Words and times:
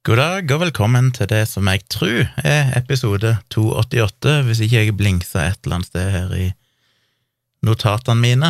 God 0.00 0.16
dag 0.16 0.52
og 0.54 0.62
velkommen 0.62 1.10
til 1.12 1.28
det 1.28 1.42
som 1.44 1.66
jeg 1.68 1.82
tror 1.92 2.30
er 2.40 2.70
episode 2.78 3.34
288, 3.52 4.30
hvis 4.46 4.62
ikke 4.64 4.78
jeg 4.78 4.94
blinksa 4.96 5.42
et 5.44 5.60
eller 5.60 5.76
annet 5.76 5.88
sted 5.90 6.08
her 6.14 6.32
i 6.32 6.46
notatene 7.68 8.16
mine. 8.22 8.48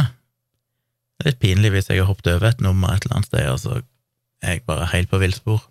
Det 1.19 1.27
er 1.27 1.33
litt 1.33 1.43
pinlig 1.43 1.75
hvis 1.75 1.91
jeg 1.91 2.05
har 2.05 2.07
hoppet 2.07 2.31
over 2.37 2.53
et 2.53 2.63
nummer 2.63 2.95
et 2.95 3.03
eller 3.03 3.19
annet 3.19 3.33
sted, 3.33 3.51
og 3.51 3.59
så 3.65 3.81
er 4.47 4.61
jeg 4.61 4.65
bare 4.71 4.87
helt 4.95 5.11
på 5.11 5.19
villspor. 5.19 5.67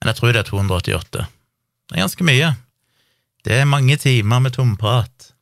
Men 0.00 0.14
jeg 0.14 0.20
tror 0.22 0.32
det 0.32 0.44
er 0.46 0.48
288. 0.48 1.28
Det 1.28 1.98
er 1.98 2.04
ganske 2.06 2.30
mye. 2.32 2.52
Det 3.44 3.60
er 3.60 3.72
mange 3.76 4.00
timer 4.00 4.46
med 4.48 4.56
tomprat. 4.56 5.32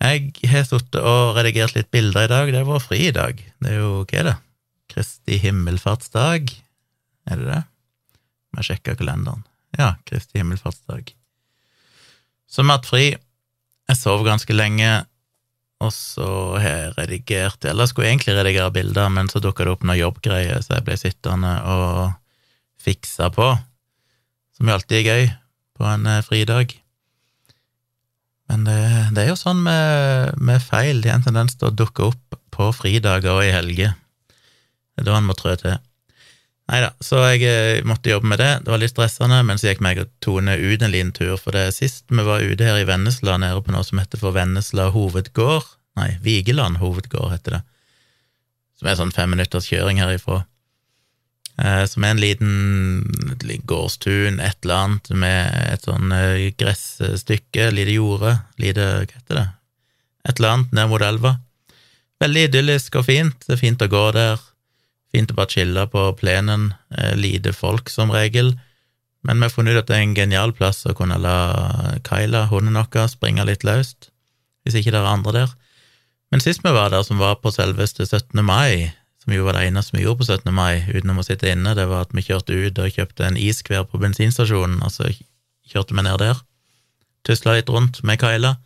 Jeg 0.00 0.32
har 0.48 0.70
sittet 0.72 1.02
og 1.04 1.36
redigert 1.36 1.76
litt 1.76 1.92
bilder 1.92 2.24
i 2.24 2.32
dag. 2.32 2.48
Det 2.48 2.64
er 2.64 2.70
vår 2.72 2.80
fri 2.80 3.10
i 3.12 3.16
dag. 3.24 3.44
Det 3.60 3.76
er 3.76 3.82
jo, 3.84 3.96
hva 4.08 4.22
er 4.24 4.32
det? 4.32 4.38
Kristi 4.88 5.36
himmelfartsdag? 5.44 6.48
Er 7.28 7.44
det 7.44 7.52
det? 7.52 7.66
Jeg 8.56 8.68
sjekka 8.70 8.96
kalenderen. 8.98 9.44
Ja, 9.76 9.94
Kristi 10.08 10.40
himmelfartsdag. 10.40 11.12
Så 12.48 12.64
vi 12.64 12.70
har 12.70 12.78
hatt 12.78 12.88
fri. 12.88 13.04
Jeg 13.88 14.00
sov 14.00 14.24
ganske 14.24 14.54
lenge, 14.56 14.88
og 15.78 15.92
så 15.94 16.28
har 16.58 16.66
jeg 16.66 16.94
redigert 16.96 17.64
Eller 17.64 17.86
jeg 17.86 17.92
skulle 17.92 18.08
egentlig 18.10 18.34
redigere 18.36 18.72
bilder, 18.74 19.08
men 19.14 19.30
så 19.30 19.40
dukka 19.40 19.64
det 19.64 19.72
opp 19.76 19.86
noen 19.86 20.00
jobbgreier, 20.00 20.60
så 20.64 20.78
jeg 20.78 20.86
ble 20.88 20.96
sittende 20.98 21.54
og 21.70 22.16
fiksa 22.82 23.30
på, 23.34 23.46
som 24.56 24.68
jo 24.68 24.74
alltid 24.74 24.98
er 24.98 25.08
gøy 25.08 25.30
på 25.78 25.86
en 25.88 26.06
eh, 26.10 26.24
fridag. 26.26 26.74
Men 28.48 28.64
det, 28.64 28.78
det 29.14 29.24
er 29.24 29.32
jo 29.32 29.38
sånn 29.38 29.60
med, 29.64 30.38
med 30.40 30.62
feil, 30.64 31.02
de 31.02 31.10
har 31.10 31.18
en 31.20 31.26
tendens 31.26 31.58
til 31.58 31.68
å 31.68 31.74
dukke 31.74 32.10
opp 32.10 32.38
på 32.54 32.70
fridager 32.74 33.34
og 33.34 33.44
i 33.44 33.52
helger. 33.54 33.92
Det 34.94 35.04
er 35.04 35.10
da 35.10 35.18
en 35.18 35.28
må 35.28 35.36
trø 35.38 35.54
til. 35.60 35.76
Nei 36.68 36.82
da, 36.84 36.90
så 37.00 37.22
jeg 37.30 37.46
eh, 37.48 37.80
måtte 37.88 38.10
jobbe 38.12 38.28
med 38.28 38.42
det. 38.42 38.50
Det 38.64 38.72
var 38.72 38.80
litt 38.82 38.92
stressende, 38.92 39.40
men 39.46 39.60
så 39.60 39.70
gikk 39.70 39.80
meg 39.84 40.02
og 40.02 40.10
Tone 40.24 40.58
ut 40.60 40.82
en 40.84 40.92
liten 40.92 41.14
tur, 41.16 41.38
for 41.40 41.56
det 41.56 41.70
sist 41.78 42.04
vi 42.12 42.24
var 42.26 42.44
ute 42.44 42.66
her 42.66 42.82
i 42.82 42.86
Vennesla, 42.88 43.38
nede 43.40 43.62
på 43.64 43.72
noe 43.72 43.86
som 43.88 44.00
heter 44.00 44.20
for 44.20 44.36
Vennesla 44.36 44.90
hovedgård, 44.92 45.64
nei, 45.96 46.10
Vigeland 46.24 46.76
hovedgård 46.82 47.32
heter 47.32 47.56
det, 47.56 47.62
som 48.76 48.90
er 48.90 48.98
sånn 49.00 49.14
fem 49.16 49.32
minutters 49.32 49.70
kjøring 49.70 50.02
herifra, 50.02 50.42
eh, 51.56 51.86
som 51.88 52.04
er 52.04 52.12
en 52.12 52.20
liten 52.20 52.52
gårdstun, 53.64 54.36
et 54.36 54.60
eller 54.60 54.82
annet, 54.82 55.10
med 55.24 55.56
et 55.72 55.88
sånn 55.88 56.12
eh, 56.12 56.50
gressstykke, 56.60 57.70
lite 57.72 57.96
jorde, 57.96 58.34
lite, 58.60 58.90
hva 59.06 59.08
heter 59.08 59.40
det, 59.40 59.46
et 60.28 60.36
eller 60.36 60.58
annet 60.58 60.76
ned 60.76 60.92
mot 60.92 61.08
elva. 61.08 61.38
Veldig 62.20 62.44
idyllisk 62.50 63.00
og 63.00 63.08
fint, 63.08 63.40
det 63.48 63.56
er 63.56 63.64
fint 63.64 63.88
å 63.88 63.88
gå 63.88 64.04
der 64.20 64.47
Fint 65.14 65.30
å 65.32 65.36
bare 65.38 65.52
chille 65.52 65.84
på 65.88 66.04
plenen, 66.20 66.72
eh, 66.96 67.14
lite 67.16 67.54
folk 67.56 67.88
som 67.90 68.12
regel, 68.12 68.54
men 69.24 69.40
vi 69.40 69.48
har 69.48 69.52
funnet 69.52 69.74
ut 69.74 69.82
at 69.82 69.88
det 69.90 69.96
er 69.96 70.04
en 70.04 70.14
genial 70.16 70.52
plass 70.56 70.84
å 70.86 70.94
kunne 70.96 71.18
la 71.20 71.38
Kyla, 72.06 72.46
hunden 72.52 72.78
vår, 72.78 73.08
springe 73.10 73.44
litt 73.48 73.64
løst, 73.66 74.10
hvis 74.64 74.78
ikke 74.78 74.94
det 74.94 75.00
er 75.00 75.10
andre 75.10 75.34
der. 75.34 75.54
Men 76.30 76.44
sist 76.44 76.62
vi 76.64 76.72
var 76.72 76.92
der, 76.92 77.02
som 77.02 77.20
var 77.20 77.40
på 77.42 77.52
selveste 77.52 78.06
17. 78.06 78.44
mai, 78.44 78.92
som 79.24 79.32
jo 79.34 79.44
var 79.44 79.56
det 79.56 79.66
eneste 79.68 79.96
vi 79.96 80.04
gjorde 80.04 80.22
på 80.22 80.28
17. 80.28 80.52
mai 80.54 80.84
utenom 80.92 81.20
å 81.20 81.26
sitte 81.26 81.50
inne, 81.50 81.74
det 81.74 81.88
var 81.88 82.06
at 82.06 82.14
vi 82.14 82.24
kjørte 82.24 82.54
ut 82.54 82.78
og 82.78 82.94
kjøpte 82.94 83.26
en 83.26 83.40
iskver 83.40 83.88
på 83.88 84.00
bensinstasjonen, 84.00 84.82
og 84.84 84.92
så 84.92 85.10
kjørte 85.68 85.96
vi 85.96 86.04
ned 86.04 86.20
der, 86.22 86.40
tusla 87.26 87.58
litt 87.58 87.72
rundt 87.72 88.02
med 88.04 88.20
Kyla. 88.22 88.56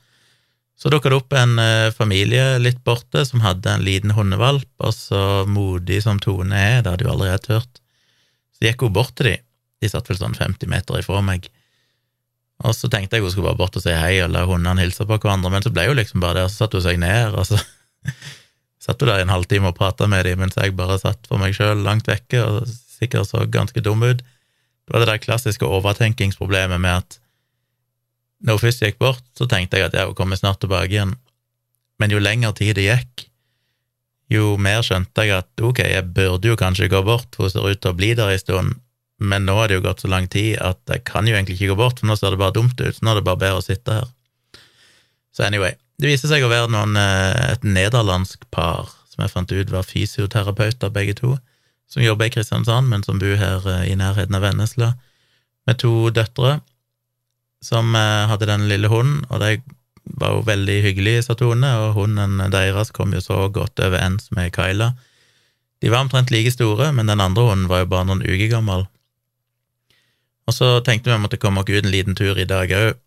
Så 0.83 0.91
dukka 0.91 1.13
det 1.13 1.19
opp 1.21 1.35
en 1.39 1.61
eh, 1.63 1.93
familie 1.95 2.57
litt 2.59 2.81
borte 2.83 3.23
som 3.23 3.45
hadde 3.45 3.71
en 3.71 3.85
liten 3.87 4.17
hundevalp, 4.17 4.67
og 4.83 4.91
så 4.97 5.21
modig 5.47 6.01
som 6.03 6.19
Tone 6.19 6.59
er, 6.59 6.81
det 6.83 6.91
hadde 6.91 7.07
jo 7.07 7.13
allerede 7.13 7.55
hørt. 7.55 7.79
så 8.57 8.67
gikk 8.67 8.83
hun 8.83 8.97
bort 8.97 9.15
til 9.15 9.29
dem, 9.29 9.45
de 9.79 9.91
satt 9.93 10.11
vel 10.11 10.19
sånn 10.19 10.35
50 10.35 10.67
meter 10.73 10.99
ifra 10.99 11.21
meg, 11.23 11.47
og 12.67 12.75
så 12.75 12.91
tenkte 12.91 13.15
jeg 13.15 13.23
hun 13.23 13.31
skulle 13.31 13.53
bare 13.53 13.61
bort 13.63 13.79
og 13.79 13.87
si 13.87 13.95
hei 13.95 14.17
og 14.25 14.35
la 14.35 14.43
hundene 14.47 14.83
hilse 14.83 15.07
på 15.07 15.21
hverandre, 15.23 15.55
men 15.55 15.63
så 15.63 15.71
ble 15.71 15.87
hun 15.87 16.01
liksom 16.01 16.23
bare 16.23 16.41
der, 16.43 16.51
så 16.51 16.65
satte 16.65 16.81
hun 16.81 16.87
seg 16.89 16.99
ned, 16.99 17.39
og 17.39 17.47
så 17.47 17.63
satt 18.89 18.99
hun 18.99 19.13
der 19.13 19.23
i 19.23 19.27
en 19.29 19.35
halvtime 19.37 19.71
og 19.71 19.79
prata 19.79 20.11
med 20.11 20.27
dem, 20.27 20.43
mens 20.43 20.59
jeg 20.59 20.75
bare 20.75 20.99
satt 20.99 21.31
for 21.31 21.39
meg 21.39 21.55
sjøl 21.55 21.87
langt 21.87 22.11
vekke 22.11 22.43
og 22.43 22.67
sikkert 22.67 23.31
så 23.31 23.47
ganske 23.47 23.87
dum 23.87 24.03
ut. 24.03 24.19
Det 24.19 24.91
var 24.91 25.07
det 25.07 25.13
der 25.15 25.23
klassiske 25.23 25.67
overtenkingsproblemet 25.79 26.83
med 26.83 27.05
at 27.05 27.22
når 28.43 28.59
hun 28.59 28.65
først 28.65 28.85
gikk 28.85 28.99
bort, 29.03 29.25
så 29.39 29.47
tenkte 29.51 29.79
jeg 29.79 29.91
at 29.91 29.99
hun 30.03 30.17
kommer 30.19 30.39
snart 30.39 30.61
tilbake 30.63 30.91
igjen, 30.91 31.15
men 32.03 32.15
jo 32.15 32.23
lengre 32.23 32.53
tid 32.59 32.75
det 32.79 32.89
gikk, 32.89 33.27
jo 34.33 34.57
mer 34.61 34.81
skjønte 34.87 35.27
jeg 35.27 35.37
at 35.43 35.63
ok, 35.63 35.83
jeg 35.85 36.09
burde 36.17 36.51
jo 36.51 36.59
kanskje 36.59 36.91
gå 36.91 37.03
bort, 37.07 37.37
hun 37.39 37.53
ser 37.53 37.69
ut 37.69 37.83
til 37.83 37.93
å 37.93 37.99
bli 37.99 38.15
der 38.19 38.33
en 38.33 38.41
stund, 38.43 38.81
men 39.23 39.47
nå 39.47 39.55
har 39.59 39.71
det 39.71 39.79
jo 39.79 39.85
gått 39.85 40.03
så 40.03 40.11
lang 40.11 40.27
tid 40.31 40.57
at 40.65 40.81
jeg 40.91 41.05
kan 41.07 41.29
jo 41.29 41.37
egentlig 41.37 41.59
ikke 41.59 41.75
gå 41.75 41.79
bort, 41.85 42.01
for 42.01 42.11
nå 42.11 42.17
ser 42.19 42.35
det 42.35 42.41
bare 42.43 42.57
dumt 42.57 42.81
ut, 42.81 42.97
så 42.97 43.05
nå 43.05 43.13
er 43.13 43.21
det 43.21 43.29
bare 43.29 43.43
bedre 43.45 43.61
å 43.61 43.65
sitte 43.65 44.01
her. 44.01 44.11
Så 45.33 45.47
anyway, 45.47 45.77
det 46.03 46.11
viser 46.11 46.33
seg 46.33 46.45
å 46.45 46.51
være 46.51 46.73
noen, 46.73 46.97
eh, 46.99 47.53
et 47.53 47.63
nederlandsk 47.65 48.49
par 48.51 48.91
som 49.13 49.23
jeg 49.23 49.33
fant 49.33 49.53
ut 49.53 49.71
var 49.71 49.87
fysioterapeuter, 49.87 50.91
begge 50.93 51.15
to, 51.21 51.37
som 51.93 52.03
jobber 52.03 52.27
i 52.27 52.33
Kristiansand, 52.33 52.89
men 52.89 53.05
som 53.05 53.21
bor 53.21 53.37
her 53.39 53.65
eh, 53.69 53.93
i 53.93 53.97
nærheten 54.01 54.37
av 54.37 54.45
Vennesla, 54.47 54.95
med 55.69 55.79
to 55.79 56.11
døtre 56.11 56.59
som 57.63 57.95
eh, 57.95 58.27
hadde 58.31 58.49
den 58.51 58.67
lille 58.71 58.91
hunden, 58.91 59.23
og 59.31 59.41
de 59.43 59.57
var 60.19 60.35
jo 60.35 60.43
veldig 60.47 60.79
hyggelige, 60.83 61.23
sa 61.23 61.37
Tone, 61.39 61.69
og 61.79 61.95
hunden 61.97 62.41
deres 62.53 62.91
kom 62.95 63.15
jo 63.15 63.23
så 63.23 63.47
godt 63.55 63.81
overens 63.81 64.33
med 64.35 64.51
Kyla. 64.55 64.93
De 65.83 65.91
var 65.91 66.03
omtrent 66.03 66.31
like 66.35 66.51
store, 66.51 66.91
men 66.93 67.07
den 67.11 67.23
andre 67.23 67.47
hunden 67.47 67.71
var 67.71 67.85
jo 67.85 67.91
bare 67.93 68.09
noen 68.11 68.25
uker 68.27 68.51
gammel. 68.51 68.85
Og 70.47 70.57
så 70.57 70.75
tenkte 70.83 71.09
vi 71.09 71.15
at 71.15 71.21
vi 71.21 71.27
måtte 71.29 71.41
komme 71.43 71.63
oss 71.63 71.71
ut 71.71 71.85
en 71.85 71.95
liten 71.95 72.19
tur 72.19 72.39
i 72.39 72.49
dag 72.51 72.71
òg, 72.75 72.99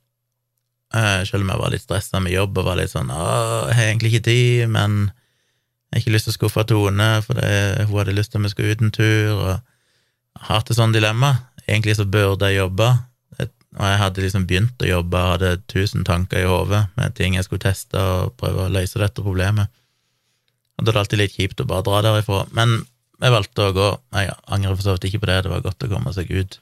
eh, 0.96 1.22
selv 1.28 1.44
om 1.44 1.52
jeg 1.52 1.62
var 1.62 1.76
litt 1.76 1.84
stressa 1.84 2.24
med 2.24 2.36
jobb 2.36 2.58
og 2.58 2.68
var 2.70 2.80
litt 2.80 2.94
sånn 2.94 3.12
jeg 3.12 3.76
har 3.76 3.90
egentlig 3.90 4.14
ikke 4.14 4.28
tid', 4.32 4.70
men 4.72 5.12
jeg 5.92 6.00
har 6.00 6.04
ikke 6.04 6.16
lyst 6.16 6.28
til 6.30 6.34
å 6.34 6.40
skuffe 6.40 6.64
Tone, 6.68 7.10
for 7.24 7.40
det, 7.40 7.88
hun 7.88 8.00
hadde 8.00 8.16
lyst 8.16 8.32
til 8.32 8.40
at 8.40 8.44
vi 8.44 8.50
skulle 8.50 8.72
ut 8.72 8.82
en 8.82 8.92
tur, 8.92 9.32
og 9.36 9.48
jeg 9.52 10.48
hater 10.48 10.76
sånn 10.76 10.96
dilemma. 10.96 11.36
Egentlig 11.68 11.96
så 11.96 12.06
burde 12.06 12.50
jeg 12.52 12.60
jobbe, 12.60 12.90
og 13.76 13.86
jeg 13.90 14.00
hadde 14.00 14.24
liksom 14.24 14.46
begynt 14.48 14.84
å 14.84 14.90
jobbe, 14.90 15.22
hadde 15.34 15.56
tusen 15.72 16.06
tanker 16.08 16.44
i 16.44 16.50
hodet 16.50 16.86
med 16.96 17.16
ting 17.18 17.36
jeg 17.36 17.48
skulle 17.48 17.66
teste 17.66 18.00
og 18.00 18.36
prøve 18.40 18.66
å 18.66 18.72
løse 18.72 19.02
dette 19.02 19.24
problemet. 19.24 19.72
Og 20.76 20.86
da 20.86 20.92
er 20.92 20.96
det 20.96 21.02
alltid 21.04 21.22
litt 21.22 21.36
kjipt 21.36 21.64
å 21.64 21.68
bare 21.68 21.86
dra 21.88 22.02
derifra. 22.04 22.46
Men 22.56 22.82
jeg 23.24 23.32
valgte 23.32 23.68
å 23.68 23.74
gå. 23.76 23.90
Jeg 24.16 24.36
angrer 24.52 24.76
for 24.76 24.86
så 24.86 24.96
vidt 24.96 25.10
ikke 25.10 25.24
på 25.24 25.30
det, 25.32 25.42
det 25.46 25.52
var 25.52 25.64
godt 25.64 25.86
å 25.88 25.92
komme 25.92 26.14
seg 26.16 26.32
ut 26.32 26.60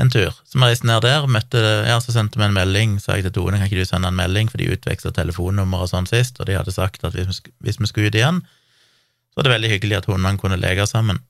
en 0.00 0.10
tur. 0.12 0.32
Så 0.44 0.58
vi 0.58 0.68
reiste 0.68 0.88
ned 0.88 1.04
der, 1.04 1.24
møtte 1.30 1.60
ja, 1.88 1.96
så 2.04 2.12
sendte 2.12 2.40
vi 2.40 2.44
en 2.44 2.56
melding, 2.56 2.98
sa 3.00 3.16
jeg 3.16 3.26
til 3.28 3.36
Tone, 3.38 3.60
kan 3.60 3.68
ikke 3.68 3.80
du 3.80 3.88
sende 3.88 4.10
en 4.12 4.18
melding, 4.18 4.50
for 4.52 4.60
de 4.60 4.68
utveksla 4.74 5.12
telefonnummer 5.16 5.84
og 5.84 5.90
sånn 5.92 6.08
sist, 6.08 6.40
og 6.40 6.50
de 6.50 6.58
hadde 6.58 6.74
sagt 6.74 7.04
at 7.08 7.16
hvis 7.16 7.40
vi, 7.80 7.88
skulle 7.88 8.10
ut 8.10 8.18
igjen, 8.18 8.42
så 9.32 9.40
var 9.40 9.48
det 9.48 9.54
veldig 9.54 9.72
hyggelig 9.72 10.00
at 10.00 10.10
hundene 10.10 10.36
kunne 10.40 10.60
leke 10.60 10.84
sammen. 10.88 11.22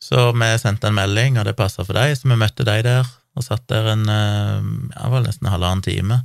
Så 0.00 0.28
vi 0.36 0.50
sendte 0.60 0.90
en 0.90 0.98
melding, 0.98 1.40
og 1.40 1.48
det 1.48 1.56
passa 1.58 1.84
for 1.88 1.96
dem, 1.96 2.12
så 2.16 2.28
vi 2.28 2.38
møtte 2.38 2.68
deg 2.68 2.84
der 2.86 3.08
og 3.38 3.46
satt 3.46 3.68
der 3.70 3.92
en 3.94 4.08
eh, 4.10 4.66
ja, 4.96 5.10
vel 5.12 5.26
nesten 5.26 5.46
en 5.46 5.54
halvannen 5.54 5.84
time. 5.86 6.22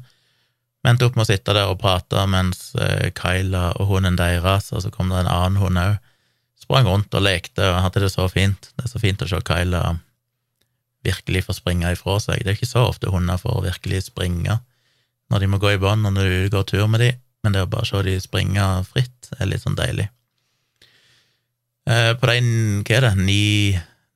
Vi 0.83 0.91
endte 0.91 1.07
opp 1.07 1.15
med 1.15 1.27
å 1.27 1.29
sitte 1.29 1.55
der 1.55 1.69
og 1.71 1.79
prate 1.83 2.25
mens 2.27 2.73
eh, 2.75 3.11
Kyla 3.15 3.69
og 3.77 3.91
hunden 3.91 4.17
deres, 4.19 4.71
og 4.73 4.83
så 4.83 4.91
kom 4.93 5.13
det 5.13 5.21
en 5.21 5.31
annen 5.31 5.61
hund 5.61 5.79
òg, 5.79 5.99
sprang 6.63 6.87
rundt 6.87 7.13
og 7.13 7.25
lekte 7.25 7.67
og 7.69 7.81
hadde 7.85 8.05
det 8.05 8.11
så 8.13 8.25
fint. 8.31 8.71
Det 8.73 8.87
er 8.87 8.91
så 8.91 9.01
fint 9.01 9.23
å 9.23 9.29
se 9.29 9.39
Kyla 9.45 9.83
virkelig 11.03 11.45
få 11.47 11.55
springe 11.55 11.91
ifra 11.93 12.17
seg. 12.23 12.41
Det 12.41 12.53
er 12.53 12.57
ikke 12.57 12.69
så 12.69 12.87
ofte 12.87 13.11
hunder 13.11 13.39
får 13.39 13.65
virkelig 13.67 14.07
springe 14.07 14.61
når 15.31 15.43
de 15.43 15.49
må 15.49 15.57
gå 15.57 15.73
i 15.73 15.79
bånd 15.81 16.05
når 16.05 16.27
du 16.29 16.51
går 16.53 16.65
tur 16.69 16.87
med 16.91 17.01
dem, 17.01 17.19
men 17.43 17.55
det 17.55 17.63
å 17.65 17.69
bare 17.71 17.87
se 17.89 18.03
de 18.05 18.13
springe 18.21 18.65
fritt 18.85 19.31
er 19.39 19.49
litt 19.49 19.63
sånn 19.63 19.77
deilig. 19.79 20.05
Eh, 21.89 22.11
på 22.15 22.29
de, 22.29 22.39
hva 22.85 22.97
er 22.97 23.07
det, 23.07 23.13
ni 23.19 23.43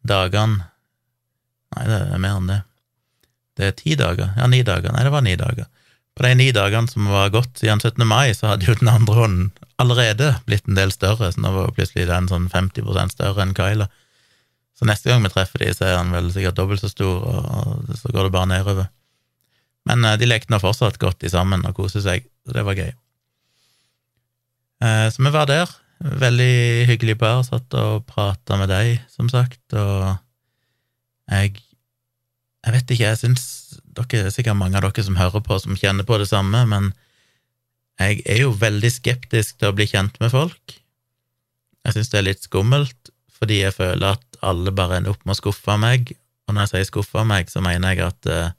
dagene 0.08 0.68
Nei, 1.76 1.84
det 1.84 1.98
er 2.16 2.22
mer 2.24 2.38
enn 2.40 2.48
det. 2.48 2.62
Det 3.58 3.68
er 3.68 3.76
ti 3.78 3.96
dager? 3.98 4.34
Ja, 4.38 4.48
ni 4.50 4.62
dager. 4.66 4.94
Nei, 4.94 5.04
det 5.08 5.14
var 5.14 5.26
ni 5.26 5.36
dager. 5.40 5.68
På 6.18 6.26
de 6.26 6.34
ni 6.38 6.50
dagene 6.54 6.90
som 6.90 7.06
var 7.10 7.30
gått 7.34 7.60
siden 7.62 7.82
17. 7.82 8.02
mai, 8.10 8.34
så 8.34 8.52
hadde 8.52 8.66
jo 8.66 8.76
den 8.78 8.90
andre 8.90 9.18
hånden 9.18 9.48
allerede 9.82 10.32
blitt 10.50 10.66
en 10.66 10.78
del 10.78 10.92
større, 10.94 11.30
så 11.30 11.42
nå 11.42 11.52
var 11.54 11.74
plutselig 11.78 12.08
den 12.10 12.30
sånn 12.30 12.48
50% 12.50 13.14
større 13.14 13.44
enn 13.44 13.54
Kyla. 13.58 13.86
Så 14.78 14.86
neste 14.90 15.10
gang 15.10 15.26
vi 15.26 15.34
treffer 15.34 15.62
de, 15.62 15.72
så 15.74 15.86
er 15.86 16.00
han 16.00 16.14
vel 16.14 16.32
sikkert 16.34 16.58
dobbelt 16.58 16.82
så 16.82 16.90
stor, 16.90 17.22
og 17.22 17.98
så 17.98 18.14
går 18.14 18.28
det 18.28 18.34
bare 18.34 18.50
nedover. 18.50 18.90
Men 19.90 20.06
eh, 20.06 20.18
de 20.22 20.30
lekte 20.30 20.54
nå 20.54 20.60
fortsatt 20.62 20.98
godt 21.02 21.26
i 21.26 21.34
sammen 21.34 21.66
og 21.66 21.78
koste 21.78 22.02
seg, 22.06 22.26
så 22.46 22.58
det 22.58 22.66
var 22.66 22.78
gøy. 22.78 22.92
Eh, 24.86 25.06
så 25.14 25.22
vi 25.24 25.34
var 25.34 25.50
der. 25.50 25.74
Veldig 25.98 26.86
hyggelig 26.92 27.18
par. 27.22 27.42
Satt 27.46 27.74
og 27.78 28.06
prata 28.10 28.58
med 28.60 28.70
deg, 28.70 29.00
som 29.14 29.30
sagt, 29.34 29.62
og 29.74 30.18
jeg 31.30 31.58
jeg 32.68 32.74
vet 32.76 32.90
ikke, 32.92 33.08
jeg 33.08 33.20
syns 33.22 33.44
dere 33.96 34.28
er 34.28 34.34
sikkert 34.34 34.60
mange 34.60 34.76
av 34.76 34.84
dere 34.84 35.06
som 35.06 35.16
hører 35.16 35.44
på, 35.44 35.56
som 35.64 35.78
kjenner 35.80 36.04
på 36.08 36.18
det 36.20 36.28
samme, 36.28 36.66
men 36.68 36.92
jeg 37.98 38.20
er 38.30 38.44
jo 38.44 38.52
veldig 38.60 38.90
skeptisk 38.92 39.58
til 39.58 39.72
å 39.72 39.76
bli 39.78 39.88
kjent 39.90 40.20
med 40.22 40.34
folk. 40.34 40.76
Jeg 41.88 41.96
syns 41.96 42.12
det 42.12 42.20
er 42.20 42.28
litt 42.28 42.44
skummelt, 42.44 43.12
fordi 43.40 43.62
jeg 43.62 43.76
føler 43.78 44.18
at 44.18 44.40
alle 44.46 44.74
bare 44.76 45.00
ender 45.00 45.16
opp 45.16 45.24
med 45.24 45.38
å 45.38 45.40
skuffe 45.40 45.78
meg, 45.82 46.16
Og 46.48 46.56
når 46.56 46.64
jeg 46.64 46.70
sier 46.72 46.86
skuffe 46.88 47.24
meg, 47.28 47.50
så 47.52 47.60
mener 47.60 47.92
jeg 47.92 48.06
at 48.06 48.28
eh, 48.32 48.52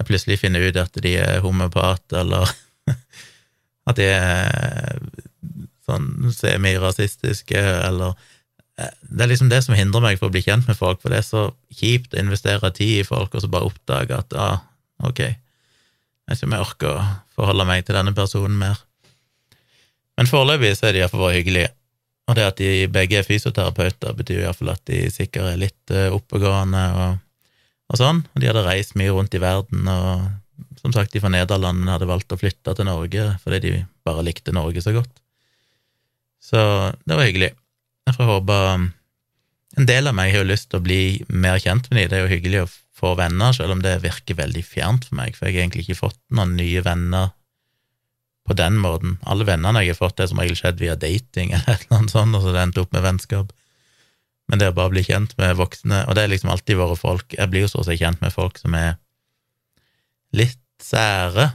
jeg 0.00 0.06
plutselig 0.08 0.40
finner 0.40 0.64
ut 0.66 0.78
at 0.80 0.96
de 0.98 1.12
er 1.22 1.44
homopat, 1.44 2.02
eller 2.18 2.50
at 3.88 4.00
de 4.00 4.08
er 4.10 4.98
sånn 5.86 6.32
semirasistiske, 6.34 7.60
eller 7.60 8.16
eh, 8.16 8.39
Det 9.02 9.24
er 9.24 9.30
liksom 9.30 9.50
det 9.50 9.60
som 9.64 9.76
hindrer 9.76 10.04
meg 10.04 10.20
for 10.20 10.30
å 10.30 10.34
bli 10.34 10.42
kjent 10.44 10.68
med 10.68 10.78
folk, 10.78 11.00
for 11.02 11.12
det 11.12 11.20
er 11.20 11.26
så 11.26 11.46
kjipt 11.74 12.14
å 12.14 12.20
investere 12.22 12.72
tid 12.76 13.00
i 13.00 13.06
folk 13.06 13.34
og 13.34 13.44
så 13.44 13.50
bare 13.50 13.68
oppdage 13.68 14.16
at 14.16 14.36
ah, 14.38 14.62
ok, 15.06 15.20
jeg 15.26 15.36
vet 16.30 16.38
ikke 16.38 16.48
om 16.48 16.54
jeg 16.54 16.66
orker 16.66 16.92
å 16.94 17.04
forholde 17.36 17.66
meg 17.68 17.84
til 17.86 17.98
denne 17.98 18.14
personen 18.16 18.58
mer. 18.60 18.80
Men 20.20 20.28
foreløpig 20.30 20.74
så 20.78 20.88
er 20.88 20.94
de 20.94 21.02
iallfall 21.02 21.24
vært 21.24 21.40
hyggelige. 21.40 21.72
Og 22.30 22.36
det 22.38 22.44
at 22.46 22.60
de 22.60 22.86
begge 22.92 23.18
er 23.18 23.26
fysioterapeuter, 23.26 24.14
betyr 24.14 24.44
iallfall 24.44 24.74
at 24.74 24.84
de 24.86 25.00
sikkert 25.10 25.48
er 25.50 25.58
litt 25.58 25.94
eh, 25.94 26.12
oppegående 26.14 26.82
og, 27.00 27.16
og 27.90 27.98
sånn. 27.98 28.20
Og 28.22 28.42
de 28.42 28.50
hadde 28.50 28.66
reist 28.66 28.94
mye 29.00 29.14
rundt 29.16 29.34
i 29.34 29.42
verden, 29.42 29.88
og 29.90 30.28
som 30.80 30.94
sagt, 30.94 31.12
de 31.12 31.22
fra 31.22 31.32
Nederland 31.32 31.88
hadde 31.90 32.08
valgt 32.08 32.32
å 32.32 32.38
flytte 32.40 32.76
til 32.76 32.86
Norge 32.88 33.26
fordi 33.42 33.60
de 33.64 33.72
bare 34.06 34.24
likte 34.24 34.54
Norge 34.54 34.84
så 34.84 34.94
godt. 34.94 35.10
Så 36.40 36.60
det 37.04 37.16
var 37.16 37.26
hyggelig. 37.26 37.50
Jeg 38.10 38.18
får 38.18 38.26
håpe 38.26 38.54
En 39.78 39.86
del 39.86 40.10
av 40.10 40.16
meg 40.18 40.32
har 40.34 40.42
jo 40.42 40.50
lyst 40.50 40.72
til 40.72 40.80
å 40.80 40.82
bli 40.82 41.02
mer 41.30 41.60
kjent 41.62 41.86
med 41.90 42.00
dem. 42.00 42.08
Det 42.10 42.16
er 42.18 42.24
jo 42.24 42.32
hyggelig 42.32 42.62
å 42.64 42.70
få 43.00 43.12
venner, 43.14 43.54
selv 43.54 43.76
om 43.76 43.84
det 43.84 44.00
virker 44.02 44.34
veldig 44.40 44.64
fjernt 44.66 45.06
for 45.06 45.18
meg, 45.20 45.36
for 45.36 45.46
jeg 45.46 45.54
har 45.54 45.62
egentlig 45.62 45.84
ikke 45.86 46.00
fått 46.00 46.18
noen 46.34 46.56
nye 46.58 46.82
venner 46.82 47.30
på 48.50 48.56
den 48.58 48.80
måten. 48.82 49.14
Alle 49.22 49.46
vennene 49.46 49.84
jeg 49.84 49.94
har 49.94 50.00
fått, 50.00 50.18
er 50.18 50.26
som 50.26 50.42
regel 50.42 50.58
skjedd 50.58 50.82
via 50.82 50.98
dating 50.98 51.52
eller 51.54 51.70
et 51.70 51.86
eller 51.86 52.00
annet 52.00 52.16
sånt, 52.16 52.34
og 52.34 52.42
så 52.42 52.56
det 52.56 52.64
endte 52.64 52.82
opp 52.82 52.90
med 52.96 53.06
vennskap. 53.06 53.54
Men 54.50 54.58
det 54.58 54.72
å 54.72 54.76
bare 54.80 54.90
bli 54.96 55.06
kjent 55.06 55.36
med 55.38 55.54
voksne, 55.60 56.02
og 56.10 56.18
det 56.18 56.26
er 56.26 56.34
liksom 56.34 56.50
alltid 56.50 56.80
vært 56.80 56.98
folk 56.98 57.38
Jeg 57.38 57.52
blir 57.52 57.62
jo 57.62 57.70
så 57.70 57.84
å 57.84 57.94
kjent 57.94 58.18
med 58.24 58.34
folk 58.34 58.58
som 58.58 58.74
er 58.74 58.98
litt 60.34 60.58
sære. 60.82 61.52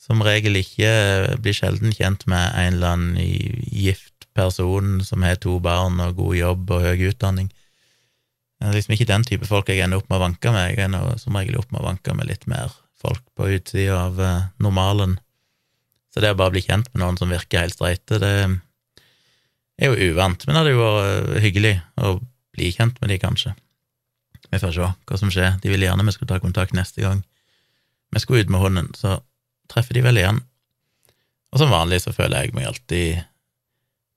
Som 0.00 0.24
regel 0.24 0.56
ikke 0.62 1.36
blir 1.44 1.60
sjelden 1.60 1.92
kjent 1.92 2.24
med 2.30 2.56
en 2.56 2.78
eller 2.78 2.96
annen 2.96 3.20
gift 3.68 4.15
person 4.36 5.00
som 5.04 5.24
har 5.26 5.38
to 5.40 5.56
barn 5.62 6.00
og 6.04 6.18
god 6.20 6.36
jobb 6.38 6.72
og 6.76 6.84
høy 6.84 7.08
utdanning. 7.10 7.48
Det 8.56 8.70
er 8.70 8.76
liksom 8.76 8.94
ikke 8.96 9.08
den 9.10 9.24
type 9.26 9.48
folk 9.48 9.68
jeg 9.68 9.84
ender 9.84 10.00
opp 10.00 10.08
med 10.08 10.18
å 10.18 10.24
vanke 10.24 10.52
med. 10.52 10.70
Jeg 10.72 10.86
ender 10.86 11.16
som 11.20 11.36
regel 11.36 11.58
opp 11.60 11.72
med 11.72 11.82
å 11.82 11.88
vanke 11.88 12.14
med 12.16 12.28
litt 12.30 12.46
mer 12.48 12.72
folk 13.00 13.20
på 13.36 13.50
utsida 13.58 13.98
av 14.06 14.20
uh, 14.20 14.46
normalen. 14.62 15.18
Så 16.14 16.22
det 16.24 16.32
å 16.32 16.38
bare 16.38 16.54
bli 16.54 16.64
kjent 16.64 16.88
med 16.92 17.02
noen 17.02 17.18
som 17.20 17.32
virker 17.32 17.66
helt 17.66 17.76
streite, 17.76 18.16
det 18.22 18.32
er 19.76 19.90
jo 19.92 20.12
uvant. 20.12 20.46
Men 20.46 20.54
det 20.54 20.62
hadde 20.62 20.72
jo 20.72 20.80
vært 20.80 21.34
eh, 21.34 21.42
hyggelig 21.44 21.74
å 22.00 22.14
bli 22.56 22.70
kjent 22.72 22.96
med 23.02 23.12
de, 23.12 23.18
kanskje. 23.20 23.52
Vi 24.48 24.60
får 24.62 24.72
se 24.72 24.88
hva 24.88 25.18
som 25.20 25.32
skjer. 25.32 25.58
De 25.60 25.68
ville 25.68 25.84
gjerne 25.84 26.06
vi 26.06 26.14
skulle 26.16 26.32
ta 26.32 26.40
kontakt 26.40 26.72
neste 26.76 27.04
gang 27.04 27.20
vi 28.16 28.20
skulle 28.20 28.40
ut 28.40 28.48
med 28.48 28.60
hunden, 28.60 28.92
så 28.94 29.18
treffer 29.72 29.98
de 29.98 30.04
vel 30.06 30.20
igjen. 30.20 30.38
Og 31.52 31.60
som 31.60 31.72
vanlig 31.72 32.02
så 32.04 32.14
føler 32.16 32.46
jeg 32.46 32.54
meg 32.56 32.68
alltid 32.70 33.24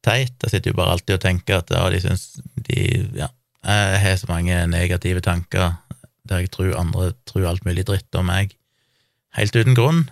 teit. 0.06 0.36
Jeg 0.44 0.54
sitter 0.54 0.72
jo 0.72 0.80
bare 0.80 0.96
alltid 0.96 1.18
og 1.18 1.24
tenker 1.24 1.60
at 1.62 1.74
ja, 1.74 1.84
de 1.92 2.02
syns 2.04 2.26
de 2.70 2.86
Ja, 3.18 3.30
jeg 3.60 4.02
har 4.06 4.16
så 4.22 4.30
mange 4.30 4.56
negative 4.72 5.22
tanker 5.26 5.74
der 6.30 6.44
jeg 6.44 6.52
tror 6.54 6.78
andre 6.78 7.12
tror 7.28 7.48
alt 7.50 7.66
mulig 7.66 7.88
dritt 7.88 8.16
om 8.16 8.28
meg, 8.30 8.54
helt 9.38 9.56
uten 9.56 9.76
grunn. 9.78 10.04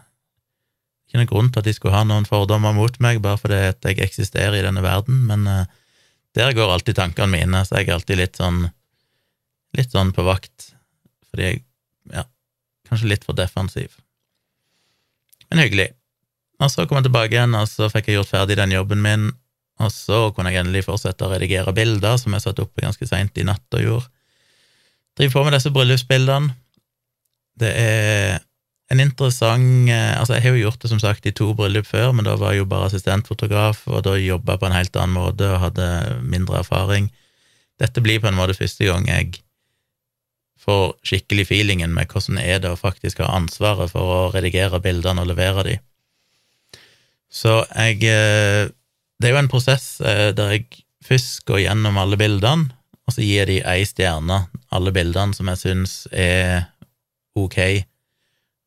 Ikke 1.07 1.22
noen 1.22 1.30
grunn 1.30 1.51
til 1.51 1.62
at 1.62 1.68
de 1.68 1.74
skulle 1.75 1.95
ha 1.95 2.04
noen 2.07 2.25
fordommer 2.28 2.74
mot 2.75 2.98
meg, 3.04 3.22
bare 3.24 3.39
fordi 3.39 3.60
at 3.69 3.86
jeg 3.86 4.01
eksisterer 4.04 4.57
i 4.57 4.63
denne 4.66 4.81
verden, 4.84 5.22
men 5.30 5.45
uh, 5.45 5.69
der 6.36 6.56
går 6.57 6.74
alltid 6.74 6.98
tankene 6.98 7.30
mine, 7.31 7.62
så 7.66 7.78
jeg 7.78 7.88
er 7.88 8.00
alltid 8.00 8.19
litt 8.19 8.42
sånn 8.42 8.66
litt 9.78 9.94
sånn 9.94 10.10
på 10.16 10.25
vakt, 10.25 10.72
fordi 11.30 11.45
jeg, 11.45 11.62
ja, 12.10 12.24
kanskje 12.90 13.12
litt 13.12 13.25
for 13.28 13.38
defensiv. 13.38 13.94
Men 15.51 15.62
hyggelig. 15.62 15.92
Og 16.57 16.72
så 16.74 16.88
kom 16.88 16.98
jeg 17.00 17.07
tilbake 17.10 17.36
igjen, 17.36 17.54
og 17.56 17.68
så 17.69 17.92
fikk 17.94 18.10
jeg 18.10 18.18
gjort 18.18 18.31
ferdig 18.31 18.57
den 18.57 18.74
jobben 18.74 19.04
min, 19.04 19.28
og 19.77 19.94
så 19.94 20.19
kunne 20.33 20.51
jeg 20.51 20.63
endelig 20.63 20.88
fortsette 20.88 21.25
å 21.25 21.31
redigere 21.31 21.74
bilder, 21.75 22.18
som 22.18 22.33
jeg 22.33 22.45
satte 22.45 22.63
oppe 22.65 22.81
ganske 22.81 23.07
seint 23.09 23.38
i 23.38 23.45
natt 23.45 23.77
og 23.77 23.83
gjorde. 23.83 24.09
Driver 25.18 25.33
på 25.33 25.44
med 25.45 25.56
disse 25.57 25.74
bryllupsbildene. 25.74 26.56
Det 27.57 27.71
er 27.74 28.38
en 28.94 29.01
interessant 29.01 29.89
eh, 29.91 30.13
Altså, 30.19 30.38
jeg 30.38 30.45
har 30.45 30.56
jo 30.56 30.65
gjort 30.68 30.83
det 30.83 30.91
som 30.91 31.01
sagt 31.01 31.25
i 31.25 31.33
to 31.35 31.50
bryllup 31.57 31.89
før, 31.89 32.13
men 32.15 32.27
da 32.27 32.38
var 32.39 32.53
jeg 32.53 32.63
jo 32.63 32.69
bare 32.69 32.89
assistentfotograf, 32.91 33.81
og 33.89 34.06
da 34.06 34.15
jobba 34.18 34.57
på 34.57 34.69
en 34.69 34.77
helt 34.77 34.95
annen 34.95 35.18
måte 35.18 35.50
og 35.50 35.63
hadde 35.65 35.88
mindre 36.21 36.62
erfaring. 36.62 37.09
Dette 37.81 38.01
blir 38.01 38.21
på 38.21 38.30
en 38.30 38.38
måte 38.38 38.57
første 38.57 38.88
gang 38.88 39.09
jeg 39.09 39.41
får 40.68 40.95
skikkelig 41.06 41.47
feelingen 41.51 41.94
med 41.95 42.09
hvordan 42.12 42.39
er 42.41 42.62
det 42.63 42.71
å 42.73 42.80
faktisk 42.80 43.21
ha 43.23 43.30
ansvaret 43.35 43.91
for 43.94 44.13
å 44.13 44.31
redigere 44.33 44.81
bildene 44.83 45.23
og 45.23 45.30
levere 45.30 45.65
de. 45.68 45.77
Så 47.30 47.59
jeg 47.75 48.01
eh, 48.07 48.71
Det 49.18 49.30
er 49.30 49.36
jo 49.36 49.42
en 49.42 49.52
prosess 49.52 50.00
eh, 50.02 50.30
der 50.38 50.56
jeg 50.56 50.84
først 51.06 51.46
går 51.50 51.66
gjennom 51.66 51.98
alle 51.98 52.19
bildene, 52.19 52.72
og 53.08 53.16
så 53.16 53.24
gir 53.24 53.48
de 53.50 53.62
ei 53.66 53.86
stjerne, 53.88 54.44
alle 54.75 54.92
bildene 54.94 55.34
som 55.34 55.48
jeg 55.54 55.64
syns 55.64 55.94
er 56.12 56.68
ok 57.38 57.86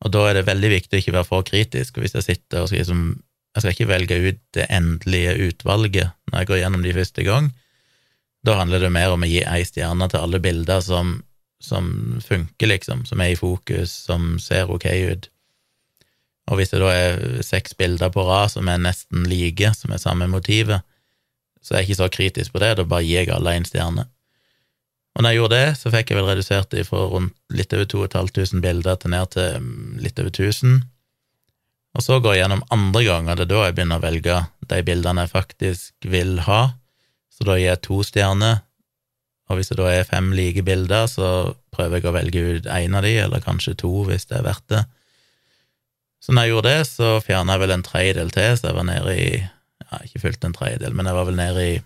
og 0.01 0.13
da 0.13 0.23
er 0.27 0.39
det 0.39 0.47
veldig 0.49 0.71
viktig 0.73 0.97
å 0.97 1.01
ikke 1.01 1.15
være 1.15 1.29
for 1.29 1.45
kritisk. 1.47 1.99
Hvis 2.01 2.15
jeg 2.17 2.27
sitter 2.27 2.63
og 2.63 2.71
skal 2.71 2.81
liksom 2.83 3.03
Jeg 3.51 3.61
skal 3.61 3.73
ikke 3.73 3.87
velge 3.89 4.15
ut 4.15 4.37
det 4.55 4.65
endelige 4.71 5.31
utvalget 5.49 6.13
når 6.31 6.37
jeg 6.39 6.47
går 6.47 6.59
gjennom 6.61 6.83
de 6.85 6.93
første 6.95 7.23
gang. 7.27 7.49
Da 8.47 8.53
handler 8.55 8.79
det 8.79 8.91
mer 8.95 9.11
om 9.11 9.25
å 9.25 9.27
gi 9.27 9.41
ei 9.43 9.65
stjerne 9.67 10.07
til 10.07 10.23
alle 10.23 10.39
bilder 10.39 10.79
som, 10.79 11.17
som 11.59 11.89
funker, 12.23 12.71
liksom, 12.71 13.03
som 13.09 13.19
er 13.19 13.33
i 13.33 13.35
fokus, 13.35 13.91
som 14.07 14.39
ser 14.39 14.71
ok 14.71 14.87
ut. 15.11 15.27
Og 16.51 16.59
hvis 16.59 16.73
det 16.73 16.81
da 16.83 16.91
er 16.91 17.43
seks 17.47 17.77
bilder 17.79 18.11
på 18.11 18.25
rad 18.27 18.51
som 18.51 18.67
er 18.67 18.81
nesten 18.83 19.23
like, 19.31 19.71
som 19.77 19.93
er 19.95 20.01
samme 20.03 20.27
motivet, 20.27 20.83
så 21.63 21.75
er 21.75 21.83
jeg 21.83 21.91
ikke 21.91 22.01
så 22.01 22.09
kritisk 22.11 22.55
på 22.55 22.61
det, 22.63 22.73
da 22.77 22.87
bare 22.89 23.05
gir 23.05 23.23
jeg 23.23 23.31
alle 23.31 23.53
én 23.55 23.67
stjerne. 23.67 24.07
Og 25.15 25.23
når 25.23 25.33
jeg 25.33 25.39
gjorde 25.41 25.59
det, 25.59 25.77
så 25.77 25.91
fikk 25.93 26.11
jeg 26.11 26.17
vel 26.17 26.29
redusert 26.29 26.71
det 26.71 26.87
fra 26.87 27.03
rundt 27.11 27.35
litt 27.51 27.73
over 27.75 27.87
2500 27.93 28.63
bilder 28.63 28.99
til 28.99 29.13
ned 29.13 29.31
til 29.35 29.57
mm, 29.59 29.99
litt 30.03 30.19
over 30.23 30.31
1000. 30.31 30.81
Og 31.91 32.05
så 32.05 32.19
går 32.23 32.35
jeg 32.35 32.43
gjennom 32.45 32.63
andre 32.71 33.03
ganger, 33.03 33.37
det 33.37 33.45
er 33.45 33.51
da 33.51 33.63
jeg 33.65 33.77
begynner 33.77 33.99
å 33.99 34.05
velge 34.05 34.37
de 34.71 34.83
bildene 34.87 35.25
jeg 35.25 35.33
faktisk 35.33 36.11
vil 36.13 36.37
ha. 36.47 36.61
Så 37.31 37.47
da 37.47 37.57
gir 37.59 37.73
jeg 37.73 37.83
to 37.87 37.99
stjerner, 38.07 38.61
og 39.51 39.59
hvis 39.59 39.71
det 39.71 39.81
da 39.81 39.89
er 39.91 40.07
fem 40.07 40.31
like 40.31 40.63
bilder, 40.63 41.09
så 41.11 41.27
prøver 41.75 41.99
jeg 41.99 42.07
å 42.07 42.15
velge 42.15 42.43
ut 42.55 42.71
én 42.71 42.95
av 42.95 43.03
de, 43.03 43.11
eller 43.19 43.43
kanskje 43.43 43.75
to, 43.83 43.91
hvis 44.07 44.29
det 44.29 44.39
er 44.39 44.47
verdt 44.47 44.67
det. 44.71 44.85
Så 46.21 46.33
når 46.33 46.45
jeg 46.45 46.53
gjorde 46.53 46.69
det, 46.69 46.81
så 46.87 47.11
fjerna 47.25 47.55
jeg 47.55 47.63
vel 47.63 47.75
en 47.75 47.85
tredjedel 47.85 48.33
til, 48.33 48.57
så 48.57 48.69
jeg 48.69 48.77
var 48.77 48.87
nede 48.87 49.13
i 49.17 49.29
ja, 49.91 50.01
ikke 50.05 50.21
fullt 50.25 50.45
en 50.45 50.55
tredjedel, 50.55 50.93
men 50.95 51.09
jeg 51.09 51.17
var 51.17 51.27
vel 51.27 51.39
nede 51.39 51.63
i, 51.67 51.77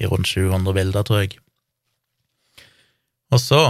i 0.00 0.08
rundt 0.08 0.30
700 0.30 0.76
bilder, 0.76 1.06
tror 1.06 1.24
jeg. 1.24 1.40
Og 3.32 3.40
så 3.42 3.62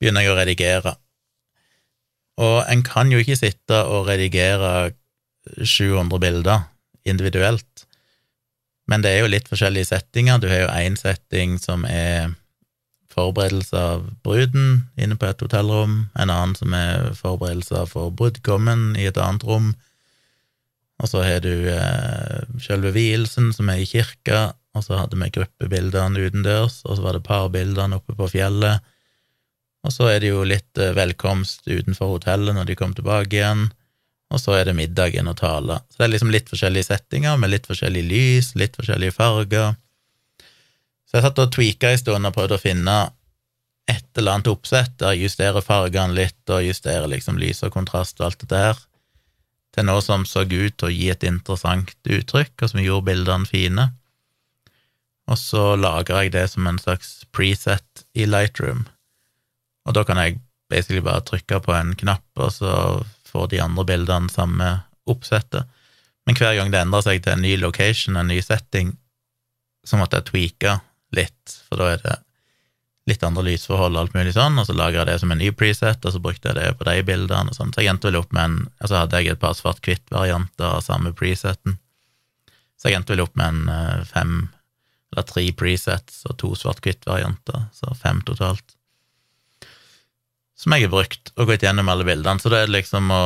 begynner 0.00 0.26
jeg 0.26 0.32
å 0.34 0.36
redigere. 0.36 0.96
Og 2.42 2.58
en 2.72 2.82
kan 2.84 3.10
jo 3.12 3.20
ikke 3.22 3.38
sitte 3.38 3.80
og 3.88 4.08
redigere 4.10 4.92
700 5.58 6.20
bilder 6.22 6.68
individuelt, 7.08 7.86
men 8.90 9.02
det 9.02 9.12
er 9.14 9.22
jo 9.22 9.30
litt 9.30 9.48
forskjellige 9.48 9.88
settinger. 9.88 10.40
Du 10.42 10.48
har 10.50 10.64
jo 10.64 10.70
én 10.74 10.98
setting 10.98 11.54
som 11.62 11.86
er 11.88 12.34
forberedelse 13.14 13.78
av 13.78 14.04
bruden 14.24 14.88
inne 14.96 15.16
på 15.16 15.28
et 15.28 15.44
hotellrom, 15.44 16.06
en 16.18 16.32
annen 16.32 16.56
som 16.58 16.74
er 16.76 17.12
forberedelse 17.18 17.86
for 17.92 18.12
brudgommen 18.16 18.92
i 18.98 19.08
et 19.10 19.20
annet 19.20 19.44
rom, 19.46 19.72
og 21.02 21.10
så 21.10 21.22
har 21.24 21.42
du 21.42 21.66
eh, 21.72 22.42
selve 22.62 22.92
vielsen, 22.94 23.50
som 23.54 23.70
er 23.72 23.82
i 23.82 23.88
kirka, 23.88 24.52
og 24.72 24.84
så 24.86 25.00
hadde 25.00 25.18
vi 25.18 25.32
gruppebildene 25.34 26.28
utendørs, 26.28 26.80
og 26.86 26.96
så 26.96 27.04
var 27.04 27.18
det 27.18 27.26
parbildene 27.26 27.98
oppe 27.98 28.14
på 28.16 28.30
fjellet. 28.36 28.84
Og 29.82 29.90
så 29.90 30.12
er 30.12 30.22
det 30.22 30.30
jo 30.30 30.44
litt 30.46 30.78
eh, 30.78 30.94
velkomst 30.94 31.66
utenfor 31.66 32.14
hotellet 32.14 32.54
når 32.54 32.70
de 32.70 32.78
kom 32.78 32.94
tilbake 32.94 33.34
igjen, 33.34 33.66
og 34.32 34.40
så 34.40 34.54
er 34.56 34.70
det 34.70 34.78
middagen 34.78 35.28
og 35.28 35.40
tale. 35.42 35.80
Så 35.90 36.00
det 36.00 36.06
er 36.06 36.14
liksom 36.14 36.32
litt 36.32 36.52
forskjellige 36.52 36.88
settinger 36.92 37.40
med 37.40 37.52
litt 37.52 37.66
forskjellig 37.68 38.04
lys, 38.06 38.52
litt 38.56 38.78
forskjellige 38.78 39.16
farger. 39.18 39.74
Så 41.12 41.20
jeg 41.20 41.26
satt 41.26 41.42
og 41.42 41.52
tweaka 41.52 41.92
en 41.92 42.00
stund 42.00 42.28
og 42.28 42.34
prøvde 42.34 42.56
å 42.56 42.62
finne 42.62 42.96
et 43.90 44.06
eller 44.16 44.38
annet 44.38 44.48
oppsett 44.48 44.94
der 45.02 45.18
jeg 45.18 45.64
fargene 45.66 46.16
litt 46.16 46.48
og 46.48 46.64
justerer 46.64 47.10
liksom 47.10 47.36
lys 47.36 47.62
og 47.66 47.74
kontrast 47.74 48.20
og 48.20 48.30
alt 48.30 48.44
det 48.44 48.48
der, 48.54 48.78
til 49.76 49.88
noe 49.88 50.00
som 50.04 50.24
så 50.28 50.44
ut 50.44 50.76
til 50.76 50.88
å 50.88 50.92
gi 50.92 51.10
et 51.10 51.24
interessant 51.24 51.92
uttrykk, 52.04 52.54
og 52.62 52.70
som 52.70 52.80
gjorde 52.80 53.08
bildene 53.08 53.48
fine 53.48 53.90
og 55.30 55.38
så 55.38 55.74
lagrer 55.78 56.26
jeg 56.26 56.34
det 56.34 56.46
som 56.52 56.66
en 56.66 56.80
slags 56.80 57.22
preset 57.34 58.04
i 58.18 58.26
Lightroom. 58.26 58.86
Og 59.86 59.94
da 59.96 60.04
kan 60.06 60.18
jeg 60.20 60.40
basically 60.70 61.02
bare 61.04 61.24
trykke 61.26 61.60
på 61.62 61.74
en 61.76 61.94
knapp, 61.98 62.26
og 62.36 62.50
så 62.54 62.72
får 63.28 63.52
de 63.52 63.62
andre 63.62 63.86
bildene 63.88 64.32
samme 64.32 64.70
oppsettet. 65.08 65.68
Men 66.26 66.38
hver 66.38 66.56
gang 66.58 66.72
det 66.72 66.82
endrer 66.82 67.04
seg 67.06 67.22
til 67.22 67.34
en 67.34 67.44
ny 67.44 67.56
location, 67.58 68.18
en 68.18 68.30
ny 68.30 68.40
setting, 68.44 68.96
så 69.86 69.98
måtte 69.98 70.20
jeg 70.20 70.28
tweake 70.30 70.76
litt, 71.16 71.56
for 71.68 71.80
da 71.80 71.92
er 71.92 72.04
det 72.04 72.18
litt 73.10 73.22
andre 73.26 73.42
lysforhold 73.48 73.96
og 73.96 74.04
alt 74.04 74.14
mulig 74.14 74.34
sånn, 74.36 74.58
og 74.60 74.68
så 74.68 74.76
lagra 74.78 75.02
jeg 75.02 75.10
det 75.10 75.20
som 75.22 75.32
en 75.34 75.40
ny 75.42 75.50
preset, 75.58 76.04
og 76.06 76.14
så 76.14 76.20
brukte 76.22 76.50
jeg 76.50 76.58
det 76.60 76.68
på 76.78 76.86
de 76.86 76.98
bildene 77.06 77.50
og 77.50 77.56
sånn. 77.56 77.72
Så 77.74 77.82
jeg 77.82 77.90
endte 77.90 78.10
vel 78.10 78.20
opp 78.20 78.34
med 78.34 78.44
en 78.44 78.58
Og 78.82 78.90
så 78.90 79.00
hadde 79.00 79.18
jeg 79.18 79.32
et 79.32 79.42
par 79.42 79.56
svart-hvitt-varianter 79.58 80.68
av 80.68 80.84
samme 80.86 81.12
preseten. 81.18 81.78
Så 82.78 82.90
jeg 82.90 82.98
endte 82.98 83.14
vel 83.14 83.24
opp 83.24 83.34
med 83.38 83.46
en 83.46 83.68
eh, 83.70 84.04
fem 84.06 84.36
eller 85.12 85.26
tre 85.28 85.44
presets 85.52 86.22
og 86.26 86.38
to 86.40 86.54
svart-hvitt-varianter, 86.56 87.68
så 87.76 87.92
fem 87.98 88.22
totalt. 88.26 88.64
Som 90.56 90.74
jeg 90.74 90.86
har 90.86 90.94
brukt 90.94 91.32
og 91.36 91.50
gått 91.50 91.66
gjennom 91.66 91.90
alle 91.90 92.06
bildene. 92.06 92.40
Så 92.40 92.50
det 92.52 92.62
er 92.62 92.72
liksom 92.72 93.10
å 93.12 93.22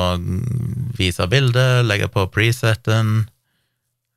vise 0.97 1.28
bildet, 1.31 1.85
legge 1.87 2.09
på 2.12 2.26
preseten, 2.33 3.26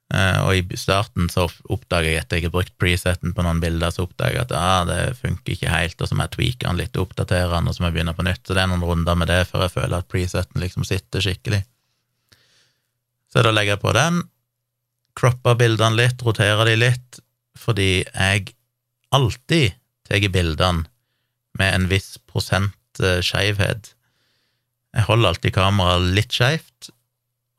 og 0.10 0.56
i 0.58 0.78
starten 0.80 1.28
så 1.30 1.44
oppdaga 1.70 2.10
jeg 2.10 2.24
etter 2.24 2.40
jeg 2.40 2.48
har 2.48 2.54
brukt 2.56 2.74
preseten 2.82 3.34
på 3.38 3.44
noen 3.46 3.60
bilder, 3.62 3.94
så 3.94 4.08
oppdaga 4.08 4.40
jeg 4.40 4.48
at 4.48 4.54
ah, 4.58 4.82
det 4.90 5.20
funker 5.20 5.54
ikke 5.54 5.70
helt, 5.70 6.02
og 6.02 6.10
så 6.10 6.18
må 6.18 6.26
jeg 6.26 6.34
tweake 6.34 6.66
den 6.66 6.80
litt, 6.80 6.98
og 6.98 7.10
oppdatere 7.10 7.52
den, 7.52 7.70
og 7.70 7.76
så 7.76 7.84
må 7.84 7.92
jeg 7.92 8.00
begynne 8.00 8.16
på 8.18 8.26
nytt. 8.26 8.42
Så 8.42 8.58
det 8.58 8.64
er 8.64 8.72
noen 8.72 8.88
runder 8.90 9.20
med 9.20 9.30
det 9.30 9.44
før 9.52 9.68
jeg 9.68 9.76
føler 9.76 10.00
at 10.00 10.10
preseten 10.10 10.64
liksom 10.64 10.88
sitter 10.88 11.26
skikkelig. 11.26 11.62
Så 13.30 13.46
da 13.46 13.54
legger 13.54 13.76
jeg 13.76 13.84
på 13.84 13.94
den, 13.94 14.24
cropper 15.20 15.58
bildene 15.60 16.00
litt, 16.00 16.24
roterer 16.26 16.72
de 16.72 16.78
litt, 16.80 17.22
fordi 17.60 17.92
jeg 18.02 18.54
alltid 19.14 19.76
tar 20.10 20.30
bildene 20.34 20.88
med 21.60 21.76
en 21.76 21.90
viss 21.92 22.16
prosent 22.30 23.02
uh, 23.04 23.20
skeivhet. 23.26 23.94
Jeg 24.96 25.06
holder 25.06 25.34
alltid 25.34 25.54
kameraet 25.54 26.14
litt 26.18 26.34
skeivt, 26.34 26.90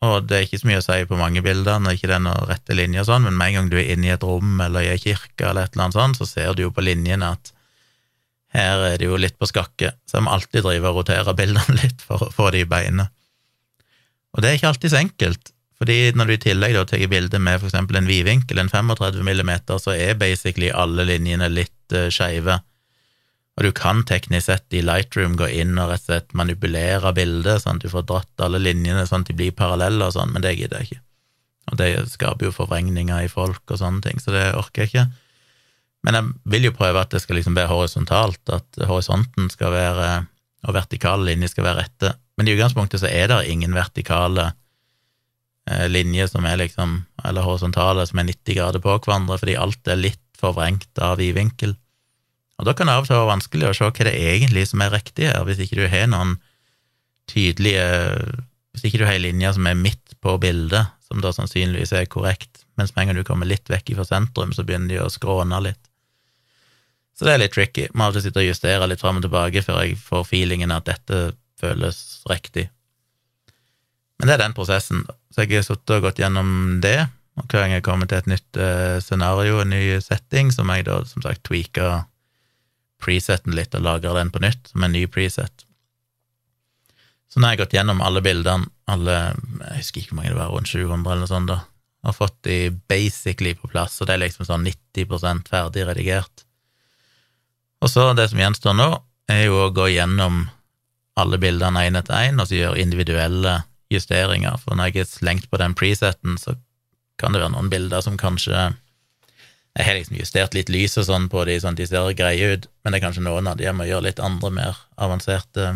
og 0.00 0.26
det 0.28 0.36
er 0.36 0.46
ikke 0.46 0.60
så 0.62 0.68
mye 0.70 0.80
å 0.80 0.84
si 0.84 0.98
på 1.08 1.18
mange 1.20 1.42
bilder 1.44 1.80
når 1.82 1.96
ikke 1.96 2.08
det 2.08 2.16
er 2.16 2.24
noen 2.24 2.48
rette 2.48 2.76
linjer 2.76 3.04
og 3.04 3.08
sånn, 3.10 3.26
men 3.28 3.36
med 3.36 3.50
en 3.50 3.56
gang 3.58 3.70
du 3.72 3.76
er 3.80 3.90
inne 3.92 4.08
i 4.08 4.14
et 4.14 4.24
rom 4.24 4.60
eller 4.64 4.86
i 4.86 4.92
ei 4.94 5.00
kirke 5.00 5.50
eller 5.50 5.68
et 5.68 5.74
eller 5.74 5.86
annet 5.88 5.98
sånt, 5.98 6.20
så 6.20 6.28
ser 6.28 6.56
du 6.56 6.64
jo 6.64 6.72
på 6.72 6.84
linjene 6.84 7.34
at 7.36 7.52
her 8.56 8.82
er 8.88 8.98
det 8.98 9.06
jo 9.06 9.18
litt 9.20 9.36
på 9.38 9.46
skakke, 9.46 9.92
så 10.08 10.18
jeg 10.18 10.26
må 10.26 10.32
alltid 10.34 10.64
drive 10.64 10.90
og 10.90 11.02
rotere 11.02 11.36
bildene 11.38 11.78
litt 11.82 12.00
for 12.02 12.26
å 12.26 12.32
få 12.34 12.48
de 12.54 12.64
i 12.64 12.68
beinet. 12.68 13.12
Og 14.34 14.42
det 14.42 14.50
er 14.50 14.58
ikke 14.58 14.70
alltid 14.72 14.94
så 14.94 15.00
enkelt, 15.02 15.52
fordi 15.80 15.98
når 16.16 16.28
du 16.28 16.34
i 16.34 16.42
tillegg 16.44 16.74
da 16.76 16.86
tar 16.88 17.06
bilde 17.10 17.38
med 17.40 17.60
for 17.60 17.70
eksempel 17.70 18.00
en 18.00 18.08
vidvinkel, 18.08 18.58
en 18.60 18.72
35 18.72 19.22
millimeter, 19.26 19.78
så 19.80 19.94
er 19.96 20.18
basically 20.20 20.72
alle 20.72 21.06
linjene 21.08 21.48
litt 21.52 21.96
uh. 21.96 22.60
Og 23.60 23.66
du 23.68 23.74
kan 23.76 24.00
teknisk 24.08 24.46
sett 24.48 24.72
i 24.72 24.80
Lightroom 24.80 25.34
gå 25.36 25.50
inn 25.60 25.76
og 25.76 25.90
rett 25.90 26.06
og 26.06 26.14
slett 26.14 26.30
manipulere 26.38 27.12
bildet, 27.12 27.60
sånn 27.60 27.76
at 27.76 27.84
du 27.84 27.92
får 27.92 28.06
dratt 28.08 28.44
alle 28.46 28.56
linjene 28.62 29.04
sånn 29.04 29.26
at 29.26 29.28
de 29.28 29.36
blir 29.36 29.52
parallelle 29.52 30.06
og 30.06 30.14
sånn, 30.16 30.32
men 30.32 30.40
det 30.46 30.54
gidder 30.56 30.80
jeg 30.80 30.88
ikke. 30.88 31.02
Og 31.70 31.76
det 31.76 31.90
skaper 32.08 32.48
jo 32.48 32.54
forvrengninger 32.56 33.26
i 33.26 33.28
folk 33.28 33.60
og 33.68 33.82
sånne 33.82 34.00
ting, 34.06 34.22
så 34.22 34.32
det 34.32 34.46
orker 34.56 34.86
jeg 34.86 34.90
ikke. 34.90 35.04
Men 36.08 36.16
jeg 36.16 36.32
vil 36.54 36.70
jo 36.70 36.76
prøve 36.78 37.04
at 37.04 37.12
det 37.12 37.20
skal 37.20 37.36
liksom 37.36 37.58
være 37.58 37.68
horisontalt, 37.68 38.40
at 38.48 38.80
horisonten 38.88 39.52
skal 39.52 39.76
være 39.76 40.08
og 40.66 40.76
vertikale 40.76 41.28
linjer 41.30 41.52
skal 41.52 41.68
være 41.68 41.84
rette. 41.84 42.14
Men 42.36 42.48
i 42.48 42.56
utgangspunktet 42.56 43.02
så 43.02 43.08
er 43.12 43.30
det 43.30 43.42
ingen 43.52 43.76
vertikale 43.76 44.50
eh, 45.68 45.86
linjer 45.88 46.28
som 46.32 46.48
er 46.48 46.58
liksom, 46.60 46.98
eller 47.24 47.46
horisontale 47.46 48.04
som 48.08 48.20
er 48.20 48.28
90 48.32 48.58
grader 48.58 48.84
på 48.84 48.96
hverandre, 48.98 49.38
fordi 49.40 49.56
alt 49.60 49.88
er 49.88 50.00
litt 50.00 50.24
forvrengt 50.40 51.00
av 51.04 51.20
i 51.20 51.30
vinkel. 51.36 51.76
Og 52.60 52.68
da 52.68 52.74
kan 52.76 52.90
det 52.90 52.94
av 52.94 53.06
og 53.06 53.08
til 53.08 53.16
være 53.16 53.32
vanskelig 53.32 53.68
å 53.70 53.74
se 53.76 53.88
hva 53.88 54.06
det 54.06 54.12
er 54.12 54.34
egentlig 54.34 54.66
som 54.68 54.82
er 54.84 54.92
riktig 54.92 55.30
her, 55.30 55.42
hvis 55.48 55.62
ikke 55.64 55.80
du 55.80 55.86
har 55.88 56.08
noen 56.12 56.38
tydelige 57.30 57.84
Hvis 58.70 58.84
ikke 58.86 59.00
du 59.00 59.06
har 59.06 59.16
ei 59.16 59.22
linje 59.24 59.50
som 59.56 59.66
er 59.66 59.74
midt 59.74 60.12
på 60.22 60.36
bildet, 60.38 60.92
som 61.02 61.18
da 61.18 61.32
sannsynligvis 61.34 61.90
er 61.98 62.04
korrekt, 62.06 62.60
mens 62.78 62.92
med 62.94 63.02
en 63.02 63.08
gang 63.10 63.18
du 63.18 63.26
kommer 63.26 63.48
litt 63.48 63.66
vekk 63.66 63.96
fra 63.98 64.04
sentrum, 64.06 64.52
så 64.54 64.62
begynner 64.62 64.92
de 64.92 65.00
å 65.02 65.08
skråne 65.10 65.58
litt. 65.64 65.80
Så 67.18 67.26
det 67.26 67.32
er 67.34 67.42
litt 67.42 67.52
tricky. 67.56 67.88
Må 67.92 68.06
alltid 68.06 68.28
sitte 68.28 68.38
og 68.44 68.46
justere 68.46 68.86
litt 68.86 69.02
fram 69.02 69.18
og 69.18 69.24
tilbake 69.26 69.64
før 69.66 69.82
jeg 69.82 69.98
får 70.00 70.22
feelingen 70.28 70.70
at 70.70 70.86
dette 70.86 71.32
føles 71.60 71.98
riktig. 72.30 72.68
Men 74.20 74.30
det 74.30 74.36
er 74.36 74.44
den 74.44 74.54
prosessen. 74.56 75.02
Så 75.34 75.44
jeg 75.44 75.58
har 75.58 75.66
sittet 75.66 75.96
og 75.96 76.06
gått 76.06 76.22
gjennom 76.22 76.78
det, 76.84 77.08
og 77.40 77.50
hver 77.50 77.64
gang 77.64 77.74
jeg 77.74 77.84
kommer 77.86 78.06
til 78.06 78.20
et 78.20 78.30
nytt 78.30 78.60
uh, 78.60 79.02
scenario, 79.02 79.58
en 79.60 79.74
ny 79.74 79.82
setting, 80.04 80.54
som 80.54 80.70
jeg 80.70 80.86
da 80.86 81.00
som 81.10 81.26
sagt 81.26 81.42
tweaker 81.48 82.04
preseten 83.00 83.56
litt 83.56 83.74
og 83.76 83.84
lagra 83.86 84.14
den 84.18 84.32
på 84.32 84.42
nytt 84.44 84.70
som 84.72 84.84
en 84.86 84.94
ny 84.94 85.06
preset. 85.10 85.66
Så 87.30 87.38
nå 87.38 87.46
har 87.46 87.54
jeg 87.54 87.62
gått 87.62 87.76
gjennom 87.78 88.00
alle 88.02 88.22
bildene, 88.26 88.66
alle 88.90 89.16
Jeg 89.70 89.82
husker 89.82 90.02
ikke 90.02 90.14
hvor 90.14 90.20
mange 90.20 90.32
det 90.32 90.40
var, 90.40 90.50
rundt 90.50 90.72
700 90.72 91.12
eller 91.12 91.24
noe 91.24 91.30
sånt, 91.30 91.52
da. 91.52 91.60
Og 92.00 92.16
fått 92.16 92.38
de 92.48 92.56
basically 92.90 93.52
på 93.54 93.68
plass, 93.70 93.98
og 94.00 94.08
det 94.08 94.16
er 94.16 94.22
liksom 94.24 94.48
sånn 94.48 94.64
90% 94.66 95.50
ferdig 95.52 95.84
redigert. 95.86 96.44
Og 97.80 97.92
så, 97.92 98.10
det 98.16 98.30
som 98.32 98.40
gjenstår 98.40 98.74
nå, 98.76 98.88
er 99.30 99.44
jo 99.46 99.60
å 99.66 99.72
gå 99.74 99.86
gjennom 99.92 100.46
alle 101.20 101.38
bildene 101.40 101.84
én 101.86 101.98
etter 102.00 102.30
én, 102.30 102.40
og 102.40 102.48
så 102.48 102.56
gjøre 102.56 102.80
individuelle 102.82 103.60
justeringer. 103.92 104.58
For 104.62 104.74
når 104.74 104.90
jeg 104.90 105.04
har 105.04 105.10
slengt 105.10 105.50
på 105.52 105.60
den 105.60 105.76
preseten, 105.78 106.38
så 106.40 106.56
kan 107.20 107.34
det 107.34 107.42
være 107.42 107.54
noen 107.54 107.70
bilder 107.72 108.02
som 108.04 108.18
kanskje 108.20 108.70
jeg 109.78 109.86
har 109.86 109.94
liksom 109.94 110.18
justert 110.18 110.56
litt 110.56 110.70
lys 110.72 110.96
og 110.98 111.06
sånn 111.06 111.28
på 111.30 111.44
de, 111.46 111.54
sånn 111.62 111.76
at 111.76 111.80
de 111.80 111.86
ser 111.86 112.10
greie 112.18 112.54
ut, 112.56 112.66
men 112.82 112.92
det 112.92 112.98
er 112.98 113.04
kanskje 113.04 113.22
noen 113.22 113.46
av 113.46 113.58
de 113.58 113.68
jeg 113.68 113.76
må 113.78 113.86
gjøre 113.86 114.08
litt 114.08 114.22
andre, 114.22 114.50
mer 114.54 114.80
avanserte 114.98 115.68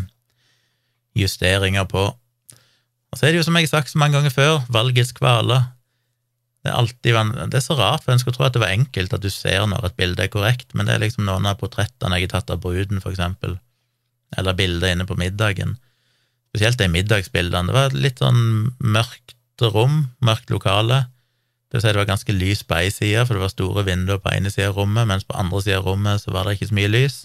justeringer 1.14 1.86
på. 1.90 2.08
Og 2.10 3.18
så 3.18 3.28
er 3.28 3.32
det 3.32 3.38
jo, 3.38 3.46
som 3.46 3.54
jeg 3.54 3.68
har 3.68 3.76
sagt 3.76 3.92
så 3.92 4.00
mange 4.02 4.18
ganger 4.18 4.34
før, 4.34 4.64
valgets 4.74 5.14
kvaler. 5.14 5.70
Det 6.64 6.72
er 6.72 6.80
alltid 6.80 7.14
Det 7.52 7.60
er 7.60 7.62
så 7.62 7.76
rart, 7.78 8.02
for 8.02 8.10
en 8.12 8.18
skulle 8.18 8.34
tro 8.34 8.48
at 8.48 8.56
det 8.56 8.64
var 8.64 8.74
enkelt 8.74 9.14
at 9.14 9.22
du 9.22 9.30
ser 9.30 9.62
når 9.70 9.86
et 9.86 9.96
bilde 9.96 10.24
er 10.24 10.32
korrekt, 10.32 10.74
men 10.74 10.88
det 10.88 10.96
er 10.96 11.04
liksom 11.04 11.28
noen 11.28 11.46
av 11.46 11.60
portrettene 11.60 12.18
jeg 12.18 12.26
har 12.26 12.40
tatt 12.40 12.50
av 12.50 12.64
bruden, 12.64 12.98
for 13.04 13.14
eksempel, 13.14 13.60
eller 14.34 14.58
bildet 14.58 14.96
inne 14.96 15.06
på 15.06 15.14
middagen. 15.20 15.76
Spesielt 16.50 16.80
de 16.80 16.90
middagsbildene. 16.90 17.70
Det 17.70 17.78
var 17.78 17.94
litt 17.94 18.18
sånn 18.18 18.74
mørkt 18.82 19.36
rom, 19.62 20.08
mørkt 20.18 20.50
lokale 20.50 21.04
det 21.74 21.80
vil 21.80 21.88
si 21.88 21.90
det 21.90 21.98
var 21.98 22.06
ganske 22.06 22.34
lys 22.36 22.60
på 22.62 22.74
ei 22.78 22.90
side, 22.94 23.24
for 23.26 23.34
det 23.34 23.42
var 23.42 23.50
store 23.50 23.82
vinduer 23.82 24.20
på 24.22 24.30
ene 24.30 24.50
sida 24.52 24.68
av 24.70 24.76
rommet, 24.78 25.08
mens 25.10 25.24
på 25.26 25.34
andre 25.34 25.58
sida 25.64 25.80
av 25.80 25.88
rommet 25.88 26.22
så 26.22 26.30
var 26.30 26.46
det 26.46 26.52
ikke 26.54 26.68
så 26.68 26.76
mye 26.78 26.90
lys. 26.92 27.16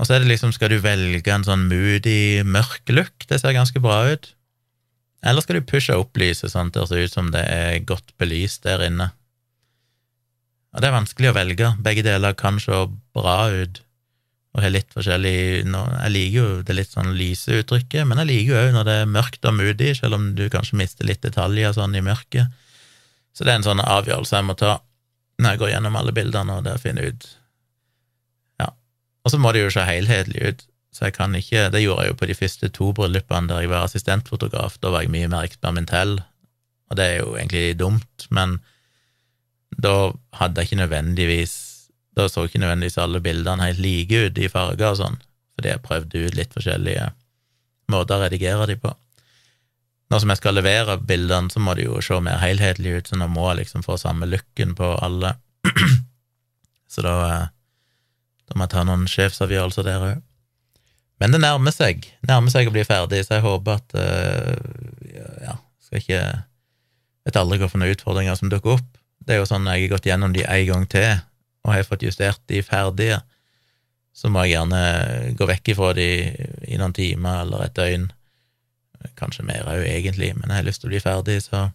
Og 0.00 0.08
så 0.08 0.16
er 0.16 0.24
det 0.24 0.30
liksom, 0.30 0.54
skal 0.56 0.72
du 0.72 0.78
velge 0.80 1.34
en 1.34 1.44
sånn 1.44 1.66
moody, 1.68 2.40
mørk 2.48 2.88
look? 2.96 3.26
Det 3.28 3.36
ser 3.42 3.52
ganske 3.52 3.84
bra 3.84 3.98
ut. 4.08 4.30
Eller 5.28 5.44
skal 5.44 5.60
du 5.60 5.68
pushe 5.68 5.92
opp 5.92 6.16
lyset 6.16 6.54
sånn 6.54 6.72
at 6.72 6.80
det 6.80 6.88
ser 6.88 7.04
ut 7.04 7.18
som 7.18 7.30
det 7.36 7.44
er 7.44 7.84
godt 7.84 8.16
belyst 8.16 8.64
der 8.64 8.88
inne? 8.88 9.10
Og 10.72 10.80
det 10.80 10.88
er 10.88 10.96
vanskelig 10.96 11.34
å 11.34 11.36
velge. 11.36 11.72
Begge 11.84 12.04
deler 12.08 12.36
kan 12.36 12.56
se 12.64 12.80
bra 13.12 13.38
ut 13.52 13.82
og 14.56 14.62
har 14.64 14.72
litt 14.72 14.88
forskjellig 14.96 15.38
Jeg 15.68 16.12
liker 16.14 16.36
jo 16.38 16.60
det 16.64 16.76
litt 16.78 16.94
sånn 16.96 17.12
lyse 17.12 17.60
uttrykket, 17.60 18.06
men 18.08 18.22
jeg 18.22 18.30
liker 18.30 18.54
jo 18.54 18.60
òg 18.62 18.70
når 18.72 18.86
det 18.88 18.94
er 19.02 19.10
mørkt 19.20 19.44
og 19.44 19.58
moody, 19.58 19.90
selv 19.92 20.16
om 20.16 20.30
du 20.32 20.46
kanskje 20.48 20.78
mister 20.80 21.04
litt 21.04 21.20
detaljer 21.20 21.76
sånn 21.76 21.92
i 21.92 22.04
mørket. 22.04 22.62
Så 23.36 23.44
det 23.44 23.52
er 23.52 23.60
en 23.60 23.66
sånn 23.66 23.82
avgjørelse 23.84 24.38
jeg 24.38 24.48
må 24.48 24.56
ta 24.56 24.78
når 25.36 25.52
jeg 25.52 25.60
går 25.60 25.72
gjennom 25.74 25.98
alle 26.00 26.14
bildene 26.16 26.54
og 26.56 26.64
der 26.64 26.80
finner 26.80 27.10
ut 27.10 27.26
Ja. 28.62 28.70
Og 29.24 29.34
så 29.34 29.40
må 29.40 29.52
det 29.52 29.66
jo 29.66 29.74
se 29.74 29.84
helhetlig 29.84 30.40
ut, 30.48 30.64
så 30.96 31.08
jeg 31.08 31.16
kan 31.18 31.34
ikke 31.36 31.68
Det 31.74 31.82
gjorde 31.82 32.06
jeg 32.06 32.14
jo 32.14 32.20
på 32.22 32.30
de 32.30 32.38
første 32.38 32.70
to 32.72 32.92
bryllupene 32.96 33.50
der 33.50 33.60
jeg 33.60 33.68
var 33.68 33.84
assistentfotograf. 33.84 34.78
Da 34.80 34.90
var 34.94 35.04
jeg 35.04 35.12
mye 35.12 35.28
mer 35.28 35.44
eksperimentell, 35.44 36.16
og 36.88 36.96
det 36.96 37.04
er 37.04 37.16
jo 37.20 37.36
egentlig 37.36 37.78
dumt, 37.78 38.28
men 38.30 38.60
da 39.76 40.12
hadde 40.40 40.62
jeg 40.62 40.70
ikke 40.70 40.82
nødvendigvis 40.84 41.54
Da 42.16 42.30
så 42.32 42.46
ikke 42.46 42.62
nødvendigvis 42.62 42.96
alle 42.96 43.20
bildene 43.20 43.68
helt 43.68 43.82
like 43.84 44.26
ut 44.26 44.38
i 44.38 44.48
farger 44.48 44.94
og 44.94 45.00
sånn, 45.02 45.18
fordi 45.52 45.68
jeg 45.68 45.84
prøvde 45.84 46.22
ut 46.24 46.38
litt 46.38 46.54
forskjellige 46.56 47.10
måter 47.92 48.16
å 48.16 48.24
redigere 48.24 48.66
de 48.70 48.76
på. 48.80 48.94
Nå 50.06 50.20
som 50.22 50.30
jeg 50.30 50.38
skal 50.38 50.54
levere 50.54 50.98
bildene, 51.02 51.50
så 51.50 51.60
må 51.62 51.74
de 51.74 51.88
jo 51.88 51.98
se 52.04 52.18
mer 52.22 52.38
helhetlig 52.38 52.94
ut, 53.00 53.10
så 53.10 53.18
nå 53.18 53.26
må 53.32 53.48
jeg 53.50 53.64
liksom 53.64 53.82
få 53.82 53.98
samme 53.98 54.28
looken 54.30 54.76
på 54.78 54.92
alle. 55.02 55.34
så 56.92 57.02
da, 57.02 57.14
eh, 57.26 57.46
da 58.46 58.58
må 58.58 58.66
jeg 58.66 58.74
ta 58.76 58.84
noen 58.86 59.06
sjefsavgjørelser 59.10 59.86
der 59.88 60.08
òg. 60.10 60.24
Men 61.22 61.32
det 61.32 61.40
nærmer 61.42 61.72
seg, 61.72 62.04
nærmer 62.28 62.52
seg 62.52 62.68
å 62.68 62.74
bli 62.74 62.84
ferdig, 62.86 63.24
så 63.24 63.38
jeg 63.38 63.46
håper 63.46 63.78
at 63.80 63.94
uh, 63.96 64.52
Ja, 65.40 65.54
skal 65.86 66.02
ikke 66.02 66.20
Vet 67.26 67.38
aldri 67.40 67.56
noen 67.58 67.88
utfordringer 67.88 68.36
som 68.38 68.50
dukker 68.52 68.76
opp. 68.76 68.98
Det 69.18 69.34
er 69.34 69.40
jo 69.40 69.46
sånn 69.48 69.64
når 69.66 69.74
jeg 69.74 69.86
har 69.86 69.92
gått 69.96 70.04
gjennom 70.06 70.34
de 70.36 70.44
en 70.46 70.66
gang 70.68 70.84
til, 70.86 71.24
og 71.66 71.72
har 71.74 71.88
fått 71.88 72.04
justert 72.06 72.38
de 72.46 72.60
ferdige, 72.62 73.16
så 74.14 74.30
må 74.30 74.44
jeg 74.44 74.54
gjerne 74.54 74.82
gå 75.34 75.48
vekk 75.50 75.72
ifra 75.72 75.88
de 75.96 76.06
i 76.70 76.78
noen 76.78 76.94
timer 76.94 77.40
eller 77.42 77.64
et 77.66 77.74
døgn 77.74 78.06
Kanskje 79.18 79.46
mer 79.46 79.68
òg, 79.70 79.84
egentlig, 79.86 80.32
men 80.36 80.50
jeg 80.50 80.60
har 80.60 80.66
lyst 80.66 80.82
til 80.82 80.90
å 80.90 80.94
bli 80.94 81.02
ferdig, 81.04 81.42
så 81.46 81.68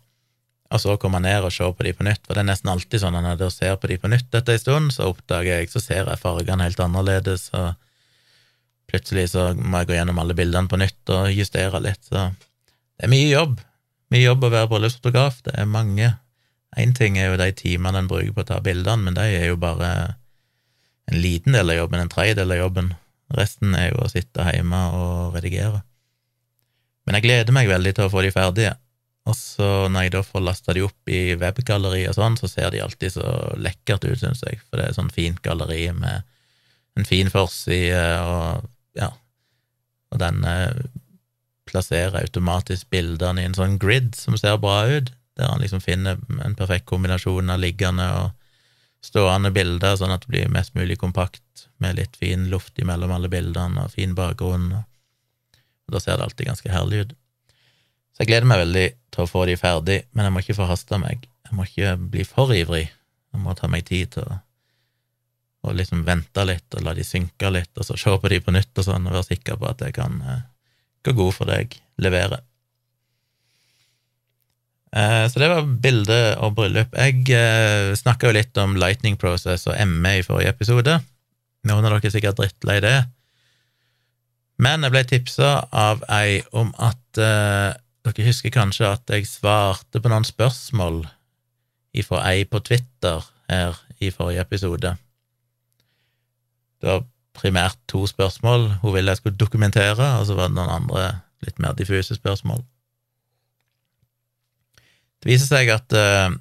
Og 0.72 0.80
så 0.80 0.94
komme 0.96 1.20
ned 1.20 1.44
og 1.44 1.52
se 1.52 1.66
på 1.68 1.84
de 1.84 1.92
på 1.92 2.06
nytt, 2.08 2.22
for 2.24 2.34
det 2.34 2.46
er 2.46 2.48
nesten 2.48 2.70
alltid 2.72 3.02
sånn 3.02 3.16
at 3.20 3.26
når 3.26 3.42
jeg 3.44 3.52
ser 3.52 3.74
på 3.76 3.90
de 3.92 3.98
på 4.00 4.08
nytt 4.08 4.32
etter 4.32 4.54
en 4.54 4.62
stund, 4.62 4.94
så 4.96 5.10
oppdager 5.12 5.60
jeg, 5.60 5.68
så 5.68 5.82
ser 5.84 6.08
jeg 6.08 6.22
fargene 6.22 6.64
helt 6.64 6.80
annerledes, 6.80 7.50
og 7.52 7.74
plutselig 8.88 9.34
så 9.34 9.50
må 9.52 9.82
jeg 9.82 9.90
gå 9.90 9.98
gjennom 9.98 10.22
alle 10.24 10.38
bildene 10.38 10.72
på 10.72 10.80
nytt 10.80 11.12
og 11.12 11.28
justere 11.36 11.84
litt, 11.84 12.00
så 12.08 12.30
det 12.32 13.04
er 13.04 13.12
mye 13.12 13.28
jobb. 13.28 13.60
Mye 14.16 14.24
jobb 14.24 14.48
å 14.48 14.54
være 14.54 14.72
bryllupsfotograf, 14.72 15.42
det 15.44 15.58
er 15.60 15.68
mange. 15.68 16.14
Én 16.80 16.96
ting 16.96 17.20
er 17.20 17.34
jo 17.34 17.40
de 17.44 17.52
timene 17.52 18.00
en 18.00 18.08
bruker 18.08 18.32
på 18.32 18.46
å 18.46 18.50
ta 18.54 18.64
bildene, 18.64 19.10
men 19.10 19.20
de 19.20 19.28
er 19.28 19.50
jo 19.52 19.60
bare 19.60 19.92
en 21.12 21.20
liten 21.20 21.52
del 21.52 21.68
av 21.74 21.82
jobben, 21.82 22.00
en 22.00 22.16
tredjedel 22.16 22.56
av 22.56 22.64
jobben. 22.64 22.94
Resten 23.36 23.76
er 23.76 23.90
jo 23.92 24.06
å 24.06 24.12
sitte 24.12 24.48
hjemme 24.56 24.86
og 24.96 25.36
redigere. 25.36 25.84
Men 27.12 27.20
jeg 27.20 27.26
gleder 27.26 27.52
meg 27.52 27.68
veldig 27.68 27.92
til 27.98 28.06
å 28.08 28.12
få 28.14 28.22
de 28.24 28.30
ferdige. 28.32 28.70
Og 29.28 29.36
så 29.36 29.66
når 29.92 30.06
jeg 30.06 30.12
da 30.14 30.22
får 30.24 30.44
lasta 30.48 30.74
de 30.74 30.86
opp 30.86 31.12
i 31.12 31.34
webgalleri 31.36 32.06
og 32.08 32.16
sånn, 32.16 32.38
så 32.40 32.48
ser 32.48 32.70
de 32.72 32.80
alltid 32.80 33.18
så 33.18 33.34
lekkert 33.60 34.06
ut, 34.08 34.22
syns 34.22 34.46
jeg, 34.48 34.62
for 34.64 34.80
det 34.80 34.86
er 34.88 34.96
sånn 34.96 35.12
fint 35.12 35.42
galleri 35.44 35.90
med 35.92 36.24
en 36.96 37.08
fin 37.08 37.28
forside 37.32 38.00
og 38.24 38.70
ja, 38.96 39.10
og 40.12 40.22
den 40.24 40.40
eh, 40.48 40.80
plasserer 41.68 42.22
automatisk 42.22 42.88
bildene 42.96 43.44
i 43.44 43.50
en 43.50 43.58
sånn 43.60 43.76
grid 43.82 44.16
som 44.16 44.40
ser 44.40 44.56
bra 44.64 44.86
ut, 44.88 45.12
der 45.36 45.52
han 45.52 45.60
liksom 45.60 45.84
finner 45.84 46.16
en 46.40 46.56
perfekt 46.56 46.88
kombinasjon 46.92 47.52
av 47.52 47.60
liggende 47.60 48.08
og 48.22 48.32
stående 49.04 49.52
bilder, 49.52 50.00
sånn 50.00 50.16
at 50.16 50.24
det 50.24 50.32
blir 50.32 50.56
mest 50.56 50.80
mulig 50.80 50.96
kompakt, 51.04 51.68
med 51.84 52.00
litt 52.00 52.16
fin 52.16 52.48
luft 52.52 52.80
imellom 52.80 53.12
alle 53.12 53.32
bildene 53.32 53.84
og 53.84 53.92
fin 54.00 54.16
bakgrunn. 54.16 54.72
Og 54.80 54.88
da 55.92 56.02
ser 56.04 56.18
det 56.18 56.28
alltid 56.28 56.50
ganske 56.52 56.72
herlig 56.72 57.04
ut. 57.04 57.18
Så 58.12 58.24
jeg 58.24 58.32
gleder 58.32 58.50
meg 58.50 58.64
veldig 58.64 58.88
til 59.14 59.24
å 59.24 59.30
få 59.30 59.46
de 59.48 59.58
ferdig, 59.60 60.00
men 60.12 60.28
jeg 60.28 60.36
må 60.36 60.44
ikke 60.44 60.60
forhaste 60.60 61.00
meg. 61.02 61.28
Jeg 61.48 61.58
må 61.58 61.68
ikke 61.68 61.98
bli 62.14 62.26
for 62.28 62.54
ivrig. 62.56 62.88
Jeg 63.32 63.44
må 63.44 63.56
ta 63.56 63.70
meg 63.72 63.86
tid 63.88 64.16
til 64.16 64.28
å 64.28 64.40
og 65.62 65.76
liksom 65.78 66.06
vente 66.08 66.46
litt 66.48 66.74
og 66.74 66.86
la 66.86 66.94
de 66.98 67.04
synke 67.06 67.52
litt, 67.54 67.72
og 67.78 67.86
så 67.86 67.98
se 68.00 68.14
på 68.18 68.30
de 68.32 68.40
på 68.42 68.54
nytt 68.54 68.80
og 68.82 68.88
sånn, 68.88 69.06
og 69.06 69.14
være 69.14 69.30
sikker 69.30 69.60
på 69.62 69.70
at 69.70 69.84
jeg 69.86 69.94
kan 69.98 70.18
eh, 70.26 70.48
gå 71.06 71.14
god 71.18 71.36
for 71.36 71.52
deg, 71.52 71.76
levere. 72.02 72.42
Eh, 74.92 75.26
så 75.32 75.40
det 75.40 75.52
var 75.52 75.70
bilde 75.84 76.20
og 76.42 76.58
bryllup. 76.58 76.98
Jeg 76.98 77.28
eh, 77.38 77.94
snakka 77.98 78.30
jo 78.30 78.38
litt 78.40 78.58
om 78.62 78.74
Lightning 78.80 79.20
Process 79.22 79.68
og 79.70 79.78
ME 79.88 80.18
i 80.20 80.26
forrige 80.26 80.56
episode. 80.56 80.98
Noen 81.70 81.86
av 81.86 81.94
dere 81.94 82.10
er 82.10 82.16
sikkert 82.16 82.42
drittlei 82.42 82.80
det. 82.84 82.98
Men 84.62 84.86
jeg 84.86 84.94
ble 84.94 85.02
tipsa 85.10 85.52
av 85.74 86.04
ei 86.14 86.42
om 86.54 86.70
at 86.78 87.18
eh, 87.18 87.72
dere 88.06 88.26
husker 88.28 88.54
kanskje 88.54 88.92
at 88.94 89.10
jeg 89.10 89.30
svarte 89.30 90.02
på 90.02 90.12
noen 90.12 90.26
spørsmål 90.28 91.04
ifra 91.98 92.22
ei 92.30 92.46
på 92.46 92.62
Twitter 92.66 93.26
her 93.50 93.80
i 94.02 94.12
forrige 94.14 94.46
episode. 94.46 94.94
Det 96.82 96.90
var 96.90 97.08
primært 97.38 97.80
to 97.90 98.04
spørsmål 98.10 98.68
hun 98.84 98.96
ville 98.96 99.14
jeg 99.14 99.22
skulle 99.22 99.42
dokumentere, 99.42 100.14
og 100.20 100.28
så 100.30 100.38
var 100.38 100.52
det 100.52 100.58
noen 100.60 100.76
andre 100.78 101.08
litt 101.46 101.58
mer 101.62 101.74
diffuse 101.78 102.16
spørsmål. 102.18 102.62
Det 105.22 105.30
viser 105.30 105.50
seg 105.50 105.74
at 105.74 105.98
eh, 105.98 106.38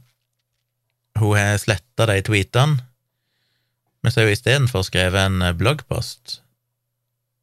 hun 1.20 1.36
har 1.36 1.56
sletta 1.60 2.08
de 2.08 2.20
tweetene, 2.24 2.84
men 4.00 4.12
så 4.12 4.20
har 4.20 4.28
hun 4.28 4.36
istedenfor 4.36 4.84
skrevet 4.84 5.24
en 5.24 5.56
bloggpost 5.56 6.39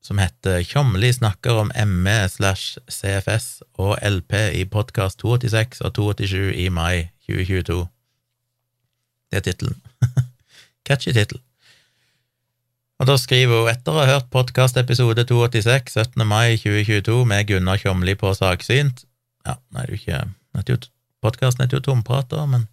som 0.04 0.20
heter 0.22 0.64
Tjomli 0.64 1.10
snakker 1.14 1.64
om 1.64 1.72
ME 1.88 2.18
slash 2.30 2.78
CFS 2.88 3.64
og 3.82 3.98
LP 4.02 4.34
i 4.56 4.64
podkast 4.66 5.20
286 5.24 5.82
og 5.82 5.94
287 5.98 6.54
i 6.56 6.70
mai 6.70 7.10
2022. 7.28 7.82
Det 9.32 9.42
er 9.42 9.46
tittelen. 9.50 9.82
Catchy 10.88 11.14
tittel. 11.14 11.42
Og 12.98 13.10
da 13.10 13.18
skriver 13.20 13.62
hun 13.62 13.70
etter 13.70 13.94
å 13.94 14.00
ha 14.02 14.08
hørt 14.10 14.30
podkastepisode 14.34 15.28
286 15.30 16.00
17. 16.00 16.24
mai 16.26 16.56
2022 16.58 17.18
med 17.30 17.50
Gunnar 17.50 17.82
Tjomli 17.82 18.16
på 18.18 18.32
Saksynt 18.34 19.04
Ja, 19.46 19.60
nei, 19.70 19.86
det 19.86 19.92
er 19.92 19.94
jo 19.94 20.80
ikke 20.80 20.94
Podkasten 21.22 21.64
heter 21.64 21.78
jo 21.78 21.84
Tomprat, 21.86 22.30
da, 22.32 22.46
men 22.50 22.66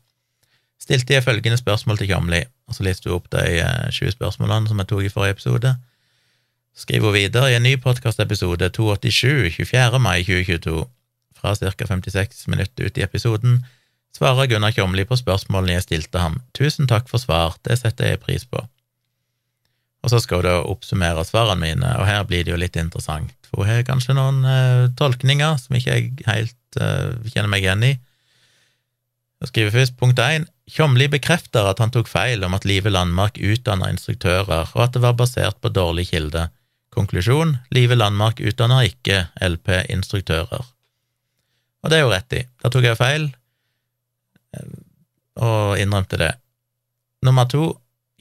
stilte 0.81 1.17
jeg 1.17 1.25
følgende 1.25 1.59
spørsmål 1.61 1.99
til 2.01 2.09
Tjomli, 2.13 2.41
og 2.69 2.77
så 2.77 2.85
lister 2.87 3.11
hun 3.11 3.19
opp 3.19 3.29
de 3.33 3.43
20 3.93 4.09
eh, 4.09 4.15
spørsmålene 4.15 4.71
som 4.71 4.81
jeg 4.81 4.91
tok 4.91 5.05
i 5.05 5.13
forrige 5.13 5.37
episode 5.37 5.75
skriver 6.75 7.07
hun 7.09 7.15
videre 7.15 7.53
i 7.53 7.57
en 7.59 7.65
ny 7.65 7.77
podkastepisode 7.81 8.69
287 8.75 9.55
24. 9.57 10.01
mai 10.03 10.25
2022, 10.27 10.85
fra 11.39 11.55
ca. 11.55 11.87
56 11.87 12.47
minutter 12.51 12.89
ut 12.89 12.99
i 12.99 13.05
episoden, 13.07 13.61
svarer 14.15 14.51
Gunnar 14.51 14.75
Kjomli 14.75 15.07
på 15.07 15.19
spørsmålene 15.19 15.79
jeg 15.79 15.87
stilte 15.89 16.23
ham. 16.23 16.41
Tusen 16.55 16.91
takk 16.91 17.11
for 17.11 17.23
svar, 17.23 17.59
det 17.67 17.79
setter 17.81 18.15
jeg 18.15 18.23
pris 18.23 18.47
på. 18.47 18.63
Og 20.05 20.13
så 20.13 20.21
skal 20.21 20.43
hun 20.43 20.49
da 20.51 20.57
oppsummere 20.69 21.25
svarene 21.25 21.63
mine, 21.63 21.93
og 21.99 22.09
her 22.09 22.27
blir 22.29 22.45
det 22.45 22.53
jo 22.53 22.61
litt 22.61 22.77
interessant, 22.77 23.33
for 23.49 23.65
hun 23.65 23.71
har 23.71 23.87
kanskje 23.87 24.17
noen 24.19 24.43
uh, 24.45 24.91
tolkninger 24.99 25.57
som 25.63 25.79
ikke 25.79 25.95
jeg 25.95 26.11
helt 26.27 26.81
uh, 26.81 27.15
kjenner 27.31 27.49
meg 27.55 27.65
igjen 27.65 27.87
i. 27.87 27.95
Hun 29.41 29.51
skriver 29.51 29.73
først 29.79 29.97
punkt 30.01 30.21
én. 30.21 30.47
Tjomli 30.71 31.07
bekrefter 31.13 31.67
at 31.69 31.81
han 31.83 31.93
tok 31.93 32.09
feil 32.09 32.45
om 32.47 32.55
at 32.57 32.65
Live 32.69 32.91
Landmark 32.91 33.37
utdanner 33.37 33.93
instruktører, 33.93 34.71
og 34.75 34.85
at 34.87 34.95
det 34.97 35.03
var 35.05 35.17
basert 35.19 35.59
på 35.61 35.73
dårlig 35.73 36.09
kilde. 36.13 36.47
Konklusjon 36.95 37.57
Live 37.75 37.97
Landmark 37.99 38.41
utdanner 38.41 38.87
ikke 38.89 39.27
LP-instruktører. 39.43 40.65
Og 41.85 41.93
det 41.93 41.99
er 41.99 42.05
jo 42.07 42.13
rett 42.13 42.37
i. 42.39 42.43
Da 42.63 42.71
tok 42.73 42.87
jeg 42.87 42.99
feil, 42.99 43.29
eh, 44.57 44.77
og 45.45 45.81
innrømte 45.83 46.21
det. 46.21 46.33
Nummer 47.25 47.49
to, 47.51 47.75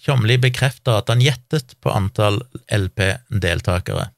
Tjomli 0.03 0.35
bekrefter 0.41 0.97
at 0.99 1.07
han 1.07 1.21
gjettet 1.23 1.77
på 1.79 1.91
antall 1.93 2.41
LP-deltakere. 2.67 4.09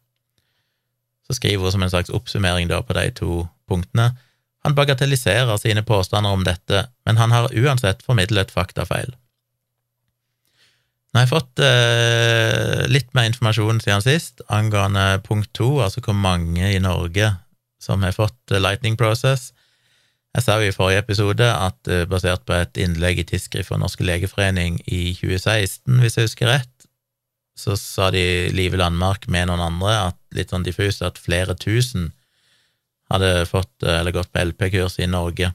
Så 1.28 1.38
skriver 1.38 1.68
hun 1.68 1.76
som 1.76 1.84
en 1.86 1.92
slags 1.94 2.10
oppsummering 2.10 2.72
da 2.72 2.80
på 2.82 2.96
de 2.98 3.04
to 3.20 3.44
punktene. 3.70 4.16
Han 4.66 4.74
bagatelliserer 4.78 5.58
sine 5.62 5.84
påstander 5.86 6.34
om 6.34 6.46
dette, 6.46 6.88
men 7.06 7.22
han 7.22 7.34
har 7.34 7.54
uansett 7.54 8.02
formidlet 8.06 8.54
faktafeil. 8.54 9.14
Nå 11.16 11.22
har 11.22 11.30
jeg 11.30 11.32
fått 11.32 11.62
eh, 11.64 12.82
litt 12.92 13.14
mer 13.16 13.30
informasjon 13.30 13.78
siden 13.80 14.02
sist 14.04 14.42
angående 14.52 15.22
punkt 15.24 15.48
to, 15.56 15.78
altså 15.80 16.02
hvor 16.04 16.18
mange 16.20 16.68
i 16.68 16.82
Norge 16.84 17.30
som 17.80 18.04
har 18.04 18.12
fått 18.12 18.52
eh, 18.52 18.60
Lightning 18.60 18.98
Process. 19.00 19.54
Jeg 20.36 20.44
sa 20.44 20.58
jo 20.60 20.68
i 20.68 20.74
forrige 20.76 21.06
episode 21.06 21.48
at 21.48 21.88
eh, 21.88 22.04
basert 22.12 22.44
på 22.44 22.58
et 22.58 22.82
innlegg 22.84 23.22
i 23.22 23.26
Tidsskrift 23.30 23.72
for 23.72 23.80
Norske 23.80 24.04
legeforening 24.04 24.82
i 24.92 25.14
2016, 25.16 26.02
hvis 26.04 26.20
jeg 26.20 26.28
husker 26.28 26.52
rett, 26.52 26.90
så 27.56 27.78
sa 27.80 28.10
de 28.12 28.52
Live 28.52 28.76
Landmark 28.76 29.30
med 29.32 29.48
noen 29.48 29.64
andre 29.70 29.96
at 30.10 30.20
litt 30.36 30.52
sånn 30.52 30.68
diffust 30.68 31.00
at 31.00 31.16
flere 31.16 31.56
tusen 31.56 32.10
hadde 33.08 33.32
fått, 33.48 33.72
eh, 33.88 34.02
eller 34.02 34.20
gått 34.20 34.34
på 34.36 34.44
LP-kurs 34.52 35.00
i 35.00 35.08
Norge. 35.08 35.54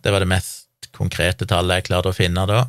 Det 0.00 0.16
var 0.16 0.24
det 0.24 0.32
mest 0.32 0.88
konkrete 0.96 1.44
tallet 1.44 1.82
jeg 1.82 1.90
klarte 1.92 2.16
å 2.16 2.16
finne 2.16 2.48
da. 2.48 2.64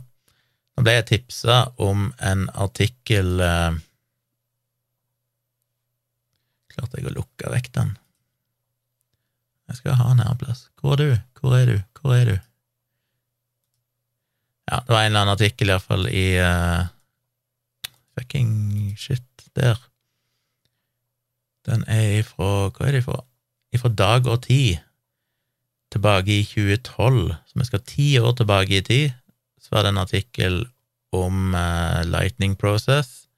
Nå 0.80 0.86
ble 0.88 0.94
jeg 0.96 1.08
tipsa 1.10 1.56
om 1.84 2.06
en 2.24 2.46
artikkel 2.56 3.42
eh, 3.44 3.80
Klarte 6.72 7.02
jeg 7.02 7.10
å 7.10 7.12
lukke 7.18 7.52
vekk 7.52 7.68
den. 7.76 7.92
Jeg 9.68 9.82
skal 9.82 9.98
ha 10.00 10.08
den 10.14 10.24
her 10.24 10.32
en 10.32 10.40
plass. 10.40 10.62
Hvor 10.80 10.96
er 10.96 11.02
du? 11.02 11.18
Hvor 11.42 11.58
er 11.58 11.68
du? 11.68 11.76
Hvor 12.00 12.16
er 12.16 12.32
du? 12.32 12.34
Ja, 14.72 14.80
det 14.80 14.96
var 14.96 15.04
en 15.04 15.12
eller 15.12 15.26
annen 15.26 15.34
artikkel, 15.34 15.74
iallfall, 15.74 16.08
i 16.08 16.26
uh, 16.40 16.88
Fucking 18.16 18.96
shit, 18.96 19.50
der. 19.60 19.84
Den 21.68 21.84
er 21.92 22.22
ifra 22.22 22.70
Hva 22.72 22.88
er 22.88 22.96
det 22.96 23.04
ifra? 23.04 23.20
Ifra 23.76 23.92
Dag 23.92 24.32
og 24.32 24.46
Tid, 24.48 24.80
tilbake 25.92 26.40
i 26.40 26.48
2012, 26.48 27.34
så 27.36 27.60
vi 27.66 27.68
skal 27.68 27.90
ti 27.98 28.14
år 28.24 28.40
tilbake 28.40 28.80
i 28.80 28.86
tid 28.94 29.19
så 29.70 29.78
var 29.78 29.86
det 29.86 29.94
en 29.94 30.02
artikkel 30.02 30.60
om 31.14 31.54
eh, 31.56 32.02
Lightning 32.10 32.56
Process, 32.58 33.30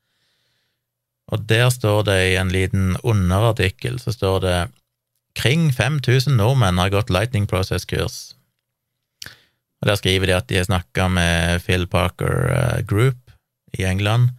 og 1.31 1.47
der 1.47 1.69
står 1.71 2.03
det 2.07 2.19
i 2.31 2.35
en 2.39 2.51
liten 2.51 2.95
underartikkel 3.07 3.99
så 4.03 4.11
står 4.11 4.39
det 4.43 4.57
kring 5.39 5.69
5000 5.71 6.35
nordmenn 6.35 6.79
har 6.81 6.91
gått 6.91 7.11
Lightning 7.11 7.47
Process-kurs. 7.47 8.33
Og 9.81 9.87
Der 9.87 9.95
skriver 9.95 10.27
de 10.27 10.35
at 10.35 10.47
de 10.47 10.59
har 10.59 10.67
snakka 10.67 11.07
med 11.07 11.63
Phil 11.63 11.87
Parker 11.87 12.51
uh, 12.51 12.81
Group 12.85 13.31
i 13.71 13.85
England, 13.87 14.35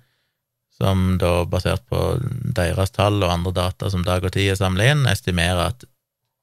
som 0.76 1.16
da, 1.18 1.44
basert 1.48 1.86
på 1.88 2.18
deres 2.54 2.92
tall 2.92 3.22
og 3.22 3.32
andre 3.32 3.52
data 3.56 3.88
som 3.90 4.04
Dag 4.04 4.24
og 4.24 4.34
Tid 4.36 4.52
har 4.52 4.60
samla 4.60 4.92
inn, 4.92 5.06
estimerer 5.08 5.72
at 5.72 5.86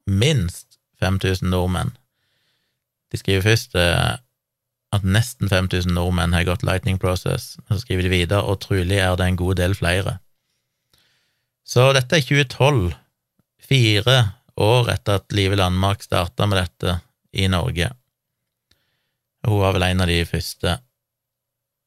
minst 0.10 0.80
5000 1.00 1.48
nordmenn 1.54 1.94
De 3.10 3.18
skriver 3.18 3.46
først 3.46 3.78
uh, 3.78 4.18
at 4.96 5.06
nesten 5.06 5.50
5000 5.50 5.94
nordmenn 5.94 6.34
har 6.34 6.48
gått 6.48 6.66
Lightning 6.66 6.98
Process. 7.00 7.58
Så 7.68 7.80
skriver 7.84 8.08
de 8.08 8.14
videre, 8.14 8.42
og 8.42 8.62
trolig 8.66 8.98
er 8.98 9.16
det 9.18 9.28
en 9.28 9.40
god 9.40 9.60
del 9.62 9.76
flere. 9.78 10.18
Så 11.68 11.92
dette 11.94 12.18
er 12.18 12.26
2012, 12.26 12.96
fire 13.70 14.18
år 14.60 14.90
etter 14.96 15.20
at 15.20 15.36
Live 15.38 15.60
Landmark 15.60 16.02
starta 16.04 16.48
med 16.50 16.58
dette 16.64 16.98
i 17.38 17.46
Norge. 17.52 17.92
Hun 19.46 19.62
var 19.62 19.76
vel 19.78 19.86
en 19.92 20.02
av 20.04 20.10
de 20.10 20.24
første. 20.28 20.80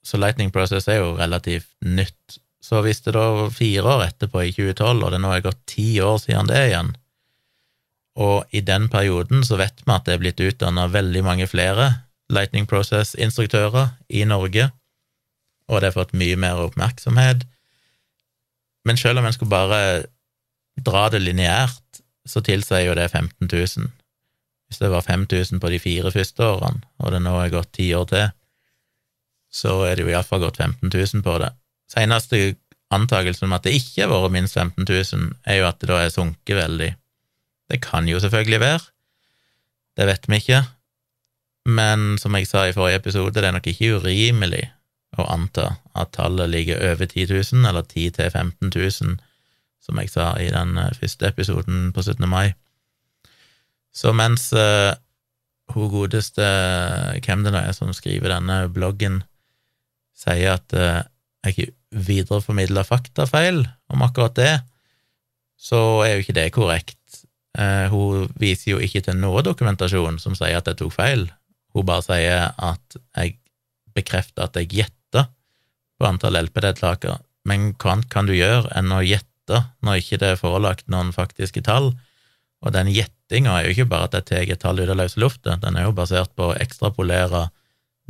Så 0.06 0.18
Lightning 0.18 0.52
Process 0.54 0.86
er 0.88 1.02
jo 1.02 1.16
relativt 1.18 1.68
nytt. 1.84 2.38
Så 2.62 2.80
hvis 2.86 3.02
det 3.02 3.16
da 3.16 3.26
var 3.34 3.54
fire 3.54 3.96
år 3.96 4.04
etterpå, 4.06 4.44
i 4.46 4.54
2012, 4.54 5.02
og 5.02 5.10
det 5.10 5.20
nå 5.22 5.32
er 5.34 5.44
gått 5.44 5.64
ti 5.66 5.88
år 6.00 6.20
siden 6.22 6.50
det 6.50 6.62
igjen, 6.68 6.94
og 8.22 8.54
i 8.54 8.60
den 8.60 8.86
perioden 8.92 9.42
så 9.44 9.56
vet 9.58 9.82
vi 9.82 9.92
at 9.94 10.06
det 10.06 10.14
er 10.14 10.22
blitt 10.22 10.40
utdanna 10.44 10.86
veldig 10.92 11.22
mange 11.24 11.46
flere 11.48 11.88
Lightning 12.32 12.66
Process-instruktører 12.68 13.92
i 14.08 14.24
Norge, 14.28 14.70
og 15.68 15.80
det 15.80 15.90
har 15.90 15.96
fått 15.96 16.16
mye 16.18 16.36
mer 16.40 16.60
oppmerksomhet. 16.64 17.44
Men 18.84 18.98
selv 18.98 19.20
om 19.20 19.28
en 19.28 19.34
skulle 19.34 19.52
bare 19.52 19.80
dra 20.80 21.08
det 21.12 21.22
lineært, 21.22 22.02
så 22.26 22.42
tilsier 22.44 22.86
jo 22.86 22.96
det 22.98 23.10
15 23.10 23.48
000. 23.48 23.90
Hvis 24.68 24.80
det 24.80 24.90
var 24.90 25.04
5000 25.04 25.60
på 25.60 25.70
de 25.70 25.78
fire 25.82 26.12
første 26.14 26.44
årene, 26.46 26.82
og 26.98 27.12
det 27.12 27.20
nå 27.22 27.34
er 27.38 27.52
gått 27.52 27.74
ti 27.76 27.90
år 27.94 28.08
til, 28.10 28.30
så 29.52 29.82
er 29.84 29.96
det 29.96 30.06
jo 30.06 30.12
iallfall 30.12 30.40
gått 30.46 30.60
15 30.62 30.88
000 30.88 31.24
på 31.24 31.36
det. 31.42 31.50
Seneste 31.92 32.54
antakelsen 32.92 33.48
om 33.48 33.56
at 33.56 33.66
det 33.66 33.74
ikke 33.76 34.06
har 34.06 34.12
vært 34.12 34.32
minst 34.32 34.56
15 34.56 34.86
000, 34.88 35.32
er 35.44 35.60
jo 35.60 35.68
at 35.68 35.80
det 35.80 35.90
da 35.90 36.00
er 36.00 36.12
sunket 36.12 36.56
veldig. 36.56 36.90
Det 37.72 37.80
kan 37.84 38.08
jo 38.08 38.20
selvfølgelig 38.20 38.60
være, 38.60 38.86
det 39.96 40.08
vet 40.08 40.28
vi 40.28 40.40
ikke, 40.40 40.62
men 41.68 42.16
som 42.18 42.34
jeg 42.34 42.48
sa 42.50 42.66
i 42.66 42.74
forrige 42.74 43.02
episode, 43.02 43.34
det 43.36 43.46
er 43.46 43.54
nok 43.54 43.68
ikke 43.70 43.98
urimelig 44.00 44.64
å 45.20 45.26
anta 45.30 45.76
at 45.98 46.14
tallet 46.16 46.50
ligger 46.50 46.80
over 46.92 47.06
10 47.06 47.28
000, 47.30 47.68
eller 47.68 47.84
10 47.84 48.16
000-15 48.18 48.72
000, 48.72 49.18
som 49.82 50.00
jeg 50.00 50.10
sa 50.10 50.32
i 50.40 50.48
den 50.52 50.78
eh, 50.80 50.92
første 50.98 51.28
episoden 51.28 51.90
på 51.94 52.02
17. 52.02 52.26
mai. 52.30 52.54
Så 53.92 54.14
mens 54.16 54.48
uh, 54.56 54.94
hun 55.74 55.90
godeste, 55.92 56.46
hvem 57.26 57.42
det 57.44 57.52
nå 57.52 57.60
er 57.60 57.74
som 57.76 57.92
skriver 57.92 58.32
denne 58.32 58.64
bloggen, 58.72 59.20
sier 60.16 60.56
at 60.56 60.72
uh, 60.72 61.02
jeg 61.44 61.74
videreformidler 61.92 62.88
faktafeil 62.88 63.66
om 63.92 64.06
akkurat 64.06 64.38
det, 64.38 64.54
så 65.60 66.00
er 66.06 66.14
jo 66.14 66.24
ikke 66.24 66.38
det 66.40 66.46
korrekt. 66.56 66.98
Uh, 67.52 67.92
hun 67.92 68.32
viser 68.40 68.72
jo 68.72 68.80
ikke 68.80 69.04
til 69.04 69.20
noe 69.20 69.44
dokumentasjon 69.44 70.16
som 70.22 70.38
sier 70.38 70.56
at 70.56 70.72
jeg 70.72 70.80
tok 70.80 70.96
feil. 70.96 71.28
Hun 71.72 71.88
bare 71.88 72.04
sier 72.04 72.52
at 72.52 72.98
jeg 73.16 73.38
bekrefter 73.96 74.46
at 74.46 74.56
jeg 74.58 74.70
gjetter 74.72 75.28
på 75.98 76.08
antall 76.08 76.38
LP-deltakere. 76.40 77.20
Men 77.48 77.72
hva 77.80 77.96
annet 77.96 78.10
kan 78.12 78.28
du 78.28 78.34
gjøre 78.36 78.70
enn 78.78 78.92
å 78.94 79.02
gjette 79.04 79.64
når 79.84 80.00
ikke 80.00 80.20
det 80.22 80.34
er 80.34 80.40
forelagt 80.40 80.88
noen 80.92 81.12
faktiske 81.14 81.64
tall? 81.66 81.92
Og 82.62 82.74
den 82.76 82.92
gjettinga 82.94 83.56
er 83.58 83.66
jo 83.66 83.74
ikke 83.74 83.90
bare 83.90 84.08
at 84.08 84.16
jeg 84.20 84.28
tar 84.28 84.54
et 84.54 84.62
tall 84.62 84.78
ut 84.82 84.92
av 84.92 85.00
løse 85.00 85.20
lufta, 85.20 85.56
den 85.58 85.76
er 85.76 85.88
jo 85.88 85.96
basert 85.96 86.30
på 86.38 86.52
å 86.52 86.58
ekstrapolere 86.62 87.48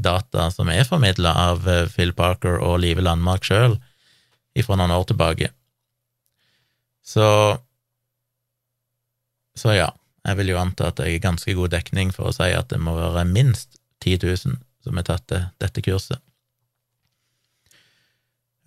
data 0.03 0.51
som 0.53 0.69
er 0.73 0.85
formidla 0.89 1.33
av 1.49 1.69
eh, 1.69 1.89
Phil 1.89 2.13
Parker 2.17 2.59
og 2.61 2.81
Live 2.83 3.05
Landmark 3.05 3.45
sjøl 3.47 3.77
ifra 4.59 4.77
noen 4.77 4.93
år 4.93 5.07
tilbake. 5.09 5.53
Så 7.03 7.59
Så 9.55 9.75
ja, 9.77 9.91
jeg 10.23 10.39
vil 10.39 10.53
jo 10.53 10.59
anta 10.61 10.91
at 10.91 11.01
jeg 11.03 11.17
er 11.17 11.25
ganske 11.25 11.55
god 11.59 11.73
dekning 11.75 12.13
for 12.15 12.31
å 12.31 12.35
si 12.37 12.51
at 12.55 12.71
det 12.71 12.79
må 12.83 12.95
være 12.99 13.25
minst 13.29 13.81
10 14.05 14.23
000 14.23 14.61
som 14.83 14.99
har 14.99 15.07
tatt 15.07 15.35
dette 15.63 15.83
kurset. 15.85 16.21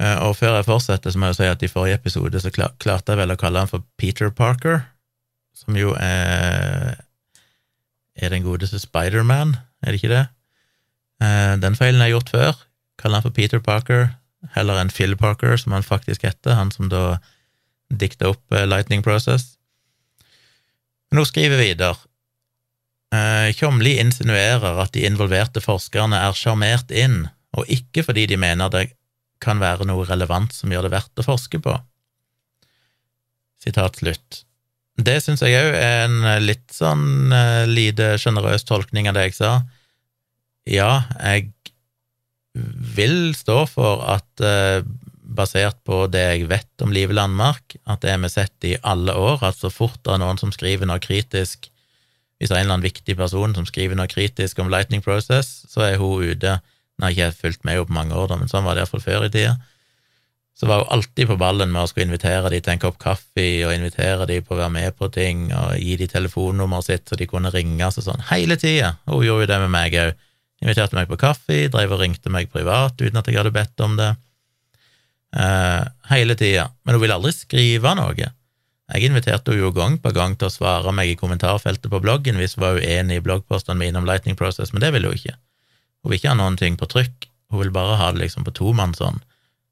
Eh, 0.01 0.17
og 0.25 0.35
før 0.35 0.57
jeg 0.57 0.67
fortsetter, 0.67 1.11
så 1.11 1.19
må 1.19 1.31
jeg 1.31 1.39
si 1.39 1.47
at 1.47 1.63
i 1.63 1.71
forrige 1.71 1.99
episode 2.01 2.41
så 2.43 2.51
klarte 2.51 3.13
jeg 3.13 3.21
vel 3.21 3.31
å 3.31 3.39
kalle 3.39 3.63
han 3.63 3.71
for 3.71 3.85
Peter 3.99 4.31
Parker, 4.31 4.83
som 5.55 5.77
jo 5.79 5.95
er 5.99 7.01
er 8.15 8.31
den 8.31 8.45
godeste 8.45 8.79
Spiderman, 8.79 9.57
er 9.83 9.91
det 9.91 9.99
ikke 9.99 10.13
det? 10.13 10.25
Eh, 11.23 11.55
den 11.59 11.75
feilen 11.75 11.99
jeg 11.99 12.07
har 12.07 12.13
gjort 12.13 12.31
før. 12.31 12.61
Kaller 13.01 13.19
han 13.19 13.25
for 13.25 13.35
Peter 13.35 13.59
Parker, 13.59 14.07
heller 14.55 14.79
enn 14.79 14.91
Phil 14.91 15.17
Parker, 15.19 15.57
som 15.59 15.75
han 15.75 15.83
faktisk 15.83 16.23
heter, 16.23 16.55
han 16.55 16.71
som 16.71 16.87
da 16.91 17.17
dikta 17.91 18.31
opp 18.31 18.55
eh, 18.55 18.63
Lightning 18.67 19.03
Process. 19.03 19.57
Men 21.15 21.21
hun 21.23 21.29
skriver 21.29 21.61
videre. 21.61 21.95
Tjomli 23.55 23.93
insinuerer 24.01 24.81
at 24.83 24.91
de 24.91 25.05
involverte 25.07 25.61
forskerne 25.63 26.17
er 26.19 26.35
sjarmert 26.35 26.89
inn, 26.91 27.29
og 27.55 27.69
ikke 27.71 28.03
fordi 28.03 28.25
de 28.27 28.35
mener 28.35 28.67
det 28.73 28.89
kan 29.39 29.61
være 29.63 29.87
noe 29.87 30.03
relevant 30.09 30.51
som 30.51 30.73
gjør 30.75 30.89
det 30.89 30.91
verdt 30.91 31.23
å 31.23 31.23
forske 31.23 31.61
på. 31.63 31.77
Sitat 33.63 34.01
slutt. 34.01 34.41
Det 35.07 35.15
syns 35.23 35.45
jeg 35.45 35.55
òg 35.55 35.77
er 35.79 36.03
en 36.09 36.19
litt 36.43 36.75
sånn 36.75 37.31
uh, 37.31 37.63
lite 37.63 38.17
sjenerøs 38.19 38.67
tolkning 38.67 39.07
av 39.07 39.15
det 39.15 39.29
jeg 39.29 39.37
sa. 39.39 39.53
Ja, 40.67 41.05
jeg 41.23 41.53
vil 42.99 43.31
stå 43.39 43.61
for 43.71 44.03
at, 44.17 44.27
uh, 44.43 44.83
basert 45.37 45.77
på 45.87 46.05
det 46.11 46.23
jeg 46.23 46.49
vet 46.49 46.83
om 46.83 46.93
Live 46.95 47.15
Landmark, 47.15 47.77
at 47.85 48.01
det 48.03 48.13
har 48.13 48.21
vi 48.23 48.31
sett 48.31 48.67
i 48.67 48.75
alle 48.83 49.15
år, 49.15 49.43
at 49.45 49.59
så 49.59 49.71
fort 49.73 49.99
det 50.03 50.15
er 50.15 50.21
noen 50.23 50.41
som 50.41 50.53
skriver 50.55 50.89
noe 50.89 51.01
kritisk 51.03 51.71
Hvis 52.35 52.49
det 52.51 52.57
er 52.57 52.59
en 52.59 52.65
eller 52.65 52.75
annen 52.75 52.83
viktig 52.83 53.13
person 53.15 53.53
som 53.55 53.63
skriver 53.63 53.95
noe 53.95 54.11
kritisk 54.11 54.59
om 54.59 54.67
Lightning 54.67 54.99
Process, 55.01 55.61
så 55.71 55.85
er 55.85 56.01
hun 56.01 56.33
ute. 56.33 56.57
Nå 56.99 57.07
jeg 57.07 57.15
ikke 57.15 57.37
fulgt 57.45 57.63
med 57.63 57.77
henne 57.77 57.87
på 57.87 57.95
mange 57.95 58.15
år, 58.15 58.27
da, 58.27 58.35
men 58.35 58.51
sånn 58.51 58.65
var 58.67 58.75
det 58.75 58.83
iallfall 58.83 59.03
før 59.03 59.27
i 59.27 59.31
tida 59.31 59.53
så 60.55 60.67
var 60.67 60.83
hun 60.83 60.93
alltid 60.95 61.27
på 61.27 61.35
ballen 61.39 61.71
med 61.71 61.83
å 61.83 61.89
skulle 61.89 62.07
invitere 62.07 62.49
dem 62.51 62.61
til 62.63 62.73
en 62.75 62.81
kopp 62.85 62.99
kaffe 63.01 63.47
og 63.67 63.73
invitere 63.75 64.27
dem 64.29 64.43
på 64.45 64.55
å 64.55 64.61
være 64.61 64.71
med 64.71 64.95
på 64.95 65.09
ting 65.11 65.49
og 65.51 65.73
gi 65.81 65.97
dem 65.99 66.11
telefonnummeret 66.11 66.87
sitt 66.87 67.11
så 67.11 67.19
de 67.19 67.27
kunne 67.27 67.51
ringes 67.51 67.99
og 67.99 68.07
sånn, 68.07 68.23
hele 68.31 68.55
tida. 68.59 68.93
Hun 69.09 69.25
gjorde 69.25 69.43
jo 69.43 69.51
det 69.51 69.59
med 69.65 69.73
meg 69.75 69.97
òg. 69.99 70.13
Inviterte 70.63 70.95
meg 70.95 71.09
på 71.11 71.19
kaffe, 71.19 71.57
drev 71.67 71.91
og 71.91 71.99
ringte 71.99 72.31
meg 72.31 72.47
privat 72.53 72.95
uten 73.01 73.19
at 73.19 73.27
jeg 73.27 73.35
hadde 73.35 73.51
bedt 73.53 73.83
om 73.83 73.97
det. 73.99 74.13
Uh, 75.35 75.83
hele 76.07 76.37
tida. 76.39 76.69
Men 76.83 76.95
hun 76.95 77.03
vil 77.03 77.13
aldri 77.15 77.33
skrive 77.35 77.91
noe. 77.99 78.29
Jeg 78.85 79.07
inviterte 79.07 79.51
henne 79.51 79.65
jo 79.65 79.73
gang 79.75 79.97
på 79.99 80.11
gang 80.15 80.35
til 80.37 80.47
å 80.47 80.53
svare 80.53 80.93
meg 80.95 81.09
i 81.11 81.17
kommentarfeltet 81.19 81.89
på 81.91 82.01
bloggen 82.03 82.37
hvis 82.39 82.55
hun 82.55 82.63
var 82.63 82.79
uenig 82.79 83.17
i 83.19 83.23
bloggpostene 83.25 83.79
mine 83.79 83.99
om 83.99 84.07
Lightning 84.07 84.37
Process, 84.39 84.71
men 84.71 84.83
det 84.83 84.93
ville 84.93 85.09
hun 85.09 85.17
ikke. 85.17 85.35
Hun 86.05 86.11
vil 86.11 86.19
ikke 86.19 86.31
ha 86.31 86.37
noen 86.37 86.57
ting 86.59 86.77
på 86.77 86.87
trykk, 86.91 87.27
hun 87.51 87.63
vil 87.63 87.73
bare 87.73 87.97
ha 87.97 88.11
det 88.13 88.21
liksom 88.21 88.45
på 88.45 88.53
tomannshånd 88.55 89.23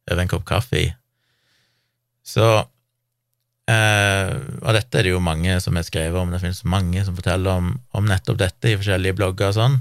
over 0.09 0.23
en 0.23 0.31
kopp 0.31 0.47
kaffe. 0.49 0.81
Så 2.25 2.47
eh, 3.69 4.33
Og 4.63 4.75
dette 4.75 4.99
er 4.99 5.05
det 5.05 5.13
jo 5.13 5.21
mange 5.23 5.59
som 5.61 5.77
har 5.77 5.85
skrevet 5.85 6.17
om, 6.17 6.33
det 6.33 6.41
finnes 6.41 6.63
mange 6.65 7.05
som 7.05 7.15
forteller 7.15 7.61
om, 7.61 7.71
om 7.93 8.09
nettopp 8.09 8.41
dette 8.41 8.71
i 8.71 8.77
forskjellige 8.79 9.19
blogger 9.19 9.51
og 9.51 9.59
sånn, 9.59 9.79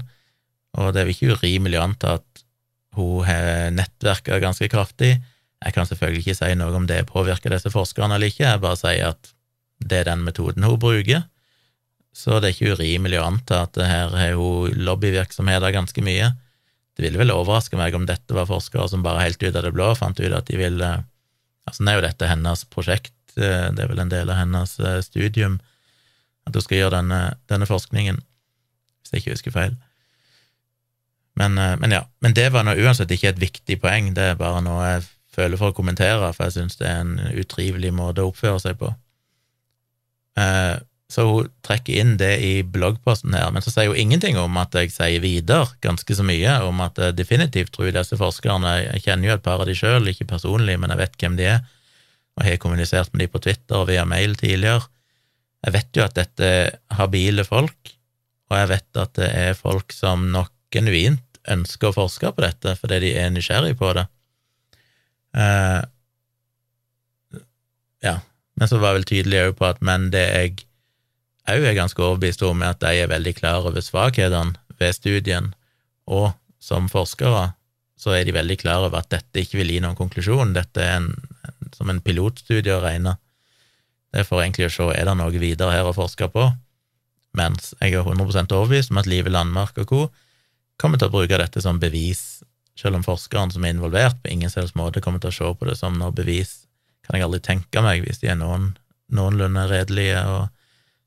og 0.77 0.93
det 0.93 1.01
er 1.01 1.09
vel 1.09 1.17
ikke 1.17 1.37
urimelig 1.39 1.81
å 1.81 1.87
anta 1.89 2.15
at 2.21 2.45
hun 2.93 3.25
har 3.25 3.73
nettverka 3.73 4.37
ganske 4.41 4.69
kraftig. 4.69 5.15
Jeg 5.63 5.75
kan 5.75 5.87
selvfølgelig 5.87 6.23
ikke 6.23 6.39
si 6.39 6.55
noe 6.59 6.75
om 6.75 6.87
det 6.89 7.05
påvirker 7.09 7.53
disse 7.53 7.71
forskerne 7.71 8.17
eller 8.17 8.31
ikke, 8.31 8.45
jeg 8.45 8.63
bare 8.63 8.79
sier 8.79 9.13
at 9.13 9.31
det 9.83 10.01
er 10.01 10.09
den 10.11 10.23
metoden 10.25 10.65
hun 10.67 10.79
bruker. 10.79 11.23
Så 12.13 12.37
det 12.39 12.49
er 12.49 12.55
ikke 12.55 12.75
urimelig 12.77 13.19
å 13.19 13.27
anta 13.31 13.63
at 13.65 13.79
her 13.79 14.13
har 14.13 14.35
hun 14.37 14.75
lobbyvirksomheter 14.85 15.73
ganske 15.73 16.03
mye. 16.05 16.29
Det 16.93 17.07
ville 17.07 17.19
vel 17.19 17.33
overraske 17.33 17.77
meg 17.79 17.95
om 17.97 18.05
dette 18.05 18.35
var 18.37 18.49
forskere 18.49 18.85
som 18.91 19.05
bare 19.05 19.23
helt 19.25 19.41
ut 19.41 19.55
av 19.55 19.63
det 19.65 19.73
blå 19.73 19.89
fant 19.97 20.19
ut 20.19 20.29
at 20.29 20.49
de 20.51 20.59
ville 20.61 20.93
Altså, 21.63 21.79
nå 21.79 21.93
er 21.93 21.95
jo 21.95 22.03
dette 22.03 22.27
hennes 22.27 22.61
prosjekt, 22.67 23.13
eh, 23.37 23.69
det 23.71 23.85
er 23.85 23.87
vel 23.87 24.01
en 24.03 24.09
del 24.11 24.27
av 24.27 24.35
hennes 24.35 24.73
eh, 24.83 24.97
studium, 24.99 25.61
at 26.43 26.57
hun 26.57 26.65
skal 26.65 26.81
gjøre 26.81 26.97
denne, 26.97 27.19
denne 27.47 27.67
forskningen, 27.69 28.17
hvis 28.19 29.13
jeg 29.13 29.23
ikke 29.23 29.35
husker 29.37 29.55
feil. 29.55 29.77
Men, 31.39 31.55
eh, 31.55 31.77
men, 31.79 31.95
ja, 31.95 32.01
men 32.19 32.35
det 32.35 32.49
var 32.51 32.67
nå 32.67 32.75
uansett 32.83 33.15
ikke 33.15 33.31
et 33.31 33.39
viktig 33.39 33.79
poeng, 33.79 34.11
det 34.17 34.33
er 34.33 34.41
bare 34.41 34.59
noe 34.65 34.89
jeg 34.89 35.05
føler 35.33 35.59
for 35.59 35.73
å 35.73 35.77
kommentere, 35.77 36.31
for 36.35 36.47
jeg 36.47 36.57
syns 36.57 36.79
det 36.79 36.89
er 36.89 37.03
en 37.03 37.15
utrivelig 37.33 37.93
måte 37.95 38.23
å 38.23 38.31
oppføre 38.31 38.61
seg 38.61 38.79
på. 38.81 38.91
Så 41.13 41.25
hun 41.27 41.49
trekker 41.65 41.99
inn 42.01 42.15
det 42.17 42.31
i 42.41 42.53
bloggposten 42.65 43.35
her, 43.37 43.51
men 43.53 43.61
så 43.61 43.73
sier 43.73 43.91
hun 43.91 43.99
ingenting 44.01 44.37
om 44.41 44.55
at 44.57 44.73
jeg 44.77 44.93
sier 44.95 45.21
videre 45.21 45.67
ganske 45.85 46.17
så 46.17 46.25
mye, 46.25 46.55
om 46.65 46.81
at 46.85 46.97
jeg 46.97 47.17
definitivt 47.19 47.73
tror 47.75 47.91
disse 47.93 48.17
forskerne 48.17 48.71
Jeg 48.79 49.03
kjenner 49.05 49.29
jo 49.29 49.35
et 49.35 49.45
par 49.45 49.61
av 49.61 49.69
de 49.69 49.75
sjøl, 49.77 50.09
ikke 50.09 50.31
personlig, 50.31 50.79
men 50.81 50.93
jeg 50.93 51.01
vet 51.03 51.19
hvem 51.21 51.37
de 51.37 51.49
er, 51.51 51.61
og 52.33 52.47
har 52.47 52.57
kommunisert 52.61 53.13
med 53.13 53.25
de 53.25 53.29
på 53.29 53.43
Twitter 53.45 53.77
og 53.77 53.91
via 53.91 54.07
mail 54.09 54.33
tidligere. 54.39 54.87
Jeg 55.63 55.75
vet 55.75 55.99
jo 55.99 56.05
at 56.07 56.17
dette 56.17 56.49
er 56.49 56.73
habile 56.97 57.45
folk, 57.45 57.93
og 58.49 58.57
jeg 58.57 58.71
vet 58.73 59.01
at 59.03 59.13
det 59.19 59.29
er 59.29 59.59
folk 59.59 59.93
som 59.93 60.25
nok 60.33 60.51
genuint 60.73 61.21
ønsker 61.53 61.91
å 61.91 61.95
forske 61.95 62.31
på 62.33 62.41
dette 62.41 62.73
fordi 62.79 62.99
de 63.03 63.13
er 63.19 63.29
nysgjerrig 63.33 63.75
på 63.77 63.91
det. 63.97 64.07
Uh, 65.33 65.81
ja, 68.03 68.19
men 68.59 68.69
så 68.69 68.77
var 68.77 68.93
jeg 68.93 68.99
vel 68.99 69.09
tydelig 69.09 69.41
òg 69.47 69.57
på 69.57 69.67
at 69.71 69.81
men 69.85 70.11
det 70.13 70.27
jeg 70.27 70.55
òg 71.49 71.65
er 71.67 71.75
ganske 71.75 71.99
overbevist 71.99 72.43
om, 72.47 72.61
at 72.63 72.79
de 72.83 73.01
er 73.01 73.11
veldig 73.11 73.33
klar 73.35 73.65
over 73.67 73.83
svakhetene 73.83 74.55
ved 74.79 74.95
studien, 74.95 75.51
og 76.07 76.31
som 76.63 76.87
forskere 76.91 77.51
så 77.99 78.15
er 78.17 78.25
de 78.27 78.35
veldig 78.35 78.57
klar 78.59 78.83
over 78.83 78.99
at 78.99 79.11
dette 79.13 79.43
ikke 79.43 79.61
vil 79.61 79.75
gi 79.75 79.81
noen 79.83 79.97
konklusjon, 79.97 80.55
dette 80.55 80.81
er 80.81 80.97
en, 80.99 81.11
som 81.75 81.91
en 81.91 82.01
pilotstudie 82.03 82.73
å 82.75 82.81
regne. 82.83 83.15
Det 84.11 84.23
er 84.23 84.27
for 84.27 84.43
egentlig 84.43 84.67
å 84.67 84.73
se 84.73 84.89
er 84.93 85.07
det 85.07 85.15
noe 85.19 85.31
videre 85.33 85.71
her 85.73 85.87
å 85.87 85.95
forske 85.95 86.27
på, 86.33 86.49
mens 87.37 87.71
jeg 87.79 87.95
er 87.95 88.05
100% 88.05 88.53
overbevist 88.53 88.93
om 88.93 88.99
at 89.01 89.09
Live 89.09 89.31
Landmark 89.31 89.79
og 89.81 89.89
co. 89.89 90.01
kommer 90.77 90.99
til 90.99 91.09
å 91.09 91.13
bruke 91.13 91.39
dette 91.39 91.61
som 91.63 91.79
bevis, 91.79 92.32
selv 92.79 92.97
om 92.97 93.05
forskeren 93.05 93.51
som 93.53 93.65
er 93.65 93.75
involvert, 93.75 94.17
på 94.23 94.31
ingen 94.33 94.49
selvs 94.49 94.75
måte 94.75 95.01
kommer 95.03 95.21
til 95.21 95.31
å 95.31 95.35
se 95.35 95.51
på 95.59 95.69
det 95.69 95.77
som 95.79 95.97
noe 95.99 96.13
bevis, 96.15 96.63
kan 97.05 97.19
jeg 97.19 97.27
aldri 97.27 97.41
tenke 97.43 97.83
meg, 97.85 98.05
hvis 98.05 98.21
de 98.23 98.31
er 98.31 98.39
noen, 98.39 98.71
noenlunde 99.13 99.67
redelige 99.69 100.21
og 100.29 100.47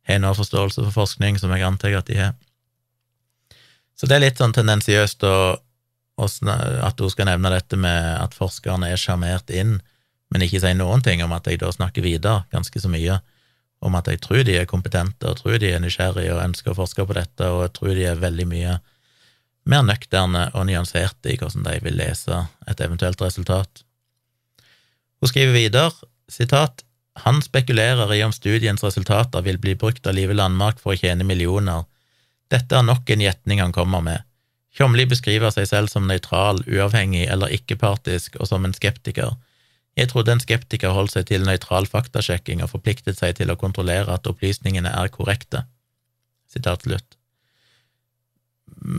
har 0.07 0.21
noe 0.23 0.37
forståelse 0.39 0.85
for 0.85 0.95
forskning, 0.95 1.41
som 1.41 1.51
jeg 1.55 1.67
antar 1.67 1.97
at 1.99 2.11
de 2.11 2.21
har. 2.21 2.35
Så 3.97 4.07
det 4.07 4.19
er 4.19 4.27
litt 4.27 4.39
sånn 4.39 4.55
tendensiøst 4.55 5.25
at 5.27 7.01
hun 7.01 7.13
skal 7.13 7.31
nevne 7.31 7.53
dette 7.53 7.79
med 7.81 8.11
at 8.21 8.37
forskerne 8.37 8.93
er 8.93 9.01
sjarmert 9.01 9.51
inn, 9.51 9.79
men 10.31 10.45
ikke 10.45 10.61
si 10.63 10.73
noen 10.77 11.03
ting 11.07 11.23
om 11.25 11.33
at 11.35 11.47
jeg 11.49 11.63
da 11.63 11.71
snakker 11.73 12.05
videre 12.05 12.45
ganske 12.53 12.83
så 12.83 12.91
mye 12.93 13.19
om 13.85 13.95
at 13.99 14.09
jeg 14.09 14.21
tror 14.25 14.43
de 14.47 14.57
er 14.59 14.69
kompetente, 14.69 15.29
og 15.29 15.41
tror 15.41 15.59
de 15.61 15.71
er 15.73 15.83
nysgjerrige 15.83 16.33
og 16.35 16.43
ønsker 16.43 16.73
å 16.73 16.79
forske 16.79 17.05
på 17.07 17.17
dette, 17.17 17.49
og 17.51 17.67
jeg 17.67 17.73
tror 17.77 17.93
de 17.97 18.07
er 18.09 18.23
veldig 18.23 18.47
mye 18.49 18.77
mer 19.67 19.83
nøkterne 19.87 20.49
og 20.55 20.69
nyanserte 20.69 21.33
i 21.33 21.39
hvordan 21.41 21.67
de 21.67 21.79
vil 21.85 21.99
lese 21.99 22.45
et 22.71 22.81
eventuelt 22.81 23.23
resultat. 23.23 23.83
Hun 25.21 25.31
skriver 25.31 25.57
videre, 25.57 25.91
sitat, 26.31 26.85
han 27.25 27.41
spekulerer 27.43 28.13
i 28.13 28.23
om 28.27 28.33
studiens 28.33 28.85
resultater 28.85 29.43
vil 29.43 29.59
bli 29.59 29.75
brukt 29.75 30.07
av 30.07 30.15
Live 30.15 30.37
Landmark 30.37 30.81
for 30.83 30.93
å 30.93 31.01
tjene 31.01 31.25
millioner. 31.25 31.87
Dette 32.53 32.77
er 32.77 32.85
nok 32.87 33.09
en 33.11 33.25
gjetning 33.25 33.63
han 33.63 33.75
kommer 33.75 34.05
med. 34.05 34.23
Tjomli 34.77 35.07
beskriver 35.09 35.51
seg 35.55 35.71
selv 35.71 35.89
som 35.89 36.05
nøytral, 36.07 36.61
uavhengig 36.69 37.25
eller 37.33 37.55
ikke-partisk 37.57 38.37
og 38.37 38.51
som 38.51 38.69
en 38.69 38.77
skeptiker. 38.77 39.33
Jeg 39.97 40.11
trodde 40.13 40.35
en 40.35 40.43
skeptiker 40.43 40.93
holdt 40.93 41.15
seg 41.17 41.31
til 41.31 41.47
nøytral 41.49 41.89
faktasjekking 41.89 42.61
og 42.61 42.75
forpliktet 42.75 43.17
seg 43.17 43.39
til 43.39 43.51
å 43.51 43.57
kontrollere 43.57 44.13
at 44.13 44.29
opplysningene 44.29 44.93
er 44.93 45.09
korrekte. 45.15 45.65
Sitat 46.53 46.85
slutt. 46.85 47.16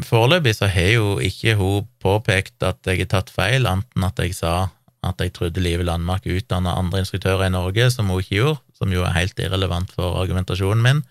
Foreløpig 0.08 0.56
så 0.58 0.69
har 0.71 0.93
jo 0.95 1.17
ikke 1.23 1.56
hun 1.60 1.88
påpekt 2.03 2.63
at 2.65 2.80
jeg 2.88 3.03
har 3.03 3.12
tatt 3.12 3.32
feil, 3.34 3.67
anten 3.69 4.03
at 4.08 4.19
jeg 4.19 4.36
sa 4.36 4.69
at 5.06 5.21
jeg 5.21 5.34
trodde 5.36 5.62
Live 5.62 5.86
Landmark 5.86 6.25
utdanna 6.27 6.73
andre 6.75 7.03
instruktører 7.03 7.45
i 7.47 7.53
Norge, 7.53 7.89
som 7.93 8.10
hun 8.12 8.23
ikke 8.23 8.39
gjorde, 8.39 8.62
som 8.75 8.91
jo 8.91 9.06
er 9.06 9.15
helt 9.15 9.39
irrelevant 9.39 9.93
for 9.95 10.17
argumentasjonen 10.21 10.84
min. 10.84 11.03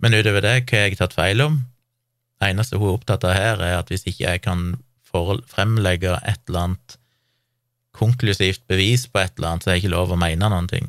Men 0.00 0.16
utover 0.16 0.44
det, 0.44 0.54
hva 0.68 0.78
har 0.78 0.88
jeg 0.88 1.00
tatt 1.00 1.16
feil 1.16 1.42
om? 1.44 1.58
Det 2.40 2.48
eneste 2.48 2.78
hun 2.80 2.88
er 2.88 2.96
opptatt 2.96 3.26
av 3.28 3.36
her, 3.36 3.60
er 3.60 3.76
at 3.80 3.90
hvis 3.92 4.06
ikke 4.08 4.24
jeg 4.24 4.44
kan 4.46 4.70
fremlegge 5.50 6.14
et 6.22 6.40
eller 6.48 6.70
annet 6.70 6.96
konklusivt 7.96 8.62
bevis 8.70 9.08
på 9.10 9.20
et 9.20 9.34
eller 9.36 9.50
annet, 9.50 9.64
så 9.64 9.70
er 9.70 9.76
jeg 9.76 9.84
ikke 9.84 9.96
lov 9.96 10.14
å 10.14 10.20
mene 10.20 10.48
noen 10.48 10.70
ting. 10.70 10.86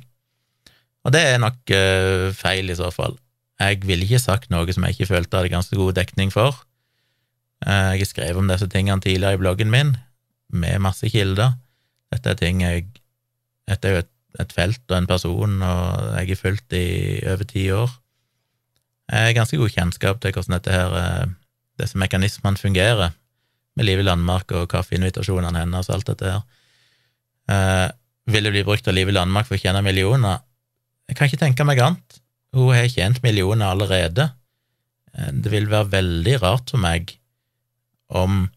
Og 1.02 1.14
det 1.16 1.22
er 1.26 1.42
nok 1.42 1.74
uh, 1.74 2.30
feil, 2.38 2.70
i 2.70 2.78
så 2.78 2.92
fall. 2.94 3.18
Jeg 3.62 3.82
ville 3.86 4.06
ikke 4.08 4.21
sagt 4.21 4.50
noe 4.50 4.74
som 4.74 4.86
jeg 4.88 4.95
ikke 4.95 5.12
følte 5.12 5.38
hadde 5.38 5.54
ganske 5.54 5.78
god 5.78 5.93
dekning 5.97 6.32
for. 6.34 6.56
Uh, 7.62 7.93
jeg 7.93 8.02
har 8.02 8.10
skrevet 8.10 8.41
om 8.41 8.50
disse 8.50 8.67
tingene 8.71 9.04
tidligere 9.04 9.38
i 9.38 9.41
bloggen 9.41 9.69
min, 9.74 9.93
med 10.50 10.82
masse 10.82 11.10
kilder. 11.13 11.54
Dette 12.12 12.34
er 12.34 12.39
ting 12.39 12.65
jeg 12.65 12.89
Dette 13.69 13.88
er 13.88 13.93
jo 13.93 14.00
et, 14.02 14.10
et 14.41 14.54
felt 14.56 14.82
og 14.89 14.97
en 14.97 15.08
person, 15.08 15.52
og 15.63 16.08
jeg 16.17 16.32
har 16.32 16.39
fulgt 16.39 16.74
i 16.76 16.88
over 17.30 17.45
ti 17.47 17.69
år. 17.71 17.91
Jeg 19.12 19.28
har 19.28 19.36
ganske 19.38 19.60
god 19.60 19.69
kjennskap 19.69 20.19
til 20.19 20.34
hvordan 20.34 20.58
dette 20.58 20.74
her, 20.74 20.95
uh, 20.97 21.30
disse 21.80 22.00
mekanismene 22.00 22.60
fungerer, 22.60 23.13
med 23.78 23.88
Liv 23.88 24.02
i 24.02 24.04
Landmark 24.04 24.52
og 24.58 24.67
kaffeinvitasjonene 24.74 25.62
hennes 25.62 25.88
og 25.88 25.95
alt 25.95 26.10
dette 26.10 26.34
her. 26.34 26.41
Uh, 27.47 27.88
vil 28.34 28.50
det 28.50 28.56
bli 28.58 28.65
brukt 28.67 28.89
av 28.89 28.97
Liv 28.97 29.13
i 29.13 29.15
Landmark 29.15 29.47
for 29.47 29.56
å 29.56 29.62
tjene 29.62 29.86
millioner? 29.86 30.41
Jeg 31.08 31.19
kan 31.19 31.30
ikke 31.30 31.43
tenke 31.45 31.67
meg 31.67 31.80
annet. 31.86 32.21
Hun 32.56 32.74
har 32.76 32.90
tjent 32.92 33.22
millioner 33.24 33.72
allerede. 33.72 34.30
Uh, 35.16 35.32
det 35.32 35.54
vil 35.54 35.70
være 35.72 35.92
veldig 35.94 36.38
rart 36.44 36.74
for 36.74 36.84
meg 36.84 37.16
om 38.12 38.50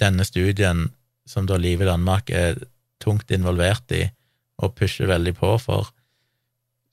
denne 0.00 0.24
studien, 0.28 0.90
som 1.28 1.48
da 1.48 1.58
Liv 1.58 1.82
i 1.82 1.88
Danmark 1.88 2.30
er 2.30 2.60
tungt 3.02 3.32
involvert 3.34 3.92
i 3.92 4.06
og 4.62 4.76
pusher 4.78 5.08
veldig 5.10 5.34
på 5.36 5.50
for, 5.60 5.90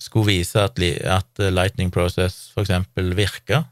skulle 0.01 0.33
vise 0.33 0.59
at, 0.59 0.79
at 0.79 1.43
Lightning 1.53 1.91
Process 1.93 2.49
for 2.51 2.65
eksempel 2.65 3.13
virka, 3.15 3.63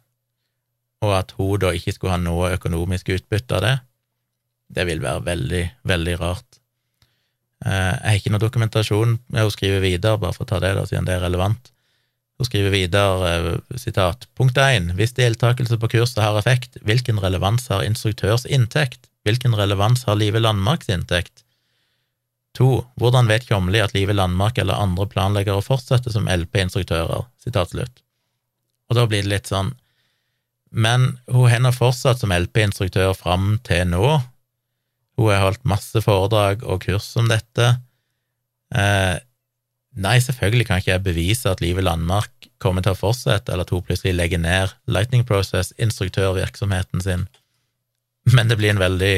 og 1.02 1.16
at 1.18 1.34
hun 1.36 1.60
da 1.60 1.74
ikke 1.76 1.96
skulle 1.96 2.16
ha 2.16 2.22
noe 2.22 2.54
økonomisk 2.56 3.12
utbytte 3.18 3.58
av 3.58 3.66
det, 3.66 3.76
det 4.72 4.88
vil 4.88 5.04
være 5.04 5.26
veldig, 5.26 5.64
veldig 5.92 6.16
rart. 6.22 6.62
Eh, 7.66 7.72
jeg 7.74 8.08
har 8.08 8.20
ikke 8.20 8.34
noe 8.34 8.44
dokumentasjon 8.46 9.18
med 9.34 9.44
å 9.44 9.52
skrive 9.54 9.82
videre, 9.84 10.20
bare 10.22 10.38
for 10.38 10.46
å 10.46 10.52
ta 10.54 10.62
det, 10.64 10.72
da, 10.78 10.86
siden 10.88 11.10
det 11.10 11.18
er 11.18 11.26
relevant. 11.26 11.74
Hun 12.42 12.48
skriver 12.48 12.74
videre, 12.74 13.32
eh, 13.38 13.78
sitat, 13.78 14.26
punkt 14.34 14.58
1. 14.58 14.96
Hvis 14.98 15.14
deltakelse 15.14 15.78
på 15.78 15.92
kurset 15.94 16.24
har 16.24 16.40
effekt, 16.40 16.80
hvilken 16.82 17.22
relevans 17.22 17.68
har 17.70 17.86
instruktørs 17.86 18.48
inntekt? 18.50 19.12
Hvilken 19.22 19.54
relevans 19.54 20.08
har 20.08 20.18
Live 20.18 20.42
Landmarks 20.42 20.90
inntekt? 20.90 21.44
2. 22.58 22.88
Hvordan 22.98 23.30
vet 23.30 23.46
Kjomli 23.46 23.78
at 23.84 23.94
Live 23.94 24.16
Landmark 24.18 24.58
eller 24.58 24.82
andre 24.82 25.06
planlegger 25.06 25.60
å 25.60 25.62
fortsette 25.62 26.10
som 26.10 26.26
LP-instruktører? 26.26 27.30
Sitat 27.38 27.76
slutt. 27.76 28.02
Og 28.90 28.98
da 28.98 29.06
blir 29.06 29.22
det 29.22 29.36
litt 29.36 29.54
sånn, 29.54 29.76
men 30.72 31.20
hun 31.30 31.70
har 31.70 31.78
fortsatt 31.78 32.24
som 32.24 32.34
LP-instruktør 32.34 33.14
fram 33.14 33.60
til 33.68 33.86
nå, 33.94 34.18
hun 35.20 35.30
har 35.30 35.46
holdt 35.46 35.68
masse 35.70 36.02
foredrag 36.02 36.66
og 36.66 36.82
kurs 36.90 37.14
om 37.22 37.30
dette. 37.30 37.76
Eh, 38.74 39.22
nei, 39.92 40.18
selvfølgelig 40.24 40.68
kan 40.68 40.82
ikke 40.82 40.94
jeg 40.94 41.04
bevise 41.04 41.52
at 41.52 41.62
Live 41.64 41.84
Landmark 41.84 42.50
kommer 42.62 42.84
til 42.86 42.94
å 42.94 43.00
fortsette, 43.00 43.52
eller 43.52 43.68
at 43.68 43.74
hun 43.74 43.84
plutselig 43.84 44.16
legger 44.16 44.42
ned 44.42 44.76
Lightning 44.88 45.26
Process, 45.28 45.74
instruktørvirksomheten 45.82 47.04
sin, 47.04 47.28
men 48.32 48.52
det 48.52 48.58
blir 48.60 48.76
en 48.76 48.82
veldig 48.82 49.16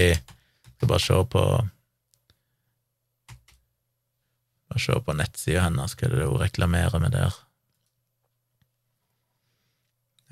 Skal 0.73 0.87
bare 0.87 1.03
se 1.03 1.17
på 1.31 1.41
Bare 4.71 4.79
se 4.79 4.95
på 5.05 5.15
nettsida 5.17 5.65
hennes, 5.65 5.95
hva 5.99 6.07
er 6.07 6.15
det 6.15 6.29
hun 6.29 6.39
reklamerer 6.41 7.03
med 7.03 7.11
der? 7.13 7.35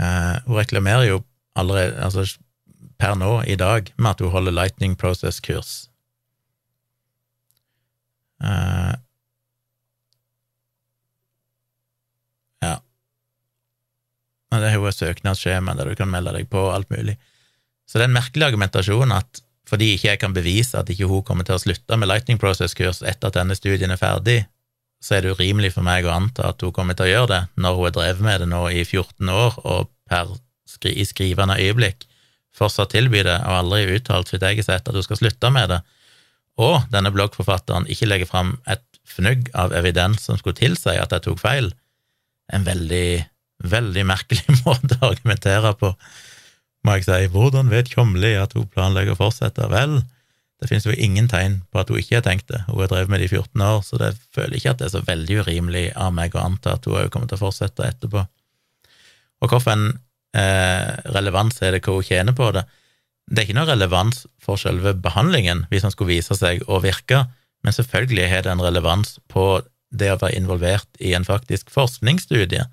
Uh, 0.02 0.40
hun 0.48 0.58
reklamerer 0.58 1.06
jo 1.12 1.20
allerede 1.56 2.00
altså 2.02 2.26
per 3.02 3.16
nå, 3.18 3.42
i 3.50 3.56
dag, 3.56 3.94
med 3.98 4.10
at 4.10 4.22
hun 4.22 4.32
holder 4.34 4.52
Lightning 4.52 4.98
Process-kurs. 4.98 5.90
Uh, 8.42 8.94
ja. 12.62 12.76
Det 14.52 14.68
er 14.68 14.76
jo 14.76 14.88
et 14.90 14.98
søknadsskjema 14.98 15.76
der 15.80 15.92
du 15.92 15.96
kan 15.96 16.12
melde 16.12 16.34
deg 16.36 16.50
på, 16.52 16.60
og 16.68 16.76
alt 16.76 16.90
mulig. 16.92 17.16
Så 17.88 17.98
det 17.98 18.06
er 18.06 18.12
en 18.12 18.18
merkelig 18.18 18.50
argumentasjon 18.50 19.16
at 19.16 19.44
fordi 19.72 19.94
ikke 19.96 20.10
jeg 20.10 20.20
kan 20.20 20.34
bevise 20.36 20.76
at 20.76 20.90
ikke 20.92 21.08
hun 21.08 21.24
kommer 21.24 21.48
til 21.48 21.56
å 21.56 21.62
slutte 21.62 21.96
med 21.96 22.10
Lightning 22.10 22.40
Process-kurs 22.42 23.00
etter 23.08 23.30
at 23.30 23.38
denne 23.38 23.56
studien 23.56 23.94
er 23.94 24.00
ferdig, 24.02 24.42
så 25.02 25.16
er 25.16 25.24
det 25.24 25.36
urimelig 25.38 25.72
for 25.78 25.86
meg 25.86 26.06
å 26.06 26.14
anta 26.14 26.50
at 26.52 26.62
hun 26.66 26.74
kommer 26.76 26.98
til 26.98 27.08
å 27.08 27.12
gjøre 27.12 27.30
det, 27.32 27.42
når 27.56 27.78
hun 27.78 27.88
har 27.88 27.96
drevet 27.96 28.26
med 28.26 28.44
det 28.44 28.50
nå 28.52 28.62
i 28.70 28.84
14 28.84 29.32
år 29.32 29.60
og 29.64 29.92
per, 30.12 30.34
i 30.92 31.06
skrivende 31.08 31.58
øyeblikk 31.62 32.06
fortsatt 32.56 32.92
tilby 32.94 33.24
det, 33.26 33.38
og 33.48 33.58
aldri 33.62 33.96
uttalt 33.96 34.32
sitt 34.32 34.44
eget 34.44 34.68
sett 34.68 34.88
at 34.88 34.98
hun 34.98 35.06
skal 35.06 35.22
slutte 35.22 35.52
med 35.54 35.72
det, 35.72 35.80
og 36.62 36.84
denne 36.92 37.14
bloggforfatteren 37.16 37.88
ikke 37.90 38.10
legger 38.10 38.30
fram 38.30 38.58
et 38.70 38.84
fnugg 39.08 39.48
av 39.58 39.74
evidens 39.76 40.28
som 40.28 40.38
skulle 40.40 40.60
tilsi 40.60 40.98
at 41.00 41.16
jeg 41.16 41.26
tok 41.26 41.40
feil, 41.42 41.72
en 42.52 42.68
veldig, 42.68 43.24
veldig 43.64 44.06
merkelig 44.10 44.58
måte 44.66 44.98
å 45.00 45.12
argumentere 45.12 45.74
på, 45.80 45.94
må 46.86 46.98
jeg 46.98 47.08
si. 47.08 47.20
Hvordan 47.34 47.70
vet 47.72 47.92
Tjomli 47.92 48.34
at 48.40 48.56
hun 48.58 48.70
planlegger 48.72 49.16
å 49.16 49.22
fortsette? 49.22 49.70
Vel, 49.72 50.00
det 50.62 50.70
finnes 50.70 50.86
jo 50.86 50.94
ingen 50.94 51.30
tegn 51.30 51.62
på 51.74 51.82
at 51.82 51.90
hun 51.90 52.02
ikke 52.02 52.20
har 52.20 52.26
tenkt 52.26 52.50
det, 52.52 52.64
hun 52.68 52.82
har 52.84 52.92
drevet 52.92 53.12
med 53.14 53.22
det 53.22 53.30
i 53.30 53.34
14 53.34 53.66
år, 53.66 53.82
så 53.86 53.98
det 54.02 54.14
føler 54.34 54.58
ikke 54.58 54.76
at 54.76 54.82
det 54.82 54.88
er 54.90 54.96
så 54.96 55.04
veldig 55.08 55.42
urimelig 55.42 55.88
av 55.98 56.14
meg 56.18 56.38
å 56.38 56.46
anta 56.46 56.78
at 56.78 56.86
hun 56.90 57.00
òg 57.02 57.10
kommer 57.14 57.30
til 57.30 57.40
å 57.40 57.44
fortsette 57.46 57.88
etterpå. 57.88 58.26
Og 59.42 59.50
hvorfor 59.50 59.74
en 59.74 59.88
eh, 60.38 60.92
relevans 61.16 61.62
er 61.62 61.76
det 61.76 61.84
hva 61.86 61.98
hun 61.98 62.08
tjener 62.08 62.38
på 62.38 62.52
det. 62.56 62.66
Det 63.32 63.42
er 63.42 63.50
ikke 63.50 63.60
noe 63.60 63.70
relevans 63.70 64.26
for 64.44 64.60
selve 64.60 64.94
behandlingen 64.98 65.66
hvis 65.72 65.86
den 65.86 65.94
skulle 65.94 66.16
vise 66.16 66.36
seg 66.38 66.64
å 66.68 66.82
virke, 66.84 67.26
men 67.62 67.76
selvfølgelig 67.76 68.30
har 68.32 68.46
det 68.46 68.54
en 68.54 68.64
relevans 68.64 69.18
på 69.32 69.62
det 69.92 70.10
å 70.14 70.20
være 70.22 70.38
involvert 70.40 71.02
i 71.04 71.14
en 71.18 71.28
faktisk 71.28 71.72
forskningsstudie. 71.74 72.64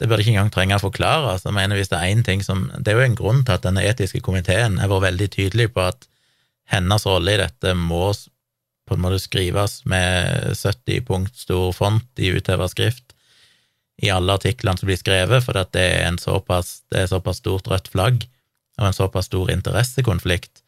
Det 0.00 0.08
burde 0.08 0.24
ikke 0.24 0.32
engang 0.34 0.50
trenge 0.54 0.78
å 0.78 0.82
forklare. 0.82 1.36
Jeg 1.44 1.54
mener 1.54 1.78
hvis 1.78 1.92
Det 1.92 1.98
er 1.98 2.10
en 2.10 2.24
ting 2.26 2.42
som, 2.42 2.66
det 2.78 2.92
er 2.92 2.98
jo 2.98 3.06
en 3.06 3.18
grunn 3.18 3.42
til 3.44 3.54
at 3.54 3.66
denne 3.66 3.84
etiske 3.86 4.22
komiteen 4.24 4.80
har 4.80 4.90
vært 4.90 5.08
veldig 5.10 5.28
tydelig 5.36 5.68
på 5.74 5.84
at 5.84 6.08
hennes 6.72 7.06
rolle 7.06 7.34
i 7.34 7.42
dette 7.42 7.74
må 7.78 8.12
på 8.88 8.96
en 8.96 9.02
måte 9.04 9.20
skrives 9.22 9.82
med 9.88 10.56
70 10.58 11.04
punkt 11.06 11.38
stor 11.38 11.70
font 11.76 12.18
i 12.18 12.32
skrift, 12.68 13.14
i 14.02 14.10
alle 14.10 14.34
artiklene 14.34 14.78
som 14.78 14.88
blir 14.88 14.98
skrevet, 14.98 15.44
for 15.44 15.54
det 15.54 15.78
er, 15.78 16.08
en 16.08 16.18
såpass, 16.18 16.82
det 16.90 17.04
er 17.04 17.06
såpass 17.06 17.38
stort 17.38 17.68
rødt 17.70 17.88
flagg 17.88 18.24
og 18.80 18.86
en 18.88 18.96
såpass 18.96 19.28
stor 19.30 19.50
interessekonflikt 19.52 20.62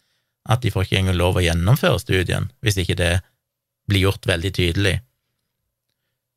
at 0.45 0.63
de 0.63 0.71
får 0.71 0.87
ikke 0.87 1.01
engang 1.01 1.19
lov 1.19 1.41
å 1.41 1.45
gjennomføre 1.45 1.99
studien 2.03 2.51
hvis 2.63 2.79
ikke 2.79 2.99
det 3.01 3.15
blir 3.89 4.07
gjort 4.07 4.29
veldig 4.29 4.53
tydelig. 4.55 4.99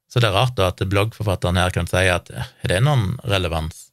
Så 0.07 0.21
det 0.23 0.29
er 0.29 0.37
rart 0.37 0.55
da 0.55 0.69
at 0.71 0.83
bloggforfatteren 0.87 1.59
her 1.59 1.73
kan 1.75 1.89
si 1.89 2.05
at 2.09 2.31
er 2.31 2.71
det 2.71 2.81
noen 2.85 3.17
relevans? 3.27 3.87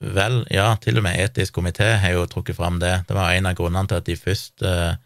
Vel, 0.00 0.42
ja, 0.52 0.74
til 0.82 0.98
og 1.00 1.04
med 1.06 1.20
etisk 1.20 1.54
komité 1.56 1.94
har 2.00 2.16
jo 2.16 2.26
trukket 2.28 2.56
fram 2.58 2.80
det. 2.82 3.04
Det 3.08 3.16
var 3.16 3.32
en 3.32 3.48
av 3.48 3.56
grunnene 3.56 3.88
til 3.88 4.00
at 4.00 4.08
de 4.08 4.16
først, 4.20 4.64
eh, 4.66 4.96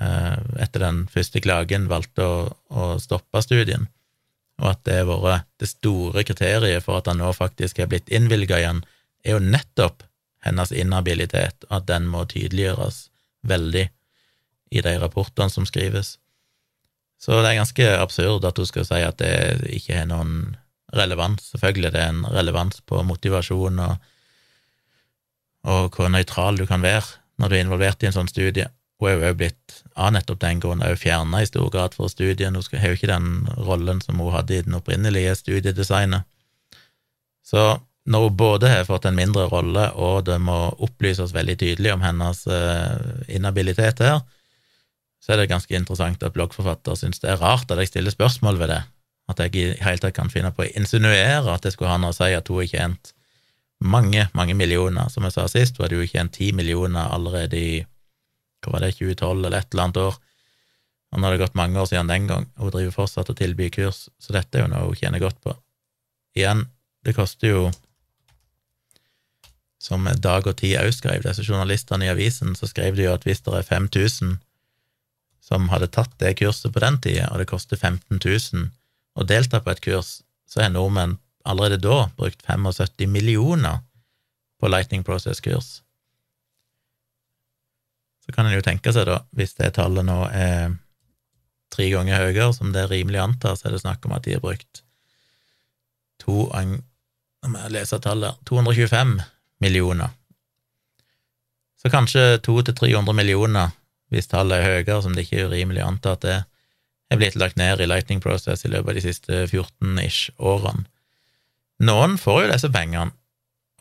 eh, 0.00 0.38
etter 0.64 0.84
den 0.84 1.04
første 1.12 1.40
klagen, 1.44 1.88
valgte 1.88 2.26
å, 2.26 2.38
å 2.72 2.88
stoppe 3.00 3.44
studien 3.44 3.88
og 4.62 4.68
at 4.70 4.82
det 4.86 5.00
har 5.00 5.10
vært 5.10 5.48
det 5.60 5.68
store 5.70 6.24
kriteriet 6.26 6.84
for 6.84 7.00
at 7.00 7.08
han 7.10 7.20
nå 7.22 7.32
faktisk 7.34 7.80
har 7.82 7.90
blitt 7.90 8.10
innvilga 8.12 8.60
igjen, 8.60 8.82
er 9.26 9.36
jo 9.36 9.42
nettopp 9.42 10.04
hennes 10.46 10.72
inhabilitet, 10.74 11.66
at 11.70 11.86
den 11.90 12.08
må 12.10 12.24
tydeliggjøres 12.30 13.06
veldig 13.46 13.86
i 14.72 14.82
de 14.82 14.94
rapportene 15.02 15.50
som 15.52 15.66
skrives. 15.68 16.16
Så 17.22 17.38
det 17.38 17.52
er 17.52 17.60
ganske 17.60 17.88
absurd 18.02 18.46
at 18.48 18.58
hun 18.58 18.66
skal 18.66 18.86
si 18.88 19.00
at 19.06 19.20
det 19.22 19.70
ikke 19.70 20.00
har 20.00 20.08
noen 20.10 20.56
relevans. 20.92 21.52
Selvfølgelig 21.52 21.92
er 21.92 21.94
det 21.94 22.06
en 22.08 22.24
relevans 22.34 22.82
på 22.88 23.02
motivasjon 23.06 23.78
og, 23.84 24.08
og 25.70 25.94
hvor 25.94 26.10
nøytral 26.10 26.58
du 26.58 26.66
kan 26.66 26.82
være 26.82 27.06
når 27.38 27.48
du 27.48 27.56
er 27.56 27.64
involvert 27.64 28.02
i 28.02 28.10
en 28.10 28.16
sånn 28.16 28.30
studie. 28.30 28.66
Hun 28.98 29.08
er 29.08 29.14
jo 29.14 29.22
også 29.22 29.38
blitt, 29.38 29.78
av 29.98 30.12
nettopp 30.14 30.42
den 30.42 30.60
grunn, 30.62 30.82
òg 30.86 30.98
fjerna 30.98 31.40
i 31.42 31.48
stor 31.48 31.70
grad 31.74 31.94
fra 31.96 32.10
studien. 32.10 32.54
Hun 32.54 32.82
har 32.82 32.92
jo 32.92 32.98
ikke 32.98 33.10
den 33.10 33.30
rollen 33.66 34.02
som 34.02 34.20
hun 34.22 34.34
hadde 34.34 34.58
i 34.58 34.66
den 34.66 34.76
opprinnelige 34.78 35.34
studiedesignet. 35.40 36.26
Så 37.42 37.64
når 38.06 38.28
hun 38.28 38.36
både 38.38 38.70
har 38.70 38.86
fått 38.86 39.06
en 39.06 39.18
mindre 39.18 39.48
rolle, 39.50 39.88
og 39.94 40.26
det 40.26 40.38
må 40.42 40.58
opplyses 40.82 41.34
veldig 41.34 41.58
tydelig 41.58 41.92
om 41.94 42.02
hennes 42.02 42.44
uh, 42.50 42.94
inhabilitet 43.30 44.02
her, 44.02 44.22
så 45.22 45.32
er 45.32 45.42
det 45.42 45.50
ganske 45.52 45.76
interessant 45.78 46.22
at 46.26 46.34
bloggforfatter 46.34 46.98
syns 46.98 47.22
det 47.22 47.30
er 47.30 47.40
rart 47.42 47.70
at 47.70 47.78
jeg 47.78 47.92
stiller 47.92 48.14
spørsmål 48.14 48.58
ved 48.58 48.72
det, 48.74 48.80
at 49.30 49.42
jeg 49.44 49.54
i 49.54 49.66
hele 49.84 50.02
tatt 50.02 50.16
kan 50.16 50.32
finne 50.32 50.50
på 50.54 50.64
å 50.64 50.72
insinuere 50.78 51.52
at 51.52 51.62
det 51.62 51.74
skulle 51.76 51.92
ha 51.92 52.00
noe 52.02 52.10
å 52.10 52.16
si 52.16 52.32
at 52.34 52.50
hun 52.50 52.58
har 52.58 52.70
tjent 52.72 53.12
mange, 53.82 54.26
mange 54.34 54.54
millioner. 54.58 55.08
Som 55.10 55.26
jeg 55.26 55.34
sa 55.34 55.46
sist, 55.50 55.78
hun 55.78 55.86
hadde 55.86 56.00
jo 56.00 56.10
tjent 56.10 56.34
ti 56.34 56.50
millioner 56.54 57.14
allerede 57.14 57.58
i 57.58 57.72
hva 58.62 58.76
var 58.76 58.84
det, 58.84 58.94
2012 58.98 59.46
eller 59.46 59.58
et 59.58 59.72
eller 59.72 59.84
annet 59.86 60.02
år. 60.02 60.18
Og 61.12 61.20
nå 61.20 61.26
har 61.26 61.34
det 61.34 61.42
gått 61.42 61.58
mange 61.58 61.80
år 61.80 61.88
siden 61.90 62.10
den 62.10 62.28
gang, 62.30 62.46
og 62.56 62.68
hun 62.68 62.74
driver 62.76 62.94
fortsatt 62.94 63.30
og 63.30 63.38
tilbyr 63.38 63.72
kurs, 63.74 64.06
så 64.22 64.34
dette 64.34 64.58
er 64.58 64.64
jo 64.64 64.70
noe 64.72 64.86
hun 64.86 64.98
tjener 64.98 65.22
godt 65.22 65.40
på. 65.44 65.54
Igjen, 66.38 66.66
det 67.04 67.16
koster 67.18 67.50
jo 67.50 67.64
Som 69.82 70.06
Dag 70.06 70.46
og 70.46 70.54
Tid 70.60 70.78
òg 70.78 70.92
skrev, 70.94 71.24
disse 71.24 71.42
journalistene 71.42 72.06
i 72.06 72.12
avisen, 72.12 72.54
så 72.54 72.68
skrev 72.70 72.94
de 72.96 73.08
jo 73.08 73.14
at 73.16 73.26
hvis 73.26 73.42
det 73.42 73.56
er 73.58 73.66
5000 73.66 74.36
som 75.42 75.68
hadde 75.72 75.90
tatt 75.90 76.14
det 76.22 76.36
kurset 76.38 76.72
på 76.72 76.82
den 76.84 77.00
tida, 77.02 77.28
og 77.32 77.42
det 77.42 77.50
koster 77.50 77.76
15 77.76 78.20
000 78.22 78.68
å 79.18 79.26
delta 79.26 79.60
på 79.60 79.72
et 79.72 79.82
kurs, 79.84 80.20
så 80.46 80.62
har 80.62 80.70
nordmenn 80.72 81.18
allerede 81.48 81.80
da 81.82 82.06
brukt 82.16 82.44
75 82.46 83.10
millioner 83.10 83.80
på 84.62 84.70
Lightning 84.70 85.02
Process-kurs. 85.04 85.80
Så 88.22 88.32
kan 88.32 88.46
en 88.46 88.54
jo 88.54 88.62
tenke 88.62 88.92
seg, 88.94 89.08
da, 89.10 89.18
hvis 89.34 89.56
det 89.58 89.72
tallet 89.74 90.06
nå 90.06 90.20
er 90.30 90.76
tre 91.72 91.88
ganger 91.90 92.28
høyere, 92.28 92.52
som 92.54 92.70
det 92.70 92.84
er 92.84 92.92
rimelig 92.92 93.18
å 93.18 93.26
anta, 93.26 93.56
så 93.58 93.66
er 93.66 93.74
det 93.74 93.82
snakk 93.82 94.06
om 94.06 94.14
at 94.14 94.26
de 94.26 94.36
har 94.36 94.44
brukt 94.44 94.84
to 96.22 96.46
Nå 97.42 97.48
må 97.50 97.58
jeg 97.58 97.74
lese 97.74 97.98
tallet 97.98 98.38
225 98.46 99.16
millioner. 99.64 100.12
Så 101.82 101.90
kanskje 101.90 102.36
200-300 102.46 103.16
millioner 103.18 103.72
hvis 104.12 104.28
tallet 104.28 104.60
er 104.60 104.68
høyere, 104.68 105.00
som 105.04 105.16
det 105.16 105.24
ikke 105.26 105.40
er 105.40 105.50
urimelig 105.50 105.82
å 105.82 105.88
anta 105.90 106.14
at 106.16 106.24
det 106.26 106.38
er 107.12 107.20
blitt 107.20 107.36
lagt 107.40 107.58
ned 107.60 107.80
i 107.80 107.88
Lightning 107.88 108.20
Process 108.24 108.64
i 108.66 108.70
løpet 108.72 108.92
av 108.92 108.98
de 108.98 109.04
siste 109.04 109.42
14-ish 109.48 110.32
årene. 110.40 110.86
Noen 111.82 112.18
får 112.20 112.44
jo 112.44 112.50
disse 112.52 112.70
pengene, 112.72 113.14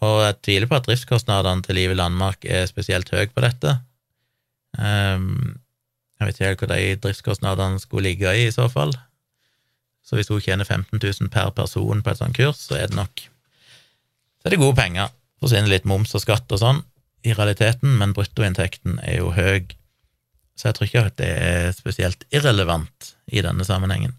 og 0.01 0.23
jeg 0.23 0.37
tviler 0.41 0.69
på 0.71 0.79
at 0.79 0.87
driftskostnadene 0.87 1.61
til 1.65 1.77
Liv 1.77 1.93
i 1.93 1.97
Landmark 1.99 2.47
er 2.49 2.65
spesielt 2.69 3.11
høye 3.13 3.29
på 3.29 3.43
dette. 3.43 3.75
Um, 4.79 5.59
jeg 6.17 6.27
vet 6.27 6.39
ikke 6.39 6.47
helt 6.47 6.63
hva 6.63 6.69
de 6.71 7.01
driftskostnadene 7.03 7.81
skulle 7.83 8.09
ligge 8.09 8.31
i, 8.33 8.47
i 8.47 8.55
så 8.55 8.65
fall. 8.71 8.95
Så 10.01 10.17
hvis 10.17 10.31
hun 10.33 10.41
tjener 10.41 10.65
15 10.65 10.97
000 10.97 11.29
per 11.33 11.51
person 11.53 12.01
på 12.01 12.11
et 12.11 12.21
sånt 12.21 12.37
kurs, 12.37 12.63
så 12.65 12.79
er 12.79 12.89
det 12.89 12.97
nok 12.97 13.27
Så 14.41 14.49
er 14.49 14.55
det 14.55 14.63
gode 14.63 14.75
penger. 14.79 15.11
Forsvinner 15.37 15.69
litt 15.69 15.85
moms 15.85 16.15
og 16.17 16.23
skatt 16.23 16.49
og 16.49 16.57
sånn 16.57 16.79
i 17.21 17.35
realiteten, 17.37 17.93
men 17.99 18.15
bruttoinntekten 18.17 18.97
er 19.05 19.19
jo 19.19 19.29
høy 19.35 19.67
så 20.57 20.69
jeg 20.69 20.77
tror 20.77 20.89
ikke 20.89 21.05
at 21.09 21.17
det 21.21 21.29
er 21.31 21.71
spesielt 21.75 22.25
irrelevant 22.33 23.13
i 23.31 23.43
denne 23.43 23.65
sammenhengen. 23.67 24.13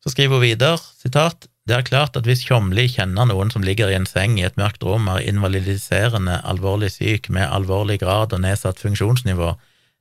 Så 0.00 0.12
skriver 0.14 0.38
hun 0.38 0.44
videre, 0.44 0.78
sitat, 1.00 1.46
det 1.68 1.76
er 1.76 1.86
klart 1.86 2.16
at 2.16 2.26
hvis 2.26 2.42
Tjomli 2.46 2.86
kjenner 2.90 3.28
noen 3.28 3.52
som 3.52 3.64
ligger 3.64 3.92
i 3.92 3.96
en 3.98 4.08
seng 4.08 4.38
i 4.40 4.46
et 4.48 4.56
mørkt 4.58 4.82
rom, 4.86 5.08
er 5.12 5.26
invalidiserende 5.28 6.40
alvorlig 6.48 6.90
syk 6.94 7.28
med 7.30 7.46
alvorlig 7.46 8.00
grad 8.02 8.32
og 8.34 8.42
nedsatt 8.42 8.80
funksjonsnivå, 8.82 9.52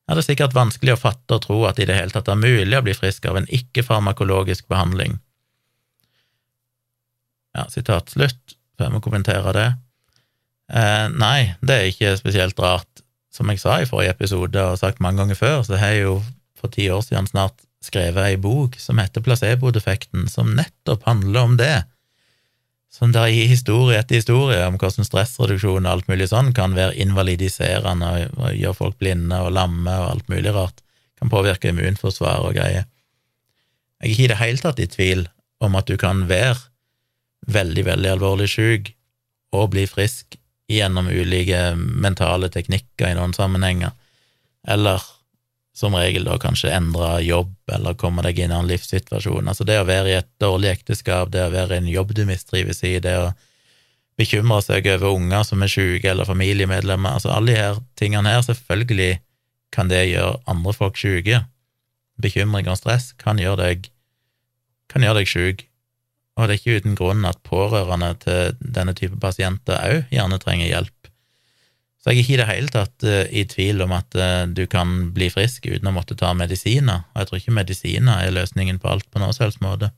er 0.10 0.18
det 0.18 0.26
sikkert 0.26 0.56
vanskelig 0.58 0.96
å 0.96 1.02
fatte 1.04 1.38
og 1.38 1.44
tro 1.44 1.60
at 1.70 1.78
det 1.78 1.86
i 1.86 1.90
det 1.92 2.00
hele 2.00 2.14
tatt 2.16 2.32
er 2.32 2.40
mulig 2.40 2.74
å 2.74 2.86
bli 2.86 2.96
frisk 2.98 3.28
av 3.30 3.38
en 3.38 3.50
ikke-farmakologisk 3.54 4.66
behandling. 4.72 5.20
Ja, 7.54 7.68
sitat 7.70 8.10
slutt, 8.16 8.56
før 8.80 8.96
vi 8.96 9.04
kommenterer 9.06 9.54
det. 9.54 9.68
Eh, 10.74 11.06
nei, 11.14 11.54
det 11.62 11.76
er 11.76 11.92
ikke 11.92 12.16
spesielt 12.18 12.58
rart 12.62 13.04
som 13.34 13.50
jeg 13.52 13.62
sa 13.62 13.78
i 13.80 13.88
forrige 13.90 14.16
episode 14.16 14.62
og 14.72 14.80
sagt 14.82 15.02
mange 15.04 15.22
ganger 15.22 15.38
før, 15.38 15.62
så 15.66 15.78
har 15.80 15.94
jeg 15.94 16.08
jo 16.08 16.20
for 16.60 16.72
ti 16.74 16.90
år 16.92 17.04
siden 17.06 17.30
snart 17.30 17.62
skrevet 17.84 18.26
ei 18.26 18.36
bok 18.42 18.76
som 18.82 19.00
heter 19.00 19.24
Placebo-defekten, 19.24 20.28
som 20.28 20.52
nettopp 20.58 21.06
handler 21.08 21.46
om 21.46 21.56
det. 21.60 21.78
Som 22.92 23.14
der 23.14 23.30
i 23.30 23.46
historie 23.48 24.00
etter 24.02 24.18
historie 24.18 24.60
om 24.66 24.80
hvordan 24.82 25.08
stressreduksjon 25.08 25.86
og 25.86 25.92
alt 25.92 26.10
mulig 26.10 26.28
sånn 26.32 26.52
kan 26.58 26.74
være 26.76 26.98
invalidiserende 27.00 28.10
og 28.34 28.58
gjøre 28.58 28.78
folk 28.82 28.98
blinde 29.00 29.40
og 29.46 29.54
lamme 29.56 29.94
og 29.94 30.16
alt 30.16 30.32
mulig 30.34 30.54
rart. 30.56 30.82
Kan 31.22 31.32
påvirke 31.32 31.70
immunforsvar 31.70 32.48
og 32.48 32.58
greier. 32.58 32.90
Jeg 34.00 34.08
er 34.08 34.14
ikke 34.14 34.26
i 34.26 34.32
det 34.32 34.42
hele 34.42 34.64
tatt 34.64 34.82
i 34.82 34.90
tvil 34.90 35.28
om 35.64 35.76
at 35.76 35.88
du 35.88 36.00
kan 36.00 36.26
være 36.28 36.58
veldig, 37.48 37.86
veldig 37.86 38.12
alvorlig 38.16 38.50
syk 38.52 38.94
og 39.56 39.72
bli 39.76 39.86
frisk 39.90 40.40
gjennom 40.70 41.10
ulike 41.10 41.74
mentale 41.76 42.50
teknikker 42.54 43.10
i 43.10 43.16
noen 43.18 43.34
sammenhenger, 43.34 43.96
eller 44.68 45.02
som 45.80 45.96
regel 45.96 46.26
da 46.28 46.36
kanskje 46.42 46.72
endre 46.76 47.22
jobb 47.24 47.54
eller 47.72 47.96
komme 47.98 48.24
deg 48.26 48.42
inn 48.44 48.52
i 48.52 48.58
en 48.58 48.68
livssituasjon. 48.68 49.48
Altså 49.48 49.64
det 49.68 49.78
å 49.80 49.88
være 49.88 50.12
i 50.12 50.18
et 50.18 50.30
dårlig 50.42 50.74
ekteskap, 50.74 51.32
det 51.32 51.46
å 51.46 51.54
være 51.54 51.78
i 51.78 51.84
en 51.84 51.92
jobb 51.92 52.12
du 52.18 52.26
mistrives 52.28 52.84
i, 52.84 52.98
det 53.00 53.16
å 53.16 53.30
bekymre 54.20 54.60
seg 54.66 54.90
over 54.92 55.16
unger 55.16 55.46
som 55.48 55.64
er 55.64 55.72
syke, 55.72 56.10
eller 56.12 56.28
familiemedlemmer, 56.28 57.16
altså 57.16 57.32
alle 57.32 57.56
de 57.56 57.86
tingene 58.00 58.36
her, 58.36 58.44
selvfølgelig 58.44 59.14
kan 59.72 59.88
det 59.92 60.10
gjøre 60.10 60.42
andre 60.52 60.76
folk 60.76 61.00
syke. 61.00 61.46
Bekymring 62.20 62.68
og 62.68 62.82
stress 62.82 63.14
kan 63.22 63.40
gjøre 63.40 63.62
deg, 63.64 63.90
kan 64.92 65.06
gjøre 65.06 65.22
deg 65.22 65.32
syk, 65.32 65.69
og 66.40 66.48
det 66.48 66.56
er 66.56 66.62
ikke 66.62 66.80
uten 66.80 66.96
grunn 66.96 67.28
at 67.28 67.42
pårørende 67.44 68.14
til 68.24 68.56
denne 68.64 68.96
type 68.96 69.20
pasienter 69.20 69.76
òg 69.84 70.14
gjerne 70.14 70.40
trenger 70.40 70.70
hjelp. 70.70 70.96
Så 72.00 72.14
jeg 72.14 72.16
er 72.16 72.24
ikke 72.24 72.34
i 72.34 72.40
det 72.40 72.48
hele 72.48 72.72
tatt 72.72 73.04
uh, 73.04 73.24
i 73.28 73.44
tvil 73.52 73.84
om 73.84 73.92
at 73.98 74.16
uh, 74.16 74.48
du 74.48 74.64
kan 74.72 75.10
bli 75.16 75.28
frisk 75.34 75.68
uten 75.68 75.90
å 75.92 75.96
måtte 75.96 76.16
ta 76.20 76.32
medisiner, 76.38 77.04
og 77.12 77.20
jeg 77.20 77.30
tror 77.30 77.42
ikke 77.42 77.56
medisiner 77.58 78.24
er 78.24 78.36
løsningen 78.36 78.80
på 78.80 78.88
alt 78.94 79.10
på 79.12 79.20
noen 79.20 79.36
selvs 79.36 79.60
måte. 79.64 79.92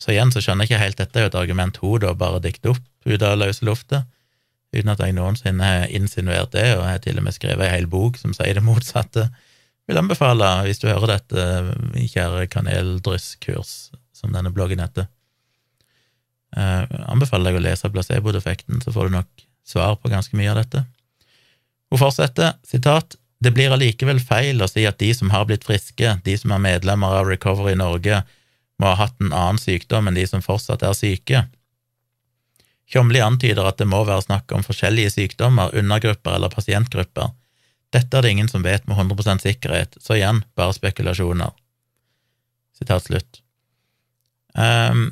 Så 0.00 0.12
igjen 0.12 0.32
så 0.32 0.42
skjønner 0.44 0.64
jeg 0.64 0.74
ikke 0.74 0.82
helt, 0.84 1.00
dette 1.00 1.18
er 1.18 1.26
jo 1.26 1.30
et 1.32 1.40
argument 1.40 1.80
hun 1.80 2.00
da 2.04 2.12
bare 2.16 2.42
dikter 2.44 2.74
opp 2.74 3.08
ut 3.08 3.24
av 3.24 3.38
løse 3.40 3.64
lufta, 3.64 4.04
uten 4.76 4.92
at 4.92 5.00
jeg 5.00 5.16
noensinne 5.16 5.64
har 5.64 5.96
insinuert 5.96 6.52
det, 6.52 6.66
og 6.76 6.84
har 6.86 7.00
til 7.04 7.20
og 7.20 7.26
med 7.26 7.36
skrevet 7.36 7.66
ei 7.66 7.72
hel 7.78 7.88
bok 7.90 8.20
som 8.20 8.36
sier 8.36 8.56
det 8.56 8.64
motsatte. 8.64 9.30
Vil 9.88 9.98
anbefale, 9.98 10.52
hvis 10.68 10.80
du 10.80 10.86
hører 10.88 11.16
dette, 11.16 11.46
kjære 12.12 12.46
kaneldrysskurs, 12.52 13.90
som 14.20 14.34
denne 14.34 14.52
bloggen 14.54 14.82
heter. 14.82 15.08
Eh, 16.56 16.84
anbefaler 17.10 17.50
deg 17.50 17.60
å 17.60 17.64
lese 17.68 17.90
placebo-defekten, 17.92 18.82
så 18.84 18.92
får 18.94 19.08
du 19.08 19.18
nok 19.18 19.46
svar 19.66 19.96
på 20.00 20.10
ganske 20.12 20.36
mye 20.38 20.50
av 20.52 20.60
dette. 20.62 20.84
Hun 21.90 22.00
fortsetter, 22.02 22.54
sitat, 22.66 23.16
det 23.40 23.54
blir 23.56 23.72
allikevel 23.72 24.20
feil 24.20 24.60
å 24.60 24.68
si 24.68 24.84
at 24.86 25.00
de 25.00 25.10
som 25.16 25.30
har 25.32 25.46
blitt 25.48 25.64
friske, 25.64 26.18
de 26.26 26.36
som 26.36 26.52
er 26.52 26.62
medlemmer 26.62 27.22
av 27.22 27.30
Recovery 27.30 27.76
Norge, 27.78 28.20
må 28.80 28.92
ha 28.92 28.98
hatt 29.00 29.16
en 29.20 29.32
annen 29.32 29.60
sykdom 29.60 30.08
enn 30.08 30.16
de 30.16 30.26
som 30.28 30.44
fortsatt 30.44 30.84
er 30.84 30.96
syke. 30.96 31.44
Tjomli 32.90 33.20
antyder 33.22 33.68
at 33.68 33.78
det 33.78 33.88
må 33.88 34.02
være 34.04 34.26
snakk 34.26 34.52
om 34.56 34.64
forskjellige 34.66 35.14
sykdommer, 35.14 35.74
undergrupper 35.76 36.36
eller 36.36 36.52
pasientgrupper. 36.52 37.30
Dette 37.94 38.16
er 38.16 38.26
det 38.26 38.32
ingen 38.34 38.50
som 38.50 38.64
vet 38.66 38.86
med 38.90 38.98
100% 38.98 39.44
sikkerhet, 39.44 39.96
så 40.02 40.18
igjen 40.18 40.42
bare 40.58 40.74
spekulasjoner. 40.76 41.54
Sitat 42.78 43.06
slutt. 43.06 43.42
Um, 44.54 45.10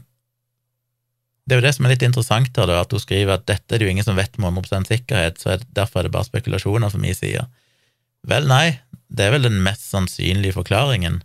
det 1.49 1.57
er 1.57 1.63
jo 1.63 1.65
det 1.65 1.75
som 1.77 1.87
er 1.87 1.95
litt 1.95 2.05
interessant 2.05 2.59
her, 2.61 2.69
da, 2.69 2.83
at 2.83 2.93
hun 2.93 3.01
skriver 3.01 3.39
at 3.39 3.47
dette 3.49 3.73
er 3.73 3.81
det 3.81 3.87
jo 3.89 3.93
ingen 3.95 4.05
som 4.05 4.19
vet 4.19 4.37
med 4.37 4.53
100 4.53 4.91
sikkerhet, 4.91 5.41
så 5.41 5.55
er 5.55 5.63
det, 5.63 5.71
derfor 5.79 6.03
er 6.03 6.09
det 6.09 6.15
bare 6.17 6.29
spekulasjoner 6.29 6.93
fra 6.93 7.01
min 7.01 7.17
side. 7.17 7.47
Vel, 8.29 8.49
nei, 8.51 8.79
det 9.09 9.25
er 9.25 9.33
vel 9.33 9.49
den 9.49 9.63
mest 9.65 9.87
sannsynlige 9.89 10.59
forklaringen. 10.59 11.23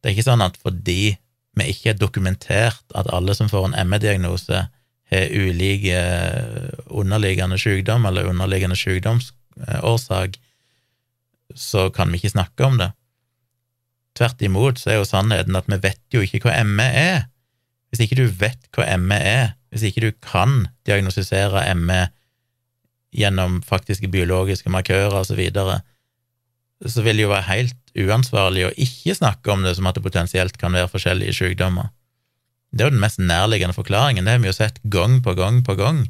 Det 0.00 0.08
er 0.08 0.16
ikke 0.16 0.30
sånn 0.30 0.44
at 0.44 0.56
fordi 0.62 1.16
vi 1.56 1.68
ikke 1.72 1.92
har 1.92 2.00
dokumentert 2.00 2.96
at 2.96 3.10
alle 3.12 3.36
som 3.36 3.50
får 3.52 3.68
en 3.68 3.76
ME-diagnose, 3.90 4.64
har 5.06 5.30
ulike 5.30 5.98
underliggende 6.90 7.58
sykdom 7.62 8.08
eller 8.08 8.26
underliggende 8.26 8.74
sykdomsårsak, 8.78 10.40
så 11.54 11.86
kan 11.94 12.10
vi 12.10 12.18
ikke 12.18 12.32
snakke 12.32 12.66
om 12.66 12.80
det. 12.80 12.90
Tvert 14.18 14.42
imot 14.42 14.80
så 14.80 14.90
er 14.90 14.98
jo 14.98 15.06
sannheten 15.06 15.56
at 15.58 15.68
vi 15.70 15.78
vet 15.84 16.02
jo 16.10 16.24
ikke 16.24 16.42
hva 16.48 16.56
ME 16.66 16.88
er. 16.90 17.26
Hvis 17.96 18.10
ikke 18.10 18.18
du 18.18 18.26
vet 18.28 18.66
hva 18.76 18.84
ME 19.00 19.16
er, 19.16 19.54
hvis 19.72 19.86
ikke 19.88 20.02
du 20.04 20.10
kan 20.20 20.66
diagnostisere 20.84 21.62
ME 21.80 22.02
gjennom 23.16 23.62
faktiske 23.64 24.10
biologiske 24.12 24.68
markører 24.68 25.16
og 25.16 25.24
så 25.24 25.38
videre, 25.38 25.78
så 26.84 27.00
vil 27.00 27.16
det 27.16 27.24
jo 27.24 27.32
være 27.32 27.48
helt 27.48 27.96
uansvarlig 27.96 28.66
å 28.66 28.74
ikke 28.76 29.16
snakke 29.16 29.48
om 29.48 29.64
det 29.64 29.72
som 29.78 29.88
at 29.88 29.96
det 29.96 30.04
potensielt 30.04 30.58
kan 30.60 30.76
være 30.76 30.90
forskjellige 30.92 31.38
sykdommer. 31.38 31.88
Det 32.68 32.84
er 32.84 32.90
jo 32.90 32.96
den 32.98 33.00
mest 33.00 33.22
nærliggende 33.22 33.72
forklaringen, 33.72 34.28
det 34.28 34.36
har 34.36 34.44
vi 34.44 34.50
jo 34.50 34.58
sett 34.58 34.82
gang 34.92 35.22
på 35.24 35.32
gang 35.38 35.62
på 35.64 35.78
gang. 35.80 36.04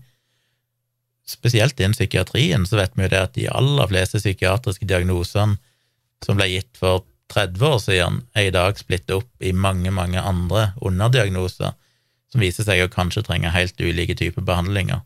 Spesielt 1.22 1.78
innen 1.78 1.94
psykiatrien 1.94 2.66
så 2.66 2.80
vet 2.80 2.98
vi 2.98 3.06
jo 3.06 3.12
det 3.14 3.22
at 3.22 3.38
de 3.38 3.46
aller 3.46 3.92
fleste 3.92 4.18
psykiatriske 4.18 4.90
diagnosene 4.90 5.60
som 6.26 6.38
ble 6.38 6.50
gitt 6.50 6.74
for 6.80 7.06
30 7.32 7.66
år 7.66 7.78
siden, 7.82 8.20
er 8.34 8.48
i 8.48 8.54
dag 8.54 8.78
splittet 8.78 9.16
opp 9.18 9.30
i 9.42 9.52
mange, 9.52 9.90
mange 9.90 10.20
andre 10.20 10.70
underdiagnoser 10.78 11.74
som 12.32 12.42
viser 12.42 12.66
seg 12.66 12.84
å 12.84 12.92
kanskje 12.92 13.24
trenge 13.26 13.52
helt 13.54 13.80
ulike 13.80 14.16
typer 14.18 14.44
behandlinger. 14.46 15.02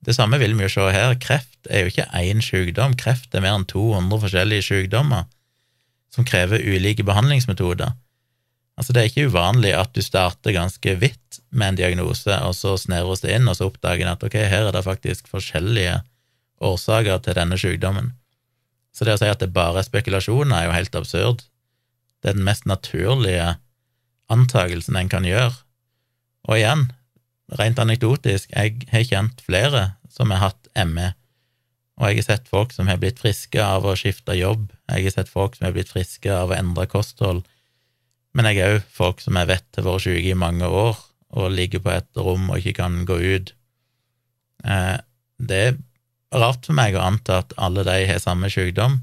Det 0.00 0.14
samme 0.16 0.40
vil 0.40 0.56
vi 0.56 0.64
jo 0.64 0.72
se 0.72 0.86
her. 0.94 1.14
Kreft 1.20 1.68
er 1.68 1.84
jo 1.84 1.92
ikke 1.92 2.08
én 2.16 2.40
sykdom, 2.44 2.96
kreft 2.96 3.34
er 3.34 3.44
mer 3.44 3.58
enn 3.58 3.68
200 3.68 4.22
forskjellige 4.22 4.66
sykdommer 4.70 5.26
som 6.10 6.26
krever 6.26 6.62
ulike 6.64 7.04
behandlingsmetoder. 7.06 7.92
Altså, 8.80 8.94
det 8.96 9.02
er 9.02 9.10
ikke 9.10 9.28
uvanlig 9.28 9.74
at 9.76 9.92
du 9.94 10.00
starter 10.02 10.56
ganske 10.56 10.94
vidt 11.02 11.40
med 11.50 11.74
en 11.74 11.80
diagnose, 11.82 12.32
og 12.46 12.54
så 12.56 12.78
snevres 12.80 13.20
det 13.20 13.34
inn, 13.36 13.48
og 13.50 13.58
så 13.58 13.68
oppdager 13.68 14.06
en 14.06 14.14
at 14.14 14.24
ok, 14.24 14.38
her 14.40 14.70
er 14.70 14.72
det 14.74 14.86
faktisk 14.86 15.28
forskjellige 15.28 15.98
årsaker 16.64 17.20
til 17.24 17.36
denne 17.36 17.58
sykdommen. 17.60 18.14
Så 19.00 19.06
det 19.08 19.14
å 19.16 19.20
si 19.22 19.28
at 19.32 19.40
det 19.40 19.54
bare 19.56 19.80
er 19.80 19.86
spekulasjoner, 19.86 20.52
er 20.52 20.66
jo 20.66 20.76
helt 20.76 20.96
absurd. 20.98 21.46
Det 22.20 22.28
er 22.28 22.36
den 22.36 22.44
mest 22.44 22.66
naturlige 22.68 23.54
antakelsen 24.28 24.98
en 25.00 25.08
kan 25.08 25.24
gjøre. 25.24 25.54
Og 26.52 26.58
igjen, 26.58 26.82
rent 27.56 27.80
anekdotisk, 27.80 28.52
jeg 28.52 28.84
har 28.92 29.08
kjent 29.08 29.40
flere 29.46 29.86
som 30.12 30.28
har 30.34 30.50
hatt 30.50 30.68
ME, 30.84 31.14
og 31.96 32.10
jeg 32.10 32.20
har 32.20 32.28
sett 32.28 32.52
folk 32.52 32.76
som 32.76 32.92
har 32.92 33.00
blitt 33.00 33.24
friske 33.24 33.64
av 33.64 33.88
å 33.88 33.96
skifte 33.96 34.36
jobb, 34.36 34.68
jeg 34.92 35.08
har 35.08 35.16
sett 35.16 35.32
folk 35.32 35.56
som 35.56 35.70
har 35.70 35.74
blitt 35.78 35.92
friske 35.96 36.28
av 36.28 36.52
å 36.52 36.58
endre 36.60 36.84
kosthold, 36.92 37.46
men 38.36 38.50
jeg 38.50 38.60
har 38.60 38.76
òg 38.76 38.90
folk 39.00 39.24
som 39.24 39.40
jeg 39.40 39.48
vet 39.48 39.80
har 39.80 39.88
vært 39.88 40.04
syke 40.04 40.28
i 40.28 40.38
mange 40.44 40.68
år 40.68 41.00
og 41.40 41.54
ligger 41.56 41.80
på 41.80 41.96
et 41.96 42.20
rom 42.20 42.50
og 42.52 42.60
ikke 42.60 42.82
kan 42.82 43.00
gå 43.08 43.16
ut. 43.16 43.54
Eh, 44.68 44.96
det 45.40 45.64
er 45.70 45.80
rart 46.34 46.66
for 46.66 46.76
meg 46.78 46.96
å 46.96 47.04
anta 47.04 47.40
at 47.42 47.54
alle 47.58 47.84
de 47.86 47.96
har 48.06 48.20
samme 48.22 48.50
sykdom. 48.52 49.00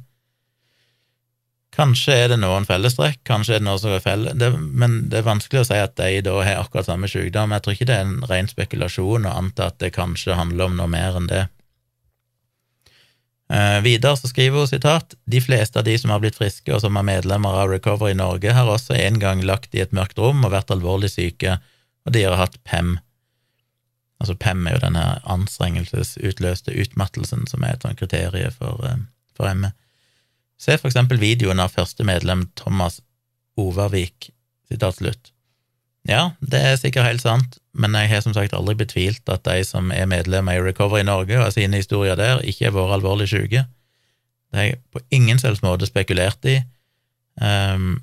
Kanskje 1.78 2.16
er 2.24 2.32
det 2.32 2.40
noen 2.42 2.66
fellestrekk, 2.66 3.20
kanskje 3.28 3.58
er 3.58 3.62
det 3.62 3.68
noe 3.68 3.78
som 3.82 3.92
er 3.94 4.02
felles, 4.02 4.34
men 4.58 5.04
det 5.12 5.20
er 5.20 5.28
vanskelig 5.28 5.62
å 5.62 5.68
si 5.68 5.78
at 5.78 5.94
de 6.00 6.24
da 6.26 6.40
har 6.40 6.64
akkurat 6.64 6.88
samme 6.88 7.10
sykdom. 7.12 7.54
Jeg 7.54 7.64
tror 7.64 7.76
ikke 7.76 7.90
det 7.90 7.98
er 7.98 8.08
en 8.08 8.24
ren 8.32 8.50
spekulasjon 8.50 9.28
å 9.30 9.36
anta 9.44 9.70
at 9.70 9.78
det 9.84 9.94
kanskje 9.98 10.40
handler 10.40 10.72
om 10.72 10.80
noe 10.80 10.90
mer 10.90 11.20
enn 11.20 11.30
det. 11.30 11.44
Eh, 13.54 13.78
videre 13.86 14.18
så 14.20 14.28
skriver 14.28 14.60
hun 14.60 14.68
sitat 14.68 15.14
de 15.30 15.40
fleste 15.40 15.80
av 15.80 15.86
de 15.88 15.94
som 16.00 16.12
har 16.12 16.20
blitt 16.24 16.36
friske 16.36 16.74
og 16.74 16.82
som 16.84 16.98
er 17.00 17.06
medlemmer 17.08 17.62
av 17.62 17.70
Recovery 17.72 18.18
Norge, 18.18 18.52
har 18.52 18.68
også 18.68 18.98
en 18.98 19.22
gang 19.22 19.44
lagt 19.46 19.76
i 19.76 19.84
et 19.84 19.94
mørkt 19.96 20.20
rom 20.20 20.44
og 20.44 20.56
vært 20.56 20.74
alvorlig 20.74 21.14
syke, 21.14 21.60
og 22.08 22.16
de 22.16 22.26
har 22.26 22.36
hatt 22.42 22.58
PEM, 22.68 22.98
Altså 24.20 24.34
PEM 24.40 24.66
er 24.68 24.78
jo 24.78 24.84
denne 24.86 25.06
anstrengelsesutløste 25.30 26.74
utmattelsen 26.82 27.46
som 27.50 27.64
er 27.64 27.76
et 27.76 27.86
sånt 27.86 28.00
kriterium 28.00 28.54
for, 28.56 28.82
eh, 28.86 29.04
for 29.38 29.54
ME. 29.54 29.72
Se 30.58 30.78
for 30.78 30.90
eksempel 30.90 31.22
videoen 31.22 31.62
av 31.62 31.76
første 31.76 32.04
medlem 32.04 32.48
Thomas 32.58 33.02
Overvik, 33.58 34.32
sitat 34.70 34.98
slutt. 34.98 35.32
Ja, 36.08 36.32
det 36.40 36.60
er 36.64 36.78
sikkert 36.80 37.06
helt 37.06 37.22
sant, 37.22 37.58
men 37.74 37.94
jeg 37.94 38.10
har 38.10 38.22
som 38.24 38.34
sagt 38.34 38.54
aldri 38.56 38.78
betvilt 38.80 39.28
at 39.30 39.44
de 39.44 39.64
som 39.68 39.92
er 39.92 40.08
medlemmer 40.08 40.56
i 40.56 40.64
Recovery 40.64 41.04
Norge 41.04 41.36
og 41.38 41.44
har 41.44 41.54
sine 41.56 41.82
historier 41.82 42.16
der, 42.16 42.40
ikke 42.48 42.70
har 42.70 42.76
vært 42.78 42.96
alvorlig 43.00 43.28
syke. 43.30 43.66
Det 44.48 44.60
har 44.60 44.70
jeg 44.70 44.80
på 44.94 45.02
ingen 45.12 45.40
selvs 45.42 45.62
måte 45.66 45.90
spekulert 45.90 46.46
i. 46.48 46.62
Um, 47.42 48.00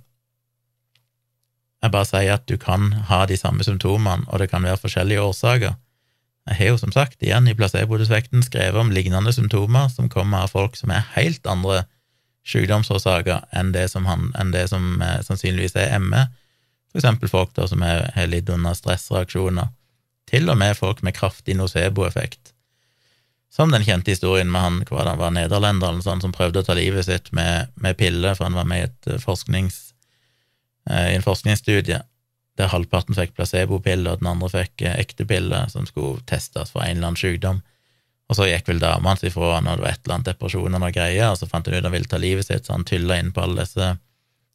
jeg 1.83 1.93
bare 1.93 2.09
sier 2.09 2.37
at 2.37 2.45
du 2.49 2.59
kan 2.61 2.93
ha 3.09 3.25
de 3.29 3.39
samme 3.41 3.65
symptomene, 3.65 4.29
og 4.29 4.39
det 4.41 4.51
kan 4.53 4.62
være 4.65 4.81
forskjellige 4.81 5.25
årsaker. 5.25 5.75
Jeg 6.45 6.59
har 6.59 6.75
jo 6.75 6.81
som 6.81 6.93
sagt 6.93 7.23
igjen 7.25 7.49
i 7.49 7.55
placeboeffekten 7.57 8.45
skrevet 8.45 8.77
om 8.77 8.93
lignende 8.93 9.33
symptomer 9.33 9.89
som 9.89 10.11
kommer 10.13 10.45
av 10.45 10.53
folk 10.53 10.77
som 10.77 10.93
er 10.93 11.07
helt 11.15 11.47
andre 11.49 11.87
sykdomsårsaker 12.45 13.47
enn 13.57 13.73
det 13.73 13.87
som, 13.93 14.05
han, 14.05 14.29
enn 14.37 14.53
det 14.53 14.67
som 14.69 15.01
eh, 15.01 15.23
sannsynligvis 15.25 15.77
er 15.81 15.97
ME, 16.05 16.27
for 16.93 17.01
eksempel 17.01 17.33
folk 17.33 17.55
da 17.57 17.65
som 17.71 17.81
har 17.83 18.29
lidd 18.29 18.51
under 18.53 18.77
stressreaksjoner, 18.77 19.73
til 20.29 20.53
og 20.53 20.61
med 20.61 20.77
folk 20.77 21.01
med 21.05 21.17
kraftig 21.17 21.57
nocebo-effekt. 21.57 22.53
Som 23.55 23.73
den 23.73 23.85
kjente 23.87 24.13
historien 24.13 24.51
med 24.51 24.61
han 24.61 24.79
hva 24.89 25.07
det 25.07 25.17
var 25.21 25.33
nederlenderen 25.33 26.03
sånn, 26.05 26.21
som 26.21 26.35
prøvde 26.35 26.61
å 26.61 26.67
ta 26.67 26.77
livet 26.77 27.07
sitt 27.09 27.33
med, 27.33 27.73
med 27.81 27.97
piller, 27.97 28.37
for 28.37 28.51
han 28.51 28.59
var 28.59 28.69
med 28.69 28.83
i 28.83 28.89
et 28.91 29.15
eh, 29.15 29.23
forsknings, 29.23 29.95
eh, 30.91 31.15
en 31.15 31.25
forskningsstudie 31.25 32.05
der 32.59 32.71
halvparten 32.71 33.17
fikk 33.17 33.35
placebo-pille, 33.37 34.13
og 34.13 34.23
den 34.23 34.31
andre 34.31 34.51
fikk 34.53 34.85
eh, 34.87 34.99
ekte 35.03 35.27
pille 35.29 35.65
som 35.73 35.87
skulle 35.89 36.23
testes 36.29 36.75
for 36.75 36.85
en 36.85 36.97
eller 36.97 37.11
annen 37.11 37.21
sykdom. 37.21 37.63
Og 38.31 38.39
så 38.39 38.49
gikk 38.49 38.71
vel 38.71 38.81
dama 38.81 39.13
hans 39.13 39.25
ifra 39.27 39.59
det 39.61 39.75
var 39.83 39.91
et 39.91 40.01
eller 40.05 40.17
annet 40.17 40.31
depresjon 40.31 40.73
og 40.73 40.81
noe 40.81 40.95
greier, 40.95 41.33
og 41.33 41.39
så 41.41 41.49
fant 41.51 41.67
hun 41.69 41.77
ut 41.77 41.85
han 41.85 41.93
ville 41.93 42.09
ta 42.11 42.21
livet 42.21 42.47
sitt, 42.47 42.65
så 42.67 42.77
han 42.77 42.87
tylla 42.89 43.19
inn 43.21 43.35
på 43.35 43.45
alle 43.45 43.67
disse 43.67 43.95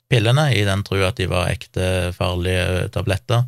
pillene 0.09 0.47
i 0.57 0.63
den 0.65 0.81
tro 0.87 1.03
at 1.05 1.19
de 1.19 1.27
var 1.29 1.51
ekte 1.51 2.09
farlige 2.17 2.87
tabletter, 2.95 3.45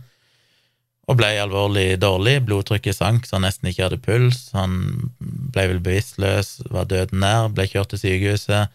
og 1.09 1.17
ble 1.17 1.31
alvorlig 1.41 1.95
dårlig. 1.99 2.37
Blodtrykket 2.45 2.95
sank 2.95 3.25
så 3.25 3.39
han 3.39 3.47
nesten 3.47 3.71
ikke 3.71 3.87
hadde 3.87 4.03
puls. 4.05 4.51
Han 4.53 5.09
ble 5.19 5.65
vel 5.73 5.81
bevisstløs, 5.83 6.59
var 6.71 6.85
døden 6.87 7.23
nær, 7.23 7.49
ble 7.51 7.65
kjørt 7.67 7.91
til 7.91 8.03
sykehuset 8.03 8.69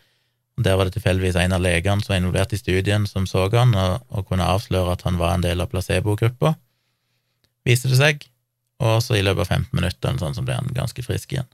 der 0.56 0.76
var 0.78 0.88
det 0.88 0.96
tilfeldigvis 0.96 1.36
en 1.36 1.52
av 1.52 1.60
legene 1.60 2.00
som 2.00 2.14
var 2.14 2.20
involvert 2.22 2.54
i 2.56 2.60
studien, 2.60 3.04
som 3.06 3.26
så 3.28 3.44
han 3.52 3.74
og, 3.76 4.06
og 4.08 4.28
kunne 4.30 4.46
avsløre 4.48 4.94
at 4.94 5.04
han 5.04 5.18
var 5.20 5.34
en 5.34 5.44
del 5.44 5.60
av 5.60 5.68
placebogruppa, 5.72 6.54
viste 7.66 7.90
det 7.92 7.98
seg, 8.00 8.24
og 8.80 9.00
så 9.04 9.18
i 9.18 9.24
løpet 9.24 9.44
av 9.44 9.52
15 9.60 9.76
minutter 9.76 10.18
sånn, 10.20 10.36
så 10.36 10.44
ble 10.44 10.56
han 10.56 10.72
ganske 10.76 11.04
frisk 11.04 11.34
igjen. 11.34 11.48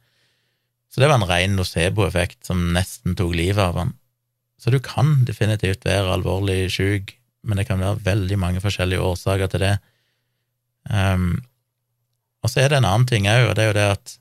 Så 0.92 1.00
det 1.00 1.08
var 1.08 1.18
en 1.18 1.28
ren 1.28 1.56
nocebo-effekt 1.56 2.44
som 2.46 2.72
nesten 2.74 3.16
tok 3.18 3.32
livet 3.34 3.62
av 3.64 3.78
han. 3.80 3.94
Så 4.60 4.70
du 4.70 4.78
kan 4.84 5.22
definitivt 5.26 5.86
være 5.88 6.12
alvorlig 6.12 6.66
syk, 6.70 7.16
men 7.42 7.58
det 7.58 7.66
kan 7.66 7.80
være 7.82 8.04
veldig 8.04 8.38
mange 8.38 8.62
forskjellige 8.62 9.02
årsaker 9.02 9.50
til 9.50 9.64
det. 9.64 9.76
Um, 10.90 11.40
og 12.42 12.50
så 12.50 12.62
er 12.62 12.70
det 12.70 12.82
en 12.82 12.90
annen 12.90 13.08
ting 13.08 13.26
òg, 13.30 13.48
og 13.48 13.56
det 13.56 13.64
er 13.64 13.70
jo 13.70 13.78
det 13.78 13.88
at 13.96 14.14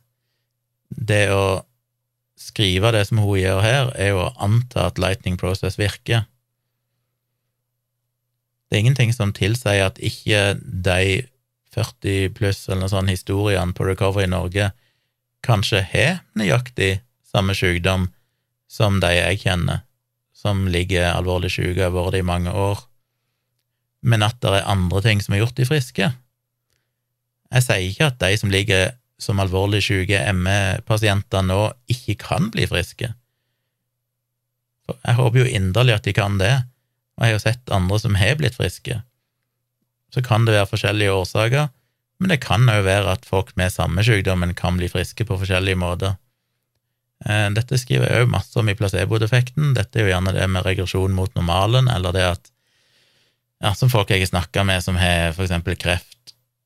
det 1.12 1.26
å 1.34 1.44
skrive 2.42 2.92
det 2.96 3.06
som 3.08 3.22
hun 3.22 3.40
gjør 3.40 3.62
her, 3.64 3.92
er 3.96 4.14
jo 4.14 4.24
å 4.26 4.34
anta 4.42 4.88
at 4.90 5.02
Lightning 5.02 5.38
Process 5.40 5.78
virker. 5.80 6.26
Det 8.68 8.78
er 8.78 8.84
ingenting 8.86 9.12
som 9.14 9.34
tilsier 9.36 9.90
at 9.90 10.00
ikke 10.00 10.56
de 10.62 11.28
40 11.76 12.32
pluss 12.36 12.66
eller 12.68 12.86
noe 12.86 12.92
sånn 12.92 13.12
historiene 13.12 13.76
på 13.76 13.86
Recovery 13.88 14.28
Norge 14.32 14.72
kanskje 15.46 15.82
har 15.84 16.22
nøyaktig 16.38 17.00
samme 17.28 17.56
sykdom 17.58 18.10
som 18.72 19.00
de 19.04 19.12
jeg 19.16 19.42
kjenner, 19.44 19.84
som 20.32 20.68
ligger 20.72 21.12
alvorlig 21.12 21.52
syke 21.54 21.80
og 21.80 21.86
har 21.88 21.96
vært 21.96 22.16
det 22.16 22.24
i 22.24 22.28
mange 22.28 22.54
år, 22.56 22.80
men 24.02 24.24
at 24.26 24.40
det 24.42 24.54
er 24.58 24.72
andre 24.72 25.02
ting 25.06 25.22
som 25.22 25.36
har 25.36 25.44
gjort 25.44 25.60
de 25.60 25.68
friske. 25.68 26.12
Jeg 27.52 27.66
sier 27.66 27.88
ikke 27.90 28.08
at 28.08 28.20
de 28.24 28.38
som 28.40 28.54
ligger 28.54 28.96
som 29.22 29.42
alvorlig 29.42 29.84
syke 29.86 30.20
ME-pasienter 30.34 31.46
nå 31.46 31.62
ikke 31.92 32.18
kan 32.24 32.50
bli 32.54 32.66
friske. 32.70 33.12
For 34.88 34.98
jeg 35.06 35.20
håper 35.20 35.44
jo 35.44 35.52
inderlig 35.60 36.00
at 36.00 36.08
de 36.08 36.16
kan 36.18 36.40
det, 36.42 36.54
og 37.18 37.26
jeg 37.26 37.30
har 37.30 37.38
jo 37.38 37.44
sett 37.44 37.76
andre 37.76 38.00
som 38.02 38.18
har 38.18 38.40
blitt 38.40 38.58
friske. 38.58 38.98
Så 40.12 40.24
kan 40.26 40.48
det 40.48 40.58
være 40.58 40.72
forskjellige 40.72 41.14
årsaker, 41.14 41.70
men 42.22 42.34
det 42.34 42.42
kan 42.44 42.68
òg 42.70 42.84
være 42.86 43.16
at 43.16 43.26
folk 43.26 43.54
med 43.58 43.74
samme 43.74 44.04
sykdommen 44.06 44.56
kan 44.58 44.78
bli 44.78 44.90
friske 44.92 45.26
på 45.26 45.38
forskjellige 45.42 45.80
måter. 45.80 46.18
Eh, 47.26 47.48
dette 47.54 47.78
skriver 47.78 48.10
jeg 48.10 48.26
òg 48.26 48.34
masse 48.34 48.58
om 48.58 48.70
i 48.70 48.76
placebo-defekten. 48.78 49.76
Dette 49.78 50.00
er 50.00 50.08
jo 50.08 50.14
gjerne 50.16 50.34
det 50.36 50.48
med 50.50 50.66
regresjon 50.66 51.14
mot 51.18 51.34
normalen, 51.38 51.90
eller 51.94 52.18
det 52.18 52.26
at 52.34 52.52
ja, 53.62 53.76
som 53.78 53.92
folk 53.94 54.10
jeg 54.10 54.24
har 54.24 54.32
snakka 54.32 54.66
med 54.66 54.82
som 54.82 54.98
har 54.98 55.36
for 55.38 55.46
eksempel 55.46 55.78
kreft 55.78 56.21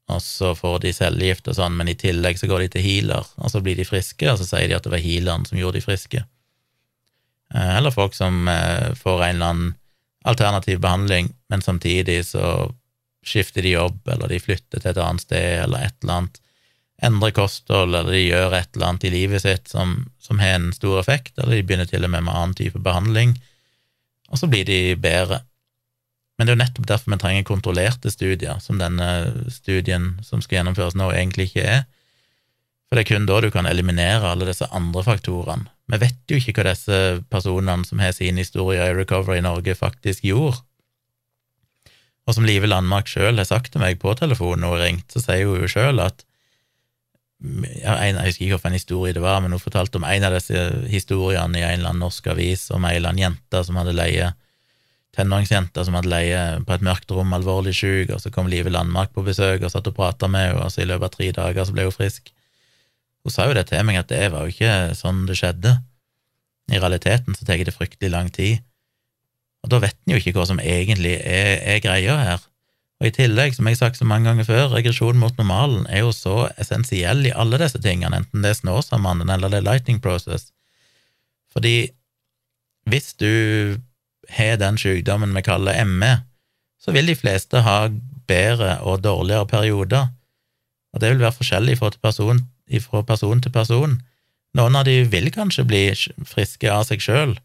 og 0.06 0.22
så 0.22 0.52
får 0.58 0.80
de 0.84 0.94
cellegift 0.94 1.48
og 1.50 1.58
sånn, 1.58 1.76
men 1.80 1.90
i 1.90 1.98
tillegg 1.98 2.38
så 2.38 2.50
går 2.50 2.66
de 2.66 2.72
til 2.76 2.86
healer, 2.86 3.26
og 3.42 3.52
så 3.52 3.62
blir 3.66 3.78
de 3.80 3.88
friske, 3.88 4.28
og 4.30 4.38
så 4.38 4.46
sier 4.46 4.70
de 4.70 4.78
at 4.78 4.86
det 4.86 4.94
var 4.94 5.02
healeren 5.02 5.48
som 5.50 5.58
gjorde 5.58 5.80
de 5.80 5.86
friske. 5.86 6.22
Eh, 7.54 7.72
eller 7.78 7.94
folk 7.94 8.14
som 8.18 8.48
eh, 8.52 8.94
får 9.00 9.24
en 9.24 9.36
eller 9.36 9.54
annen 9.54 9.74
alternativ 10.26 10.80
behandling, 10.82 11.32
men 11.50 11.62
samtidig 11.62 12.20
så 12.30 12.72
skifter 13.26 13.66
de 13.66 13.74
jobb, 13.76 14.02
eller 14.14 14.30
de 14.30 14.42
flytter 14.42 14.82
til 14.82 14.92
et 14.92 15.02
annet 15.02 15.26
sted, 15.26 15.64
eller 15.64 15.88
et 15.88 15.98
eller 16.04 16.20
annet, 16.20 16.42
endrer 17.06 17.34
kosthold, 17.36 17.98
eller 17.98 18.14
de 18.14 18.22
gjør 18.24 18.54
et 18.56 18.70
eller 18.76 18.92
annet 18.92 19.08
i 19.10 19.14
livet 19.14 19.44
sitt 19.44 19.68
som, 19.70 19.98
som 20.22 20.40
har 20.40 20.56
en 20.60 20.70
stor 20.74 21.02
effekt, 21.02 21.34
eller 21.38 21.58
de 21.58 21.66
begynner 21.66 21.90
til 21.90 22.06
og 22.06 22.14
med 22.14 22.28
med 22.28 22.34
annen 22.34 22.56
type 22.58 22.82
behandling, 22.82 23.36
og 24.30 24.42
så 24.42 24.50
blir 24.50 24.66
de 24.70 24.96
bedre. 25.02 25.42
Men 26.36 26.48
det 26.48 26.52
er 26.52 26.58
jo 26.58 26.64
nettopp 26.64 26.88
derfor 26.90 27.14
vi 27.14 27.20
trenger 27.22 27.48
kontrollerte 27.48 28.12
studier, 28.12 28.60
som 28.60 28.80
denne 28.80 29.08
studien 29.54 30.16
som 30.26 30.42
skal 30.44 30.60
gjennomføres 30.60 30.98
nå, 31.00 31.08
egentlig 31.16 31.50
ikke 31.50 31.64
er. 31.78 31.86
For 32.86 32.98
det 32.98 33.06
er 33.06 33.12
kun 33.14 33.28
da 33.30 33.40
du 33.42 33.50
kan 33.54 33.68
eliminere 33.70 34.30
alle 34.30 34.48
disse 34.50 34.68
andre 34.76 35.04
faktorene. 35.06 35.72
Vi 35.92 36.00
vet 36.02 36.32
jo 36.32 36.38
ikke 36.40 36.58
hva 36.60 36.72
disse 36.72 37.00
personene 37.32 37.86
som 37.88 38.02
har 38.02 38.14
sin 38.18 38.42
historie 38.42 38.84
i 38.84 38.94
Recovery 38.98 39.42
Norge, 39.46 39.78
faktisk 39.78 40.26
gjorde. 40.26 40.60
Og 42.26 42.34
som 42.34 42.46
Live 42.46 42.68
Landmark 42.68 43.10
sjøl 43.10 43.38
har 43.38 43.48
sagt 43.48 43.72
til 43.74 43.84
meg 43.84 44.00
på 44.02 44.14
telefonen 44.18 44.66
og 44.68 44.80
ringt, 44.82 45.12
så 45.14 45.22
sier 45.22 45.46
hun 45.46 45.62
jo 45.62 45.70
sjøl 45.70 46.02
at 46.04 46.26
Jeg 47.46 48.16
husker 48.16 48.46
ikke 48.46 48.56
hvilken 48.56 48.78
historie 48.80 49.14
det 49.14 49.22
var, 49.22 49.42
men 49.44 49.52
hun 49.54 49.62
fortalte 49.62 50.00
om 50.00 50.08
en 50.08 50.24
av 50.24 50.34
disse 50.34 50.56
historiene 50.90 51.60
i 51.60 51.66
en 51.66 51.80
eller 51.80 51.92
annen 51.92 52.06
norsk 52.08 52.32
avis 52.32 52.70
om 52.74 52.88
ei 52.88 52.96
eller 52.96 53.12
annen 53.12 53.26
jente 53.26 53.62
som 53.68 53.78
hadde 53.78 53.94
leie 53.94 54.32
tenåringsjente 55.16 55.84
som 55.88 55.96
hadde 55.98 56.12
leie 56.12 56.42
på 56.68 56.76
et 56.76 56.86
mørkt 56.86 57.12
rom, 57.16 57.34
alvorlig 57.36 57.74
syk, 57.78 58.14
og 58.16 58.22
så 58.22 58.32
kom 58.34 58.50
Live 58.52 58.72
Landmark 58.74 59.14
på 59.16 59.24
besøk 59.26 59.64
og 59.64 59.72
satt 59.74 59.90
og 59.90 59.98
prata 59.98 60.30
med 60.32 60.50
henne, 60.50 60.64
og 60.66 60.74
så 60.74 60.84
i 60.84 60.90
løpet 60.90 61.08
av 61.08 61.16
tre 61.16 61.32
dager 61.40 61.68
så 61.68 61.76
ble 61.76 61.88
hun 61.88 61.96
frisk. 61.96 62.32
Hun 63.26 63.34
sa 63.34 63.48
jo 63.50 63.56
det 63.58 63.68
til 63.72 63.82
meg, 63.88 64.00
at 64.04 64.12
det 64.12 64.30
var 64.34 64.46
jo 64.46 64.54
ikke 64.54 64.94
sånn 64.98 65.26
det 65.30 65.40
skjedde. 65.40 65.78
I 66.70 66.82
realiteten 66.82 67.38
så 67.38 67.46
tar 67.46 67.62
det 67.62 67.74
fryktelig 67.76 68.12
lang 68.14 68.32
tid, 68.34 68.62
og 69.66 69.72
da 69.74 69.82
vet 69.82 69.98
en 70.06 70.14
jo 70.14 70.20
ikke 70.22 70.36
hva 70.38 70.46
som 70.46 70.62
egentlig 70.62 71.16
er, 71.18 71.58
er 71.66 71.82
greia 71.82 72.20
her. 72.22 72.44
Og 73.02 73.10
i 73.10 73.16
tillegg, 73.16 73.56
som 73.56 73.68
jeg 73.68 73.76
har 73.76 73.90
sagt 73.90 74.00
så 74.00 74.06
mange 74.08 74.30
ganger 74.30 74.48
før, 74.48 74.70
regresjon 74.72 75.18
mot 75.20 75.36
normalen 75.40 75.84
er 75.92 76.06
jo 76.06 76.14
så 76.16 76.46
essensiell 76.62 77.26
i 77.28 77.34
alle 77.36 77.60
disse 77.60 77.82
tingene, 77.84 78.22
enten 78.22 78.46
det 78.46 78.54
er 78.54 78.60
Snåsamannen 78.62 79.32
eller 79.34 79.52
det 79.52 79.60
er 79.60 79.68
Lightning 79.68 80.00
Process, 80.04 80.52
fordi 81.56 81.90
hvis 82.86 83.14
du 83.18 83.32
har 84.30 84.58
den 84.62 84.78
sykdommen 84.78 85.36
vi 85.36 85.44
kaller 85.46 85.86
ME, 85.86 86.18
så 86.82 86.94
vil 86.96 87.08
de 87.10 87.16
fleste 87.18 87.62
ha 87.66 87.88
bedre 88.28 88.80
og 88.82 89.04
dårligere 89.04 89.48
perioder, 89.48 90.08
og 90.94 91.02
det 91.02 91.12
vil 91.12 91.24
være 91.26 91.38
forskjellig 91.38 91.78
fra 91.78 91.92
person, 92.02 92.46
fra 92.82 93.02
person 93.02 93.42
til 93.42 93.52
person. 93.52 93.98
Noen 94.56 94.76
av 94.80 94.86
de 94.88 95.02
vil 95.12 95.32
kanskje 95.34 95.68
bli 95.68 95.84
friske 96.26 96.72
av 96.72 96.86
seg 96.88 97.04
sjøl, 97.04 97.36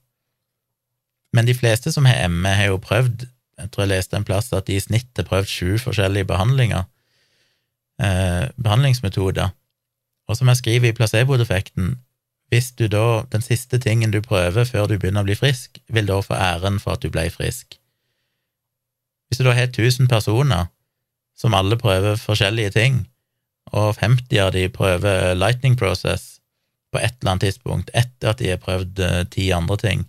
men 1.35 1.47
de 1.47 1.55
fleste 1.55 1.93
som 1.95 2.09
har 2.09 2.29
ME, 2.29 2.55
har 2.55 2.73
jo 2.73 2.81
prøvd 2.83 3.29
Jeg 3.61 3.71
tror 3.71 3.85
jeg 3.85 3.91
leste 3.91 4.17
en 4.17 4.25
plass 4.25 4.47
at 4.57 4.71
de 4.71 4.79
i 4.79 4.81
snitt 4.81 5.19
har 5.21 5.27
prøvd 5.29 5.49
sju 5.53 5.75
forskjellige 5.83 6.25
behandlinger, 6.25 6.87
eh, 8.01 8.47
behandlingsmetoder. 8.57 9.51
Og 10.29 10.37
som 10.39 10.49
jeg 10.49 10.57
skriver 10.57 10.89
i 10.89 10.95
placeboeffekten, 10.97 11.99
hvis 12.51 12.73
du 12.75 12.89
da, 12.91 13.23
den 13.31 13.45
siste 13.47 13.79
tingen 13.79 14.11
du 14.11 14.19
prøver 14.23 14.67
før 14.67 14.89
du 14.91 14.97
begynner 14.99 15.23
å 15.23 15.29
bli 15.29 15.39
frisk, 15.39 15.79
vil 15.89 16.09
da 16.09 16.19
få 16.25 16.35
æren 16.35 16.81
for 16.83 16.97
at 16.97 17.05
du 17.05 17.11
ble 17.15 17.29
frisk. 17.31 17.79
Hvis 19.31 19.39
du 19.39 19.47
da 19.47 19.55
har 19.55 19.71
1000 19.71 20.11
personer 20.11 20.67
som 21.39 21.55
alle 21.55 21.79
prøver 21.79 22.19
forskjellige 22.19 22.75
ting, 22.75 23.05
og 23.71 23.95
50 24.01 24.41
av 24.43 24.51
de 24.57 24.67
prøver 24.75 25.37
lightning 25.39 25.77
process 25.79 26.41
på 26.91 26.99
et 26.99 27.15
eller 27.21 27.37
annet 27.37 27.47
tidspunkt 27.47 27.93
etter 27.95 28.33
at 28.33 28.41
de 28.43 28.51
har 28.51 28.63
prøvd 28.63 29.03
eh, 29.07 29.21
ti 29.31 29.51
andre 29.55 29.77
ting, 29.79 30.07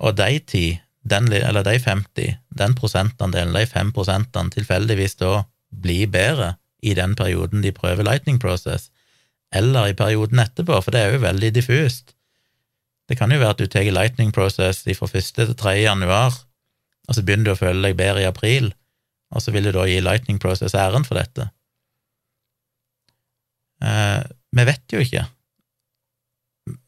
og 0.00 0.16
de 0.16 0.38
ti, 0.40 0.66
eller 1.10 1.64
de 1.66 1.76
50, 1.80 2.38
den 2.60 2.74
prosentandelen, 2.78 3.52
de 3.54 3.66
fem 3.68 3.92
prosentene, 3.92 4.52
tilfeldigvis 4.54 5.18
da 5.20 5.42
blir 5.68 6.08
bedre 6.08 6.54
i 6.80 6.94
den 6.94 7.14
perioden 7.18 7.62
de 7.62 7.74
prøver 7.76 8.06
lightning 8.06 8.38
process, 8.40 8.88
eller 9.54 9.88
i 9.88 9.96
perioden 9.96 10.42
etterpå, 10.42 10.80
for 10.84 10.94
det 10.94 11.00
er 11.02 11.14
jo 11.14 11.24
veldig 11.24 11.52
diffust. 11.56 12.14
Det 13.08 13.16
kan 13.16 13.32
jo 13.32 13.40
være 13.40 13.56
at 13.56 13.62
du 13.62 13.70
tar 13.70 13.88
lightning 13.88 14.32
process 14.36 14.82
fra 14.84 15.08
1. 15.08 15.30
til 15.34 15.54
3. 15.56 15.76
januar, 15.80 16.36
og 17.08 17.16
så 17.16 17.24
begynner 17.24 17.48
du 17.48 17.54
å 17.54 17.60
føle 17.60 17.88
deg 17.88 17.96
bedre 17.96 18.26
i 18.26 18.28
april, 18.28 18.72
og 19.32 19.44
så 19.44 19.52
vil 19.52 19.68
du 19.68 19.72
da 19.72 19.86
gi 19.88 20.00
lightning 20.04 20.40
process 20.40 20.76
æren 20.76 21.06
for 21.08 21.16
dette. 21.20 21.48
Eh, 23.84 24.22
vi 24.52 24.64
vet 24.68 24.92
jo 24.92 25.00
ikke. 25.04 25.24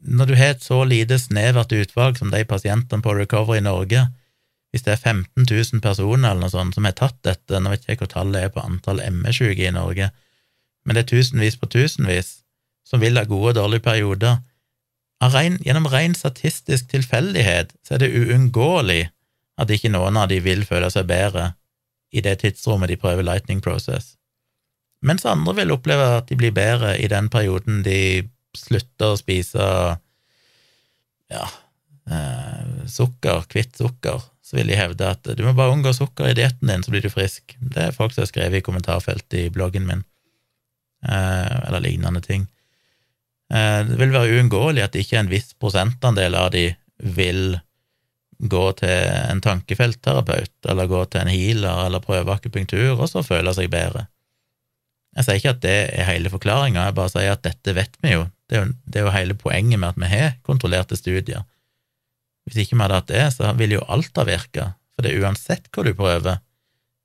Når 0.05 0.29
du 0.29 0.35
har 0.37 0.55
et 0.55 0.65
så 0.65 0.83
lite 0.85 1.17
snevert 1.21 1.73
utvalg 1.73 2.19
som 2.21 2.33
de 2.33 2.43
pasientene 2.45 3.05
på 3.05 3.15
Recovery 3.17 3.61
i 3.61 3.65
Norge, 3.65 4.09
hvis 4.71 4.85
det 4.87 4.93
er 4.93 5.01
15 5.03 5.47
000 5.49 5.81
personer 5.83 6.31
eller 6.31 6.45
noe 6.45 6.53
sånt 6.53 6.77
som 6.77 6.87
har 6.87 6.95
tatt 6.99 7.17
dette, 7.27 7.59
nå 7.59 7.73
vet 7.73 7.87
jeg 7.87 7.97
ikke 7.97 8.07
hva 8.07 8.13
tallet 8.13 8.45
er 8.45 8.53
på 8.55 8.63
antall 8.63 9.01
ME-syke 9.09 9.67
i 9.67 9.73
Norge, 9.75 10.11
men 10.85 10.97
det 10.97 11.05
er 11.05 11.11
tusenvis 11.11 11.59
på 11.61 11.69
tusenvis, 11.73 12.40
som 12.91 13.03
vil 13.03 13.19
ha 13.19 13.25
gode 13.29 13.55
og 13.55 13.59
dårlige 13.61 13.87
perioder. 13.87 14.41
Gjennom 15.21 15.89
ren 15.93 16.17
statistisk 16.17 16.89
tilfeldighet 16.91 17.75
så 17.85 17.95
er 17.95 18.03
det 18.03 18.15
uunngåelig 18.17 19.03
at 19.61 19.71
ikke 19.71 19.93
noen 19.93 20.17
av 20.17 20.31
de 20.31 20.41
vil 20.43 20.65
føle 20.67 20.89
seg 20.91 21.09
bedre 21.11 21.53
i 22.11 22.23
det 22.25 22.41
tidsrommet 22.41 22.91
de 22.91 22.99
prøver 22.99 23.23
Lightning 23.27 23.61
Process, 23.63 24.17
mens 25.05 25.27
andre 25.29 25.55
vil 25.61 25.73
oppleve 25.73 26.09
at 26.19 26.29
de 26.29 26.37
blir 26.41 26.53
bedre 26.57 26.97
i 26.99 27.07
den 27.09 27.29
perioden 27.33 27.85
de 27.87 28.27
slutter 28.57 29.15
å 29.15 29.19
spise 29.21 29.67
ja, 31.31 31.45
eh, 32.11 32.87
sukker, 32.91 33.45
hvitt 33.53 33.79
sukker, 33.79 34.25
så 34.43 34.59
vil 34.59 34.73
de 34.73 34.79
hevde 34.79 35.07
at 35.07 35.31
du 35.39 35.45
må 35.47 35.55
bare 35.57 35.77
unngå 35.77 35.93
sukker 35.95 36.33
i 36.33 36.37
dietten 36.37 36.73
din, 36.73 36.83
så 36.83 36.93
blir 36.93 37.05
du 37.05 37.13
frisk. 37.13 37.55
Det 37.61 37.85
er 37.85 37.95
folk 37.97 38.13
som 38.13 38.25
har 38.25 38.33
skrevet 38.33 38.59
i 38.59 38.67
kommentarfeltet 38.67 39.39
i 39.45 39.53
bloggen 39.55 39.87
min, 39.87 40.03
eh, 41.07 41.69
eller 41.69 41.85
lignende 41.85 42.25
ting. 42.25 42.49
Eh, 43.51 43.81
det 43.89 43.99
vil 43.99 44.15
være 44.15 44.39
uunngåelig 44.39 44.85
at 44.87 44.97
ikke 44.99 45.19
en 45.21 45.33
viss 45.33 45.53
prosentandel 45.59 46.37
av 46.39 46.53
de 46.55 46.69
vil 47.01 47.59
gå 48.41 48.65
til 48.79 49.11
en 49.31 49.43
tankefeltterapeut, 49.45 50.55
eller 50.71 50.89
gå 50.89 51.03
til 51.13 51.21
en 51.25 51.33
healer, 51.33 51.87
eller 51.87 52.05
prøve 52.05 52.33
akupunktur, 52.33 52.95
og 52.97 53.09
så 53.11 53.25
føle 53.27 53.53
seg 53.57 53.69
bedre. 53.73 54.07
Jeg 55.17 55.27
sier 55.27 55.41
ikke 55.41 55.55
at 55.57 55.65
det 55.65 55.79
er 55.99 56.09
hele 56.09 56.31
forklaringa, 56.33 56.87
jeg 56.87 56.97
bare 56.97 57.13
sier 57.13 57.35
at 57.35 57.43
dette 57.45 57.75
vet 57.77 57.99
vi 58.01 58.15
jo. 58.15 58.29
Det 58.49 58.57
er 58.57 58.63
jo, 58.63 58.75
det 58.87 59.01
er 59.01 59.05
jo 59.05 59.15
hele 59.15 59.37
poenget 59.39 59.81
med 59.83 59.91
at 59.91 59.99
vi 60.01 60.11
har 60.11 60.37
kontrollerte 60.47 60.97
studier. 60.97 61.43
Hvis 62.47 62.63
ikke 62.63 62.79
vi 62.79 62.85
hadde 62.85 63.01
hatt 63.01 63.11
det, 63.11 63.27
så 63.35 63.51
ville 63.59 63.77
jo 63.77 63.89
alt 63.91 64.17
ha 64.17 64.25
virka, 64.27 64.71
for 64.95 65.05
det 65.05 65.13
er 65.13 65.27
uansett 65.27 65.69
hva 65.75 65.85
du 65.85 65.93
prøver, 65.99 66.41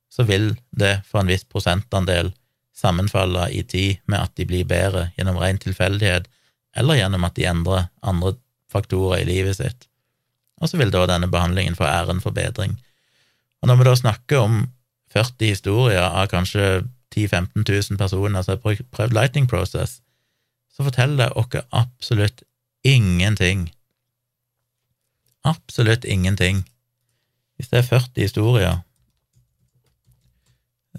så 0.08 0.24
vil 0.24 0.54
det 0.70 1.00
for 1.04 1.20
en 1.20 1.30
viss 1.30 1.44
prosentandel 1.44 2.32
sammenfalle 2.76 3.50
i 3.56 3.62
tid 3.66 4.00
med 4.08 4.22
at 4.22 4.34
de 4.38 4.46
blir 4.48 4.68
bedre 4.68 5.10
gjennom 5.18 5.38
ren 5.42 5.60
tilfeldighet, 5.60 6.28
eller 6.76 6.98
gjennom 6.98 7.24
at 7.26 7.36
de 7.36 7.46
endrer 7.48 7.88
andre 8.04 8.34
faktorer 8.72 9.22
i 9.22 9.28
livet 9.28 9.58
sitt. 9.58 9.86
Og 10.60 10.70
så 10.70 10.80
vil 10.80 10.92
da 10.92 11.04
denne 11.08 11.28
behandlingen 11.30 11.76
få 11.76 11.86
æren 11.88 12.22
for 12.24 12.36
bedring. 12.36 12.76
Og 13.62 13.70
når 13.70 13.80
vi 13.80 13.88
da 13.88 13.94
snakker 13.96 14.42
om 14.42 14.58
40 15.12 15.52
historier 15.52 16.04
av 16.04 16.28
kanskje 16.32 16.84
10 17.14 17.28
000-15 17.32 17.64
000 17.90 17.98
personer 18.00 18.42
som 18.44 18.58
har 18.58 18.82
prøvd 18.92 19.14
Lightning 19.16 19.46
Process, 19.48 20.00
så 20.72 20.84
forteller 20.84 21.16
det 21.24 21.32
oss 21.40 21.68
absolutt 21.72 22.42
ingenting. 22.84 23.70
Absolutt 25.44 26.04
ingenting. 26.04 26.66
Hvis 27.56 27.70
det 27.72 27.78
er 27.78 27.88
40 27.88 28.20
historier, 28.20 28.82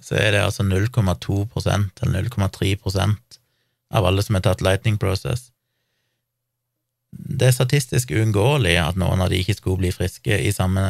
så 0.02 0.16
er 0.16 0.32
det 0.32 0.42
altså 0.42 0.64
0,2% 0.64 2.02
eller 2.02 2.30
0,3% 2.30 3.40
av 3.94 4.06
alle 4.06 4.24
som 4.24 4.36
har 4.38 4.46
tatt 4.46 4.62
Lightning 4.62 4.98
Process 4.98 5.52
det 7.18 7.50
er 7.50 7.56
statistisk 7.56 8.12
uunngåelig 8.14 8.76
at 8.82 8.98
noen 9.00 9.22
av 9.24 9.32
de 9.32 9.40
ikke 9.42 9.58
skulle 9.58 9.82
bli 9.82 9.92
friske 9.94 10.38
i 10.38 10.54
samme, 10.54 10.84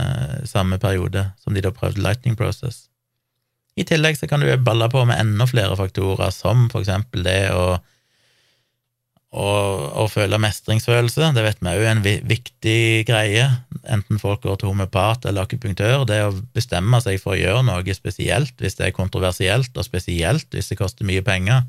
samme, 0.48 0.80
periode 0.82 1.30
som 1.44 1.56
de 1.56 1.64
da 1.64 1.72
prøvde 1.74 2.04
Lightning 2.04 2.38
Process. 2.40 2.88
I 3.78 3.86
tillegg 3.88 4.18
så 4.18 4.28
kan 4.30 4.42
du 4.42 4.50
balle 4.66 4.90
på 4.90 5.04
med 5.06 5.20
enda 5.22 5.46
flere 5.48 5.78
faktorer, 5.78 6.34
som 6.34 6.66
for 6.72 6.82
eksempel 6.82 7.24
det 7.28 7.52
å, 7.54 7.78
å, 9.38 10.08
føle 10.10 10.40
mestringsfølelse. 10.42 11.30
Det 11.36 11.44
vet 11.46 11.62
vi 11.62 11.74
òg 11.76 11.84
er 11.86 11.92
en 11.94 12.06
viktig 12.32 12.80
greie, 13.08 13.46
enten 13.86 14.22
folk 14.22 14.42
går 14.48 14.58
til 14.60 14.72
homeopat 14.72 15.30
eller 15.30 15.46
akupunktør. 15.46 16.08
Det 16.10 16.24
å 16.26 16.34
bestemme 16.58 17.00
seg 17.06 17.22
for 17.22 17.36
å 17.36 17.40
gjøre 17.40 17.68
noe 17.70 17.98
spesielt 17.98 18.58
hvis 18.64 18.80
det 18.80 18.90
er 18.90 18.98
kontroversielt, 18.98 19.72
og 19.78 19.86
spesielt 19.86 20.50
hvis 20.58 20.74
det 20.74 20.80
koster 20.82 21.08
mye 21.08 21.26
penger, 21.26 21.68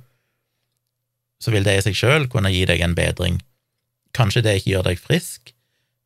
så 1.38 1.52
vil 1.54 1.66
det 1.66 1.76
i 1.78 1.84
seg 1.84 1.98
sjøl 1.98 2.26
kunne 2.32 2.50
gi 2.50 2.64
deg 2.66 2.80
en 2.82 2.96
bedring. 2.98 3.38
Kanskje 4.18 4.42
det 4.44 4.58
ikke 4.58 4.72
gjør 4.74 4.88
deg 4.90 5.00
frisk, 5.00 5.54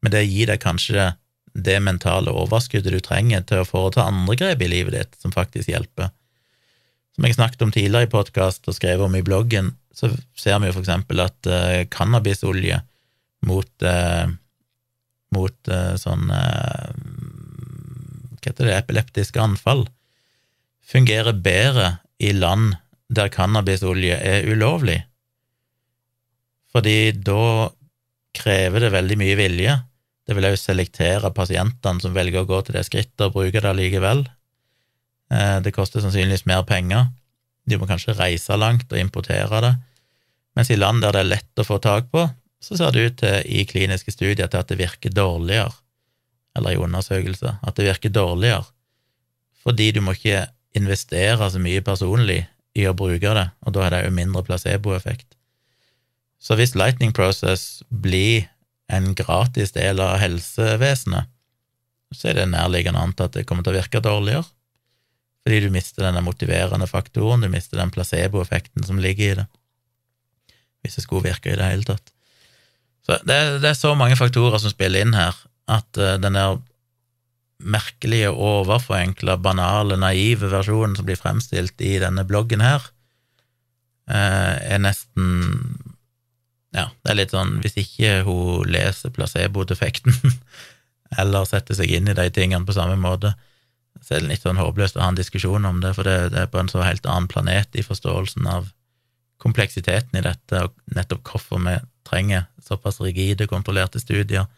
men 0.04 0.14
det 0.14 0.28
gir 0.28 0.50
deg 0.50 0.62
kanskje 0.62 1.12
det 1.52 1.78
mentale 1.84 2.32
overskuddet 2.32 2.94
du 2.94 3.00
trenger 3.04 3.42
til 3.48 3.62
å 3.62 3.68
foreta 3.68 4.06
andre 4.08 4.36
grep 4.40 4.62
i 4.64 4.72
livet 4.72 4.96
ditt 4.96 5.18
som 5.20 5.34
faktisk 5.34 5.68
hjelper. 5.72 6.08
Som 7.12 7.28
jeg 7.28 7.36
snakket 7.36 7.64
om 7.64 7.72
tidligere 7.74 8.08
i 8.08 8.12
podkast 8.12 8.68
og 8.68 8.76
skrev 8.76 9.04
om 9.04 9.16
i 9.16 9.24
bloggen, 9.24 9.74
så 9.92 10.08
ser 10.38 10.60
vi 10.60 10.70
jo 10.70 10.76
for 10.78 10.84
eksempel 10.84 11.20
at 11.24 11.48
uh, 11.48 11.82
cannabisolje 11.92 12.78
mot, 13.48 13.72
uh, 13.84 14.26
mot 15.36 15.58
uh, 15.68 15.94
sånn 16.00 16.24
Hva 16.32 18.48
heter 18.48 18.66
det, 18.66 18.78
epileptiske 18.78 19.42
anfall 19.42 19.84
fungerer 20.92 21.32
bedre 21.32 21.96
i 22.18 22.32
land 22.36 22.74
der 23.12 23.28
cannabisolje 23.32 24.16
er 24.16 24.46
ulovlig, 24.48 25.02
fordi 26.72 27.12
da 27.12 27.68
krever 28.36 28.86
det 28.86 28.92
veldig 28.94 29.18
mye 29.20 29.38
vilje. 29.38 29.78
Det 30.26 30.36
vil 30.36 30.46
òg 30.48 30.58
selektere 30.60 31.32
pasientene 31.34 32.02
som 32.02 32.14
velger 32.14 32.44
å 32.44 32.48
gå 32.48 32.60
til 32.64 32.78
det 32.78 32.84
skrittet 32.86 33.26
og 33.26 33.34
bruke 33.36 33.60
det 33.60 33.70
allikevel. 33.70 34.24
Eh, 35.32 35.58
det 35.64 35.74
koster 35.74 36.04
sannsynligvis 36.04 36.46
mer 36.50 36.62
penger. 36.68 37.10
De 37.66 37.78
må 37.78 37.88
kanskje 37.90 38.16
reise 38.18 38.56
langt 38.58 38.90
og 38.92 39.00
importere 39.00 39.62
det. 39.64 39.72
Mens 40.56 40.70
i 40.70 40.78
land 40.78 41.02
der 41.02 41.14
det 41.16 41.22
er 41.22 41.30
lett 41.30 41.62
å 41.62 41.66
få 41.66 41.78
tak 41.82 42.10
på, 42.12 42.26
så 42.62 42.78
ser 42.78 42.94
det 42.94 43.04
ut 43.04 43.18
til 43.22 43.52
i 43.58 43.64
kliniske 43.66 44.14
studier 44.14 44.46
til 44.46 44.60
at 44.60 44.70
det 44.70 44.78
virker 44.78 45.14
dårligere, 45.14 45.72
eller 46.56 46.74
i 46.74 46.82
undersøkelser, 46.82 47.58
at 47.62 47.78
det 47.78 47.88
virker 47.88 48.12
dårligere, 48.14 48.66
fordi 49.64 49.90
du 49.96 50.02
må 50.04 50.14
ikke 50.14 50.44
investere 50.78 51.48
så 51.50 51.60
mye 51.62 51.82
personlig 51.84 52.42
i 52.78 52.86
å 52.88 52.94
bruke 52.96 53.34
det, 53.34 53.46
og 53.66 53.74
da 53.74 53.86
er 53.86 53.94
det 53.94 54.02
jo 54.06 54.14
mindre 54.14 54.44
placeboeffekt. 54.46 55.34
Så 56.42 56.56
hvis 56.58 56.74
Lightning 56.74 57.12
Process 57.14 57.84
blir 57.88 58.48
en 58.92 59.12
gratis 59.14 59.72
del 59.76 60.02
av 60.02 60.18
helsevesenet, 60.20 61.30
så 62.12 62.28
er 62.28 62.40
det 62.40 62.50
nærliggende 62.50 63.00
å 63.00 63.06
anta 63.06 63.28
at 63.28 63.36
det 63.38 63.46
kommer 63.48 63.64
til 63.64 63.72
å 63.72 63.78
virke 63.78 64.02
dårligere, 64.04 64.44
fordi 65.42 65.60
du 65.64 65.72
mister 65.74 66.04
denne 66.06 66.22
motiverende 66.22 66.86
faktoren, 66.90 67.42
du 67.42 67.50
mister 67.50 67.80
den 67.80 67.90
placeboeffekten 67.94 68.84
som 68.86 69.00
ligger 69.02 69.30
i 69.30 69.38
det, 69.40 69.46
hvis 70.82 70.98
det 70.98 71.06
skulle 71.06 71.30
virke 71.30 71.54
i 71.54 71.56
det 71.58 71.70
hele 71.70 71.86
tatt. 71.86 72.12
Så 73.06 73.16
det, 73.26 73.38
det 73.62 73.72
er 73.72 73.78
så 73.78 73.94
mange 73.98 74.18
faktorer 74.18 74.60
som 74.62 74.70
spiller 74.70 75.02
inn 75.02 75.16
her, 75.16 75.38
at 75.70 75.98
uh, 75.98 76.14
den 76.22 76.38
der 76.38 76.60
merkelige, 77.62 78.30
overforenkla, 78.34 79.38
banale, 79.38 79.96
naive 79.98 80.50
versjonen 80.50 80.98
som 80.98 81.06
blir 81.06 81.18
fremstilt 81.18 81.82
i 81.82 81.96
denne 82.02 82.26
bloggen 82.26 82.62
her, 82.62 82.86
uh, 84.10 84.58
er 84.58 84.82
nesten 84.82 85.30
Ja, 86.72 86.88
det 87.04 87.12
er 87.12 87.18
litt 87.18 87.34
sånn 87.34 87.58
hvis 87.60 87.76
ikke 87.80 88.22
hun 88.26 88.68
leser 88.72 89.12
placebo-defekten, 89.12 90.14
eller 91.20 91.48
setter 91.48 91.76
seg 91.76 91.92
inn 91.92 92.08
i 92.08 92.16
de 92.16 92.28
tingene 92.32 92.64
på 92.68 92.76
samme 92.76 92.96
måte, 93.00 93.34
så 94.00 94.16
er 94.16 94.22
det 94.22 94.32
litt 94.32 94.46
sånn 94.46 94.60
håpløst 94.60 94.96
å 94.96 95.04
ha 95.04 95.10
en 95.12 95.18
diskusjon 95.18 95.68
om 95.68 95.82
det, 95.82 95.92
for 95.98 96.08
det, 96.08 96.32
det 96.32 96.40
er 96.44 96.50
på 96.50 96.62
en 96.62 96.70
så 96.72 96.80
helt 96.82 97.04
annen 97.06 97.28
planet 97.30 97.76
i 97.76 97.84
forståelsen 97.84 98.48
av 98.50 98.70
kompleksiteten 99.42 100.18
i 100.18 100.24
dette, 100.24 100.64
og 100.64 100.96
nettopp 100.96 101.28
hvorfor 101.28 101.60
vi 101.66 101.76
trenger 102.08 102.48
såpass 102.62 103.00
rigide, 103.02 103.48
kontrollerte 103.50 104.00
studier 104.00 104.48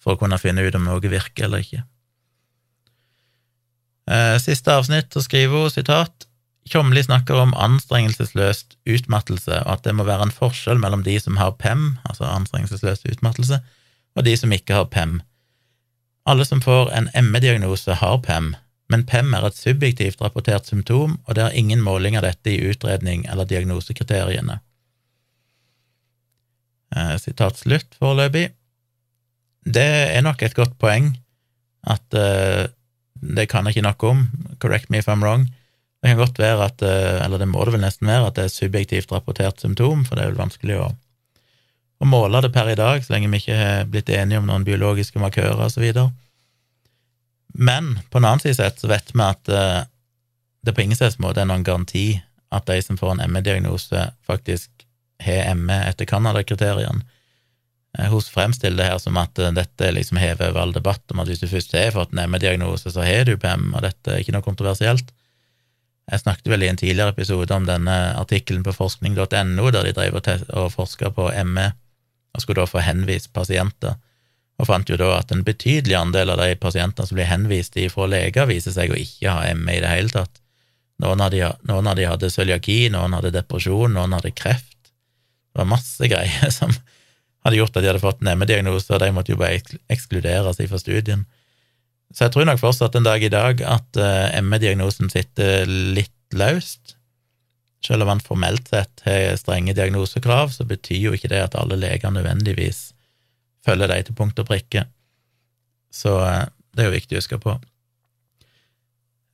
for 0.00 0.14
å 0.14 0.20
kunne 0.20 0.38
finne 0.40 0.64
ut 0.64 0.76
om 0.76 0.86
noe 0.86 1.12
virker 1.12 1.48
eller 1.48 1.64
ikke. 1.64 1.82
Eh, 4.10 4.36
siste 4.42 4.74
avsnitt, 4.74 5.12
så 5.12 5.22
skriver 5.24 5.66
hun 5.66 5.72
sitat 5.72 6.29
Tjomli 6.68 7.02
snakker 7.02 7.40
om 7.40 7.54
anstrengelsesløst 7.56 8.76
utmattelse, 8.86 9.62
og 9.64 9.72
at 9.72 9.84
det 9.86 9.94
må 9.96 10.04
være 10.06 10.28
en 10.28 10.34
forskjell 10.34 10.78
mellom 10.78 11.02
de 11.06 11.16
som 11.20 11.38
har 11.40 11.56
PEM, 11.58 11.96
altså 12.04 12.28
anstrengelsesløs 12.28 13.06
utmattelse, 13.08 13.60
og 14.16 14.26
de 14.26 14.36
som 14.36 14.52
ikke 14.52 14.76
har 14.76 14.90
PEM. 14.92 15.20
Alle 16.28 16.44
som 16.44 16.60
får 16.62 16.92
en 16.94 17.08
ME-diagnose, 17.30 17.96
har 18.02 18.18
PEM, 18.26 18.54
men 18.90 19.06
PEM 19.06 19.34
er 19.34 19.46
et 19.46 19.56
subjektivt 19.56 20.20
rapportert 20.20 20.68
symptom, 20.68 21.18
og 21.26 21.38
det 21.38 21.46
er 21.46 21.56
ingen 21.58 21.82
måling 21.82 22.18
av 22.18 22.26
dette 22.26 22.52
i 22.52 22.60
utredning 22.70 23.24
eller 23.30 23.48
diagnosekriteriene. 23.48 24.60
Eh, 26.96 27.16
sitat 27.22 27.58
slutt 27.58 27.94
foreløpig. 28.02 28.50
Det 29.64 29.88
er 30.16 30.22
nok 30.26 30.42
et 30.42 30.56
godt 30.56 30.76
poeng 30.80 31.12
at 31.86 32.16
uh, 32.16 32.66
det 33.20 33.46
kan 33.48 33.66
jeg 33.66 33.76
ikke 33.76 33.84
noe 33.86 34.10
om, 34.10 34.22
correct 34.60 34.90
me 34.90 35.00
if 35.00 35.08
I'm 35.08 35.22
wrong. 35.24 35.46
Det 36.00 36.08
kan 36.08 36.20
godt 36.20 36.40
være 36.40 36.64
at, 36.64 36.82
uh, 36.82 37.20
eller 37.24 37.42
det 37.42 37.48
må 37.50 37.64
det 37.64 37.74
vel 37.76 37.84
nesten 37.84 38.08
være, 38.08 38.30
at 38.30 38.38
det 38.38 38.46
er 38.46 38.54
subjektivt 38.54 39.12
rapportert 39.12 39.60
symptom, 39.60 40.06
for 40.08 40.16
det 40.16 40.24
er 40.24 40.32
vel 40.32 40.40
vanskelig 40.40 40.78
å, 40.80 40.88
å 42.00 42.08
måle 42.08 42.40
det 42.44 42.52
per 42.54 42.72
i 42.72 42.78
dag, 42.78 43.04
så 43.04 43.14
lenge 43.14 43.28
vi 43.34 43.42
ikke 43.42 43.58
har 43.60 43.90
blitt 43.90 44.12
enige 44.14 44.40
om 44.40 44.48
noen 44.48 44.64
biologiske 44.64 45.20
markører 45.20 45.76
videre. 45.80 46.08
Men 47.52 47.98
på 48.08 48.20
en 48.20 48.28
annen 48.28 48.42
side 48.42 48.56
sett 48.56 48.80
så 48.80 48.88
vet 48.88 49.12
vi 49.12 49.24
at 49.26 49.52
uh, 49.52 49.80
det 50.64 50.76
på 50.76 50.84
ingen 50.84 50.96
slags 50.96 51.20
måte 51.20 51.42
er 51.42 51.48
noen 51.48 51.64
garanti 51.66 52.20
at 52.50 52.66
de 52.66 52.80
som 52.82 52.98
får 52.98 53.14
en 53.14 53.32
ME-diagnose, 53.32 54.10
faktisk 54.26 54.86
har 55.22 55.54
ME 55.54 55.76
etter 55.86 56.08
Canada-kriteriene. 56.08 57.04
Eh, 57.98 58.10
hun 58.10 58.22
fremstiller 58.22 58.82
det 58.82 58.90
her 58.90 58.98
som 59.02 59.18
at 59.20 59.38
eh, 59.38 59.52
dette 59.54 59.92
liksom 59.94 60.20
hever 60.20 60.50
over 60.50 60.64
all 60.64 60.74
debatt 60.74 61.14
om 61.14 61.22
at 61.22 61.30
hvis 61.30 61.42
du 61.42 61.48
først 61.50 61.74
har 61.76 61.94
fått 61.94 62.14
en 62.14 62.24
ME-diagnose, 62.30 62.92
så 62.92 63.06
har 63.06 63.26
du 63.28 63.36
PM, 63.40 63.70
og 63.74 63.84
dette 63.86 64.14
er 64.14 64.22
ikke 64.22 64.34
noe 64.36 64.46
kontroversielt. 64.46 65.12
Jeg 66.10 66.24
snakket 66.24 66.50
vel 66.50 66.64
i 66.64 66.68
en 66.70 66.78
tidligere 66.78 67.14
episode 67.14 67.54
om 67.54 67.66
denne 67.68 67.96
artikkelen 68.18 68.64
på 68.66 68.74
forskning.no, 68.74 69.70
der 69.70 69.86
de 69.86 69.94
drev 69.94 70.18
og, 70.18 70.30
og 70.50 70.72
forska 70.74 71.12
på 71.14 71.28
ME, 71.46 71.70
og 72.34 72.42
skulle 72.42 72.62
da 72.62 72.70
få 72.70 72.82
henvist 72.82 73.30
pasienter, 73.34 73.94
og 74.60 74.68
fant 74.68 74.90
jo 74.90 74.98
da 75.00 75.12
at 75.20 75.30
en 75.32 75.44
betydelig 75.46 75.96
andel 75.96 76.34
av 76.34 76.42
de 76.42 76.56
pasientene 76.60 77.06
som 77.08 77.16
blir 77.16 77.30
henvist 77.30 77.78
fra 77.94 78.08
leger, 78.10 78.48
viser 78.50 78.74
seg 78.74 78.92
å 78.92 78.98
ikke 78.98 79.32
ha 79.32 79.54
ME 79.54 79.78
i 79.78 79.82
det 79.84 79.92
hele 79.92 80.12
tatt. 80.12 80.42
Noen 81.00 81.22
av 81.24 81.30
de, 81.32 81.46
noen 81.70 81.88
av 81.88 81.96
de 81.96 82.04
hadde 82.10 82.28
cøliaki, 82.28 82.90
noen 82.92 83.14
hadde 83.16 83.32
depresjon, 83.32 83.94
noen 83.94 84.18
hadde 84.18 84.34
kreft, 84.36 84.90
det 85.50 85.62
var 85.62 85.70
masse 85.70 86.10
greier 86.10 86.50
som 86.58 86.74
hadde 87.44 87.56
gjort 87.56 87.76
at 87.76 87.84
de 87.84 87.90
hadde 87.92 88.02
fått 88.02 88.20
en 88.22 88.34
ME-diagnose, 88.38 88.90
og 88.92 89.00
de 89.00 89.12
måtte 89.14 89.32
jo 89.32 89.40
bare 89.40 89.62
ekskluderes 89.90 90.60
fra 90.60 90.80
studien. 90.82 91.24
Så 92.10 92.26
jeg 92.26 92.34
tror 92.34 92.48
nok 92.48 92.60
fortsatt 92.60 92.96
en 92.98 93.06
dag 93.06 93.22
i 93.22 93.30
dag 93.32 93.60
at 93.62 93.98
eh, 94.00 94.40
ME-diagnosen 94.42 95.12
sitter 95.12 95.68
litt 95.68 96.34
løst. 96.34 96.96
Selv 97.86 98.04
om 98.04 98.10
man 98.12 98.22
formelt 98.24 98.68
sett 98.68 99.04
har 99.06 99.36
strenge 99.40 99.74
diagnosekrav, 99.78 100.50
så 100.52 100.66
betyr 100.68 101.06
jo 101.06 101.14
ikke 101.16 101.30
det 101.32 101.44
at 101.46 101.56
alle 101.58 101.78
leger 101.80 102.12
nødvendigvis 102.12 102.90
følger 103.64 103.92
dem 103.92 104.04
til 104.04 104.16
punkt 104.18 104.42
og 104.42 104.48
prikke. 104.50 104.84
Så 105.94 106.12
uh, 106.20 106.44
det 106.76 106.84
er 106.84 106.90
jo 106.90 106.96
viktig 106.98 107.16
å 107.16 107.22
huske 107.22 107.38
på. 107.40 107.56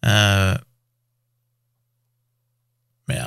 Uh, 0.07 0.55
ja. 3.13 3.27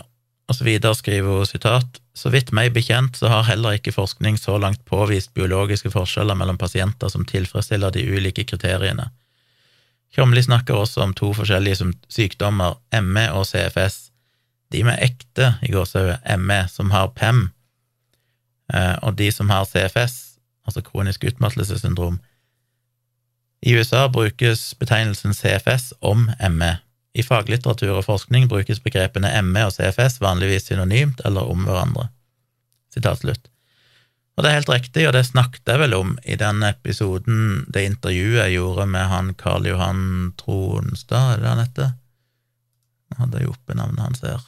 Og 0.49 0.57
så 0.57 0.65
videre 0.65 0.95
skriver 0.97 1.41
hun 1.41 1.49
sitat 1.49 1.99
så 2.19 2.31
vidt 2.33 2.51
meg 2.55 2.73
bekjent 2.75 3.19
så 3.19 3.29
har 3.31 3.47
heller 3.47 3.77
ikke 3.77 3.93
forskning 3.95 4.39
så 4.39 4.57
langt 4.59 4.81
påvist 4.89 5.31
biologiske 5.37 5.91
forskjeller 5.93 6.35
mellom 6.35 6.57
pasienter 6.59 7.11
som 7.11 7.27
tilfredsstiller 7.27 7.93
de 7.95 8.03
ulike 8.09 8.43
kriteriene. 8.49 9.09
Tjomli 10.16 10.41
snakker 10.43 10.74
også 10.74 11.03
om 11.03 11.14
to 11.14 11.34
forskjellige 11.38 11.91
sykdommer, 12.10 12.80
ME 13.01 13.28
og 13.32 13.45
CFS. 13.45 14.10
De 14.74 14.84
med 14.86 15.01
ekte 15.01 15.53
i 15.66 15.72
gåsehudet, 15.74 16.20
ME, 16.39 16.64
som 16.70 16.91
har 16.93 17.12
PEM, 17.18 17.49
eh, 18.74 18.97
og 19.01 19.18
de 19.18 19.32
som 19.32 19.49
har 19.49 19.66
CFS, 19.66 20.39
altså 20.66 20.82
kronisk 20.86 21.24
utmattelsessyndrom. 21.24 22.20
I 23.62 23.76
USA 23.76 24.07
brukes 24.07 24.76
betegnelsen 24.80 25.34
CFS 25.34 25.93
om 26.01 26.30
ME, 26.51 26.78
i 27.14 27.24
faglitteratur 27.26 27.97
og 27.97 28.05
forskning 28.05 28.47
brukes 28.49 28.80
begrepene 28.80 29.32
ME 29.43 29.66
og 29.66 29.74
CFS 29.74 30.20
vanligvis 30.22 30.70
synonymt 30.70 31.22
eller 31.26 31.49
om 31.49 31.66
hverandre. 31.66 32.07
Sitat 32.93 33.24
slutt. 33.24 33.49
Og 34.39 34.43
det 34.45 34.51
er 34.53 34.61
helt 34.61 34.71
riktig, 34.71 35.03
og 35.03 35.11
det 35.17 35.25
snakket 35.27 35.67
jeg 35.67 35.81
vel 35.81 35.93
om 35.97 36.13
i 36.23 36.37
den 36.39 36.63
episoden, 36.63 37.65
det 37.67 37.83
intervjuet 37.89 38.37
jeg 38.39 38.53
gjorde 38.55 38.85
med 38.87 39.09
han 39.11 39.33
Karl 39.35 39.67
Johan 39.67 40.05
Tronstad, 40.39 41.33
er 41.33 41.41
det 41.41 41.49
han 41.49 41.59
heter? 41.59 41.89
Nå 43.09 43.17
hadde 43.19 43.41
jeg 43.41 43.51
oppe 43.51 43.75
navnet 43.75 44.05
hans 44.05 44.23
her. 44.23 44.45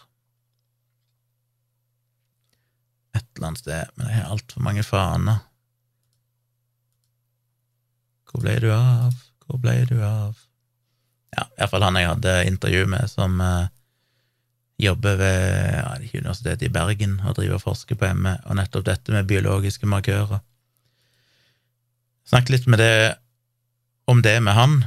Et 3.20 3.26
eller 3.36 3.50
annet 3.50 3.64
sted, 3.66 3.92
men 3.98 4.08
jeg 4.08 4.22
har 4.22 4.32
altfor 4.38 4.64
mange 4.64 4.86
faner. 4.88 5.44
Hvor 8.32 8.46
ble 8.46 8.56
du 8.64 8.70
av, 8.72 9.20
hvor 9.44 9.60
ble 9.60 9.76
du 9.92 9.98
av? 10.08 10.40
ja, 11.32 11.46
iallfall 11.58 11.86
han 11.86 12.00
jeg 12.00 12.10
hadde 12.10 12.34
intervju 12.50 12.88
med, 12.92 13.12
som 13.12 13.38
uh, 13.44 13.70
jobber 14.82 15.18
ved 15.20 15.44
ja, 15.78 15.92
Universitetet 16.14 16.68
i 16.68 16.74
Bergen 16.74 17.20
og 17.26 17.38
driver 17.38 17.60
og 17.60 17.66
forsker 17.66 18.00
på 18.00 18.10
ME, 18.18 18.38
og 18.46 18.58
nettopp 18.60 18.88
dette 18.88 19.14
med 19.14 19.30
biologiske 19.30 19.90
markører. 19.90 20.42
Snakket 22.28 22.56
litt 22.56 22.68
med 22.72 22.82
det, 22.82 22.96
om 24.10 24.22
det 24.26 24.38
med 24.44 24.58
han, 24.58 24.82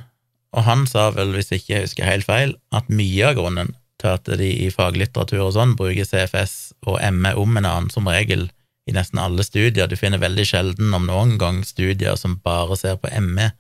og 0.55 0.67
han 0.69 0.85
sa 0.87 1.09
vel, 1.15 1.33
hvis 1.35 1.53
ikke 1.55 1.73
jeg 1.73 1.89
husker 1.89 2.09
helt 2.09 2.27
feil, 2.29 2.55
at 2.75 2.91
mye 2.91 3.31
av 3.31 3.39
grunnen 3.39 3.75
til 4.03 4.13
at 4.13 4.29
de 4.39 4.51
i 4.67 4.71
faglitteratur 4.75 5.47
og 5.47 5.55
sånn 5.57 5.75
bruker 5.79 6.07
CFS 6.07 6.75
og 6.87 7.01
ME 7.15 7.35
om 7.41 7.57
en 7.57 7.67
annen 7.67 7.91
som 7.91 8.09
regel 8.11 8.49
i 8.85 8.93
nesten 8.93 9.19
alle 9.23 9.47
studier. 9.47 9.89
Du 9.89 9.97
finner 9.97 10.23
veldig 10.23 10.45
sjelden 10.47 10.95
om 10.95 11.07
noen 11.09 11.39
gang 11.41 11.63
studier 11.67 12.19
som 12.21 12.37
bare 12.45 12.77
ser 12.79 12.99
på 13.01 13.11
ME 13.25 13.53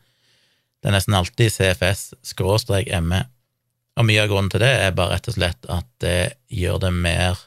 det 0.84 0.90
er 0.90 0.98
nesten 0.98 1.14
alltid 1.16 1.48
CFS 1.48 2.00
skråstrek 2.28 2.90
ME, 3.00 3.22
og 3.94 4.06
mye 4.08 4.22
av 4.24 4.30
grunnen 4.30 4.50
til 4.50 4.62
det 4.64 4.72
er 4.82 4.94
bare 4.96 5.14
rett 5.14 5.28
og 5.30 5.36
slett 5.36 5.68
at 5.70 5.86
det 6.02 6.34
gjør 6.50 6.80
det 6.82 6.90
mer 6.96 7.38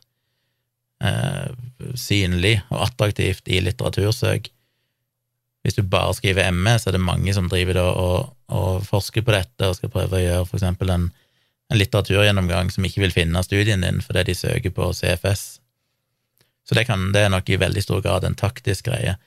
eh, 1.04 1.50
synlig 2.00 2.56
og 2.72 2.86
attraktivt 2.88 3.52
i 3.52 3.60
litteratursøk. 3.66 4.48
Hvis 5.66 5.76
du 5.76 5.84
bare 5.84 6.16
skriver 6.16 6.54
ME, 6.56 6.78
så 6.80 6.90
er 6.90 6.96
det 6.96 7.04
mange 7.04 7.34
som 7.36 7.50
driver 7.52 7.82
og, 7.84 8.34
og, 8.48 8.86
forsker 8.88 9.26
på 9.28 9.36
dette 9.36 9.68
og 9.68 9.76
skal 9.76 9.92
prøve 9.92 10.20
å 10.20 10.24
gjøre 10.24 10.48
for 10.48 10.60
eksempel 10.62 10.94
en, 10.94 11.10
en 11.68 11.82
litteraturgjennomgang 11.82 12.72
som 12.72 12.88
ikke 12.88 13.04
vil 13.04 13.16
finne 13.16 13.44
studien 13.44 13.84
din 13.84 14.00
fordi 14.06 14.30
de 14.30 14.38
søker 14.40 14.72
på 14.72 14.94
CFS. 14.96 15.46
Så 16.68 16.76
det, 16.76 16.88
kan, 16.88 17.10
det 17.12 17.26
er 17.26 17.34
nok 17.34 17.50
i 17.52 17.60
veldig 17.60 17.84
stor 17.84 18.00
grad 18.06 18.24
en 18.28 18.40
taktisk 18.40 18.88
greie 18.88 19.18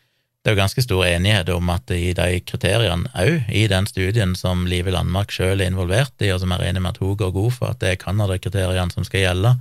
det 0.40 0.50
er 0.50 0.54
jo 0.56 0.60
ganske 0.62 0.82
stor 0.82 1.04
enighet 1.04 1.50
om 1.52 1.68
at 1.72 1.90
i 1.92 2.14
de 2.16 2.40
kriteriene, 2.48 3.10
òg 3.12 3.50
i 3.52 3.66
den 3.68 3.86
studien 3.86 4.32
som 4.38 4.64
Live 4.66 4.92
Landmark 4.94 5.32
sjøl 5.34 5.60
er 5.60 5.68
involvert 5.68 6.16
i, 6.24 6.30
og 6.32 6.40
som 6.40 6.54
er 6.56 6.64
enig 6.70 6.80
med 6.80 6.94
at 6.94 7.02
hun 7.02 7.18
går 7.20 7.34
god 7.36 7.50
for 7.58 7.74
at 7.74 7.80
det 7.82 7.92
er 7.92 8.00
Canada-kriteriene 8.00 8.94
som 8.94 9.04
skal 9.04 9.26
gjelde, 9.26 9.54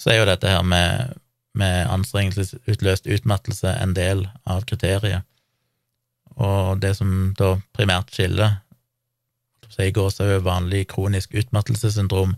så 0.00 0.10
er 0.10 0.20
jo 0.20 0.30
dette 0.30 0.50
her 0.50 0.64
med 0.66 1.18
med 1.58 1.88
anstrengelsesutløst 1.90 3.06
utmattelse 3.06 3.72
en 3.82 3.94
del 3.94 4.26
av 4.44 4.64
kriteriet. 4.68 5.26
Og 6.40 6.78
det 6.80 6.94
som 6.98 7.32
da 7.38 7.56
primært 7.76 8.12
skiller 8.14 8.60
i 9.80 9.92
gåsehud 9.96 10.42
vanlig 10.44 10.90
kronisk 10.90 11.32
utmattelsessyndrom 11.40 12.34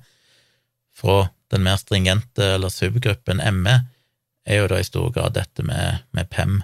fra 0.95 1.25
den 1.51 1.64
mer 1.66 1.81
stringente 1.81 2.53
eller 2.55 2.70
subgruppen 2.70 3.43
ME, 3.57 3.81
er 4.47 4.61
jo 4.61 4.68
da 4.70 4.79
i 4.79 4.87
stor 4.87 5.11
grad 5.14 5.35
dette 5.35 5.64
med, 5.66 6.05
med 6.14 6.31
PEM. 6.31 6.61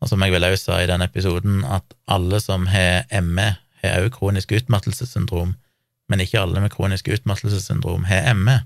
Og 0.00 0.10
som 0.10 0.22
jeg 0.22 0.32
vel 0.32 0.46
også 0.46 0.64
sa 0.64 0.80
i 0.82 0.88
den 0.90 1.02
episoden, 1.02 1.64
at 1.64 1.84
alle 2.06 2.40
som 2.40 2.66
har 2.70 3.06
ME, 3.22 3.48
har 3.82 4.02
også 4.02 4.14
kronisk 4.18 4.52
utmattelsessyndrom, 4.52 5.54
men 6.08 6.20
ikke 6.20 6.40
alle 6.40 6.60
med 6.60 6.70
kronisk 6.70 7.08
utmattelsessyndrom 7.12 8.04
har 8.08 8.34
ME 8.34 8.60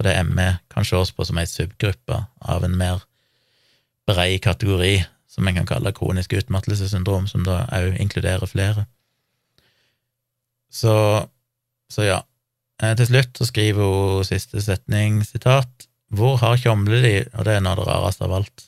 fordi 0.00 0.14
ME 0.24 0.54
kan 0.72 0.86
ses 0.88 1.10
på 1.12 1.26
som 1.28 1.36
ei 1.36 1.44
subgruppe 1.44 2.22
av 2.40 2.64
en 2.64 2.76
mer 2.80 3.02
brei 4.08 4.38
kategori, 4.40 5.02
som 5.28 5.44
en 5.44 5.58
kan 5.58 5.68
kalle 5.68 5.92
kronisk 5.92 6.32
utmattelsessyndrom, 6.38 7.26
som 7.28 7.44
da 7.44 7.66
òg 7.76 7.98
inkluderer 8.00 8.48
flere. 8.48 8.86
Så, 10.72 10.94
så 11.92 12.06
ja. 12.06 12.22
Eh, 12.80 12.94
til 12.96 13.10
slutt 13.10 13.36
så 13.36 13.44
skriver 13.50 13.84
hun 13.92 14.24
siste 14.24 14.62
setning, 14.64 15.20
sitat, 15.26 15.68
Hvor 16.10 16.40
har 16.40 16.56
Tjomli 16.58 17.02
de 17.04 17.12
Og 17.38 17.44
det 17.44 17.52
er 17.54 17.60
noe 17.60 17.76
av 17.76 17.78
det 17.78 17.86
rareste 17.86 18.24
av 18.24 18.32
alt. 18.40 18.64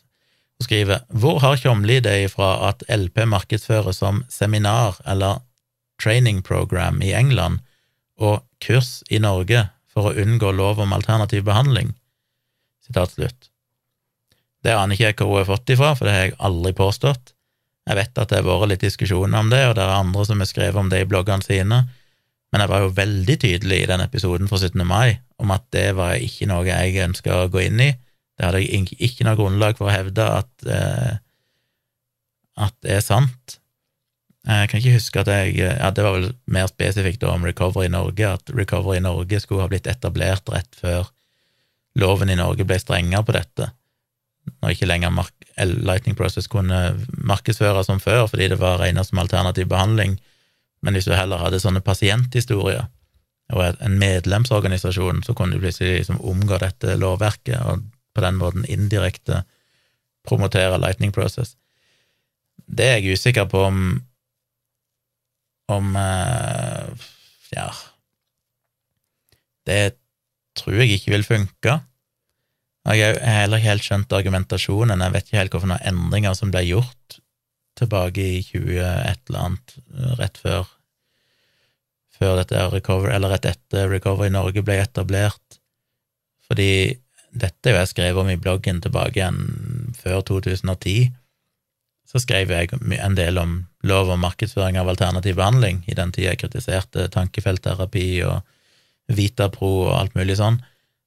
Hun 0.62 0.68
skriver 0.68 1.00
Hvor 1.10 1.40
har 1.42 1.56
Tjomli 1.58 1.96
det 1.98 2.12
ifra 2.22 2.68
at 2.68 2.84
LP 2.86 3.24
markedsføres 3.26 3.98
som 3.98 4.20
seminar 4.30 5.00
eller 5.02 5.40
training 5.98 6.38
program 6.46 7.00
i 7.02 7.10
England 7.18 7.64
og 8.14 8.44
kurs 8.62 9.00
i 9.10 9.18
Norge 9.18 9.64
for 9.90 10.12
å 10.12 10.22
unngå 10.22 10.52
lov 10.54 10.78
om 10.78 10.94
alternativ 10.94 11.42
behandling. 11.48 11.96
Slutt. 12.86 13.48
Det 14.62 14.76
aner 14.76 14.94
ikke 14.94 15.08
jeg 15.08 15.18
hvor 15.18 15.32
hun 15.32 15.40
har 15.40 15.48
fått 15.50 15.72
ifra, 15.74 15.90
for 15.98 16.06
det 16.06 16.14
har 16.14 16.24
jeg 16.28 16.36
aldri 16.38 16.72
påstått. 16.78 17.34
Jeg 17.90 17.98
vet 17.98 18.22
at 18.22 18.30
det 18.30 18.38
har 18.38 18.46
vært 18.46 18.70
litt 18.76 18.86
diskusjoner 18.86 19.42
om 19.42 19.50
det, 19.50 19.64
og 19.66 19.74
det 19.74 19.82
er 19.82 19.96
andre 19.96 20.28
som 20.28 20.38
har 20.38 20.50
skrevet 20.52 20.78
om 20.78 20.94
det 20.94 21.02
i 21.02 21.10
bloggene 21.10 21.42
sine, 21.42 21.80
men 22.52 22.62
jeg 22.62 22.70
var 22.70 22.86
jo 22.86 22.94
veldig 23.02 23.38
tydelig 23.48 23.82
i 23.82 23.90
den 23.90 24.06
episoden 24.06 24.46
fra 24.46 24.62
17. 24.62 24.86
mai 24.86 25.18
om 25.42 25.50
at 25.50 25.66
det 25.74 25.88
var 25.98 26.22
ikke 26.22 26.46
noe 26.54 26.68
jeg 26.70 27.02
ønska 27.08 27.34
å 27.40 27.50
gå 27.50 27.66
inn 27.66 27.82
i. 27.82 27.90
Det 28.42 28.48
hadde 28.48 28.60
jeg 28.64 28.96
ikke 28.98 29.22
noe 29.22 29.38
grunnlag 29.38 29.76
for 29.78 29.86
å 29.86 29.94
hevde 29.94 30.24
at, 30.26 30.64
eh, 30.66 31.12
at 32.66 32.74
det 32.82 32.96
er 32.96 33.04
sant. 33.06 33.58
Jeg 34.42 34.66
kan 34.66 34.80
ikke 34.80 34.96
huske 34.96 35.22
at 35.22 35.28
jeg 35.30 35.52
ja, 35.60 35.92
Det 35.94 36.02
var 36.02 36.16
vel 36.16 36.32
mer 36.50 36.66
spesifikt 36.66 37.22
om 37.30 37.44
Recovery 37.46 37.86
Norge, 37.86 38.26
at 38.26 38.50
Recovery 38.50 38.98
Norge 38.98 39.38
skulle 39.38 39.62
ha 39.62 39.70
blitt 39.70 39.86
etablert 39.86 40.50
rett 40.50 40.74
før 40.74 41.06
loven 41.94 42.32
i 42.32 42.38
Norge 42.40 42.66
ble 42.66 42.80
strengere 42.82 43.22
på 43.22 43.36
dette, 43.36 43.68
når 44.58 44.74
ikke 44.74 44.88
lenger 44.90 45.30
Lightning 45.86 46.18
Process 46.18 46.50
kunne 46.50 46.80
markedsføres 47.14 47.86
som 47.86 48.02
før 48.02 48.26
fordi 48.26 48.50
det 48.50 48.58
var 48.58 48.80
regnet 48.82 49.06
som 49.06 49.22
alternativ 49.22 49.70
behandling, 49.70 50.18
men 50.82 50.98
hvis 50.98 51.06
du 51.06 51.14
heller 51.14 51.38
hadde 51.38 51.62
sånne 51.62 51.84
pasienthistorier 51.84 52.88
og 53.52 53.82
en 53.84 53.98
medlemsorganisasjon, 54.00 55.22
så 55.22 55.34
kunne 55.36 55.54
du 55.54 55.62
plutselig 55.62 56.00
liksom 56.00 56.18
omgå 56.24 56.58
dette 56.58 56.96
lovverket 56.98 57.60
og 57.68 57.84
på 58.14 58.24
den 58.24 58.38
måten 58.40 58.66
indirekte 58.68 59.42
promotere 60.26 60.78
Lightning 60.78 61.12
Process. 61.14 61.56
Det 62.66 62.86
er 62.86 62.98
jeg 63.00 63.18
usikker 63.18 63.48
på 63.50 63.66
om 63.68 63.78
om 65.72 65.96
eh, 65.96 67.08
Ja 67.54 67.70
Det 69.66 69.96
tror 70.58 70.82
jeg 70.82 70.98
ikke 70.98 71.14
vil 71.14 71.24
funke. 71.24 71.78
Jeg 72.82 73.14
har 73.22 73.42
heller 73.44 73.60
ikke 73.60 73.70
helt 73.70 73.86
skjønt 73.86 74.12
argumentasjonen. 74.12 75.00
Jeg 75.00 75.14
vet 75.14 75.28
ikke 75.28 75.38
helt 75.38 75.54
hvilke 75.54 75.78
endringer 75.88 76.34
som 76.36 76.50
ble 76.52 76.64
gjort 76.66 77.18
tilbake 77.78 78.20
i 78.20 78.40
20 78.44 78.82
et 78.82 79.30
eller 79.30 79.46
annet, 79.46 79.74
rett 80.18 80.40
før, 80.42 80.66
før 82.18 82.36
dette 82.42 82.66
recover, 82.74 83.14
eller 83.14 83.32
rett 83.32 83.48
etter 83.48 83.88
Recover 83.88 84.28
i 84.28 84.34
Norge 84.34 84.64
ble 84.66 84.76
etablert. 84.82 85.60
Fordi 86.50 86.98
dette 87.32 87.72
jo 87.72 87.78
jeg 87.80 87.90
skrevet 87.90 88.20
om 88.20 88.30
i 88.30 88.38
bloggen 88.40 88.80
tilbake 88.84 89.18
igjen 89.18 89.94
før 89.96 90.20
2010 90.28 91.12
så 92.12 92.20
skrev 92.20 92.50
jeg 92.52 92.72
en 92.76 93.14
del 93.16 93.40
om 93.40 93.54
lov 93.88 94.10
om 94.12 94.20
markedsføring 94.20 94.76
av 94.76 94.90
alternativ 94.92 95.38
behandling 95.38 95.80
i 95.88 95.96
den 95.96 96.12
tida 96.12 96.34
jeg 96.34 96.42
kritiserte 96.42 97.08
tankefeltterapi 97.14 98.06
og 98.28 98.42
Vitapro 99.12 99.70
og 99.86 99.94
alt 99.96 100.14
mulig 100.16 100.36
sånn. 100.38 100.58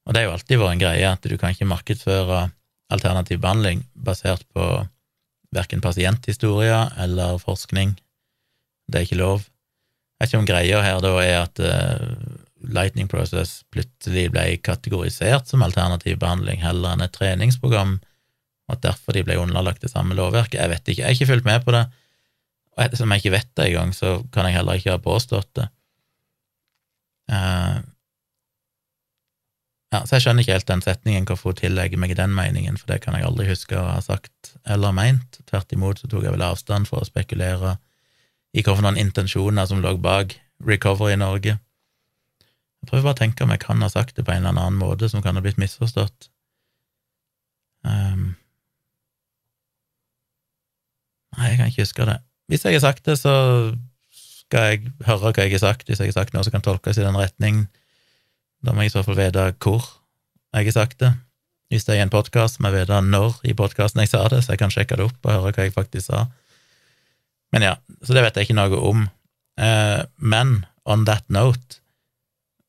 Og 0.05 0.13
det 0.13 0.21
har 0.21 0.28
jo 0.28 0.34
alltid 0.36 0.59
vært 0.61 0.76
en 0.76 0.82
greie 0.82 1.11
at 1.11 1.26
du 1.30 1.36
kan 1.41 1.53
ikke 1.53 1.69
markedsføre 1.69 2.41
alternativ 2.93 3.39
behandling 3.41 3.86
basert 3.93 4.43
på 4.53 4.65
verken 5.55 5.82
pasienthistorier 5.82 6.91
eller 7.01 7.38
forskning. 7.41 7.95
Det 8.89 8.99
er 8.99 9.07
ikke 9.07 9.21
lov. 9.21 9.45
Jeg 9.45 10.26
vet 10.26 10.34
ikke 10.34 10.41
om 10.41 10.49
greia 10.49 10.82
her 10.86 10.99
da 11.05 11.13
er 11.21 11.38
at 11.43 11.61
uh, 11.61 12.44
Lightning 12.74 13.09
Process 13.11 13.63
plutselig 13.74 14.30
ble 14.34 14.45
kategorisert 14.63 15.49
som 15.49 15.63
alternativ 15.66 16.20
behandling 16.22 16.63
heller 16.63 16.95
enn 16.95 17.05
et 17.05 17.16
treningsprogram 17.16 17.97
og 18.66 18.78
at 18.78 18.84
derfor 18.86 19.13
de 19.13 19.24
ble 19.26 19.38
underlagt 19.38 19.84
det 19.86 19.91
samme 19.91 20.18
lovverket. 20.18 20.59
Jeg 20.59 20.72
vet 20.72 20.88
ikke, 20.89 21.01
jeg 21.01 21.07
har 21.07 21.18
ikke 21.18 21.32
fulgt 21.34 21.47
med 21.47 21.66
på 21.66 21.74
det, 21.76 21.84
og 22.76 22.86
ettersom 22.86 23.11
jeg 23.13 23.24
ikke 23.24 23.36
vet 23.38 23.51
det 23.57 23.68
engang, 23.70 23.91
så 23.95 24.16
kan 24.34 24.47
jeg 24.49 24.57
heller 24.57 24.80
ikke 24.80 24.95
ha 24.95 25.01
påstått 25.01 25.51
det. 25.59 25.68
Uh, 27.32 27.82
ja, 29.93 30.01
så 30.03 30.18
jeg 30.18 30.26
skjønner 30.26 30.43
ikke 30.43 30.57
helt 30.57 30.72
den 30.72 30.84
setningen, 30.84 31.28
hvorfor 31.30 31.53
hun 31.53 31.59
tillegger 31.61 32.01
meg 32.01 32.16
den 32.18 32.34
meningen, 32.36 32.78
for 32.82 32.89
det 32.91 32.99
kan 33.05 33.16
jeg 33.16 33.28
aldri 33.28 33.47
huske 33.47 33.78
å 33.80 33.86
ha 33.93 34.01
sagt 34.03 34.55
eller 34.68 34.95
meint. 34.97 35.39
Tvert 35.47 35.72
imot 35.78 36.01
så 36.01 36.09
tok 36.11 36.26
jeg 36.26 36.36
vel 36.36 36.45
avstand 36.45 36.89
for 36.89 37.05
å 37.05 37.07
spekulere 37.07 37.78
i 38.55 38.63
hvilke 38.63 38.95
intensjoner 38.99 39.70
som 39.70 39.82
lå 39.84 39.95
bak 40.01 40.36
Recovery 40.66 41.16
Norge. 41.20 41.59
Jeg 42.86 42.91
prøver 42.91 43.07
bare 43.07 43.15
å 43.15 43.17
tenke 43.17 43.41
om 43.41 43.49
jeg 43.49 43.63
kan 43.63 43.81
ha 43.81 43.88
sagt 43.89 44.13
det 44.13 44.27
på 44.27 44.29
en 44.29 44.43
eller 44.43 44.53
annen 44.53 44.77
måte 44.77 45.07
som 45.09 45.23
kan 45.25 45.33
ha 45.33 45.41
blitt 45.41 45.57
misforstått. 45.57 46.27
Um, 47.81 48.36
Nei, 51.36 51.49
jeg 51.49 51.57
kan 51.57 51.71
ikke 51.71 51.81
huske 51.81 52.05
det. 52.07 52.19
Hvis 52.47 52.63
jeg 52.63 52.77
har 52.77 52.83
sagt 52.83 53.09
det, 53.09 53.17
så 53.17 53.33
skal 54.13 54.69
jeg 54.69 54.93
høre 55.07 55.33
hva 55.33 55.47
jeg 55.47 55.55
har 55.55 55.63
sagt. 55.65 55.89
Hvis 55.89 55.99
jeg 55.99 56.13
har 56.13 56.19
sagt 56.19 56.36
noe 56.36 56.45
som 56.45 56.53
kan 56.53 56.63
tolkes 56.63 56.99
i 57.01 57.03
den 57.03 57.17
retning, 57.17 57.65
da 58.61 58.71
må 58.71 58.86
jeg 58.86 58.93
i 58.93 58.95
så 58.95 59.01
fall 59.07 59.17
vite 59.17 59.49
hvor 59.65 59.81
jeg 60.53 60.69
har 60.69 60.77
sagt 60.77 61.01
det. 61.01 61.11
Hvis 61.73 61.88
det 61.88 61.95
er 61.95 62.03
i 62.03 62.05
en 62.05 62.13
podkast, 62.13 62.61
må 62.61 62.69
jeg 62.69 62.86
vite 62.86 63.01
når 63.01 63.41
i 63.49 63.57
podkasten 63.57 64.03
jeg 64.05 64.13
sa 64.13 64.21
det, 64.29 64.43
så 64.45 64.53
jeg 64.53 64.61
kan 64.61 64.73
sjekke 64.73 64.99
det 64.99 65.09
opp 65.09 65.25
og 65.25 65.33
høre 65.33 65.55
hva 65.57 65.65
jeg 65.65 65.73
faktisk 65.73 66.11
sa. 66.11 66.27
Men 67.51 67.65
ja, 67.65 67.73
så 68.05 68.13
det 68.13 68.21
vet 68.23 68.38
jeg 68.38 68.47
ikke 68.47 68.59
noe 68.61 68.86
om. 68.93 69.07
Eh, 69.57 70.05
men 70.21 70.61
on 70.86 71.09
that 71.09 71.25
note 71.33 71.81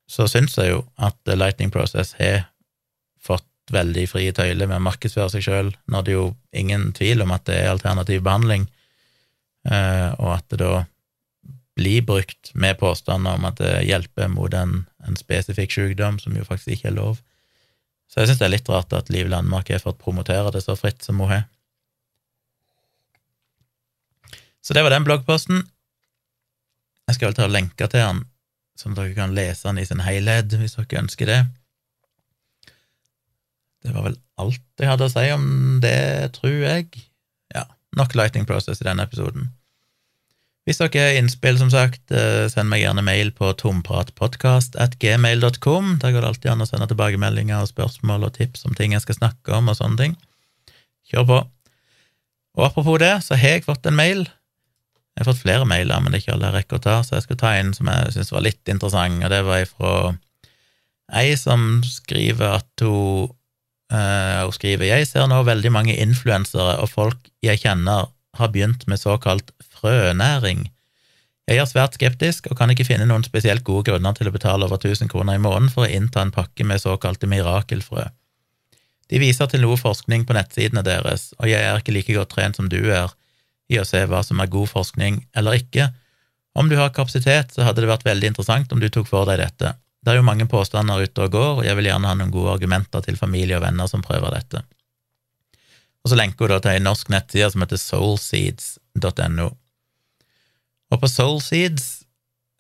så 0.06 0.28
syns 0.30 0.56
jeg 0.58 0.70
jo 0.70 0.82
at 1.02 1.18
Lightning 1.34 1.72
Process 1.74 2.14
har 2.20 2.46
fått 3.22 3.46
veldig 3.74 4.06
frie 4.08 4.34
tøyler 4.34 4.68
med 4.70 4.78
å 4.78 4.86
markedsføre 4.86 5.32
seg 5.34 5.46
sjøl, 5.46 5.70
når 5.90 6.06
det 6.06 6.12
er 6.12 6.18
jo 6.20 6.28
ingen 6.54 6.92
tvil 6.96 7.24
om 7.24 7.32
at 7.34 7.46
det 7.48 7.58
er 7.62 7.72
alternativ 7.72 8.22
behandling, 8.26 8.68
eh, 9.66 10.10
og 10.20 10.36
at 10.38 10.46
det 10.52 10.60
da 10.62 10.84
blir 11.76 12.04
brukt 12.08 12.54
med 12.54 12.78
påstander 12.80 13.36
om 13.36 13.44
at 13.44 13.58
det 13.60 13.82
hjelper 13.84 14.30
mot 14.32 14.54
en, 14.56 14.86
en 15.04 15.18
spesifikk 15.18 15.74
sykdom, 15.74 16.20
som 16.22 16.36
jo 16.38 16.46
faktisk 16.46 16.78
ikke 16.78 16.88
er 16.92 16.96
lov. 16.96 17.18
Så 18.08 18.22
jeg 18.22 18.30
syns 18.30 18.40
det 18.40 18.46
er 18.46 18.54
litt 18.54 18.70
rart 18.70 18.94
at 18.96 19.10
Liv 19.12 19.28
Landmark 19.28 19.68
har 19.74 19.82
fått 19.82 20.00
promotere 20.00 20.54
det 20.54 20.62
så 20.64 20.76
fritt 20.78 21.04
som 21.04 21.20
hun 21.20 21.34
har. 21.34 21.44
Så 24.64 24.74
det 24.74 24.82
var 24.86 24.94
den 24.94 25.04
bloggposten. 25.06 25.66
Jeg 27.06 27.18
skal 27.18 27.28
vel 27.28 27.36
ta 27.36 27.44
og 27.46 27.52
lenke 27.54 27.86
til 27.90 28.02
den, 28.02 28.24
sånn 28.80 28.94
at 28.94 29.00
dere 29.02 29.16
kan 29.16 29.34
lese 29.36 29.68
den 29.68 29.80
i 29.82 29.86
sin 29.88 30.04
helhet, 30.04 30.48
hvis 30.60 30.76
dere 30.78 31.02
ønsker 31.02 31.26
det. 31.30 31.40
Det 33.86 33.92
var 33.94 34.02
vel 34.08 34.16
alt 34.42 34.64
jeg 34.80 34.90
hadde 34.90 35.06
å 35.06 35.12
si 35.12 35.26
om 35.34 35.44
det, 35.82 36.32
tror 36.36 36.58
jeg. 36.58 36.84
Ja, 37.54 37.64
nok 37.96 38.12
Lighting 38.18 38.46
Process 38.48 38.80
i 38.82 38.88
denne 38.88 39.04
episoden. 39.06 39.44
Hvis 40.66 40.80
dere 40.82 40.98
har 40.98 41.16
innspill, 41.20 41.56
som 41.60 41.70
sagt, 41.70 42.02
eh, 42.10 42.48
send 42.50 42.66
meg 42.72 42.82
gjerne 42.82 43.02
mail 43.06 43.30
på 43.30 43.46
tompratpodkast.gmail.com. 43.60 45.84
Der 46.02 46.10
går 46.10 46.20
det 46.20 46.30
alltid 46.32 46.50
an 46.50 46.64
å 46.64 46.66
sende 46.66 46.90
tilbakemeldinger 46.90 47.62
og 47.62 47.70
spørsmål 47.70 48.26
og 48.26 48.34
tips 48.34 48.66
om 48.66 48.74
ting 48.74 48.90
jeg 48.96 49.04
skal 49.04 49.18
snakke 49.20 49.48
om, 49.54 49.70
og 49.70 49.78
sånne 49.78 49.98
ting. 50.00 50.18
Kjør 51.06 51.24
på. 51.30 51.38
Og 52.58 52.62
apropos 52.66 52.98
det, 52.98 53.22
så 53.22 53.38
har 53.38 53.60
jeg 53.60 53.68
fått 53.68 53.86
en 53.86 53.94
mail. 53.94 54.26
Jeg 55.16 55.24
har 55.24 55.30
fått 55.30 55.42
flere 55.46 55.64
mailer, 55.68 56.00
men 56.02 56.12
det 56.12 56.18
er 56.18 56.24
ikke 56.26 56.36
alle 56.36 56.50
jeg 56.50 56.56
rekker 56.58 56.78
å 56.78 56.84
ta, 56.84 56.98
så 57.02 57.16
jeg 57.16 57.24
skal 57.24 57.40
ta 57.40 57.54
en 57.56 57.72
som 57.76 57.88
jeg 57.88 58.12
syns 58.12 58.32
var 58.34 58.44
litt 58.44 58.68
interessant, 58.68 59.24
og 59.24 59.32
det 59.32 59.42
var 59.46 59.64
ifra 59.64 59.92
ei 61.16 61.36
som 61.40 61.80
skriver 61.86 62.60
at 62.60 62.84
hun 62.84 63.32
Uh, 63.86 64.42
hun 64.42 64.54
skriver 64.56 64.88
jeg 64.88 65.06
ser 65.06 65.28
nå 65.30 65.36
veldig 65.46 65.70
mange 65.70 65.94
influensere 66.02 66.72
og 66.82 66.88
folk 66.90 67.28
jeg 67.46 67.60
kjenner 67.62 68.08
har 68.34 68.48
begynt 68.50 68.82
med 68.90 68.98
såkalt 68.98 69.52
frønæring. 69.78 70.66
Jeg 71.46 71.60
er 71.62 71.68
svært 71.70 71.94
skeptisk 71.94 72.48
og 72.50 72.58
kan 72.58 72.72
ikke 72.72 72.88
finne 72.88 73.06
noen 73.06 73.22
spesielt 73.24 73.62
gode 73.64 73.86
grunner 73.86 74.16
til 74.18 74.26
å 74.26 74.34
betale 74.34 74.66
over 74.66 74.80
1000 74.80 75.06
kroner 75.12 75.38
i 75.38 75.42
måneden 75.42 75.70
for 75.70 75.86
å 75.86 75.90
innta 75.90 76.24
en 76.24 76.34
pakke 76.34 76.66
med 76.66 76.82
såkalte 76.82 77.30
mirakelfrø. 77.30 78.08
De 79.06 79.20
viser 79.22 79.46
til 79.52 79.62
noe 79.62 79.78
forskning 79.78 80.26
på 80.26 80.34
nettsidene 80.34 80.82
deres, 80.82 81.30
og 81.38 81.46
jeg 81.46 81.62
er 81.62 81.78
ikke 81.78 81.94
like 81.94 82.16
godt 82.18 82.34
trent 82.34 82.58
som 82.58 82.66
du 82.66 82.80
er 82.90 83.14
i 83.72 83.80
å 83.80 83.86
se 83.86 84.02
hva 84.06 84.22
som 84.24 84.40
er 84.40 84.52
god 84.52 84.70
forskning 84.70 85.20
eller 85.36 85.58
ikke. 85.58 85.88
Om 86.56 86.70
du 86.70 86.76
har 86.78 86.94
kapasitet, 86.94 87.52
så 87.52 87.66
hadde 87.66 87.82
det 87.82 87.90
vært 87.90 88.06
veldig 88.06 88.30
interessant 88.32 88.72
om 88.72 88.80
du 88.80 88.88
tok 88.92 89.08
for 89.10 89.28
deg 89.28 89.42
dette. 89.42 89.74
Det 90.06 90.12
er 90.12 90.20
jo 90.20 90.28
mange 90.28 90.46
påstander 90.48 91.02
ute 91.02 91.26
og 91.26 91.34
går, 91.34 91.52
og 91.58 91.66
jeg 91.66 91.76
vil 91.76 91.88
gjerne 91.90 92.08
ha 92.08 92.16
noen 92.16 92.32
gode 92.32 92.54
argumenter 92.54 93.02
til 93.04 93.18
familie 93.18 93.58
og 93.58 93.64
venner 93.66 93.90
som 93.90 94.04
prøver 94.06 94.36
dette. 94.38 94.62
Og 96.06 96.12
så 96.12 96.18
lenker 96.20 96.46
hun 96.46 96.54
da 96.54 96.60
til 96.62 96.76
ei 96.76 96.82
norsk 96.84 97.10
nettside 97.10 97.50
som 97.50 97.64
heter 97.64 97.80
soulseeds.no. 97.82 99.48
Og 100.94 101.00
på 101.02 101.08
Soulseeds 101.10 101.86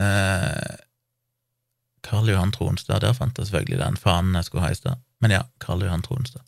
eh, 0.02 0.72
Karl 2.02 2.32
Johan 2.32 2.50
Tronstad, 2.50 3.04
der 3.04 3.14
fant 3.14 3.38
jeg 3.38 3.46
selvfølgelig 3.46 3.78
den 3.84 3.98
fanen 4.02 4.34
jeg 4.34 4.48
skulle 4.48 4.66
ha 4.66 4.72
i 4.74 4.78
stad. 4.78 4.98
Men 5.22 5.36
ja, 5.36 5.44
Karl 5.62 5.84
Johan 5.86 6.02
Tronstad. 6.02 6.42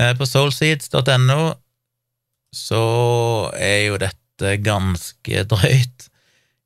Eh, 0.00 0.10
på 0.18 0.26
soulseeds.no 0.26 1.40
så 2.54 3.50
er 3.56 3.90
jo 3.90 3.98
dette 4.00 4.56
ganske 4.64 5.44
drøyt. 5.50 6.08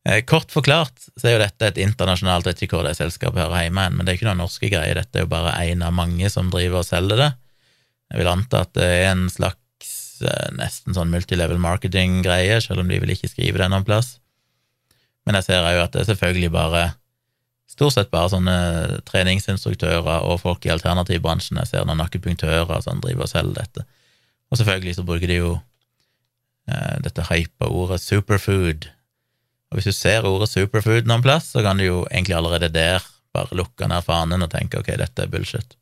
Eh, 0.04 0.20
kort 0.28 0.52
forklart 0.52 1.06
så 1.16 1.28
er 1.28 1.36
jo 1.36 1.44
dette 1.44 1.68
et 1.70 1.80
internasjonalt, 1.80 2.46
vet 2.48 2.64
ikke 2.64 2.78
hvor 2.78 2.88
det 2.88 2.96
selskapet 2.98 3.40
hører 3.40 3.66
hjemme 3.66 3.86
men 3.94 4.04
det 4.04 4.12
er 4.12 4.18
ikke 4.18 4.28
noen 4.28 4.42
norske 4.44 4.68
greier, 4.68 4.98
dette 5.00 5.16
er 5.16 5.24
jo 5.24 5.32
bare 5.32 5.54
én 5.64 5.84
av 5.84 5.94
mange 5.96 6.28
som 6.32 6.50
driver 6.52 6.82
og 6.82 6.88
selger 6.88 7.20
det. 7.20 7.30
Jeg 8.12 8.20
vil 8.20 8.30
anta 8.30 8.64
at 8.66 8.74
det 8.76 8.84
er 8.84 9.06
en 9.12 9.24
slags 9.32 9.94
eh, 10.24 10.50
nesten 10.58 10.96
sånn 10.96 11.12
multilevel 11.12 11.60
marketing-greie, 11.62 12.60
selv 12.64 12.84
om 12.84 12.92
de 12.92 13.00
vil 13.00 13.14
ikke 13.16 13.32
skrive 13.32 13.62
det 13.62 13.70
noen 13.72 13.86
plass. 13.86 14.18
Men 15.24 15.40
jeg 15.40 15.48
ser 15.48 15.64
jo 15.64 15.82
at 15.86 15.94
det 15.94 16.04
er 16.04 16.10
selvfølgelig 16.12 16.52
bare 16.52 16.84
stort 17.74 17.96
sett 17.96 18.10
bare 18.12 18.30
sånne 18.30 18.56
treningsinstruktører 19.08 20.28
og 20.28 20.40
folk 20.42 20.66
i 20.66 20.72
alternativbransjen. 20.74 21.58
Jeg 21.62 21.70
ser 21.70 21.86
noen 21.88 22.04
akupunktører 22.04 22.84
som 22.84 23.00
driver 23.02 23.26
og 23.26 23.32
selger 23.32 23.56
dette. 23.62 23.86
Og 24.52 24.60
selvfølgelig 24.60 24.98
så 24.98 25.06
bruker 25.06 25.32
de 25.32 25.40
jo 25.40 25.54
dette 27.04 27.26
hypa 27.28 27.68
ordet 27.68 27.98
superfood 28.00 28.86
og 29.74 29.80
hvis 29.80 29.90
du 29.90 29.96
ser 29.96 30.22
ordet 30.28 30.46
superfood 30.52 31.08
noen 31.10 31.22
plass, 31.24 31.48
så 31.50 31.62
kan 31.66 31.80
du 31.80 31.88
jo 31.88 32.02
egentlig 32.06 32.36
allerede 32.38 32.68
der 32.70 33.02
bare 33.34 33.56
lukke 33.58 33.88
ned 33.90 34.04
fanen 34.06 34.46
og 34.46 34.52
tenke 34.52 34.78
ok, 34.78 34.92
dette 35.00 35.24
er 35.24 35.32
bullshit. 35.32 35.74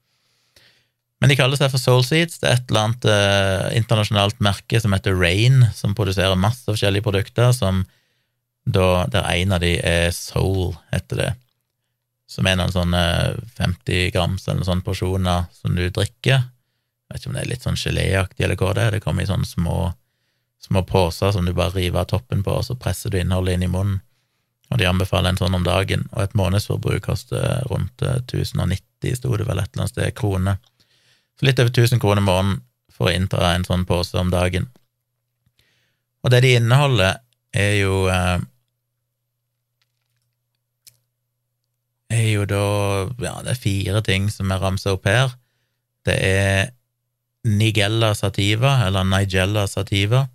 Men 1.21 1.29
de 1.29 1.37
kaller 1.37 1.61
seg 1.61 1.69
for 1.71 1.79
Soulseeds. 1.79 2.41
Det 2.41 2.49
er 2.49 2.57
et 2.57 2.73
eller 2.73 2.87
annet 2.87 3.05
eh, 3.13 3.67
internasjonalt 3.79 4.41
merke 4.43 4.81
som 4.81 4.97
heter 4.97 5.13
Rain, 5.21 5.69
som 5.77 5.93
produserer 5.95 6.41
masse 6.41 6.65
forskjellige 6.65 7.05
produkter, 7.05 7.53
som 7.53 7.85
da, 8.65 9.05
der 9.13 9.29
en 9.29 9.53
av 9.59 9.61
de 9.61 9.77
er 9.77 10.09
Soul, 10.17 10.73
heter 10.95 11.21
det. 11.21 11.31
Som 12.33 12.49
er 12.49 12.57
noen 12.57 12.73
sånne 12.73 13.05
50 13.61 14.09
grams 14.17 14.49
eller 14.49 14.65
sånne 14.65 14.87
porsjoner 14.87 15.51
som 15.61 15.77
du 15.77 15.85
drikker. 15.85 16.49
Jeg 16.49 17.13
vet 17.13 17.21
ikke 17.21 17.35
om 17.35 17.37
det 17.37 17.45
er 17.45 17.53
litt 17.53 17.69
sånn 17.69 17.77
geléaktig 17.77 18.49
eller 18.49 18.57
hva 18.57 18.73
det 18.73 18.89
er. 18.89 18.97
Det 18.97 19.05
kommer 19.05 19.27
i 19.27 19.29
sånne 19.29 19.47
små 19.47 19.93
små 20.67 20.83
poser 20.87 21.33
som 21.35 21.47
du 21.47 21.53
bare 21.53 21.75
river 21.75 22.01
av 22.01 22.11
toppen 22.13 22.43
på, 22.43 22.55
og 22.59 22.65
så 22.67 22.77
presser 22.79 23.11
du 23.11 23.19
innholdet 23.21 23.59
inn 23.59 23.67
i 23.67 23.71
munnen. 23.73 24.01
Og 24.73 24.79
de 24.81 24.89
anbefaler 24.89 25.33
en 25.33 25.41
sånn 25.41 25.57
om 25.59 25.65
dagen, 25.67 26.07
og 26.15 26.23
et 26.23 26.37
månedsforbruk 26.39 27.05
koster 27.05 27.61
rundt 27.69 28.01
1090, 28.01 28.79
eh, 29.05 29.17
sto 29.19 29.35
det 29.37 29.45
vel 29.49 29.61
et 29.61 29.69
eller 29.69 29.85
annet 29.85 29.93
sted, 29.93 30.15
kroner. 30.17 30.61
Så 31.37 31.49
litt 31.49 31.61
over 31.61 31.73
1000 31.75 32.01
kroner 32.01 32.25
måneden 32.25 32.63
for 32.93 33.11
å 33.11 33.13
innta 33.13 33.43
en 33.51 33.67
sånn 33.69 33.85
pose 33.89 34.17
om 34.21 34.31
dagen. 34.33 34.71
Og 36.23 36.33
det 36.33 36.41
de 36.45 36.57
inneholder, 36.57 37.21
er 37.53 37.75
jo 37.83 38.07
eh, 38.09 38.41
er 42.13 42.29
jo 42.31 42.45
da 42.49 42.65
Ja, 43.21 43.35
det 43.45 43.57
er 43.57 43.61
fire 43.61 44.01
ting 44.07 44.31
som 44.33 44.53
er 44.53 44.63
ramsa 44.63 44.95
opp 44.97 45.05
her. 45.09 45.35
Det 46.07 46.17
er 46.17 46.73
Nigella 47.45 48.15
sativa, 48.15 48.79
eller 48.87 49.05
Nigella 49.05 49.67
sativa, 49.67 50.29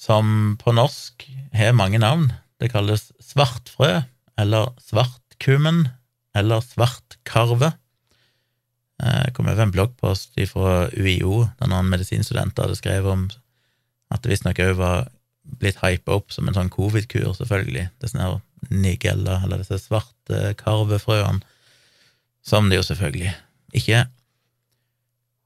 som 0.00 0.56
på 0.60 0.72
norsk 0.72 1.26
har 1.52 1.76
mange 1.76 2.00
navn. 2.00 2.30
Det 2.60 2.72
kalles 2.72 3.10
svartfrø, 3.24 4.00
eller 4.40 4.72
svartkummen, 4.80 5.88
eller 6.36 6.64
svartkarve. 6.64 7.74
Jeg 9.00 9.32
kom 9.36 9.48
over 9.48 9.64
en 9.64 9.72
bloggpost 9.72 10.36
fra 10.50 10.88
UiO, 10.92 11.46
der 11.60 11.70
noen 11.72 11.88
medisinstudenter 11.92 12.66
hadde 12.66 12.78
skrevet 12.80 13.12
om 13.12 13.26
at 14.10 14.22
det 14.22 14.32
visstnok 14.32 14.60
òg 14.60 14.76
var 14.80 15.08
blitt 15.60 15.80
hypa 15.80 16.16
opp 16.18 16.32
som 16.34 16.48
en 16.48 16.56
sånn 16.56 16.72
covid-kur, 16.72 17.32
selvfølgelig. 17.36 17.88
Det 18.00 18.12
her 18.14 18.38
nigella, 18.70 19.40
eller 19.44 19.62
disse 19.62 19.80
svarte 19.82 20.54
karvefrøene, 20.60 21.40
som 22.44 22.68
det 22.70 22.80
jo 22.80 22.86
selvfølgelig 22.86 23.32
ikke 23.76 24.02
er. 24.02 24.08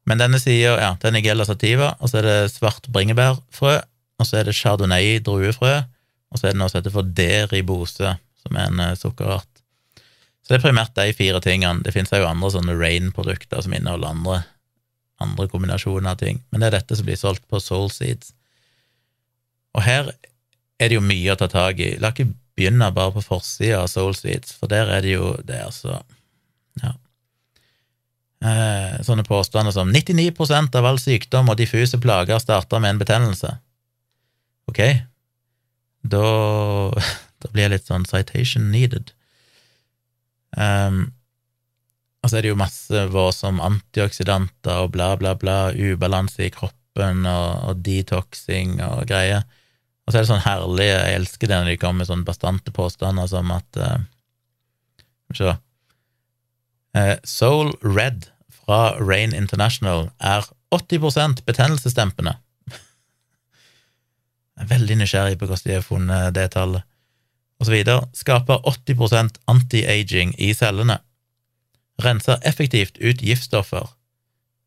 Men 0.05 0.21
denne 0.21 0.39
sida, 0.39 0.75
ja, 0.79 0.91
det 1.01 1.09
er 1.09 1.17
nigella 1.17 1.47
sativa, 1.49 1.95
og 1.99 2.11
så 2.11 2.21
er 2.21 2.27
det 2.29 2.53
svart 2.53 2.91
bringebærfrø, 2.93 3.79
og 4.19 4.29
så 4.29 4.41
er 4.41 4.49
det 4.49 4.57
chardonnay 4.59 5.19
druefrø, 5.25 5.75
og 6.31 6.39
så 6.39 6.49
er 6.49 6.55
det 6.55 6.61
noe 6.61 6.71
som 6.71 6.81
heter 6.81 6.95
for 6.95 7.15
deribose, 7.17 8.15
som 8.45 8.59
er 8.59 8.71
en 8.71 8.83
uh, 8.83 8.95
sukkerart. 8.99 9.51
Så 10.45 10.53
det 10.53 10.59
er 10.59 10.67
primært 10.67 10.97
de 10.99 11.15
fire 11.17 11.41
tingene. 11.41 11.81
Det 11.87 11.95
finnes 11.95 12.13
jo 12.13 12.27
andre 12.29 12.51
sånne 12.53 12.77
Rain-produkter 12.77 13.63
som 13.65 13.73
inneholder 13.73 14.11
andre, 14.13 14.41
andre 15.25 15.49
kombinasjoner 15.49 16.11
av 16.13 16.21
ting, 16.21 16.43
men 16.51 16.61
det 16.61 16.69
er 16.69 16.79
dette 16.81 16.99
som 16.99 17.07
blir 17.09 17.19
solgt 17.19 17.47
på 17.49 17.63
Soul 17.63 17.89
Seeds. 17.93 18.35
Og 19.75 19.87
her 19.87 20.11
er 20.13 20.91
det 20.91 20.99
jo 20.99 21.05
mye 21.05 21.33
å 21.33 21.39
ta 21.39 21.49
tak 21.51 21.81
i. 21.83 21.95
La 22.03 22.13
ikke 22.13 22.29
begynne 22.55 22.91
bare 22.95 23.15
på 23.17 23.25
forsida 23.25 23.81
av 23.83 23.89
Soul 23.91 24.15
Seeds, 24.19 24.53
for 24.59 24.71
der 24.71 24.91
er 24.93 25.03
det 25.03 25.17
jo 25.17 25.35
Det 25.43 25.63
altså 25.65 26.03
Ja. 26.83 26.93
Eh, 28.45 29.03
sånne 29.03 29.25
påstander 29.25 29.73
som 29.73 29.89
99% 29.89 30.75
av 30.77 30.85
all 30.85 30.99
sykdom 30.99 31.49
og 31.49 31.57
diffuse 31.57 31.97
plager 31.99 32.39
starter 32.39 32.83
med 32.83 32.91
en 32.91 32.99
betennelse. 33.01 33.55
Ok, 34.71 34.81
da, 36.05 36.25
da 37.41 37.53
blir 37.53 37.67
jeg 37.67 37.75
litt 37.75 37.91
sånn 37.91 38.09
citation 38.09 38.71
needed. 38.73 39.13
Um, 40.55 41.09
og 42.25 42.31
så 42.31 42.39
er 42.39 42.47
det 42.47 42.55
jo 42.55 42.61
masse 42.61 43.01
vår 43.13 43.35
som 43.37 43.61
antioksidanter 43.61 44.87
og 44.87 44.95
bla, 44.95 45.11
bla, 45.21 45.35
bla, 45.37 45.59
ubalanse 45.77 46.47
i 46.47 46.53
kroppen 46.55 47.27
og, 47.29 47.49
og 47.69 47.83
detoxing 47.85 48.79
og 48.87 49.05
greier. 49.11 49.45
Og 50.05 50.13
så 50.13 50.19
er 50.19 50.25
det 50.25 50.31
sånn 50.31 50.45
herlig, 50.45 50.89
jeg 50.89 51.19
elsker 51.19 51.51
det 51.51 51.59
når 51.59 51.71
de 51.73 51.81
kommer 51.81 52.03
med 52.03 52.09
sånne 52.09 52.29
bastante 52.29 52.73
påstander 52.77 53.29
som 53.29 53.53
at 53.53 53.81
uh, 53.81 54.01
Se 55.35 55.49
uh, 55.51 57.17
Soul 57.27 57.73
Red 57.83 58.29
fra 58.55 58.95
Rain 59.01 59.35
International 59.35 60.11
er 60.23 60.47
80% 60.75 61.43
betennelsesdempende. 61.49 62.37
Veldig 64.71 64.99
nysgjerrig 65.01 65.39
på 65.39 65.49
hvordan 65.49 65.69
de 65.69 65.79
har 65.79 65.87
funnet 65.87 66.35
det 66.37 66.51
tallet. 66.57 66.87
Videre. 67.65 68.09
Skaper 68.13 68.61
80% 68.69 69.39
anti-aging 69.49 70.35
i 70.37 70.51
cellene. 70.53 70.99
Renser 72.03 72.43
effektivt 72.45 72.99
ut 72.99 73.23
giftstoffer. 73.25 73.87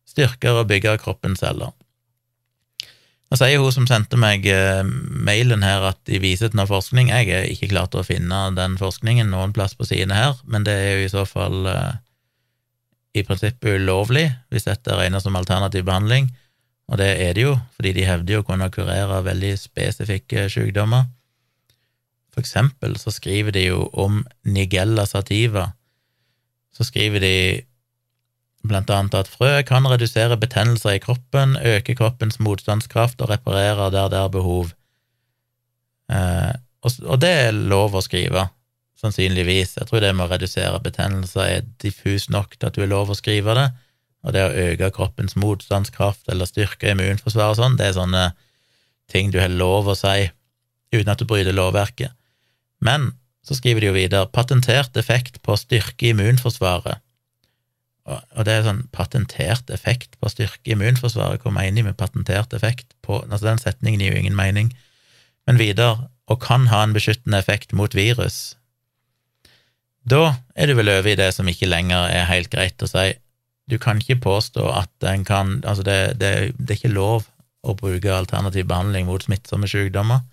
Styrker 0.08 0.62
og 0.62 0.66
bygger 0.72 0.98
kroppens 0.98 1.44
celler. 1.44 1.70
Nå 3.28 3.36
sier 3.36 3.60
hun 3.60 3.74
som 3.74 3.86
sendte 3.86 4.16
meg 4.16 4.46
eh, 4.48 4.80
mailen 5.28 5.62
her, 5.62 5.84
at 5.90 6.00
de 6.08 6.18
viser 6.22 6.48
til 6.48 6.62
noe 6.62 6.68
forskning. 6.70 7.10
Jeg 7.12 7.28
er 7.28 7.48
ikke 7.52 7.68
klart 7.74 7.94
å 7.94 8.06
finne 8.06 8.46
den 8.56 8.78
forskningen 8.80 9.28
noen 9.30 9.52
plass 9.52 9.76
på 9.76 9.84
sidene 9.86 10.16
her, 10.16 10.38
men 10.48 10.64
det 10.64 10.74
er 10.74 10.94
jo 10.96 11.04
i 11.04 11.12
så 11.12 11.26
fall 11.28 11.68
eh, 11.68 11.98
i 13.20 13.24
prinsippet 13.28 13.82
ulovlig, 13.82 14.30
hvis 14.48 14.64
dette 14.68 14.96
regnes 14.96 15.28
som 15.28 15.36
alternativ 15.36 15.84
behandling. 15.84 16.30
Og 16.88 16.98
det 17.00 17.08
er 17.20 17.34
det 17.36 17.44
jo, 17.44 17.54
fordi 17.76 17.92
de 17.98 18.06
hevder 18.08 18.38
jo 18.38 18.42
å 18.42 18.48
kunne 18.48 18.70
kurere 18.72 19.20
veldig 19.26 19.52
spesifikke 19.60 20.46
sykdommer. 20.52 21.08
For 22.32 22.40
eksempel 22.40 22.96
så 23.00 23.12
skriver 23.12 23.52
de 23.52 23.66
jo 23.66 23.88
om 23.92 24.22
Nigella 24.48 25.04
sativa. 25.08 25.72
Så 26.72 26.86
skriver 26.88 27.20
de 27.20 27.34
blant 28.68 28.90
annet 28.90 29.16
at 29.18 29.30
frø 29.30 29.50
kan 29.68 29.86
redusere 29.88 30.38
betennelser 30.40 30.96
i 30.96 31.02
kroppen, 31.02 31.56
øke 31.60 31.96
kroppens 31.98 32.40
motstandskraft 32.42 33.20
og 33.22 33.32
reparere 33.32 33.90
der 33.92 34.08
det 34.12 34.22
er 34.22 34.32
behov. 34.32 34.72
Eh, 36.08 36.54
og 37.04 37.20
det 37.20 37.34
er 37.42 37.52
lov 37.52 37.98
å 37.98 38.02
skrive, 38.04 38.46
sannsynligvis. 38.98 39.76
Jeg 39.76 39.90
tror 39.90 40.02
det 40.02 40.14
med 40.16 40.26
å 40.26 40.32
redusere 40.32 40.80
betennelser 40.82 41.44
er 41.44 41.68
diffus 41.82 42.28
nok 42.32 42.56
til 42.56 42.70
at 42.70 42.78
du 42.78 42.84
er 42.84 42.90
lov 42.90 43.12
å 43.12 43.18
skrive 43.18 43.56
det 43.58 43.68
og 44.28 44.34
det 44.36 44.44
å 44.44 44.66
øke 44.68 44.90
kroppens 44.92 45.34
motstandskraft 45.40 46.28
eller 46.28 46.48
styrke 46.48 46.92
immunforsvaret 46.92 47.56
og 47.56 47.62
sånn, 47.62 47.78
det 47.80 47.88
er 47.88 47.96
sånne 47.96 48.24
ting 49.08 49.32
du 49.32 49.40
har 49.40 49.48
lov 49.48 49.88
å 49.88 49.96
si 49.96 50.28
uten 50.92 51.12
at 51.12 51.20
du 51.20 51.24
bryter 51.28 51.56
lovverket. 51.56 52.12
Men 52.84 53.14
så 53.44 53.56
skriver 53.56 53.80
de 53.80 53.88
jo 53.88 53.96
videre 53.96 54.28
patentert 54.28 54.96
effekt 55.00 55.40
på 55.40 55.54
å 55.54 55.60
styrke 55.60 56.10
immunforsvaret. 56.10 57.00
Og 58.08 58.44
det 58.44 58.52
er 58.52 58.64
sånn 58.64 58.84
patentert 58.92 59.72
effekt 59.72 60.16
på 60.16 60.28
å 60.28 60.32
styrke 60.32 60.72
immunforsvaret, 60.72 61.42
hva 61.44 61.52
mener 61.52 61.80
de 61.80 61.88
med 61.88 61.98
patentert 62.00 62.54
effekt 62.56 62.94
på 63.04 63.22
Altså, 63.24 63.44
den 63.48 63.60
setningen 63.60 64.04
gir 64.04 64.14
jo 64.14 64.22
ingen 64.22 64.36
mening. 64.36 64.70
Men 65.48 65.60
videre, 65.60 66.08
og 66.28 66.40
kan 66.44 66.68
ha 66.68 66.82
en 66.84 66.92
beskyttende 66.96 67.40
effekt 67.40 67.72
mot 67.76 67.94
virus. 67.96 68.58
Da 70.08 70.38
er 70.56 70.68
du 70.68 70.76
vel 70.76 70.92
over 70.92 71.08
i 71.12 71.16
det 71.16 71.30
som 71.36 71.48
ikke 71.48 71.68
lenger 71.68 72.08
er 72.12 72.28
helt 72.28 72.52
greit 72.52 72.84
å 72.84 72.88
si 72.88 73.10
du 73.68 73.76
kan 73.78 74.00
ikke 74.00 74.20
påstå 74.24 74.64
at 74.72 75.08
en 75.10 75.24
kan 75.24 75.60
Altså, 75.64 75.82
det, 75.82 76.20
det, 76.20 76.54
det 76.58 76.70
er 76.70 76.78
ikke 76.78 76.94
lov 76.94 77.28
å 77.62 77.74
bruke 77.76 78.14
alternativ 78.14 78.66
behandling 78.70 79.06
mot 79.06 79.22
smittsomme 79.22 79.68
sykdommer. 79.68 80.24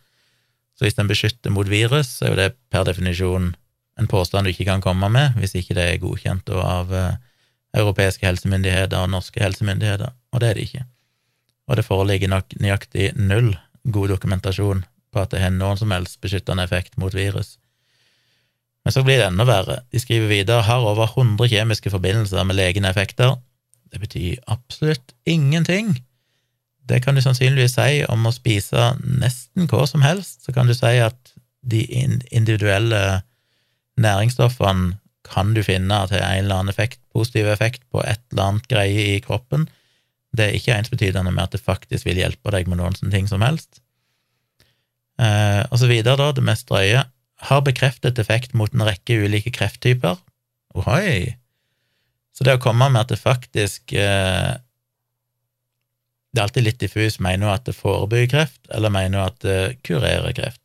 Så 0.76 0.86
hvis 0.86 0.98
den 0.98 1.10
beskytter 1.10 1.52
mot 1.52 1.68
virus, 1.70 2.18
så 2.18 2.26
er 2.26 2.34
jo 2.34 2.40
det 2.40 2.50
per 2.72 2.86
definisjon 2.88 3.54
en 4.00 4.10
påstand 4.12 4.46
du 4.46 4.52
ikke 4.52 4.68
kan 4.68 4.84
komme 4.84 5.10
med, 5.10 5.38
hvis 5.40 5.56
ikke 5.56 5.76
det 5.78 5.86
er 5.88 6.02
godkjent 6.04 6.52
av 6.52 6.92
uh, 6.92 7.16
europeiske 7.76 8.28
helsemyndigheter 8.28 9.00
og 9.00 9.14
norske 9.14 9.40
helsemyndigheter, 9.40 10.12
og 10.32 10.44
det 10.44 10.50
er 10.50 10.60
det 10.60 10.66
ikke. 10.68 10.84
Og 11.66 11.80
det 11.80 11.88
foreligger 11.88 12.32
nok 12.32 12.58
nøyaktig 12.62 13.14
null 13.18 13.56
god 13.92 14.12
dokumentasjon 14.16 14.84
på 15.14 15.22
at 15.22 15.32
det 15.32 15.42
har 15.42 15.54
noen 15.56 15.80
som 15.80 15.94
helst 15.96 16.20
beskyttende 16.24 16.66
effekt 16.68 16.98
mot 17.02 17.16
virus. 17.16 17.56
Men 18.86 18.94
så 18.94 19.02
blir 19.04 19.18
det 19.18 19.28
enda 19.32 19.48
verre. 19.50 19.80
De 19.92 20.00
skriver 20.00 20.30
videre 20.30 20.66
har 20.68 20.86
over 20.86 21.10
100 21.10 21.50
kjemiske 21.50 21.90
forbindelser 21.90 22.46
med 22.46 22.60
legende 22.60 22.92
effekter. 22.94 23.34
Det 23.90 24.00
betyr 24.00 24.44
absolutt 24.48 25.16
ingenting. 25.26 25.96
Det 26.86 27.02
kan 27.02 27.18
du 27.18 27.22
sannsynligvis 27.26 27.78
si 27.80 28.04
om 28.14 28.28
å 28.30 28.34
spise 28.34 28.92
nesten 29.02 29.66
hva 29.72 29.88
som 29.90 30.06
helst. 30.06 30.44
Så 30.46 30.54
kan 30.54 30.70
du 30.70 30.76
si 30.78 31.00
at 31.02 31.34
de 31.66 31.82
individuelle 32.30 33.24
næringsstoffene 33.98 35.00
kan 35.26 35.56
du 35.56 35.64
finne 35.66 36.04
til 36.12 36.22
en 36.22 36.44
eller 36.44 36.60
annen 36.60 36.70
effekt, 36.70 37.00
positiv 37.10 37.50
effekt 37.50 37.82
på 37.90 38.04
et 38.06 38.22
eller 38.30 38.52
annet 38.52 38.70
greie 38.70 39.08
i 39.16 39.24
kroppen. 39.26 39.66
Det 40.36 40.46
er 40.46 40.60
ikke 40.60 40.78
ensbetydende 40.78 41.34
med 41.34 41.48
at 41.48 41.56
det 41.56 41.64
faktisk 41.66 42.06
vil 42.06 42.22
hjelpe 42.22 42.54
deg 42.54 42.70
med 42.70 42.78
noen 42.78 42.94
sånne 42.94 43.16
ting 43.16 43.26
som 43.32 43.42
helst. 43.42 43.82
Eh, 45.18 45.64
og 45.72 45.80
så 45.82 45.90
videre, 45.90 46.20
da, 46.20 46.30
det 46.36 46.46
mest 46.46 46.68
drøye 46.70 47.02
har 47.44 47.64
bekreftet 47.66 48.20
effekt 48.20 48.54
mot 48.58 48.74
en 48.74 48.86
rekke 48.88 49.18
ulike 49.26 49.52
krefttyper. 49.56 50.20
Ohoi! 50.76 51.36
Så 52.36 52.44
det 52.44 52.58
å 52.58 52.62
komme 52.64 52.90
med 52.92 53.06
at 53.06 53.14
det 53.14 53.22
faktisk 53.22 53.94
eh, 53.96 54.60
Det 56.36 56.42
er 56.42 56.48
alltid 56.50 56.66
litt 56.66 56.82
diffus. 56.84 57.20
Mener 57.24 57.48
hun 57.48 57.56
at 57.56 57.68
det 57.68 57.78
forebygger 57.78 58.32
kreft, 58.34 58.62
eller 58.76 58.92
mener 58.92 59.20
hun 59.20 59.30
at 59.30 59.40
det 59.46 59.60
kurerer 59.88 60.36
kreft? 60.36 60.60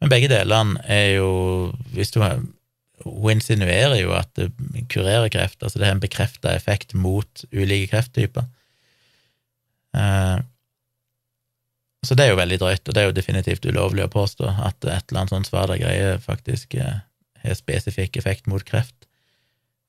Men 0.00 0.12
begge 0.12 0.30
delene 0.32 0.80
er 0.90 1.18
jo 1.18 1.72
Hvis 1.92 2.12
du 2.14 2.20
Hun 2.24 3.34
insinuerer 3.34 3.98
jo 4.00 4.14
at 4.16 4.30
det 4.38 4.50
kurerer 4.92 5.28
kreft, 5.32 5.62
altså 5.62 5.78
det 5.78 5.88
har 5.88 5.96
en 5.96 6.02
bekrefta 6.04 6.54
effekt 6.56 6.94
mot 6.96 7.44
ulike 7.52 7.90
krefttyper. 7.92 8.46
Eh, 9.94 10.38
så 12.04 12.16
det 12.16 12.26
er 12.26 12.32
jo 12.32 12.40
veldig 12.40 12.58
drøyt, 12.60 12.84
og 12.88 12.94
det 12.94 13.02
er 13.02 13.08
jo 13.08 13.16
definitivt 13.16 13.66
ulovlig 13.68 14.04
å 14.04 14.12
påstå 14.12 14.48
at 14.52 14.84
et 14.84 15.10
eller 15.10 15.22
annet 15.22 15.34
sånt 15.34 15.50
svada 15.50 15.76
greie 15.80 16.16
faktisk 16.22 16.76
eh, 16.80 17.02
har 17.44 17.58
spesifikk 17.58 18.18
effekt 18.20 18.48
mot 18.50 18.64
kreft. 18.66 18.96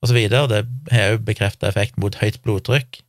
Og 0.04 0.10
så 0.10 0.16
videre. 0.16 0.46
Det 0.50 0.62
har 0.92 1.16
òg 1.16 1.26
bekrefta 1.26 1.68
effekt 1.70 1.98
mot 2.00 2.14
høyt 2.20 2.38
blodtrykk. 2.44 3.00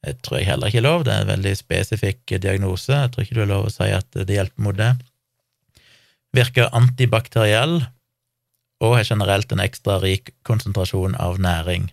Det 0.00 0.16
tror 0.24 0.40
jeg 0.40 0.48
heller 0.48 0.70
ikke 0.70 0.80
er 0.80 0.86
lov, 0.86 1.02
det 1.04 1.12
er 1.12 1.24
en 1.26 1.32
veldig 1.34 1.52
spesifikk 1.58 2.32
diagnose. 2.40 2.94
Jeg 2.94 3.12
tror 3.12 3.24
ikke 3.24 3.36
du 3.36 3.42
har 3.42 3.50
lov 3.50 3.68
å 3.68 3.72
si 3.74 3.88
at 3.92 4.08
det 4.16 4.36
hjelper 4.36 4.64
mot 4.64 4.78
det. 4.78 4.94
Virker 6.36 6.72
antibakteriell 6.76 7.82
og 8.80 8.96
har 8.96 9.04
generelt 9.04 9.52
en 9.52 9.60
ekstra 9.60 9.98
rik 10.00 10.32
konsentrasjon 10.48 11.18
av 11.20 11.36
næring. 11.42 11.90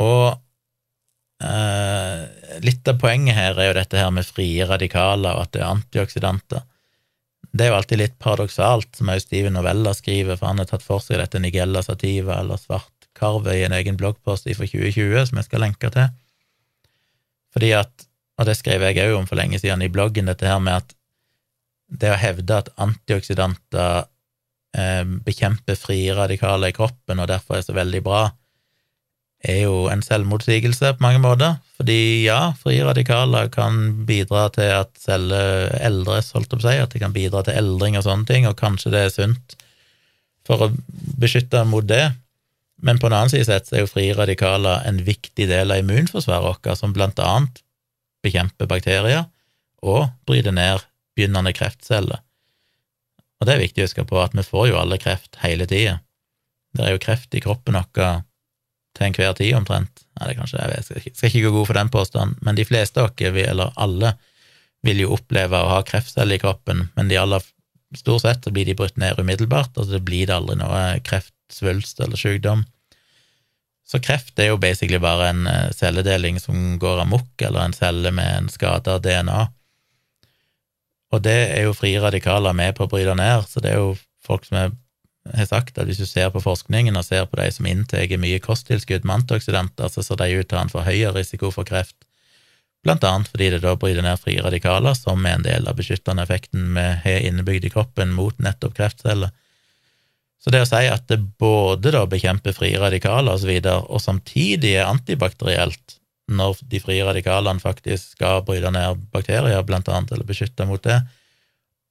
Og 0.00 0.40
litt 1.40 2.88
av 2.90 2.98
poenget 3.00 3.36
her 3.36 3.56
er 3.56 3.70
jo 3.70 3.76
dette 3.78 3.96
her 3.96 4.10
med 4.12 4.28
frie 4.28 4.66
radikaler 4.68 5.32
og 5.32 5.46
at 5.46 5.54
det 5.54 5.62
er 5.62 5.70
antioksidanter. 5.70 6.66
Det 7.50 7.64
er 7.64 7.72
jo 7.72 7.78
alltid 7.80 7.98
litt 7.98 8.18
paradoksalt, 8.22 8.92
som 8.94 9.10
også 9.10 9.26
Steven 9.26 9.56
Novella 9.56 9.94
skriver, 9.96 10.36
for 10.38 10.50
han 10.50 10.60
har 10.62 10.68
tatt 10.70 10.84
for 10.86 11.02
seg 11.02 11.18
dette 11.18 11.40
Nigella 11.42 11.82
sativa 11.82 12.38
eller 12.38 12.60
svart 12.60 13.08
karve 13.16 13.56
i 13.56 13.64
en 13.66 13.74
egen 13.74 13.98
bloggpost 13.98 14.46
fra 14.46 14.68
2020 14.68 15.26
som 15.30 15.40
jeg 15.40 15.48
skal 15.48 15.64
lenke 15.64 15.90
til. 15.92 16.12
Fordi 17.50 17.72
at, 17.74 18.06
og 18.38 18.46
det 18.46 18.56
skrev 18.58 18.84
jeg 18.86 19.02
òg 19.08 19.16
om 19.18 19.26
for 19.28 19.40
lenge 19.40 19.58
siden 19.58 19.82
i 19.82 19.90
bloggen, 19.90 20.30
dette 20.30 20.46
her 20.46 20.62
med 20.62 20.78
at 20.78 20.94
det 21.90 22.12
å 22.12 22.20
hevde 22.20 22.60
at 22.62 22.70
antioksidanter 22.78 24.04
eh, 24.78 25.02
bekjemper 25.26 25.78
frie 25.78 26.14
radikaler 26.14 26.70
i 26.70 26.76
kroppen 26.76 27.18
og 27.18 27.26
derfor 27.32 27.58
er 27.58 27.66
så 27.66 27.74
veldig 27.74 28.02
bra, 28.06 28.28
er 29.40 29.62
jo 29.64 29.86
en 29.88 30.02
selvmotsigelse 30.04 30.94
på 30.96 31.04
mange 31.04 31.20
måter. 31.22 31.56
Fordi 31.80 32.26
ja, 32.26 32.52
frie 32.60 32.84
radikaler 32.84 33.48
kan 33.52 34.04
bidra 34.08 34.48
til 34.52 34.72
at 34.82 34.92
celler 35.00 35.70
eldres, 35.80 36.32
holdt 36.36 36.50
jeg 36.50 36.58
på 36.58 36.60
å 36.60 36.66
si, 36.68 36.76
at 36.82 36.92
de 36.94 37.02
kan 37.02 37.14
bidra 37.14 37.44
til 37.46 37.56
eldring 37.56 37.96
og 37.96 38.04
sånne 38.04 38.28
ting, 38.28 38.48
og 38.48 38.58
kanskje 38.60 38.92
det 38.92 39.04
er 39.06 39.14
sunt 39.14 39.56
for 40.48 40.66
å 40.66 40.70
beskytte 41.20 41.64
mot 41.68 41.86
det. 41.88 42.10
Men 42.84 43.00
på 43.00 43.08
en 43.08 43.16
annen 43.16 43.32
side 43.32 43.48
sett 43.48 43.72
er 43.72 43.84
jo 43.84 43.90
frie 43.90 44.14
radikaler 44.16 44.86
en 44.88 45.02
viktig 45.04 45.48
del 45.48 45.72
av 45.72 45.82
immunforsvaret 45.82 46.46
vårt, 46.46 46.72
som 46.78 46.94
blant 46.96 47.20
annet 47.20 47.62
bekjemper 48.24 48.68
bakterier 48.68 49.26
og 49.80 50.10
bryter 50.28 50.52
ned 50.52 50.84
begynnende 51.16 51.54
kreftceller. 51.56 52.20
Og 53.40 53.48
det 53.48 53.54
er 53.54 53.62
viktig 53.62 53.82
å 53.82 53.88
huske 53.88 54.04
på 54.04 54.18
at 54.20 54.36
vi 54.36 54.44
får 54.44 54.68
jo 54.68 54.80
alle 54.80 55.00
kreft 55.00 55.40
hele 55.40 55.64
tida. 55.68 56.00
Det 56.76 56.84
er 56.84 56.94
jo 56.94 57.02
kreft 57.02 57.32
i 57.34 57.40
kroppen 57.42 57.78
vår 57.78 58.20
til 58.96 59.06
enhver 59.06 59.36
tid, 59.38 59.54
omtrent. 59.58 60.02
Nei, 60.18 60.30
det 60.30 60.36
kanskje 60.38 60.60
jeg, 60.60 60.86
skal 60.86 61.00
ikke, 61.00 61.14
skal 61.16 61.30
ikke 61.30 61.44
gå 61.46 61.54
god 61.54 61.70
for 61.70 61.80
den 61.80 61.92
påstanden, 61.94 62.36
men 62.46 62.58
de 62.58 62.66
fleste 62.68 63.02
av 63.02 63.10
oss, 63.10 63.22
eller 63.22 63.72
alle, 63.76 64.16
vil 64.86 65.02
jo 65.02 65.14
oppleve 65.14 65.60
å 65.60 65.72
ha 65.74 65.80
kreftceller 65.84 66.38
i 66.38 66.42
kroppen, 66.42 66.86
men 66.96 67.10
de 67.10 67.18
aller 67.20 67.44
stort 67.96 68.24
sett 68.24 68.44
så 68.46 68.52
blir 68.54 68.68
de 68.68 68.76
brutt 68.78 68.96
ned 69.00 69.18
umiddelbart, 69.20 69.74
altså 69.74 69.98
det 69.98 70.04
blir 70.06 70.28
det 70.30 70.36
aldri 70.36 70.56
noe 70.60 70.82
kreftsvulst 71.04 72.00
eller 72.00 72.20
sykdom. 72.20 72.64
Så 73.90 73.98
kreft 73.98 74.38
er 74.38 74.52
jo 74.52 74.60
basically 74.62 75.00
bare 75.02 75.32
en 75.32 75.46
eh, 75.50 75.72
celledeling 75.74 76.38
som 76.40 76.76
går 76.78 77.02
amok, 77.02 77.32
eller 77.42 77.64
en 77.64 77.74
celle 77.74 78.12
med 78.14 78.36
en 78.36 78.52
skada 78.52 79.00
DNA. 79.02 79.40
Og 81.10 81.24
det 81.26 81.38
er 81.56 81.66
jo 81.66 81.74
frie 81.74 81.98
radikaler 82.02 82.54
med 82.54 82.76
på 82.76 82.86
å 82.86 82.92
bryte 82.92 83.16
ned, 83.18 83.48
så 83.50 83.62
det 83.62 83.72
er 83.72 83.82
jo 83.82 83.96
folk 84.22 84.46
som 84.46 84.60
er 84.60 84.76
har 85.28 85.48
sagt 85.48 85.78
at 85.78 85.88
hvis 85.88 86.00
du 86.00 86.06
ser 86.08 86.30
på 86.32 86.42
forskningen 86.42 86.96
og 86.96 87.04
ser 87.04 87.26
på 87.28 87.38
de 87.40 87.48
som 87.52 87.66
inntar 87.68 88.08
mye 88.20 88.40
kosttilskudd 88.42 89.04
med 89.04 89.22
antioksidanter, 89.22 89.90
så 89.92 90.04
ser 90.04 90.20
de 90.20 90.30
ut 90.38 90.48
til 90.48 90.56
å 90.56 90.60
ha 90.60 90.64
en 90.66 90.72
for 90.72 90.86
høyere 90.86 91.18
risiko 91.18 91.52
for 91.54 91.68
kreft, 91.68 91.96
blant 92.84 93.04
annet 93.04 93.28
fordi 93.28 93.50
det 93.52 93.60
da 93.64 93.74
bryter 93.76 94.04
ned 94.04 94.20
frie 94.22 94.40
radikaler, 94.40 94.96
som 94.96 95.20
er 95.26 95.36
en 95.36 95.44
del 95.44 95.68
av 95.68 95.76
beskyttende 95.76 96.24
effekten 96.24 96.72
vi 96.76 96.86
har 97.04 97.28
innebygd 97.28 97.68
i 97.68 97.72
kroppen 97.74 98.14
mot 98.16 98.38
nettopp 98.40 98.78
kreftceller. 98.78 99.32
Så 100.40 100.52
det 100.52 100.62
å 100.64 100.68
si 100.68 100.86
at 100.88 101.04
det 101.12 101.18
både 101.40 101.92
da 101.92 102.06
bekjemper 102.08 102.56
frie 102.56 102.80
radikaler 102.80 103.36
og 103.36 103.42
så 103.42 103.50
videre, 103.50 103.82
og 103.92 104.00
samtidig 104.00 104.78
er 104.78 104.88
antibakterielt, 104.88 105.98
når 106.30 106.62
de 106.70 106.78
frie 106.80 107.04
radikalene 107.04 107.60
faktisk 107.60 108.14
skal 108.14 108.44
bryte 108.46 108.70
ned 108.72 109.02
bakterier, 109.12 109.60
blant 109.66 109.90
annet, 109.90 110.14
eller 110.14 110.24
beskytte 110.24 110.64
mot 110.64 110.80
det, 110.86 111.02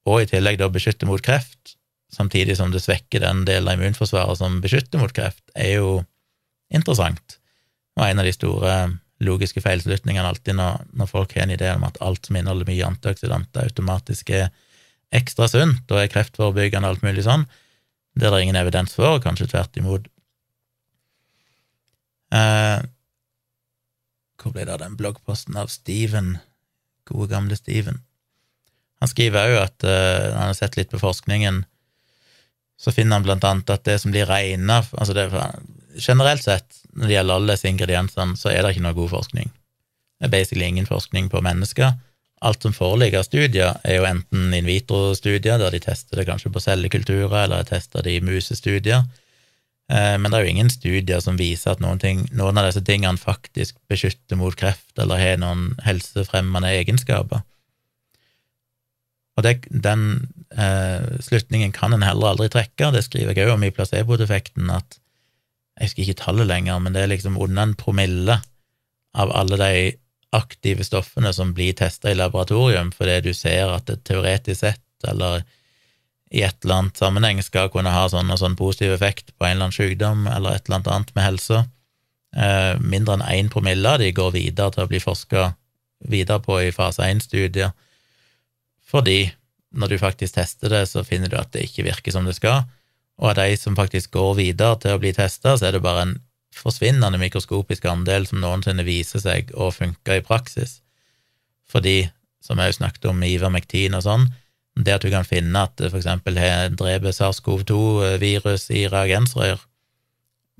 og 0.08 0.22
i 0.22 0.30
tillegg 0.30 0.58
da 0.58 0.70
beskytte 0.72 1.06
mot 1.06 1.22
kreft, 1.22 1.76
samtidig 2.14 2.56
som 2.58 2.72
det 2.74 2.82
svekker 2.84 3.22
den 3.24 3.44
delen 3.48 3.68
av 3.70 3.78
immunforsvaret 3.78 4.40
som 4.40 4.60
beskytter 4.62 5.02
mot 5.02 5.14
kreft, 5.14 5.42
er 5.54 5.78
jo 5.78 5.92
interessant. 6.74 7.38
Og 7.98 8.06
en 8.06 8.22
av 8.22 8.26
de 8.26 8.34
store 8.34 8.74
logiske 9.20 9.60
feilslutningene 9.60 10.28
alltid 10.28 10.56
når, 10.56 10.84
når 10.96 11.10
folk 11.10 11.34
har 11.36 11.44
en 11.44 11.54
idé 11.54 11.70
om 11.74 11.84
at 11.86 11.98
alt 12.04 12.26
som 12.26 12.38
inneholder 12.38 12.68
mye 12.68 12.86
antioksidanter, 12.88 13.68
automatisk 13.68 14.32
er 14.32 14.48
ekstra 15.14 15.48
sunt 15.50 15.90
og 15.90 16.00
er 16.00 16.12
kreftforebyggende 16.12 16.88
og 16.88 16.96
alt 16.96 17.04
mulig 17.04 17.26
sånn, 17.26 17.44
det 18.16 18.26
er 18.26 18.34
det 18.34 18.44
ingen 18.46 18.58
evidens 18.58 18.94
for, 18.96 19.20
kanskje 19.22 19.50
tvert 19.52 19.76
imot. 19.78 20.08
Eh, 22.34 22.78
hvor 24.40 24.54
ble 24.54 24.64
det 24.64 24.74
av 24.74 24.82
den 24.82 24.96
bloggposten 24.98 25.58
av 25.60 25.70
Steven, 25.72 26.38
gode, 27.08 27.28
gamle 27.32 27.58
Steven? 27.58 28.00
Han 29.00 29.10
skriver 29.10 29.52
òg 29.52 29.58
at 29.62 29.86
eh, 29.86 30.30
han 30.32 30.50
har 30.50 30.56
sett 30.58 30.78
litt 30.78 30.90
på 30.92 31.00
forskningen 31.00 31.62
så 32.80 32.92
finner 32.92 33.18
han 33.18 33.26
blant 33.26 33.44
annet 33.44 33.72
at 33.72 33.84
det 33.84 33.98
som 34.00 34.12
blir 34.14 34.28
regna 34.30 34.80
altså 34.80 35.50
Generelt 36.00 36.44
sett, 36.44 36.76
når 36.94 37.08
det 37.08 37.14
gjelder 37.16 37.34
alle 37.34 37.54
disse 37.56 37.68
ingrediensene, 37.68 38.36
så 38.38 38.48
er 38.52 38.62
det 38.62 38.70
ikke 38.72 38.84
noe 38.84 38.94
god 38.96 39.08
forskning. 39.10 39.48
Det 40.20 40.28
er 40.28 40.32
basically 40.32 40.68
ingen 40.70 40.86
forskning 40.86 41.26
på 41.32 41.42
mennesker. 41.42 41.96
Alt 42.46 42.62
som 42.62 42.72
foreligger 42.72 43.20
av 43.20 43.26
studier, 43.26 43.74
er 43.84 43.98
jo 43.98 44.06
enten 44.06 44.54
in 44.54 44.68
vitro-studier, 44.68 45.58
der 45.58 45.74
de 45.74 45.80
tester 45.82 46.20
det 46.20 46.28
kanskje 46.28 46.52
på 46.54 46.62
cellekulturer, 46.62 47.34
eller 47.42 47.66
tester 47.68 48.06
det 48.06 48.14
i 48.14 48.22
musestudier. 48.24 49.02
Eh, 49.90 50.16
men 50.16 50.30
det 50.30 50.38
er 50.38 50.46
jo 50.46 50.54
ingen 50.54 50.70
studier 50.72 51.20
som 51.24 51.38
viser 51.40 51.74
at 51.74 51.82
noen, 51.82 51.98
ting, 52.00 52.22
noen 52.30 52.60
av 52.60 52.70
disse 52.70 52.84
tingene 52.86 53.20
faktisk 53.20 53.76
beskytter 53.90 54.38
mot 54.38 54.56
kreft 54.56 54.94
eller 55.02 55.20
har 55.20 55.40
noen 55.42 55.72
helsefremmende 55.84 56.70
egenskaper. 56.78 57.42
Og 59.40 59.46
det, 59.46 59.54
den 59.72 60.02
eh, 60.52 61.06
slutningen 61.24 61.72
kan 61.72 61.94
en 61.96 62.04
heller 62.04 62.34
aldri 62.34 62.50
trekke, 62.52 62.90
det 62.92 63.06
skriver 63.06 63.32
jeg 63.32 63.48
òg 63.48 63.54
om 63.54 63.64
i 63.64 63.72
placeboeffekten, 63.72 64.68
at 64.74 64.98
jeg 65.80 65.88
husker 65.88 66.04
ikke 66.04 66.20
tallet 66.26 66.50
lenger, 66.50 66.82
men 66.84 66.92
det 66.92 67.06
er 67.06 67.14
liksom 67.14 67.38
under 67.40 67.64
en 67.64 67.78
promille 67.78 68.36
av 69.16 69.32
alle 69.32 69.56
de 69.56 69.70
aktive 70.36 70.84
stoffene 70.84 71.32
som 71.34 71.54
blir 71.56 71.72
testa 71.78 72.12
i 72.12 72.18
laboratorium, 72.18 72.92
fordi 72.92 73.16
du 73.24 73.32
ser 73.34 73.72
at 73.72 73.88
det 73.88 74.02
teoretisk 74.04 74.60
sett, 74.60 74.84
eller 75.08 75.40
i 76.30 76.44
et 76.46 76.60
eller 76.62 76.82
annet 76.82 77.00
sammenheng, 77.00 77.40
skal 77.42 77.72
kunne 77.72 77.94
ha 77.94 78.04
sånn 78.12 78.28
og 78.30 78.38
sånn 78.38 78.58
positiv 78.60 78.92
effekt 78.94 79.32
på 79.32 79.48
en 79.48 79.56
eller 79.56 79.70
annen 79.70 79.78
sykdom 79.78 80.28
eller 80.30 80.58
et 80.58 80.68
eller 80.68 80.78
annet 80.78 80.92
annet 80.92 81.14
med 81.16 81.26
helsa. 81.26 81.62
Eh, 82.36 82.74
mindre 82.78 83.16
enn 83.16 83.24
én 83.26 83.48
promille 83.50 83.96
av 83.96 84.04
de 84.04 84.12
går 84.14 84.36
videre 84.36 84.76
til 84.76 84.84
å 84.84 84.90
bli 84.92 85.00
forska 85.02 85.48
videre 86.12 86.44
på 86.44 86.60
i 86.68 86.74
fase 86.76 87.08
1-studier, 87.08 87.72
fordi 88.90 89.30
når 89.70 89.92
du 89.92 90.00
faktisk 90.02 90.34
tester 90.34 90.72
det, 90.72 90.84
så 90.90 91.04
finner 91.06 91.30
du 91.30 91.38
at 91.38 91.52
det 91.54 91.68
ikke 91.68 91.86
virker 91.86 92.14
som 92.14 92.26
det 92.26 92.34
skal, 92.38 92.64
og 93.20 93.32
av 93.32 93.38
de 93.38 93.56
som 93.60 93.76
faktisk 93.78 94.10
går 94.16 94.34
videre 94.38 94.78
til 94.82 94.96
å 94.96 95.00
bli 95.00 95.12
testa, 95.14 95.54
så 95.56 95.68
er 95.68 95.76
det 95.76 95.84
bare 95.84 96.06
en 96.06 96.16
forsvinnende 96.56 97.20
mikroskopisk 97.20 97.84
andel 97.86 98.26
som 98.26 98.40
noensinne 98.42 98.84
viser 98.86 99.22
seg 99.22 99.52
å 99.54 99.70
funke 99.74 100.18
i 100.18 100.24
praksis, 100.26 100.80
fordi, 101.70 102.10
som 102.42 102.58
jeg 102.58 102.72
jo 102.72 102.78
snakket 102.80 103.06
om 103.12 103.20
med 103.22 103.30
Ivermektin 103.36 103.94
og 103.94 104.02
sånn, 104.06 104.26
det 104.80 104.96
at 104.96 105.04
du 105.04 105.10
kan 105.12 105.26
finne 105.26 105.66
at 105.66 105.76
det 105.78 105.92
eksempel 105.94 106.38
har 106.40 106.70
SARS-CoV-2-virus 106.74 108.70
i 108.74 108.86
reagensrør, 108.90 109.60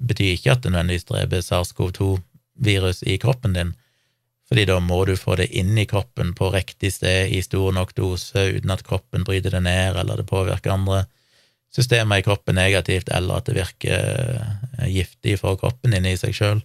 betyr 0.01 0.37
ikke 0.37 0.55
at 0.55 0.63
det 0.65 0.73
nødvendigvis 0.73 1.09
dreper 1.09 1.45
SARS-CoV-2-virus 1.47 3.03
i 3.09 3.19
kroppen 3.23 3.57
din, 3.57 3.75
fordi 4.51 4.67
da 4.67 4.81
må 4.83 5.05
du 5.07 5.15
få 5.15 5.37
det 5.39 5.47
inn 5.55 5.77
i 5.79 5.87
kroppen 5.87 6.33
på 6.35 6.49
riktig 6.51 6.91
sted 6.97 7.31
i 7.31 7.39
stor 7.47 7.71
nok 7.77 7.93
dose 7.95 8.49
uten 8.57 8.73
at 8.75 8.83
kroppen 8.83 9.23
bryter 9.27 9.55
det 9.55 9.63
ned, 9.63 9.95
eller 10.01 10.19
det 10.19 10.27
påvirker 10.27 10.75
andre 10.75 11.05
systemer 11.71 12.19
i 12.19 12.25
kroppen 12.27 12.59
negativt, 12.59 13.13
eller 13.15 13.39
at 13.39 13.47
det 13.47 13.55
virker 13.61 14.41
eh, 14.43 14.89
giftig 14.91 15.37
for 15.39 15.55
kroppen 15.61 15.95
din 15.95 16.09
i 16.11 16.17
seg 16.19 16.35
sjøl. 16.35 16.65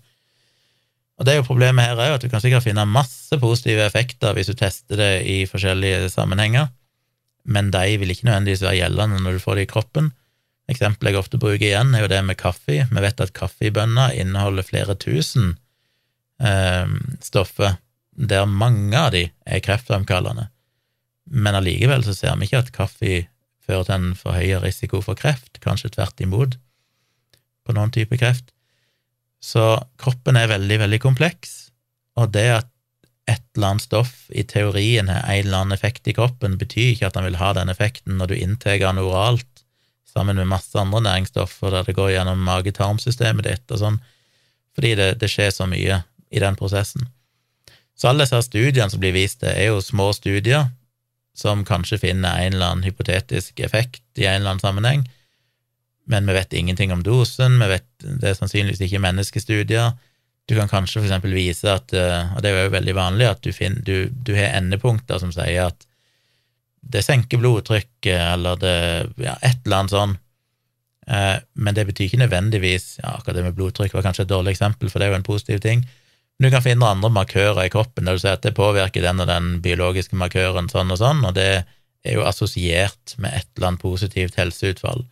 Og 1.16 1.28
det 1.28 1.36
er 1.36 1.38
jo 1.40 1.48
Problemet 1.48 1.86
her 1.86 2.02
er 2.02 2.16
at 2.16 2.26
du 2.26 2.28
kan 2.32 2.42
sikkert 2.42 2.66
finne 2.66 2.88
masse 2.90 3.38
positive 3.40 3.86
effekter 3.86 4.34
hvis 4.34 4.50
du 4.50 4.58
tester 4.58 4.98
det 5.00 5.12
i 5.30 5.44
forskjellige 5.46 6.10
sammenhenger, 6.10 6.72
men 7.46 7.70
de 7.70 8.00
vil 8.02 8.10
ikke 8.10 8.26
nødvendigvis 8.26 8.66
være 8.66 8.80
gjeldende 8.80 9.22
når 9.22 9.38
du 9.38 9.44
får 9.44 9.60
det 9.60 9.68
i 9.68 9.70
kroppen. 9.70 10.10
Eksempelet 10.74 11.14
jeg 11.14 11.22
ofte 11.22 11.38
bruker 11.38 11.68
igjen, 11.68 11.94
er 11.94 12.02
jo 12.02 12.10
det 12.10 12.24
med 12.26 12.40
kaffe. 12.42 12.82
Vi 12.90 13.06
vet 13.06 13.22
at 13.22 13.36
kaffebønner 13.38 14.18
inneholder 14.18 14.66
flere 14.66 14.98
tusen 14.98 15.54
eh, 16.40 16.92
stoffer, 17.24 17.78
der 18.16 18.48
mange 18.48 18.98
av 19.00 19.12
de 19.16 19.26
er 19.46 19.64
kreftfremkallende. 19.64 20.50
Men 21.26 21.58
allikevel 21.58 22.06
så 22.06 22.14
ser 22.16 22.36
vi 22.40 22.48
ikke 22.48 22.64
at 22.64 22.76
kaffe 22.76 23.26
fører 23.66 23.88
til 23.88 23.96
en 23.96 24.12
forhøyet 24.18 24.64
risiko 24.64 25.02
for 25.02 25.18
kreft, 25.18 25.60
kanskje 25.64 25.96
tvert 25.96 26.22
imot, 26.22 26.60
på 27.66 27.74
noen 27.76 27.92
type 27.94 28.18
kreft. 28.22 28.52
Så 29.42 29.76
kroppen 30.02 30.38
er 30.38 30.52
veldig, 30.54 30.80
veldig 30.86 31.02
kompleks, 31.02 31.74
og 32.16 32.32
det 32.34 32.48
at 32.62 32.72
et 33.26 33.42
eller 33.56 33.74
annet 33.74 33.86
stoff 33.88 34.28
i 34.30 34.44
teorien 34.46 35.10
har 35.10 35.26
en 35.26 35.48
eller 35.48 35.64
annen 35.64 35.76
effekt 35.76 36.08
i 36.08 36.14
kroppen, 36.14 36.60
betyr 36.62 36.94
ikke 36.94 37.10
at 37.10 37.18
han 37.18 37.26
vil 37.26 37.40
ha 37.42 37.52
den 37.58 37.72
effekten 37.74 38.20
når 38.20 38.32
du 38.32 38.36
inntar 38.38 38.78
den 38.82 39.02
oralt 39.02 39.66
sammen 40.16 40.38
med 40.40 40.48
masse 40.48 40.78
andre 40.80 41.02
næringsstoffer 41.04 41.74
der 41.74 41.88
det 41.88 41.96
går 41.98 42.14
gjennom 42.14 42.44
mage-tarmsystemet 42.48 43.48
ditt 43.50 43.74
og 43.74 43.82
sånn, 43.82 43.98
fordi 44.78 44.94
det, 45.00 45.10
det, 45.20 45.32
skjer 45.32 45.52
så 45.52 45.68
mye 45.68 46.04
i 46.36 46.44
den 46.44 46.58
prosessen. 46.60 47.08
Så 47.96 48.10
alle 48.10 48.26
disse 48.26 48.42
studiene 48.44 48.92
som 48.92 49.02
blir 49.02 49.16
vist 49.16 49.40
til, 49.42 49.52
er 49.52 49.72
jo 49.72 49.84
små 49.84 50.12
studier 50.16 50.68
som 51.36 51.66
kanskje 51.68 52.00
finner 52.00 52.40
en 52.40 52.56
eller 52.56 52.72
annen 52.74 52.88
hypotetisk 52.88 53.60
effekt 53.64 54.04
i 54.20 54.28
en 54.28 54.40
eller 54.40 54.56
annen 54.56 54.64
sammenheng, 54.64 55.06
men 56.06 56.28
vi 56.30 56.36
vet 56.38 56.54
ingenting 56.54 56.94
om 56.94 57.04
dosen, 57.04 57.58
vi 57.60 57.72
vet, 57.72 57.88
det 58.04 58.30
er 58.30 58.38
sannsynligvis 58.38 58.84
ikke 58.86 59.02
menneskestudier. 59.02 59.96
Du 60.46 60.54
kan 60.54 60.70
kanskje 60.70 61.00
for 61.00 61.08
eksempel 61.08 61.34
vise 61.34 61.72
at, 61.72 61.94
eh, 61.98 62.36
og 62.36 62.44
det 62.46 62.52
er 62.52 62.68
jo 62.68 62.76
veldig 62.76 62.96
vanlig, 62.96 63.30
at 63.32 63.42
du, 63.42 63.50
finner, 63.56 63.82
du, 63.82 64.12
du 64.14 64.36
har 64.38 64.54
endepunkter 64.60 65.18
som 65.22 65.34
sier 65.34 65.72
at 65.72 65.88
det 66.86 67.02
senker 67.02 67.42
blodtrykket, 67.42 68.20
eller 68.36 68.62
det 68.62 68.76
ja, 69.26 69.34
et 69.42 69.66
eller 69.66 69.80
annet 69.80 69.96
sånn. 69.96 70.14
Eh, 71.10 71.38
men 71.58 71.78
det 71.78 71.88
betyr 71.90 72.06
ikke 72.06 72.22
nødvendigvis 72.22 73.00
ja, 73.02 73.16
akkurat 73.16 73.40
det 73.40 73.48
med 73.48 73.58
blodtrykk 73.58 73.98
var 73.98 74.06
kanskje 74.06 74.28
et 74.28 74.34
dårlig 74.36 74.54
eksempel, 74.54 74.92
for 74.92 75.02
det 75.02 75.10
er 75.10 75.16
jo 75.16 75.20
en 75.24 75.26
positiv 75.26 75.66
ting. 75.66 75.82
Du 76.40 76.50
kan 76.52 76.64
finne 76.64 76.88
andre 76.88 77.10
markører 77.16 77.64
i 77.64 77.72
kroppen 77.72 78.08
der 78.08 78.18
du 78.18 78.22
sier 78.22 78.36
at 78.36 78.44
det 78.44 78.58
påvirker 78.58 79.06
den 79.06 79.24
og 79.24 79.30
den 79.30 79.60
biologiske 79.64 80.18
markøren 80.20 80.68
sånn 80.72 80.92
og 80.92 81.00
sånn, 81.00 81.24
og 81.24 81.36
det 81.38 81.50
er 82.06 82.18
jo 82.18 82.26
assosiert 82.28 83.16
med 83.18 83.34
et 83.38 83.48
eller 83.56 83.72
annet 83.72 83.86
positivt 83.86 84.36
helseutfall. 84.40 85.06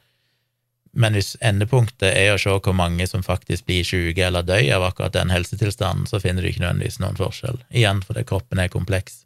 Men 0.94 1.16
hvis 1.18 1.34
endepunktet 1.42 2.12
er 2.12 2.36
å 2.36 2.42
se 2.42 2.54
hvor 2.54 2.76
mange 2.78 3.08
som 3.10 3.24
faktisk 3.26 3.66
blir 3.66 3.88
syke 3.88 4.28
eller 4.28 4.46
dør 4.46 4.68
av 4.76 4.90
akkurat 4.92 5.16
den 5.16 5.34
helsetilstanden, 5.34 6.06
så 6.10 6.20
finner 6.22 6.44
du 6.44 6.52
ikke 6.52 6.62
nødvendigvis 6.62 7.00
noen 7.02 7.18
forskjell. 7.18 7.58
Igjen 7.74 8.04
fordi 8.06 8.26
kroppen 8.30 8.62
er 8.62 8.70
kompleks. 8.74 9.24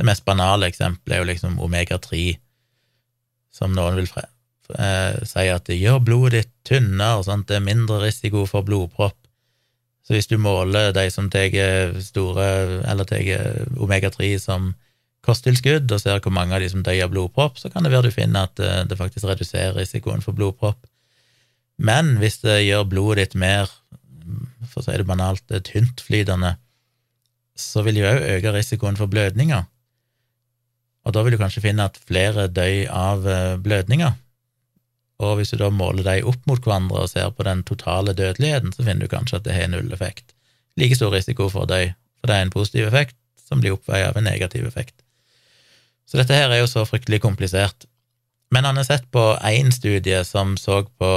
Det 0.00 0.08
mest 0.08 0.24
banale 0.24 0.70
eksempelet 0.72 1.14
er 1.14 1.22
jo 1.22 1.28
liksom 1.28 1.60
omega-3, 1.62 2.24
som 3.54 3.74
noen 3.76 4.00
vil 4.00 4.08
eh, 4.16 5.20
si 5.28 5.46
at 5.52 5.68
det 5.68 5.78
gjør 5.78 6.00
blodet 6.02 6.38
ditt 6.38 6.54
tynnere, 6.72 7.20
og 7.20 7.26
sånt, 7.28 7.46
det 7.50 7.60
er 7.60 7.68
mindre 7.68 8.00
risiko 8.02 8.46
for 8.50 8.66
blodpropp. 8.66 9.19
Så 10.10 10.16
hvis 10.16 10.26
du 10.26 10.40
måler 10.42 10.90
de 10.90 11.04
som 11.14 11.28
tar 11.30 11.52
store, 12.02 12.46
eller 12.90 13.06
tar 13.06 13.28
omega-3 13.78 14.32
som 14.42 14.72
kosttilskudd, 15.22 15.86
og 15.86 16.00
ser 16.02 16.18
hvor 16.18 16.34
mange 16.34 16.56
av 16.56 16.64
de 16.64 16.70
som 16.72 16.82
dør 16.82 17.04
av 17.04 17.12
blodpropp, 17.12 17.60
så 17.62 17.70
kan 17.70 17.86
det 17.86 17.92
være 17.92 18.08
du 18.08 18.16
finner 18.16 18.48
at 18.48 18.56
det, 18.58 18.90
eh, 18.90 18.98
faktisk 18.98 19.28
reduserer 19.30 19.76
risikoen 19.78 20.24
for 20.24 20.34
blodpropp. 20.34 20.82
Men 21.78 22.16
hvis 22.18 22.40
det 22.42 22.64
gjør 22.64 22.88
blodet 22.90 23.30
ditt 23.30 23.36
mer, 23.38 23.70
for 24.66 24.82
å 24.82 24.84
si 24.84 24.96
det 24.98 25.06
banalt, 25.06 25.46
tyntflytende, 25.46 26.56
så 27.54 27.84
vil 27.86 27.94
det 27.94 28.02
jo 28.02 28.10
òg 28.10 28.26
øke 28.34 28.56
risikoen 28.56 28.98
for 28.98 29.06
blødninger. 29.06 29.62
Og 31.06 31.14
da 31.14 31.22
vil 31.22 31.38
du 31.38 31.38
kanskje 31.38 31.62
finne 31.62 31.86
at 31.86 32.02
flere 32.02 32.48
dør 32.48 32.90
av 32.90 33.30
eh, 33.30 33.56
blødninger. 33.62 34.18
Og 35.20 35.36
hvis 35.36 35.52
du 35.52 35.58
da 35.60 35.68
måler 35.72 36.06
de 36.06 36.24
opp 36.26 36.46
mot 36.48 36.62
hverandre 36.64 37.04
og 37.04 37.10
ser 37.12 37.28
på 37.36 37.44
den 37.46 37.62
totale 37.68 38.14
dødeligheten, 38.16 38.72
så 38.72 38.84
finner 38.86 39.04
du 39.04 39.12
kanskje 39.12 39.40
at 39.40 39.46
det 39.46 39.56
har 39.56 39.68
null 39.68 39.92
effekt. 39.92 40.32
Like 40.80 40.96
stor 40.96 41.12
risiko 41.12 41.50
for 41.52 41.66
å 41.66 41.80
for 42.20 42.28
det 42.28 42.36
er 42.36 42.44
en 42.44 42.52
positiv 42.52 42.88
effekt 42.88 43.16
som 43.48 43.62
blir 43.62 43.74
oppveid 43.74 44.10
av 44.10 44.18
en 44.18 44.26
negativ 44.28 44.66
effekt. 44.68 44.94
Så 46.08 46.18
dette 46.20 46.36
her 46.36 46.52
er 46.52 46.60
jo 46.60 46.70
så 46.70 46.84
fryktelig 46.88 47.22
komplisert. 47.24 47.86
Men 48.50 48.66
han 48.66 48.76
har 48.76 48.86
sett 48.88 49.06
på 49.14 49.22
én 49.46 49.70
studie 49.72 50.24
som 50.26 50.56
så 50.58 50.82
på 50.98 51.12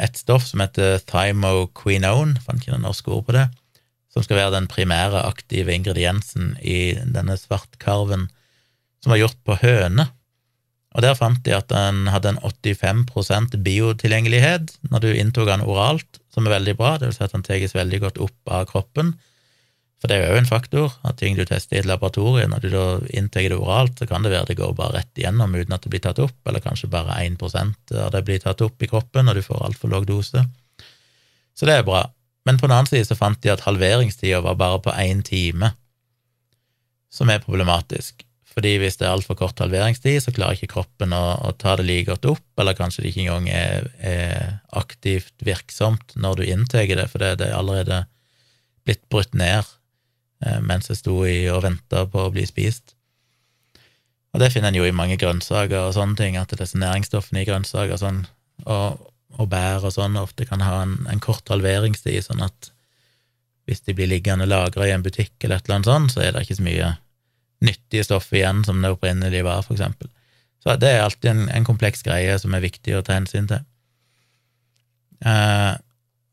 et 0.00 0.16
stoff 0.16 0.46
som 0.48 0.62
heter 0.62 1.02
thymoquinone, 1.10 2.40
fant 2.40 2.62
ikke 2.62 2.76
noe 2.76 2.86
norsk 2.86 3.10
ord 3.12 3.26
på 3.28 3.36
det, 3.36 3.48
som 4.10 4.24
skal 4.24 4.38
være 4.38 4.54
den 4.56 4.68
primære 4.70 5.24
aktive 5.26 5.74
ingrediensen 5.74 6.54
i 6.62 6.94
denne 7.02 7.36
svartkarven 7.38 8.28
som 9.02 9.12
var 9.12 9.20
gjort 9.20 9.38
på 9.46 9.58
høne. 9.60 10.08
Og 10.90 11.04
der 11.04 11.14
fant 11.14 11.42
de 11.46 11.54
at 11.54 11.68
den 11.70 12.08
hadde 12.10 12.32
en 12.32 12.40
85% 12.42 13.54
biotilgjengelighet 13.62 14.72
når 14.90 15.04
du 15.04 15.10
inntok 15.14 15.46
den 15.46 15.62
oralt, 15.62 16.18
som 16.34 16.46
er 16.46 16.56
veldig 16.56 16.76
bra, 16.78 16.96
det 16.98 17.10
vil 17.10 17.16
si 17.16 17.26
at 17.26 17.34
den 17.34 17.46
tas 17.46 17.74
veldig 17.76 18.00
godt 18.06 18.22
opp 18.22 18.54
av 18.54 18.66
kroppen. 18.70 19.12
For 20.00 20.10
det 20.10 20.16
er 20.16 20.32
jo 20.32 20.40
en 20.40 20.48
faktor, 20.48 20.94
at 21.06 21.18
ting 21.20 21.36
du 21.36 21.44
tester 21.44 21.76
i 21.76 21.82
et 21.82 21.88
laboratorium, 21.88 22.54
når 22.54 22.62
du 22.64 22.68
da 22.72 22.84
inntar 23.14 23.44
det 23.52 23.58
oralt, 23.58 24.00
så 24.00 24.08
kan 24.08 24.24
det 24.24 24.32
være 24.32 24.48
det 24.48 24.56
går 24.58 24.72
bare 24.78 24.96
rett 24.96 25.20
igjennom 25.20 25.52
uten 25.54 25.76
at 25.76 25.84
det 25.84 25.92
blir 25.92 26.02
tatt 26.06 26.22
opp, 26.24 26.38
eller 26.48 26.64
kanskje 26.64 26.90
bare 26.90 27.18
1% 27.26 27.92
av 28.06 28.08
det 28.14 28.24
blir 28.26 28.40
tatt 28.42 28.64
opp 28.64 28.82
i 28.82 28.88
kroppen 28.90 29.28
når 29.28 29.38
du 29.38 29.44
får 29.46 29.66
altfor 29.68 29.92
lav 29.92 30.08
dose. 30.08 30.46
Så 31.54 31.68
det 31.68 31.76
er 31.76 31.86
bra. 31.86 32.06
Men 32.48 32.56
på 32.58 32.66
den 32.66 32.78
annen 32.78 32.88
side 32.88 33.04
så 33.06 33.18
fant 33.18 33.42
de 33.44 33.52
at 33.52 33.66
halveringstida 33.66 34.40
var 34.42 34.56
bare 34.58 34.80
på 34.82 34.96
én 34.96 35.20
time, 35.26 35.74
som 37.12 37.28
er 37.28 37.44
problematisk 37.44 38.24
fordi 38.50 38.72
hvis 38.82 38.98
det 38.98 39.06
er 39.06 39.14
altfor 39.14 39.38
kort 39.38 39.60
halveringstid, 39.62 40.18
så 40.24 40.32
klarer 40.34 40.58
ikke 40.58 40.72
kroppen 40.74 41.14
å, 41.14 41.22
å, 41.46 41.52
ta 41.58 41.76
det 41.78 41.86
like 41.86 42.08
godt 42.10 42.26
opp, 42.32 42.46
eller 42.58 42.76
kanskje 42.78 43.04
det 43.04 43.12
ikke 43.12 43.22
engang 43.26 43.50
er, 43.54 43.90
er 44.02 44.56
aktivt 44.76 45.34
virksomt 45.46 46.16
når 46.18 46.40
du 46.40 46.46
inntar 46.48 46.88
det, 46.88 47.06
for 47.12 47.22
det, 47.22 47.36
det, 47.42 47.50
er 47.50 47.58
allerede 47.60 48.02
blitt 48.88 49.04
brutt 49.12 49.36
ned 49.38 49.62
eh, 50.42 50.58
mens 50.66 50.90
det 50.90 50.98
sto 50.98 51.20
i 51.28 51.44
og 51.52 51.62
venta 51.68 52.02
på 52.10 52.26
å 52.26 52.32
bli 52.34 52.46
spist. 52.48 52.96
Og 54.34 54.42
det 54.42 54.50
finner 54.54 54.70
en 54.70 54.78
jo 54.78 54.86
i 54.86 54.94
mange 54.94 55.18
grønnsaker 55.18 55.88
og 55.88 55.94
sånne 55.94 56.18
ting, 56.18 56.38
at 56.38 56.50
disse 56.58 56.78
næringsstoffene 56.78 57.44
i 57.44 57.46
grønnsaker 57.46 57.98
sånn, 58.02 58.24
og, 58.66 58.98
og, 59.36 59.46
bær 59.50 59.86
og 59.86 59.94
sånn 59.94 60.18
ofte 60.18 60.46
kan 60.48 60.62
ha 60.66 60.82
en, 60.84 60.98
en 61.10 61.22
kort 61.22 61.46
halveringstid, 61.50 62.22
sånn 62.26 62.42
at 62.46 62.72
hvis 63.70 63.84
de 63.86 63.94
blir 63.94 64.10
liggende 64.10 64.48
lagra 64.50 64.88
i 64.88 64.94
en 64.94 65.06
butikk 65.06 65.36
eller 65.44 65.60
et 65.60 65.68
eller 65.68 65.78
annet 65.78 65.90
sånt, 65.90 66.14
så 66.16 66.24
er 66.24 66.34
det 66.34 66.42
ikke 66.46 66.58
så 66.58 66.66
mye 66.66 66.90
nyttige 67.64 68.06
stoff 68.06 68.30
igjen 68.32 68.64
som 68.64 68.80
det 68.82 68.92
opprinnelige 68.94 69.46
var, 69.46 69.62
for 69.66 69.76
eksempel. 69.76 70.10
Så 70.60 70.76
det 70.80 70.90
er 70.92 71.04
alltid 71.04 71.30
en, 71.30 71.44
en, 71.48 71.64
kompleks 71.64 72.04
greie 72.04 72.34
som 72.40 72.54
er 72.54 72.64
viktig 72.64 72.96
å 72.96 73.04
ta 73.04 73.16
hensyn 73.16 73.48
til. 73.48 73.62
Eh, 75.24 75.74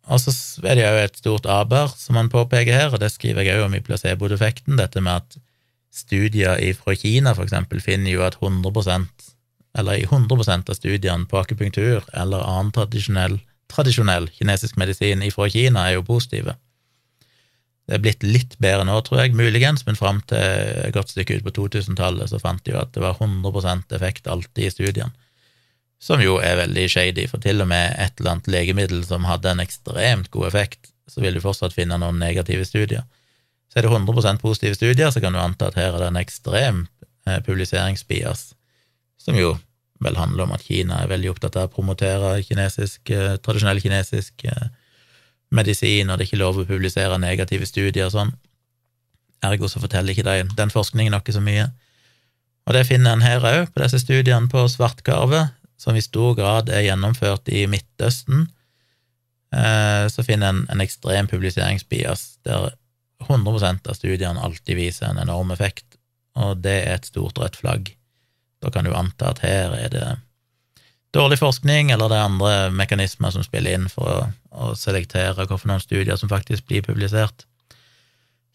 og 0.08 0.22
så 0.24 0.32
er 0.64 0.80
det 0.80 0.86
jo 0.86 1.04
et 1.04 1.20
stort 1.20 1.48
aber, 1.52 1.92
som 1.96 2.16
man 2.20 2.32
påpeker 2.32 2.76
her, 2.76 2.94
og 2.94 3.02
det 3.04 3.12
skriver 3.12 3.44
jeg 3.44 3.60
òg 3.60 3.68
om 3.68 3.76
i 3.76 3.84
placeboeffekten, 3.84 4.80
dette 4.80 5.04
med 5.04 5.24
at 5.24 5.40
studier 5.96 6.60
fra 6.78 6.96
Kina, 6.96 7.34
for 7.36 7.48
eksempel, 7.48 7.82
finner 7.84 8.14
jo 8.14 8.24
at 8.28 8.38
100% 8.40 9.34
eller 9.78 10.00
i 10.00 10.06
100% 10.06 10.72
av 10.72 10.78
studiene 10.78 11.28
på 11.30 11.40
akupunktur 11.40 12.06
eller 12.18 12.46
annen 12.46 12.72
tradisjonell, 12.74 13.38
tradisjonell 13.70 14.26
kinesisk 14.34 14.80
medisin 14.80 15.22
fra 15.34 15.50
Kina 15.54 15.88
er 15.88 15.98
jo 15.98 16.08
positive. 16.08 16.56
Det 17.88 17.96
er 17.96 18.04
blitt 18.04 18.24
litt 18.26 18.58
bedre 18.60 18.84
nå, 18.84 18.98
tror 19.08 19.22
jeg, 19.22 19.36
muligens, 19.38 19.86
men 19.88 19.96
fram 19.96 20.20
til 20.28 20.42
et 20.42 20.96
godt 20.96 21.14
stykke 21.14 21.38
ut 21.38 21.46
på 21.46 21.54
2000-tallet 21.56 22.28
så 22.34 22.40
fant 22.42 22.60
de 22.66 22.74
jo 22.74 22.82
at 22.82 22.92
det 22.96 23.04
var 23.04 23.16
100% 23.16 23.96
effekt 23.96 24.28
alltid 24.28 24.68
i 24.68 24.74
studien, 24.74 25.14
som 26.04 26.22
jo 26.22 26.36
er 26.44 26.60
veldig 26.60 26.84
shady, 26.92 27.26
for 27.32 27.42
til 27.42 27.64
og 27.64 27.70
med 27.72 27.96
et 27.96 28.20
eller 28.20 28.36
annet 28.36 28.50
legemiddel 28.52 29.06
som 29.08 29.26
hadde 29.26 29.54
en 29.54 29.64
ekstremt 29.64 30.28
god 30.36 30.50
effekt, 30.52 30.92
så 31.08 31.24
vil 31.24 31.40
du 31.40 31.42
fortsatt 31.42 31.74
finne 31.74 31.96
noen 32.02 32.20
negative 32.20 32.68
studier. 32.68 33.08
Så 33.72 33.80
er 33.80 33.88
det 33.88 33.94
100% 33.96 34.44
positive 34.44 34.76
studier, 34.76 35.12
så 35.12 35.24
kan 35.24 35.34
du 35.34 35.40
anta 35.40 35.72
at 35.72 35.80
her 35.80 35.96
er 35.96 36.04
det 36.04 36.12
en 36.12 36.20
ekstrem 36.20 36.84
eh, 37.28 37.40
publiseringsbias, 37.48 38.50
som 39.24 39.40
jo 39.40 39.56
vel 40.04 40.20
handler 40.20 40.46
om 40.46 40.54
at 40.54 40.66
Kina 40.68 41.02
er 41.02 41.12
veldig 41.12 41.32
opptatt 41.34 41.58
av 41.58 41.70
å 41.70 41.74
promotere 41.74 42.36
kinesisk, 42.46 43.10
eh, 43.16 43.40
tradisjonell 43.42 43.82
kinesisk 43.82 44.46
eh, 44.46 44.68
medisin, 45.54 46.10
og 46.10 46.18
det 46.18 46.26
er 46.26 46.30
ikke 46.32 46.42
lov 46.42 46.60
å 46.60 46.68
publisere 46.68 47.20
negative 47.22 47.68
studier 47.70 48.10
og 48.10 48.16
sånn. 48.16 48.34
Ergo 49.46 49.70
så 49.70 49.82
forteller 49.82 50.14
ikke 50.14 50.26
de 50.28 50.48
den 50.58 50.74
forskningen 50.74 51.14
noe 51.14 51.34
så 51.34 51.44
mye. 51.44 51.70
Og 52.68 52.76
det 52.76 52.88
finner 52.90 53.16
en 53.16 53.24
her 53.24 53.46
òg, 53.46 53.70
på 53.72 53.84
disse 53.84 54.02
studiene 54.04 54.52
på 54.52 54.66
svartkarve, 54.72 55.48
som 55.80 55.96
i 55.96 56.04
stor 56.04 56.36
grad 56.36 56.72
er 56.74 56.88
gjennomført 56.88 57.48
i 57.54 57.64
Midtøsten. 57.70 58.48
Eh, 59.56 60.06
så 60.12 60.26
finner 60.26 60.52
en 60.52 60.66
en 60.74 60.84
ekstrem 60.84 61.30
publiseringsbias, 61.32 62.40
der 62.44 62.74
100% 63.24 63.88
av 63.88 63.96
studiene 63.96 64.44
alltid 64.44 64.76
viser 64.76 65.10
en 65.10 65.22
enorm 65.24 65.52
effekt, 65.52 65.98
og 66.36 66.62
det 66.62 66.76
er 66.84 66.98
et 66.98 67.08
stort 67.10 67.40
rødt 67.40 67.56
flagg. 67.56 67.94
Da 68.62 68.70
kan 68.74 68.86
du 68.86 68.94
anta 68.94 69.32
at 69.32 69.40
her 69.46 69.74
er 69.78 69.90
det 69.94 70.08
dårlig 71.16 71.40
forskning, 71.40 71.92
eller 71.92 72.10
det 72.10 72.18
er 72.18 72.26
andre 72.26 72.72
mekanismer 72.76 73.32
som 73.34 73.44
spiller 73.46 73.72
inn 73.78 73.90
for 73.92 74.06
å, 74.12 74.28
å 74.52 74.76
selektere 74.78 75.46
hvilke 75.46 75.80
studier 75.84 76.18
som 76.20 76.30
faktisk 76.32 76.68
blir 76.68 76.82
publisert. 76.86 77.38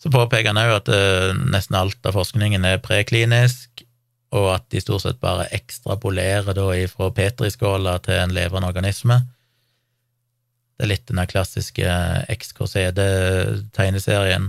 Så 0.03 0.11
påpeker 0.11 0.49
han 0.51 0.59
òg 0.59 0.73
at 0.81 0.89
uh, 0.91 1.31
nesten 1.55 1.77
alt 1.79 2.07
av 2.09 2.13
forskningen 2.19 2.65
er 2.67 2.83
preklinisk, 2.83 3.85
og 4.33 4.55
at 4.57 4.65
de 4.73 4.81
stort 4.81 5.03
sett 5.05 5.21
bare 5.23 5.53
ekstrapolerer 5.55 6.53
da 6.57 6.65
fra 6.91 7.11
petriskåla 7.15 7.99
til 8.03 8.17
en 8.19 8.35
levende 8.35 8.69
organisme. 8.73 9.17
Det 10.75 10.83
er 10.87 10.93
litt 10.95 11.07
den 11.07 11.31
klassiske 11.31 11.87
XKCD-tegneserien, 12.33 14.45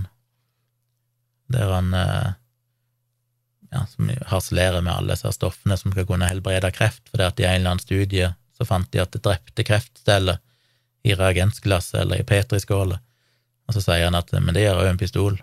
der 1.52 1.66
han 1.76 1.88
uh, 1.94 2.28
ja, 3.74 3.84
som 3.90 4.10
harselerer 4.30 4.84
med 4.84 4.94
alle 4.94 5.14
disse 5.16 5.32
stoffene 5.34 5.76
som 5.80 5.92
skal 5.92 6.06
kunne 6.08 6.30
helbrede 6.30 6.70
kreft, 6.74 7.02
fordi 7.10 7.26
at 7.26 7.40
i 7.40 7.48
en 7.48 7.58
eller 7.58 7.74
annen 7.74 7.84
studie 7.84 8.30
så 8.54 8.66
fant 8.68 8.90
de 8.92 9.02
at 9.02 9.14
det 9.14 9.24
drepte 9.24 9.66
kreftceller 9.66 10.38
i 11.04 11.16
reagensglasset 11.18 12.00
eller 12.04 12.22
i 12.22 12.28
petriskålet, 12.28 13.02
og 13.66 13.76
så 13.76 13.82
sier 13.82 14.06
han 14.06 14.16
at 14.16 14.30
men 14.38 14.54
det 14.54 14.64
gjør 14.64 14.84
òg 14.84 14.92
en 14.92 15.00
pistol. 15.00 15.36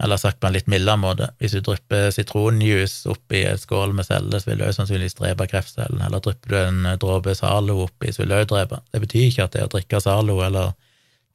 Eller 0.00 0.16
sagt 0.16 0.40
på 0.40 0.48
en 0.48 0.54
litt 0.54 0.70
mildere 0.70 0.96
måte, 0.96 1.28
hvis 1.38 1.52
du 1.58 1.60
drypper 1.64 2.08
sitronjuice 2.14 3.10
oppi 3.12 3.42
et 3.44 3.60
skål 3.60 3.92
med 3.98 4.08
celler, 4.08 4.40
så 4.40 4.48
vil 4.48 4.62
du 4.62 4.64
òg 4.64 4.72
sannsynligvis 4.78 5.18
drepe 5.18 5.46
kreftcellen, 5.50 6.00
eller 6.06 6.22
drypper 6.24 6.54
du 6.54 6.58
en 6.62 6.94
dråpe 7.02 7.34
Zalo 7.36 7.82
oppi, 7.84 8.14
så 8.14 8.22
vil 8.22 8.32
du 8.32 8.38
òg 8.38 8.48
drepe. 8.54 8.80
Det 8.94 9.02
betyr 9.04 9.26
ikke 9.26 9.46
at 9.46 9.58
det 9.58 9.66
å 9.66 9.72
drikke 9.74 10.00
Zalo 10.00 10.38
eller 10.46 10.72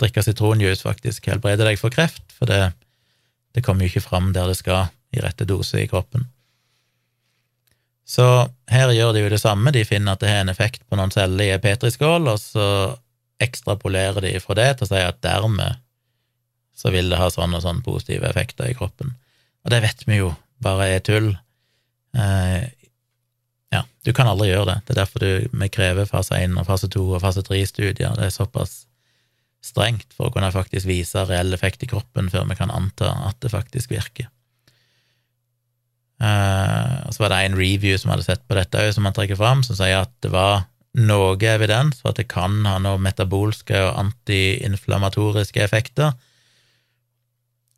drikke 0.02 0.26
sitronjuice 0.26 0.84
faktisk 0.84 1.30
helbreder 1.30 1.70
deg 1.70 1.80
for 1.80 1.94
kreft, 1.94 2.26
for 2.34 2.50
det, 2.50 2.74
det 3.56 3.64
kommer 3.64 3.86
jo 3.86 3.94
ikke 3.94 4.08
fram 4.10 4.34
der 4.36 4.50
det 4.50 4.58
skal 4.60 4.90
i 5.16 5.24
rette 5.24 5.48
dose 5.50 5.82
i 5.82 5.90
kroppen. 5.92 6.28
Så 8.06 8.26
her 8.70 8.92
gjør 8.94 9.16
de 9.16 9.24
jo 9.24 9.32
det 9.34 9.42
samme, 9.42 9.74
de 9.74 9.86
finner 9.88 10.14
at 10.14 10.22
det 10.22 10.30
har 10.30 10.44
en 10.44 10.54
effekt 10.54 10.84
på 10.86 11.00
noen 11.00 11.14
celler 11.14 11.48
i 11.48 11.56
en 11.56 11.64
petriskål, 11.64 12.30
og 12.30 12.38
så 12.42 12.68
ekstrapolerer 13.42 14.22
de 14.24 14.38
fra 14.40 14.56
det 14.60 14.70
til 14.78 14.88
å 14.88 14.92
si 14.94 15.02
at 15.02 15.24
dermed 15.26 15.82
så 16.76 16.92
vil 16.94 17.10
det 17.10 17.20
ha 17.20 17.32
sånn 17.32 17.56
og 17.56 17.64
sånn 17.64 17.82
positive 17.86 18.28
effekter 18.30 18.70
i 18.70 18.76
kroppen. 18.78 19.16
Og 19.66 19.72
det 19.74 19.82
vet 19.84 20.04
vi 20.06 20.20
jo 20.20 20.34
bare 20.64 20.90
er 20.94 21.04
tull. 21.04 21.32
Eh, 22.16 22.68
ja, 23.74 23.82
du 24.06 24.12
kan 24.16 24.30
aldri 24.30 24.52
gjøre 24.52 24.70
det. 24.70 24.78
Det 24.86 24.94
er 24.94 25.00
derfor 25.02 25.24
du, 25.24 25.48
vi 25.50 25.72
krever 25.72 26.10
fase 26.10 26.38
1 26.38 26.60
og 26.60 26.68
fase 26.68 26.92
2 26.92 27.06
og 27.16 27.24
fase 27.24 27.44
3-studier. 27.48 28.14
Det 28.20 28.28
er 28.28 28.36
såpass 28.36 28.84
strengt 29.66 30.12
for 30.14 30.30
å 30.30 30.36
kunne 30.36 30.52
faktisk 30.54 30.88
vise 30.88 31.26
reell 31.26 31.56
effekt 31.56 31.84
i 31.84 31.90
kroppen 31.90 32.30
før 32.30 32.46
vi 32.52 32.60
kan 32.60 32.74
anta 32.74 33.16
at 33.32 33.40
det 33.42 33.54
faktisk 33.56 33.96
virker. 33.96 34.30
Uh, 36.16 37.04
og 37.08 37.12
så 37.12 37.26
var 37.26 37.34
det 37.34 37.42
en 37.44 37.58
review 37.60 37.98
som 38.00 38.14
hadde 38.14 38.24
sett 38.24 38.46
på 38.48 38.56
dette 38.56 38.86
som 38.96 39.08
han 39.08 39.16
trekker 39.16 39.40
fram, 39.40 39.66
som 39.68 39.76
sier 39.76 40.06
at 40.06 40.14
det 40.24 40.32
var 40.32 40.64
noe 40.96 41.36
evidens 41.52 42.00
for 42.00 42.14
at 42.14 42.22
det 42.22 42.30
kan 42.32 42.62
ha 42.64 42.78
noen 42.80 43.04
metabolske 43.04 43.76
og 43.84 43.98
antiinflammatoriske 44.00 45.60
effekter, 45.64 46.14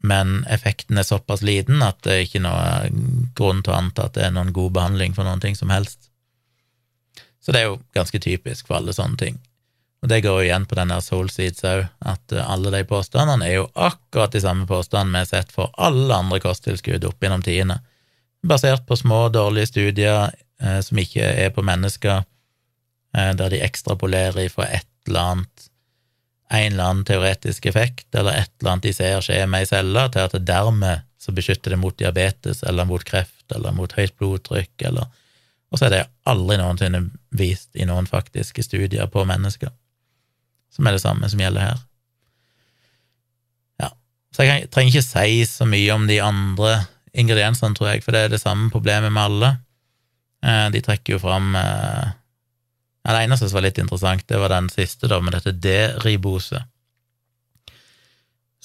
men 0.06 0.44
effekten 0.54 1.00
er 1.02 1.08
såpass 1.08 1.42
liten 1.42 1.82
at 1.82 1.98
det 2.06 2.14
er 2.14 2.28
ikke 2.28 2.44
noe 2.46 2.92
grunn 3.38 3.64
til 3.66 3.74
å 3.74 3.80
anta 3.80 4.06
at 4.06 4.14
det 4.20 4.28
er 4.28 4.36
noen 4.36 4.54
god 4.54 4.76
behandling 4.78 5.18
for 5.18 5.26
noen 5.26 5.42
ting 5.42 5.58
som 5.58 5.74
helst. 5.74 6.12
Så 7.42 7.56
det 7.56 7.64
er 7.64 7.72
jo 7.72 7.82
ganske 7.98 8.22
typisk 8.22 8.70
for 8.70 8.78
alle 8.78 8.94
sånne 8.94 9.18
ting. 9.18 9.42
Og 10.06 10.12
det 10.12 10.22
går 10.22 10.44
jo 10.44 10.46
igjen 10.52 10.68
på 10.70 10.78
denne 10.78 11.00
der 11.00 11.02
Soulseeds 11.02 11.66
òg, 11.66 11.88
at 12.06 12.38
alle 12.44 12.70
de 12.76 12.84
påstandene 12.86 13.48
er 13.48 13.56
jo 13.58 13.70
akkurat 13.74 14.36
de 14.36 14.44
samme 14.44 14.68
påstandene 14.70 15.18
vi 15.18 15.26
har 15.26 15.32
sett 15.32 15.56
for 15.56 15.74
alle 15.74 16.14
andre 16.14 16.40
kosttilskudd 16.44 17.08
opp 17.10 17.24
gjennom 17.24 17.42
tidene 17.42 17.80
basert 18.48 18.86
på 18.88 18.98
små, 19.00 19.28
dårlige 19.34 19.72
studier 19.72 20.32
eh, 20.62 20.80
som 20.86 21.00
ikke 21.02 21.24
er 21.46 21.54
på 21.56 21.64
mennesker, 21.66 22.24
eh, 23.16 23.32
der 23.40 23.54
de 23.54 23.64
ekstrapolerer 23.66 24.50
fra 24.54 24.70
et 24.80 24.88
eller 25.08 25.34
annet 25.34 25.68
en 26.50 26.72
eller 26.72 26.84
annen 26.84 27.04
teoretisk 27.06 27.66
effekt, 27.66 28.08
eller 28.16 28.32
et 28.32 28.52
eller 28.60 28.72
annet 28.72 28.88
de 28.88 28.94
ser 28.96 29.22
skje 29.24 29.42
med 29.52 29.66
ei 29.66 29.68
celle, 29.68 30.06
til 30.14 30.24
at 30.24 30.36
det 30.36 30.46
dermed 30.48 31.04
så 31.20 31.34
beskytter 31.36 31.74
det 31.74 31.80
mot 31.82 31.98
diabetes, 32.00 32.62
eller 32.64 32.88
mot 32.88 33.04
kreft, 33.04 33.44
eller 33.56 33.76
mot 33.76 33.92
høyt 33.98 34.16
blodtrykk, 34.20 34.76
eller 34.92 35.08
Og 35.68 35.80
så 35.80 35.86
er 35.86 35.90
det 35.92 36.06
aldri 36.24 36.56
noensinne 36.56 37.02
vist 37.36 37.76
i 37.76 37.84
noen 37.84 38.06
faktiske 38.08 38.64
studier 38.64 39.10
på 39.12 39.26
mennesker, 39.28 39.68
som 40.72 40.88
er 40.88 40.96
det 40.96 41.02
samme 41.02 41.28
som 41.28 41.42
gjelder 41.44 41.60
her. 41.60 41.82
Ja, 43.84 43.90
så 44.32 44.48
jeg 44.48 44.70
trenger 44.72 44.96
ikke 44.96 45.04
si 45.04 45.44
så 45.44 45.68
mye 45.68 45.92
om 45.92 46.08
de 46.08 46.22
andre 46.24 46.86
ingrediensene, 47.18 47.76
tror 47.78 47.92
jeg, 47.92 48.06
for 48.06 48.16
det 48.16 48.26
er 48.26 48.34
det 48.34 48.42
samme 48.42 48.70
problemet 48.74 49.14
med 49.14 49.24
alle. 49.24 49.52
Eh, 50.46 50.68
de 50.74 50.82
trekker 50.86 51.16
jo 51.18 51.22
fram 51.24 51.56
eh, 51.58 52.14
ja, 53.04 53.14
Det 53.14 53.22
eneste 53.24 53.48
som 53.50 53.58
var 53.58 53.68
litt 53.68 53.80
interessant, 53.82 54.26
det 54.30 54.40
var 54.42 54.54
den 54.54 54.70
siste, 54.70 55.10
da, 55.10 55.20
med 55.24 55.34
dette 55.38 55.56
D-ribose, 55.56 56.62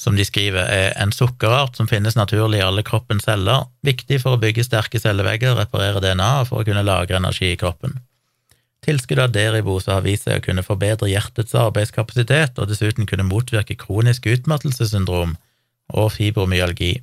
som 0.02 0.16
de 0.18 0.24
skriver 0.26 0.66
er 0.66 0.96
en 0.98 1.12
sukkerart 1.14 1.76
som 1.78 1.86
finnes 1.86 2.16
naturlig 2.18 2.58
i 2.58 2.64
alle 2.64 2.82
kroppens 2.82 3.28
celler, 3.28 3.68
viktig 3.86 4.18
for 4.22 4.34
å 4.34 4.40
bygge 4.42 4.64
sterke 4.66 4.98
cellevegger, 4.98 5.54
reparere 5.60 6.02
DNA 6.02 6.30
og 6.40 6.48
for 6.48 6.62
å 6.62 6.66
kunne 6.66 6.82
lagre 6.86 7.20
energi 7.20 7.52
i 7.52 7.60
kroppen. 7.60 8.00
Tilskuddet 8.82 9.28
av 9.28 9.34
D-ribose 9.36 9.92
har 9.94 10.02
vist 10.02 10.26
seg 10.26 10.40
å 10.40 10.42
kunne 10.42 10.64
forbedre 10.66 11.06
hjertets 11.06 11.54
arbeidskapasitet 11.54 12.58
og 12.58 12.66
dessuten 12.72 13.06
kunne 13.06 13.28
motvirke 13.28 13.76
kronisk 13.78 14.26
utmattelsessyndrom 14.32 15.36
og 15.94 16.08
fibromyalgi. 16.16 16.96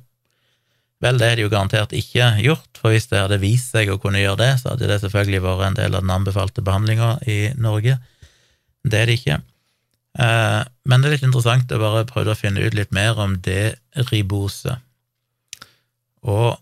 Vel, 1.00 1.16
det 1.16 1.28
er 1.30 1.38
det 1.38 1.44
jo 1.46 1.52
garantert 1.52 1.94
ikke 1.96 2.26
gjort, 2.44 2.68
for 2.76 2.92
hvis 2.92 3.08
det 3.08 3.22
hadde 3.22 3.40
vist 3.40 3.72
seg 3.72 3.88
å 3.88 3.98
kunne 4.00 4.20
gjøre 4.20 4.40
det, 4.42 4.50
så 4.60 4.74
hadde 4.74 4.90
det 4.90 4.98
selvfølgelig 5.00 5.40
vært 5.46 5.66
en 5.70 5.78
del 5.78 5.96
av 5.96 6.04
den 6.04 6.12
anbefalte 6.12 6.64
behandlinga 6.64 7.14
i 7.24 7.38
Norge. 7.56 7.96
Det 8.84 8.98
er 8.98 9.08
det 9.08 9.16
ikke. 9.20 9.38
Eh, 10.20 10.60
men 10.84 11.00
det 11.00 11.08
er 11.08 11.14
litt 11.16 11.28
interessant 11.28 11.72
å 11.72 11.80
bare 11.80 12.08
prøve 12.08 12.34
å 12.34 12.38
finne 12.38 12.60
ut 12.60 12.76
litt 12.76 12.92
mer 12.92 13.20
om 13.22 13.38
det 13.46 13.78
ribose. 14.10 14.76
Og 16.28 16.58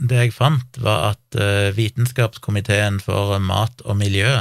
det 0.00 0.24
jeg 0.24 0.34
fant, 0.34 0.80
var 0.82 1.12
at 1.12 1.38
eh, 1.38 1.70
Vitenskapskomiteen 1.76 2.98
for 3.04 3.36
mat 3.44 3.84
og 3.84 4.00
miljø 4.00 4.32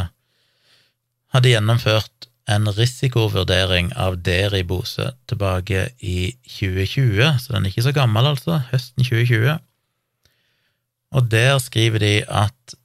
hadde 1.35 1.51
gjennomført 1.51 2.28
en 2.49 2.69
risikovurdering 2.73 3.91
av 3.99 4.19
deribose 4.26 5.11
tilbake 5.30 5.89
i 6.01 6.31
2020, 6.47 7.39
så 7.39 7.53
den 7.53 7.65
er 7.65 7.73
ikke 7.73 7.85
så 7.85 7.95
gammel, 7.95 8.31
altså, 8.31 8.61
høsten 8.71 9.05
2020. 9.05 9.59
Og 11.11 11.31
der 11.31 11.57
skriver 11.61 12.01
de 12.01 12.13
at 12.27 12.76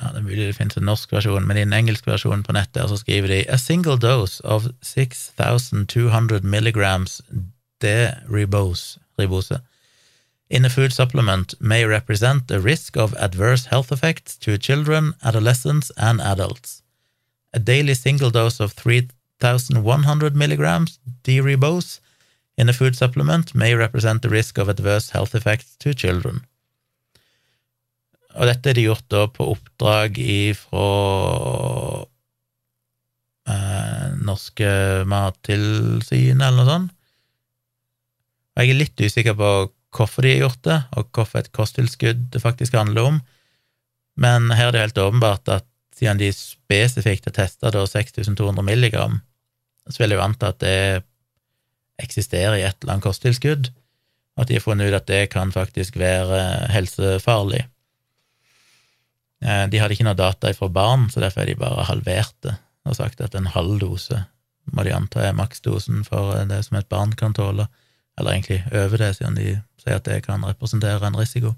ja, 0.00 0.08
Det 0.08 0.16
er 0.16 0.24
mulig 0.24 0.46
det 0.48 0.56
finnes 0.56 0.78
en 0.80 0.86
norsk 0.88 1.10
versjon, 1.12 1.44
men 1.44 1.58
i 1.58 1.64
en 1.66 1.74
engelsk 1.76 2.06
versjon 2.08 2.42
på 2.42 2.54
nettet 2.56 2.88
så 2.88 2.96
skriver 2.96 3.28
de 3.28 3.40
A 3.52 3.58
single 3.60 3.98
dose 4.00 4.40
of 4.44 4.70
6200 4.80 6.40
milligrams 6.40 7.20
deribose 7.82 8.98
ribose, 9.18 9.60
in 10.50 10.64
a 10.64 10.70
food 10.70 10.92
supplement 10.92 11.54
may 11.60 11.84
represent 11.84 12.50
a 12.50 12.58
risk 12.58 12.96
of 12.96 13.14
adverse 13.18 13.66
health 13.66 13.92
effects 13.92 14.36
to 14.36 14.56
children, 14.56 15.14
adolescents 15.22 15.92
and 15.96 16.20
adults. 16.20 16.79
A 17.52 17.58
daily 17.58 17.94
single 17.94 18.30
dose 18.30 18.60
of 18.60 18.72
3,100 18.72 20.36
milligrams 20.36 20.98
D-ribose 21.24 22.00
in 22.56 22.68
a 22.68 22.72
food 22.72 22.96
supplement 22.96 23.54
may 23.54 23.74
represent 23.74 24.22
the 24.22 24.28
risk 24.28 24.58
of 24.58 24.68
adverse 24.68 25.10
health 25.10 25.34
effects 25.34 25.76
to 25.80 25.92
children. 25.92 26.44
Og 28.38 28.46
dette 28.46 28.70
er 28.70 28.78
de 28.78 28.86
gjort 28.86 29.06
da 29.10 29.24
på 29.32 29.48
oppdrag 29.54 30.18
ifra 30.22 30.86
eh, 33.50 34.06
Norske 34.22 34.70
Mattilsynet, 35.10 36.44
eller 36.46 36.60
noe 36.60 36.68
sånt. 36.68 36.96
Jeg 38.60 38.70
er 38.70 38.78
litt 38.78 39.00
usikker 39.00 39.36
på 39.38 39.50
hvorfor 39.96 40.26
de 40.26 40.34
har 40.34 40.44
gjort 40.44 40.62
det, 40.66 40.78
og 40.98 41.10
hvorfor 41.16 41.40
et 41.40 41.52
kosttilskudd 41.56 42.28
det 42.34 42.42
faktisk 42.42 42.76
handler 42.78 43.14
om. 43.14 43.20
Men 44.20 44.50
her 44.52 44.68
er 44.68 44.76
det 44.76 44.84
helt 44.84 45.02
åpenbart 45.02 45.50
at 45.50 45.69
siden 46.00 46.20
de 46.20 46.30
spesifikt 46.32 47.28
har 47.28 47.36
testa 47.36 47.70
6200 47.70 48.64
milligram, 48.64 49.20
så 49.88 50.02
vil 50.02 50.14
jeg 50.14 50.20
jo 50.20 50.24
anta 50.24 50.52
at 50.54 50.60
det 50.62 51.02
eksisterer 52.00 52.56
i 52.56 52.64
et 52.64 52.78
eller 52.80 52.96
annet 52.96 53.04
kosttilskudd, 53.04 53.68
og 54.36 54.44
at 54.44 54.48
de 54.48 54.56
har 54.56 54.64
funnet 54.64 54.88
ut 54.88 54.96
at 54.96 55.10
det 55.10 55.26
kan 55.34 55.52
faktisk 55.52 55.98
være 56.00 56.40
helsefarlig. 56.72 57.66
Eh, 59.44 59.66
de 59.68 59.80
hadde 59.80 59.96
ikke 59.96 60.08
noe 60.08 60.16
data 60.16 60.52
fra 60.56 60.70
barn, 60.72 61.08
så 61.12 61.20
derfor 61.20 61.44
er 61.44 61.52
de 61.52 61.60
bare 61.60 61.88
halvert 61.90 62.36
det 62.46 62.56
og 62.88 62.96
sagt 62.96 63.20
at 63.20 63.34
en 63.36 63.50
halv 63.52 63.76
dose 63.82 64.22
må 64.72 64.84
de 64.86 64.92
anta 64.94 65.20
er 65.26 65.36
maksdosen 65.36 66.04
for 66.06 66.32
det 66.48 66.62
som 66.64 66.78
et 66.78 66.88
barn 66.88 67.12
kan 67.18 67.34
tåle, 67.36 67.66
eller 68.18 68.32
egentlig 68.32 68.62
over 68.72 69.02
det, 69.02 69.10
siden 69.18 69.36
de 69.36 69.58
sier 69.80 69.98
at 69.98 70.06
det 70.06 70.22
kan 70.24 70.44
representere 70.46 71.06
en 71.06 71.18
risiko. 71.18 71.52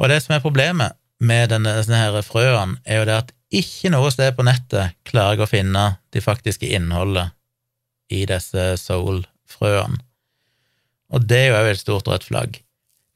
Og 0.00 0.08
det 0.08 0.22
som 0.22 0.36
er 0.36 0.44
problemet 0.44 0.96
med 1.20 1.50
denne, 1.52 1.72
denne 1.80 2.02
her 2.02 2.18
frøen, 2.26 2.76
er 2.84 3.00
jo 3.00 3.08
det 3.08 3.16
at 3.22 3.32
ikke 3.54 3.92
noe 3.94 4.10
sted 4.12 4.34
på 4.36 4.44
nettet 4.46 4.96
klarer 5.06 5.36
jeg 5.36 5.46
å 5.46 5.50
finne 5.50 5.84
de 6.12 6.22
faktiske 6.22 6.68
innholdet 6.76 7.32
i 8.12 8.24
disse 8.28 8.74
soul-frøene. 8.82 10.02
Og 11.14 11.22
det 11.22 11.38
er 11.38 11.48
jo 11.52 11.58
òg 11.60 11.68
et 11.70 11.80
stort 11.80 12.08
rødt 12.10 12.26
flagg. 12.26 12.58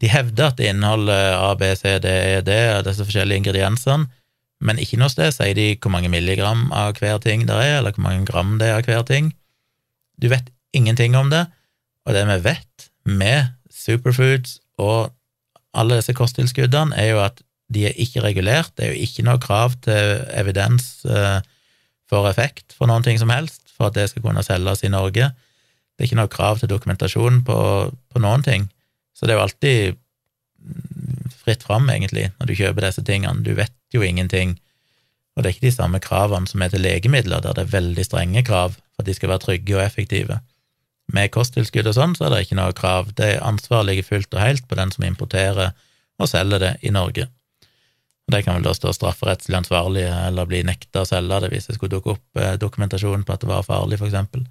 De 0.01 0.09
hevder 0.09 0.53
at 0.53 0.61
det 0.61 0.71
inneholder 0.71 1.35
A, 1.35 1.51
B, 1.59 1.73
C, 1.77 1.99
D, 2.01 2.09
E, 2.09 2.41
D, 2.47 2.55
disse 2.87 3.05
forskjellige 3.05 3.43
ingrediensene, 3.43 4.07
men 4.61 4.81
ikke 4.81 4.99
noe 5.01 5.11
sted 5.13 5.33
sier 5.33 5.57
de 5.57 5.73
hvor 5.81 5.93
mange 5.93 6.11
milligram 6.13 6.69
av 6.77 6.99
hver 7.01 7.19
ting 7.25 7.47
det 7.49 7.57
er, 7.57 7.79
eller 7.79 7.97
hvor 7.97 8.07
mange 8.07 8.29
gram 8.29 8.59
det 8.61 8.69
er 8.69 8.79
av 8.79 8.89
hver 8.89 9.05
ting. 9.09 9.33
Du 10.21 10.29
vet 10.33 10.53
ingenting 10.77 11.17
om 11.19 11.33
det, 11.33 11.47
og 12.07 12.17
det 12.17 12.27
vi 12.29 12.39
vet 12.45 12.91
med 13.09 13.55
superfoods 13.73 14.59
og 14.81 15.11
alle 15.77 16.01
disse 16.01 16.15
kosttilskuddene, 16.17 16.97
er 16.99 17.15
jo 17.15 17.23
at 17.25 17.41
de 17.71 17.87
er 17.87 17.99
ikke 18.03 18.25
regulert, 18.25 18.73
det 18.77 18.87
er 18.87 18.95
jo 18.95 19.07
ikke 19.07 19.25
noe 19.27 19.41
krav 19.43 19.77
til 19.85 20.25
evidens 20.35 21.05
eh, 21.07 21.39
for 22.11 22.27
effekt 22.31 22.75
for 22.75 22.91
noen 22.91 23.05
ting 23.07 23.21
som 23.21 23.31
helst, 23.31 23.63
for 23.77 23.89
at 23.89 23.97
det 23.97 24.09
skal 24.11 24.25
kunne 24.25 24.43
selges 24.45 24.83
i 24.85 24.91
Norge. 24.93 25.31
Det 25.95 26.03
er 26.05 26.11
ikke 26.11 26.19
noe 26.19 26.33
krav 26.33 26.59
til 26.59 26.71
dokumentasjon 26.73 27.43
på, 27.47 27.59
på 28.11 28.23
noen 28.23 28.43
ting. 28.43 28.67
Så 29.15 29.27
det 29.27 29.35
er 29.35 29.39
jo 29.39 29.47
alltid 29.47 30.01
fritt 31.41 31.63
fram, 31.65 31.89
egentlig, 31.93 32.31
når 32.39 32.51
du 32.51 32.57
kjøper 32.59 32.87
disse 32.87 33.05
tingene. 33.07 33.45
Du 33.47 33.55
vet 33.57 33.75
jo 33.95 34.03
ingenting. 34.05 34.57
Og 35.37 35.43
det 35.43 35.51
er 35.51 35.57
ikke 35.57 35.69
de 35.69 35.77
samme 35.77 36.01
kravene 36.03 36.51
som 36.51 36.63
er 36.65 36.73
til 36.73 36.83
legemidler, 36.85 37.43
der 37.45 37.57
det 37.57 37.67
er 37.67 37.75
veldig 37.77 38.07
strenge 38.07 38.45
krav 38.45 38.75
for 38.75 39.05
at 39.05 39.09
de 39.09 39.17
skal 39.17 39.31
være 39.33 39.45
trygge 39.47 39.77
og 39.79 39.85
effektive. 39.85 40.41
Med 41.11 41.33
kosttilskudd 41.35 41.89
og 41.91 41.97
sånn, 41.97 42.15
så 42.19 42.27
er 42.27 42.35
det 42.35 42.45
ikke 42.47 42.59
noe 42.59 42.75
krav. 42.77 43.15
Det 43.19 43.37
ansvaret 43.43 43.89
ligger 43.89 44.09
fullt 44.11 44.35
og 44.35 44.43
helt 44.43 44.67
på 44.69 44.79
den 44.79 44.93
som 44.95 45.07
importerer 45.07 45.73
og 46.21 46.29
selger 46.29 46.63
det 46.63 46.73
i 46.87 46.93
Norge. 46.95 47.31
Og 48.31 48.36
De 48.36 48.44
kan 48.47 48.55
vel 48.61 48.62
da 48.69 48.73
stå 48.77 48.93
strafferettslig 48.94 49.57
ansvarlige 49.59 50.15
eller 50.28 50.47
bli 50.47 50.62
nekta 50.62 51.02
å 51.02 51.09
selge 51.09 51.40
det 51.43 51.48
hvis 51.51 51.66
det 51.66 51.74
skulle 51.74 51.97
dukke 51.97 52.12
opp 52.15 52.39
eh, 52.39 52.55
dokumentasjon 52.62 53.24
på 53.27 53.35
at 53.35 53.43
det 53.43 53.51
var 53.51 53.66
farlig, 53.66 53.98
eksempel. 53.98 54.44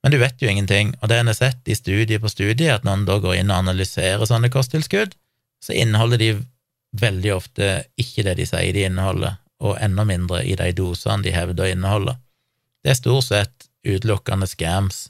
Men 0.00 0.12
du 0.12 0.16
vet 0.20 0.40
jo 0.40 0.48
ingenting, 0.48 0.94
og 1.02 1.12
det 1.12 1.18
en 1.20 1.28
har 1.28 1.36
sett 1.36 1.68
i 1.68 1.76
studie 1.76 2.20
på 2.20 2.32
studie, 2.32 2.72
at 2.72 2.84
når 2.84 2.96
en 2.96 3.04
da 3.08 3.18
går 3.20 3.38
inn 3.42 3.52
og 3.52 3.60
analyserer 3.60 4.24
sånne 4.28 4.48
kosttilskudd, 4.52 5.12
så 5.64 5.76
inneholder 5.76 6.20
de 6.20 6.30
veldig 7.00 7.32
ofte 7.34 7.68
ikke 8.00 8.24
det 8.24 8.38
de 8.40 8.48
sier 8.48 8.72
de 8.76 8.86
inneholder, 8.88 9.36
og 9.64 9.78
enda 9.84 10.04
mindre 10.08 10.42
i 10.44 10.56
de 10.60 10.70
dosene 10.76 11.24
de 11.24 11.32
hevder 11.32 11.66
å 11.66 11.72
inneholde. 11.76 12.16
Det 12.84 12.92
er 12.92 13.00
stort 13.00 13.28
sett 13.28 13.68
utelukkende 13.84 14.48
scams, 14.48 15.06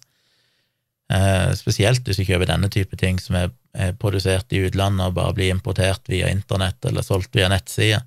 eh, 1.14 1.50
spesielt 1.58 2.06
hvis 2.06 2.18
du 2.18 2.26
kjøper 2.26 2.50
denne 2.50 2.70
type 2.70 2.98
ting 2.98 3.22
som 3.22 3.38
er, 3.38 3.54
er 3.74 3.94
produsert 3.98 4.52
i 4.54 4.62
utlandet 4.68 5.08
og 5.08 5.16
bare 5.18 5.34
blir 5.36 5.52
importert 5.52 6.06
via 6.10 6.30
internett 6.30 6.84
eller 6.86 7.02
solgt 7.02 7.34
via 7.34 7.50
nettsider. 7.50 8.04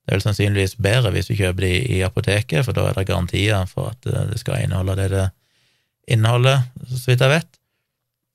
Det 0.00 0.14
er 0.14 0.16
vel 0.16 0.24
sannsynligvis 0.24 0.78
bedre 0.80 1.12
hvis 1.14 1.28
du 1.28 1.36
kjøper 1.38 1.66
de 1.66 1.74
i 1.96 2.00
apoteket, 2.02 2.64
for 2.66 2.76
da 2.76 2.88
er 2.88 2.96
det 2.96 3.06
garantier 3.10 3.68
for 3.70 3.92
at 3.92 4.08
eh, 4.08 4.28
det 4.32 4.40
skal 4.40 4.64
inneholde 4.64 4.96
det 4.98 5.10
det 5.12 5.26
inneholder, 6.10 6.64
så 6.88 7.12
vidt 7.12 7.22
jeg 7.22 7.30
vet. 7.30 7.60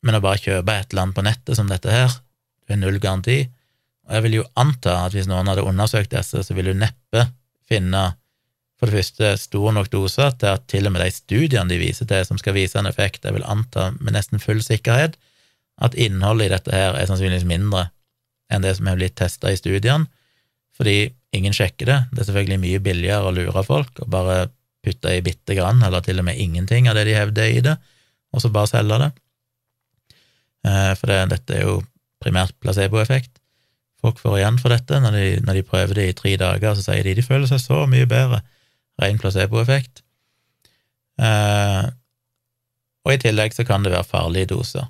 Men 0.06 0.16
å 0.16 0.24
bare 0.24 0.40
kjøpe 0.40 0.72
et 0.72 0.94
eller 0.94 1.08
annet 1.08 1.18
på 1.18 1.26
nettet 1.26 1.58
som 1.58 1.68
dette 1.68 1.92
her, 1.92 2.14
det 2.66 2.78
er 2.78 2.80
null 2.80 3.02
garanti. 3.02 3.40
Og 4.06 4.14
jeg 4.16 4.26
vil 4.28 4.38
jo 4.38 4.46
anta 4.62 5.00
at 5.08 5.18
hvis 5.18 5.28
noen 5.28 5.50
hadde 5.50 5.66
undersøkt 5.66 6.14
disse, 6.14 6.46
så 6.46 6.56
vil 6.56 6.70
du 6.70 6.78
neppe 6.78 7.26
finne 7.68 8.12
for 8.80 8.92
det 8.92 9.02
første 9.02 9.32
stor 9.42 9.74
nok 9.74 9.90
dose 9.92 10.30
til 10.40 10.52
at 10.52 10.66
til 10.72 10.88
og 10.88 10.94
med 10.94 11.02
de 11.02 11.12
studiene 11.16 11.72
de 11.72 11.80
viser 11.82 12.08
til 12.10 12.26
som 12.28 12.40
skal 12.40 12.56
vise 12.58 12.78
en 12.80 12.90
effekt, 12.90 13.26
jeg 13.26 13.34
vil 13.36 13.48
anta 13.48 13.90
med 13.98 14.14
nesten 14.16 14.42
full 14.44 14.62
sikkerhet 14.64 15.16
at 15.82 15.96
innholdet 16.00 16.48
i 16.48 16.54
dette 16.54 16.76
her 16.76 16.96
er 16.96 17.08
sannsynligvis 17.10 17.48
mindre 17.50 17.90
enn 18.54 18.64
det 18.64 18.76
som 18.78 18.88
er 18.88 19.00
blitt 19.00 19.18
testa 19.20 19.52
i 19.52 19.58
studiene, 19.60 20.08
fordi 20.76 21.10
ingen 21.36 21.56
sjekker 21.56 21.90
det. 21.90 21.98
Det 22.12 22.22
er 22.22 22.30
selvfølgelig 22.30 22.62
mye 22.62 22.84
billigere 22.84 23.28
å 23.28 23.34
lure 23.36 23.64
folk 23.66 24.04
og 24.04 24.12
bare 24.12 24.46
putte 24.86 25.16
i 25.18 25.24
bitte 25.26 25.56
grann, 25.58 25.82
eller 25.84 26.04
til 26.06 26.22
og 26.22 26.28
med 26.28 26.40
ingenting 26.40 26.90
av 26.90 26.98
det 26.98 27.08
de 27.10 27.18
hevder 27.18 27.52
i 27.52 27.64
det, 27.66 27.76
og 28.36 28.44
så 28.44 28.52
bare 28.54 28.70
selge 28.70 29.00
det. 29.02 29.12
Eh, 30.68 30.94
for 31.00 31.12
det, 31.12 31.20
dette 31.34 31.58
er 31.58 31.66
jo 31.66 31.80
primært 32.24 32.56
placeboeffekt. 32.62 33.40
Folk 34.04 34.20
får 34.22 34.40
igjen 34.40 34.58
for 34.62 34.74
dette. 34.74 35.00
Når 35.02 35.18
de, 35.18 35.28
når 35.46 35.60
de 35.60 35.68
prøver 35.68 35.98
det 35.98 36.08
i 36.10 36.18
tre 36.18 36.36
dager, 36.42 36.76
så 36.78 36.86
sier 36.86 37.06
de 37.08 37.16
de 37.18 37.26
føler 37.26 37.50
seg 37.50 37.62
så 37.64 37.86
mye 37.90 38.08
bedre. 38.10 38.42
Ren 39.02 39.20
placeboeffekt. 39.22 40.04
Eh, 41.22 41.86
og 43.06 43.14
i 43.14 43.22
tillegg 43.22 43.56
så 43.56 43.66
kan 43.68 43.86
det 43.86 43.94
være 43.94 44.08
farlige 44.10 44.52
doser. 44.54 44.90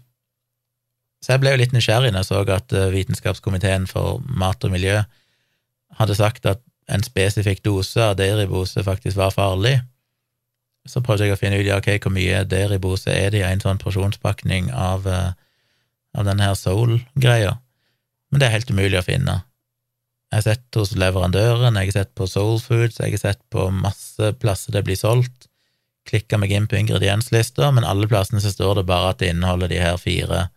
Så 1.26 1.34
jeg 1.34 1.42
ble 1.42 1.56
jo 1.56 1.58
litt 1.58 1.74
nysgjerrig 1.74 2.12
når 2.14 2.22
jeg 2.22 2.30
så 2.30 2.42
at 2.54 2.74
eh, 2.78 2.92
Vitenskapskomiteen 2.94 3.88
for 3.90 4.22
mat 4.30 4.62
og 4.62 4.74
miljø 4.76 5.00
hadde 5.98 6.18
sagt 6.18 6.46
at 6.46 6.62
en 6.92 7.02
spesifikk 7.02 7.64
dose 7.66 7.98
av 8.12 8.20
deribose 8.20 8.84
faktisk 8.86 9.18
var 9.18 9.34
farlig. 9.34 9.80
Så 10.86 11.02
prøvde 11.02 11.26
jeg 11.26 11.34
å 11.34 11.40
finne 11.40 11.58
ut 11.58 11.66
ja, 11.66 11.80
okay, 11.82 11.98
hvor 11.98 12.14
mye 12.14 12.44
deribose 12.46 13.10
er 13.10 13.34
det 13.34 13.42
i 13.42 13.48
en 13.48 13.64
sånn 13.64 13.82
porsjonspakning 13.82 14.70
av, 14.70 15.08
uh, 15.10 15.34
av 16.14 16.28
denne 16.28 16.46
her 16.46 16.54
Soul-greia, 16.60 17.56
men 18.30 18.42
det 18.42 18.46
er 18.46 18.58
helt 18.60 18.70
umulig 18.70 19.00
å 19.00 19.08
finne. 19.08 19.40
Jeg 20.30 20.38
har 20.38 20.46
sett 20.46 20.78
hos 20.78 20.94
leverandøren, 21.00 21.80
jeg 21.80 21.90
har 21.90 21.98
sett 22.04 22.14
på 22.14 22.28
Soul 22.30 22.60
Foods, 22.62 23.00
jeg 23.02 23.16
har 23.16 23.24
sett 23.24 23.42
på 23.50 23.66
masse 23.74 24.30
plasser 24.38 24.78
det 24.78 24.84
blir 24.86 25.00
solgt, 25.00 25.48
klikka 26.06 26.38
meg 26.38 26.54
inn 26.54 26.70
på 26.70 26.78
ingredienslister, 26.78 27.72
men 27.74 27.88
alle 27.88 28.06
plassene 28.12 28.44
så 28.44 28.54
står 28.54 28.84
det 28.84 28.90
bare 28.92 29.16
at 29.16 29.24
det 29.24 29.32
inneholder 29.34 29.74
de 29.74 29.82
her 29.82 29.98
fire 29.98 30.50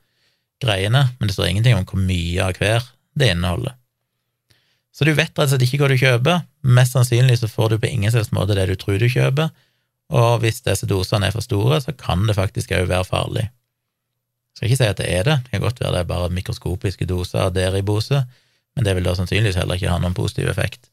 greiene, 0.63 1.05
men 1.19 1.29
det 1.29 1.37
står 1.37 1.51
ingenting 1.51 1.77
om 1.79 1.87
hvor 1.87 2.01
mye 2.03 2.45
av 2.45 2.59
hver 2.59 2.87
det 3.19 3.33
inneholder. 3.35 3.77
Så 4.95 5.07
du 5.07 5.13
vet 5.13 5.31
rett 5.31 5.45
og 5.45 5.53
slett 5.53 5.63
ikke 5.63 5.79
hva 5.85 5.89
du 5.93 6.01
kjøper. 6.01 6.41
Mest 6.67 6.97
sannsynlig 6.97 7.39
så 7.39 7.51
får 7.51 7.71
du 7.71 7.77
på 7.79 7.91
ingen 7.91 8.11
slags 8.11 8.33
måte 8.35 8.57
det 8.59 8.67
du 8.71 8.75
tror 8.79 8.99
du 8.99 9.07
kjøper, 9.07 9.53
og 10.09 10.41
hvis 10.43 10.63
disse 10.65 10.89
dosene 10.89 11.29
er 11.29 11.35
for 11.37 11.45
store, 11.45 11.79
så 11.85 11.93
kan 11.93 12.25
det 12.27 12.37
faktisk 12.39 12.73
òg 12.75 12.89
være 12.89 13.07
farlig. 13.07 13.45
Jeg 13.47 14.57
skal 14.59 14.69
ikke 14.69 14.79
si 14.81 14.91
at 14.91 15.01
det 15.01 15.09
er 15.13 15.27
det, 15.29 15.37
det 15.45 15.53
kan 15.53 15.63
godt 15.63 15.83
være 15.83 15.95
det 15.95 16.01
er 16.03 16.09
bare 16.09 16.31
mikroskopiske 16.35 17.07
doser 17.07 17.45
av 17.45 17.53
deribose, 17.55 18.25
men 18.75 18.87
det 18.87 18.95
vil 18.97 19.07
da 19.07 19.15
sannsynligvis 19.15 19.59
heller 19.61 19.79
ikke 19.79 19.93
ha 19.93 20.01
noen 20.03 20.17
positiv 20.17 20.49
effekt. 20.51 20.89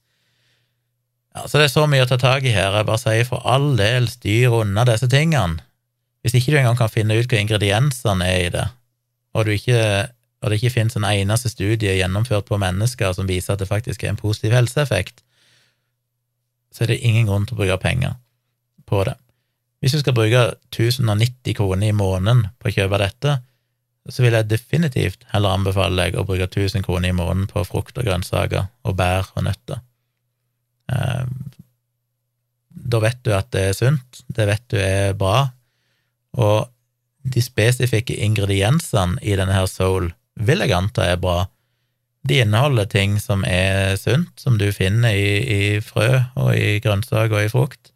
Ja, 1.36 1.48
Så 1.48 1.58
det 1.58 1.70
er 1.70 1.74
så 1.74 1.88
mye 1.90 2.06
å 2.06 2.10
ta 2.10 2.20
tak 2.22 2.46
i 2.46 2.54
her, 2.54 2.76
jeg 2.76 2.88
bare 2.88 3.02
sier 3.02 3.26
for 3.26 3.42
all 3.48 3.74
del 3.80 4.10
styr 4.12 4.54
unna 4.62 4.86
disse 4.86 5.10
tingene. 5.10 5.64
Hvis 6.22 6.38
ikke 6.38 6.54
du 6.54 6.60
engang 6.60 6.78
kan 6.78 6.92
finne 6.92 7.18
ut 7.18 7.30
hva 7.30 7.42
ingrediensene 7.42 8.28
er 8.28 8.44
i 8.44 8.54
det, 8.54 8.68
og 9.36 9.52
ikke 9.52 9.80
og 10.46 10.52
det 10.52 10.60
ikke 10.60 10.76
finnes 10.76 10.94
en 11.00 11.08
eneste 11.10 11.50
studie 11.50 11.96
gjennomført 11.98 12.46
på 12.46 12.60
mennesker 12.62 13.16
som 13.18 13.26
viser 13.26 13.56
at 13.56 13.62
det 13.64 13.70
faktisk 13.70 14.04
er 14.04 14.12
en 14.12 14.20
positiv 14.20 14.54
helseeffekt, 14.54 15.24
så 16.70 16.84
er 16.84 16.92
det 16.92 17.02
ingen 17.02 17.26
grunn 17.26 17.48
til 17.50 17.56
å 17.56 17.62
bruke 17.64 17.80
penger 17.82 18.14
på 18.86 19.00
det. 19.08 19.16
Hvis 19.82 19.96
du 19.96 20.04
skal 20.04 20.14
bruke 20.18 20.44
1090 20.70 21.58
kroner 21.58 21.90
i 21.90 21.96
måneden 21.98 22.46
på 22.62 22.70
å 22.70 22.76
kjøpe 22.76 23.00
dette, 23.02 23.40
så 24.06 24.22
vil 24.22 24.38
jeg 24.38 24.50
definitivt 24.52 25.26
heller 25.32 25.56
anbefale 25.58 25.98
deg 25.98 26.20
å 26.20 26.28
bruke 26.28 26.46
1000 26.46 26.86
kroner 26.86 27.10
i 27.10 27.18
måneden 27.18 27.50
på 27.50 27.66
frukt 27.66 27.98
og 27.98 28.06
grønnsaker 28.06 28.68
og 28.86 28.98
bær 29.00 29.32
og 29.34 29.48
nøtter. 29.48 29.82
Eh, 30.94 31.26
da 32.70 33.02
vet 33.02 33.24
du 33.26 33.34
at 33.34 33.50
det 33.56 33.66
er 33.72 33.78
sunt, 33.78 34.22
det 34.30 34.46
vet 34.52 34.66
du 34.70 34.78
er 34.78 35.18
bra, 35.18 35.48
og 36.38 36.70
de 37.26 37.42
spesifikke 37.42 38.16
ingrediensene 38.22 39.18
i 39.26 39.36
denne 39.38 39.56
her 39.56 39.68
soul 39.70 40.12
vil 40.36 40.62
jeg 40.62 40.76
anta 40.76 41.08
er 41.10 41.20
bra. 41.22 41.46
De 42.26 42.40
inneholder 42.42 42.88
ting 42.90 43.18
som 43.22 43.44
er 43.48 43.96
sunt, 44.02 44.32
som 44.42 44.60
du 44.62 44.68
finner 44.76 45.14
i, 45.14 45.36
i 45.42 45.82
frø 45.82 46.10
og 46.42 46.54
i 46.58 46.80
grønnsaker 46.84 47.38
og 47.38 47.48
i 47.48 47.52
frukt, 47.52 47.92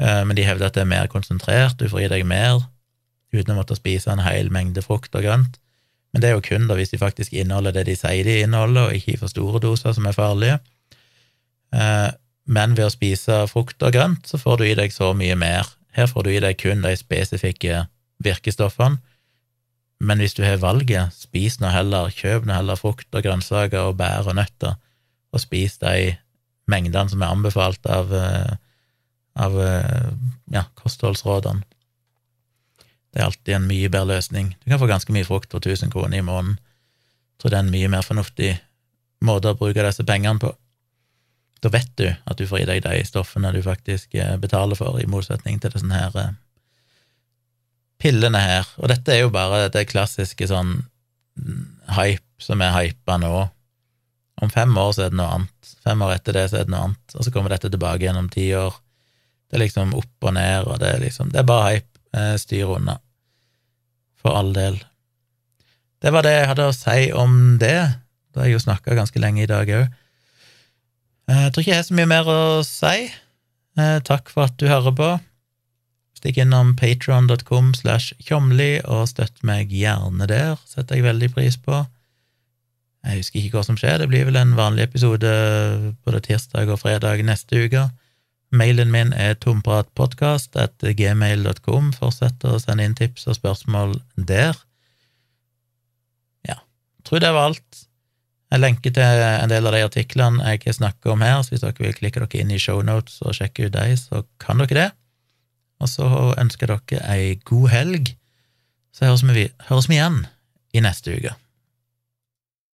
eh, 0.00 0.22
men 0.24 0.36
de 0.36 0.46
hevder 0.46 0.68
at 0.68 0.76
det 0.76 0.84
er 0.84 0.92
mer 0.92 1.08
konsentrert, 1.12 1.78
du 1.80 1.88
får 1.88 2.06
i 2.06 2.12
deg 2.16 2.26
mer 2.28 2.62
uten 3.32 3.52
å 3.52 3.58
måtte 3.58 3.76
spise 3.76 4.12
en 4.12 4.24
hel 4.24 4.48
mengde 4.52 4.84
frukt 4.84 5.12
og 5.16 5.24
grønt. 5.24 5.58
Men 6.12 6.22
det 6.22 6.30
er 6.30 6.38
jo 6.38 6.44
kun 6.44 6.68
da 6.70 6.76
hvis 6.78 6.94
de 6.94 7.00
faktisk 7.00 7.34
inneholder 7.36 7.74
det 7.76 7.84
de 7.90 7.96
sier 8.00 8.24
de 8.24 8.38
inneholder, 8.44 8.88
og 8.88 8.96
ikke 8.96 9.16
i 9.16 9.20
for 9.20 9.32
store 9.32 9.60
doser 9.60 9.92
som 9.96 10.08
er 10.08 10.16
farlige. 10.16 10.56
Eh, 11.76 12.08
men 12.48 12.72
ved 12.78 12.88
å 12.88 12.92
spise 12.94 13.42
frukt 13.50 13.82
og 13.84 13.92
grønt, 13.92 14.24
så 14.28 14.40
får 14.40 14.60
du 14.60 14.64
i 14.70 14.76
deg 14.78 14.94
så 14.94 15.12
mye 15.16 15.36
mer. 15.36 15.68
Her 15.92 16.08
får 16.08 16.24
du 16.24 16.32
i 16.32 16.40
deg 16.40 16.56
kun 16.60 16.80
de 16.84 16.94
spesifikke 16.96 17.84
virkestoffene, 18.24 18.98
men 19.98 20.22
hvis 20.22 20.36
du 20.38 20.44
har 20.46 20.60
valget, 20.62 21.14
spis 21.14 21.58
nå 21.58 21.72
heller, 21.74 22.12
kjøp 22.14 22.46
nå 22.46 22.54
heller 22.54 22.78
frukt 22.78 23.10
og 23.10 23.24
grønnsaker 23.24 23.90
og 23.90 23.96
bær 23.98 24.30
og 24.30 24.36
nøtter, 24.38 24.76
og 25.34 25.42
spis 25.42 25.78
de 25.82 26.14
mengdene 26.70 27.10
som 27.10 27.24
er 27.24 27.32
anbefalt 27.34 27.88
av, 27.90 28.12
eh, 28.14 28.54
av 29.42 29.58
eh, 29.64 30.12
ja, 30.54 30.64
kostholdsrådene. 30.78 31.66
Det 33.08 33.22
er 33.22 33.26
alltid 33.26 33.54
en 33.56 33.66
mye 33.66 33.90
bedre 33.90 34.14
løsning. 34.14 34.52
Du 34.62 34.70
kan 34.70 34.78
få 34.78 34.86
ganske 34.86 35.12
mye 35.16 35.26
frukt 35.26 35.50
for 35.50 35.64
1000 35.64 35.90
kroner 35.90 36.20
i 36.20 36.24
måneden. 36.24 36.58
Jeg 36.58 37.42
tror 37.42 37.50
det 37.50 37.58
er 37.58 37.66
en 37.66 37.74
mye 37.74 37.90
mer 37.90 38.04
fornuftig 38.06 38.50
måte 39.24 39.50
å 39.50 39.58
bruke 39.58 39.82
disse 39.82 40.04
pengene 40.06 40.42
på. 40.42 40.52
Da 41.64 41.72
vet 41.74 41.90
du 41.98 42.06
at 42.06 42.38
du 42.38 42.46
får 42.46 42.62
i 42.62 42.68
deg 42.68 42.84
de 42.84 43.00
stoffene 43.08 43.50
du 43.54 43.62
faktisk 43.64 44.14
eh, 44.14 44.36
betaler 44.38 44.78
for, 44.78 45.00
i 45.00 45.10
motsetning 45.10 45.58
til 45.58 45.74
det 45.74 45.82
sånne 45.82 46.04
her 46.04 46.36
pillene 48.00 48.40
her. 48.42 48.68
Og 48.78 48.90
dette 48.92 49.14
er 49.14 49.24
jo 49.24 49.34
bare 49.34 49.66
det 49.74 49.88
klassiske 49.90 50.48
sånn 50.50 50.74
mm, 51.38 51.62
hype 51.98 52.42
som 52.42 52.62
er 52.62 52.74
hypa 52.76 53.18
nå. 53.20 53.32
Om 54.38 54.52
fem 54.54 54.76
år 54.78 54.92
så 54.94 55.06
er 55.06 55.14
det 55.14 55.18
noe 55.18 55.38
annet. 55.38 55.72
Fem 55.84 56.02
år 56.06 56.14
etter 56.14 56.36
det 56.36 56.46
så 56.50 56.60
er 56.60 56.68
det 56.68 56.74
noe 56.74 56.88
annet. 56.88 57.16
Og 57.16 57.26
så 57.26 57.32
kommer 57.34 57.54
dette 57.54 57.70
tilbake 57.72 58.06
gjennom 58.06 58.30
ti 58.32 58.46
år. 58.54 58.76
Det 59.48 59.58
er 59.58 59.64
liksom 59.64 59.94
opp 59.98 60.28
og 60.28 60.34
ned, 60.36 60.68
og 60.68 60.78
det 60.82 60.92
er 60.92 61.02
liksom 61.02 61.32
Det 61.32 61.40
er 61.40 61.48
bare 61.48 61.72
hype. 61.72 62.02
Eh, 62.16 62.34
styr 62.40 62.70
unna. 62.76 62.98
For 64.18 64.36
all 64.38 64.52
del. 64.56 64.78
Det 65.98 66.12
var 66.14 66.22
det 66.24 66.34
jeg 66.36 66.50
hadde 66.52 66.68
å 66.68 66.76
si 66.76 67.08
om 67.16 67.34
det. 67.60 67.78
Da 68.32 68.42
har 68.42 68.48
jeg 68.48 68.58
jo 68.58 68.66
snakka 68.66 68.94
ganske 68.96 69.22
lenge 69.22 69.42
i 69.42 69.50
dag 69.50 69.70
òg. 69.74 69.88
Eh, 71.28 71.42
jeg 71.46 71.52
tror 71.52 71.64
ikke 71.64 71.72
jeg 71.74 71.82
har 71.82 71.88
så 71.88 71.98
mye 71.98 72.10
mer 72.14 72.30
å 72.30 72.38
si. 72.66 73.08
Eh, 73.78 73.98
takk 74.06 74.30
for 74.32 74.46
at 74.46 74.56
du 74.60 74.68
hører 74.70 74.94
på. 74.94 75.10
Stikk 76.18 76.40
innom 76.42 76.72
patron.com 76.78 77.74
slash 77.78 78.06
tjomli 78.26 78.80
og 78.82 79.06
støtt 79.12 79.38
meg 79.46 79.70
gjerne 79.70 80.26
der, 80.26 80.56
setter 80.66 80.98
jeg 80.98 81.06
veldig 81.06 81.30
pris 81.36 81.56
på. 81.62 81.84
Jeg 83.06 83.20
husker 83.20 83.38
ikke 83.40 83.56
hva 83.60 83.66
som 83.68 83.78
skjer, 83.78 83.96
det 84.02 84.10
blir 84.10 84.24
vel 84.26 84.38
en 84.40 84.58
vanlig 84.58 84.82
episode 84.88 85.30
både 86.02 86.20
tirsdag 86.26 86.66
og 86.74 86.80
fredag 86.82 87.16
neste 87.26 87.54
uke. 87.68 87.82
Mailen 88.50 88.90
min 88.90 89.12
er 89.12 89.34
tompratpodkast.gmail.com. 89.44 91.92
Fortsett 91.94 92.44
å 92.48 92.58
sende 92.62 92.84
inn 92.88 92.94
tips 92.98 93.26
og 93.28 93.34
spørsmål 93.36 94.00
der. 94.16 94.56
Ja, 96.48 96.56
tror 97.04 97.20
det 97.22 97.32
var 97.36 97.44
alt. 97.52 97.72
Jeg 98.48 98.60
lenker 98.62 98.90
til 98.96 99.04
en 99.04 99.50
del 99.52 99.66
av 99.68 99.74
de 99.76 99.84
artiklene 99.84 100.56
jeg 100.56 100.72
snakker 100.78 101.12
om 101.12 101.20
her, 101.22 101.42
så 101.44 101.52
hvis 101.52 101.64
dere 101.66 101.84
vil 101.84 101.98
klikke 101.98 102.20
dere 102.24 102.38
inn 102.40 102.54
i 102.54 102.62
shownotes 102.62 103.16
og 103.20 103.36
sjekke 103.36 103.66
ut 103.68 103.76
dem, 103.76 103.92
så 104.00 104.16
kan 104.40 104.56
dere 104.64 104.78
det. 104.78 104.88
Og 105.78 105.90
så 105.90 106.06
ønsker 106.40 106.72
dere 106.72 107.02
ei 107.14 107.36
god 107.46 107.68
helg, 107.72 108.14
så 108.94 109.06
høres 109.06 109.22
vi, 109.26 109.46
høres 109.68 109.88
vi 109.90 109.98
igjen 109.98 110.24
i 110.74 110.82
neste 110.82 111.14
uke. 111.14 111.34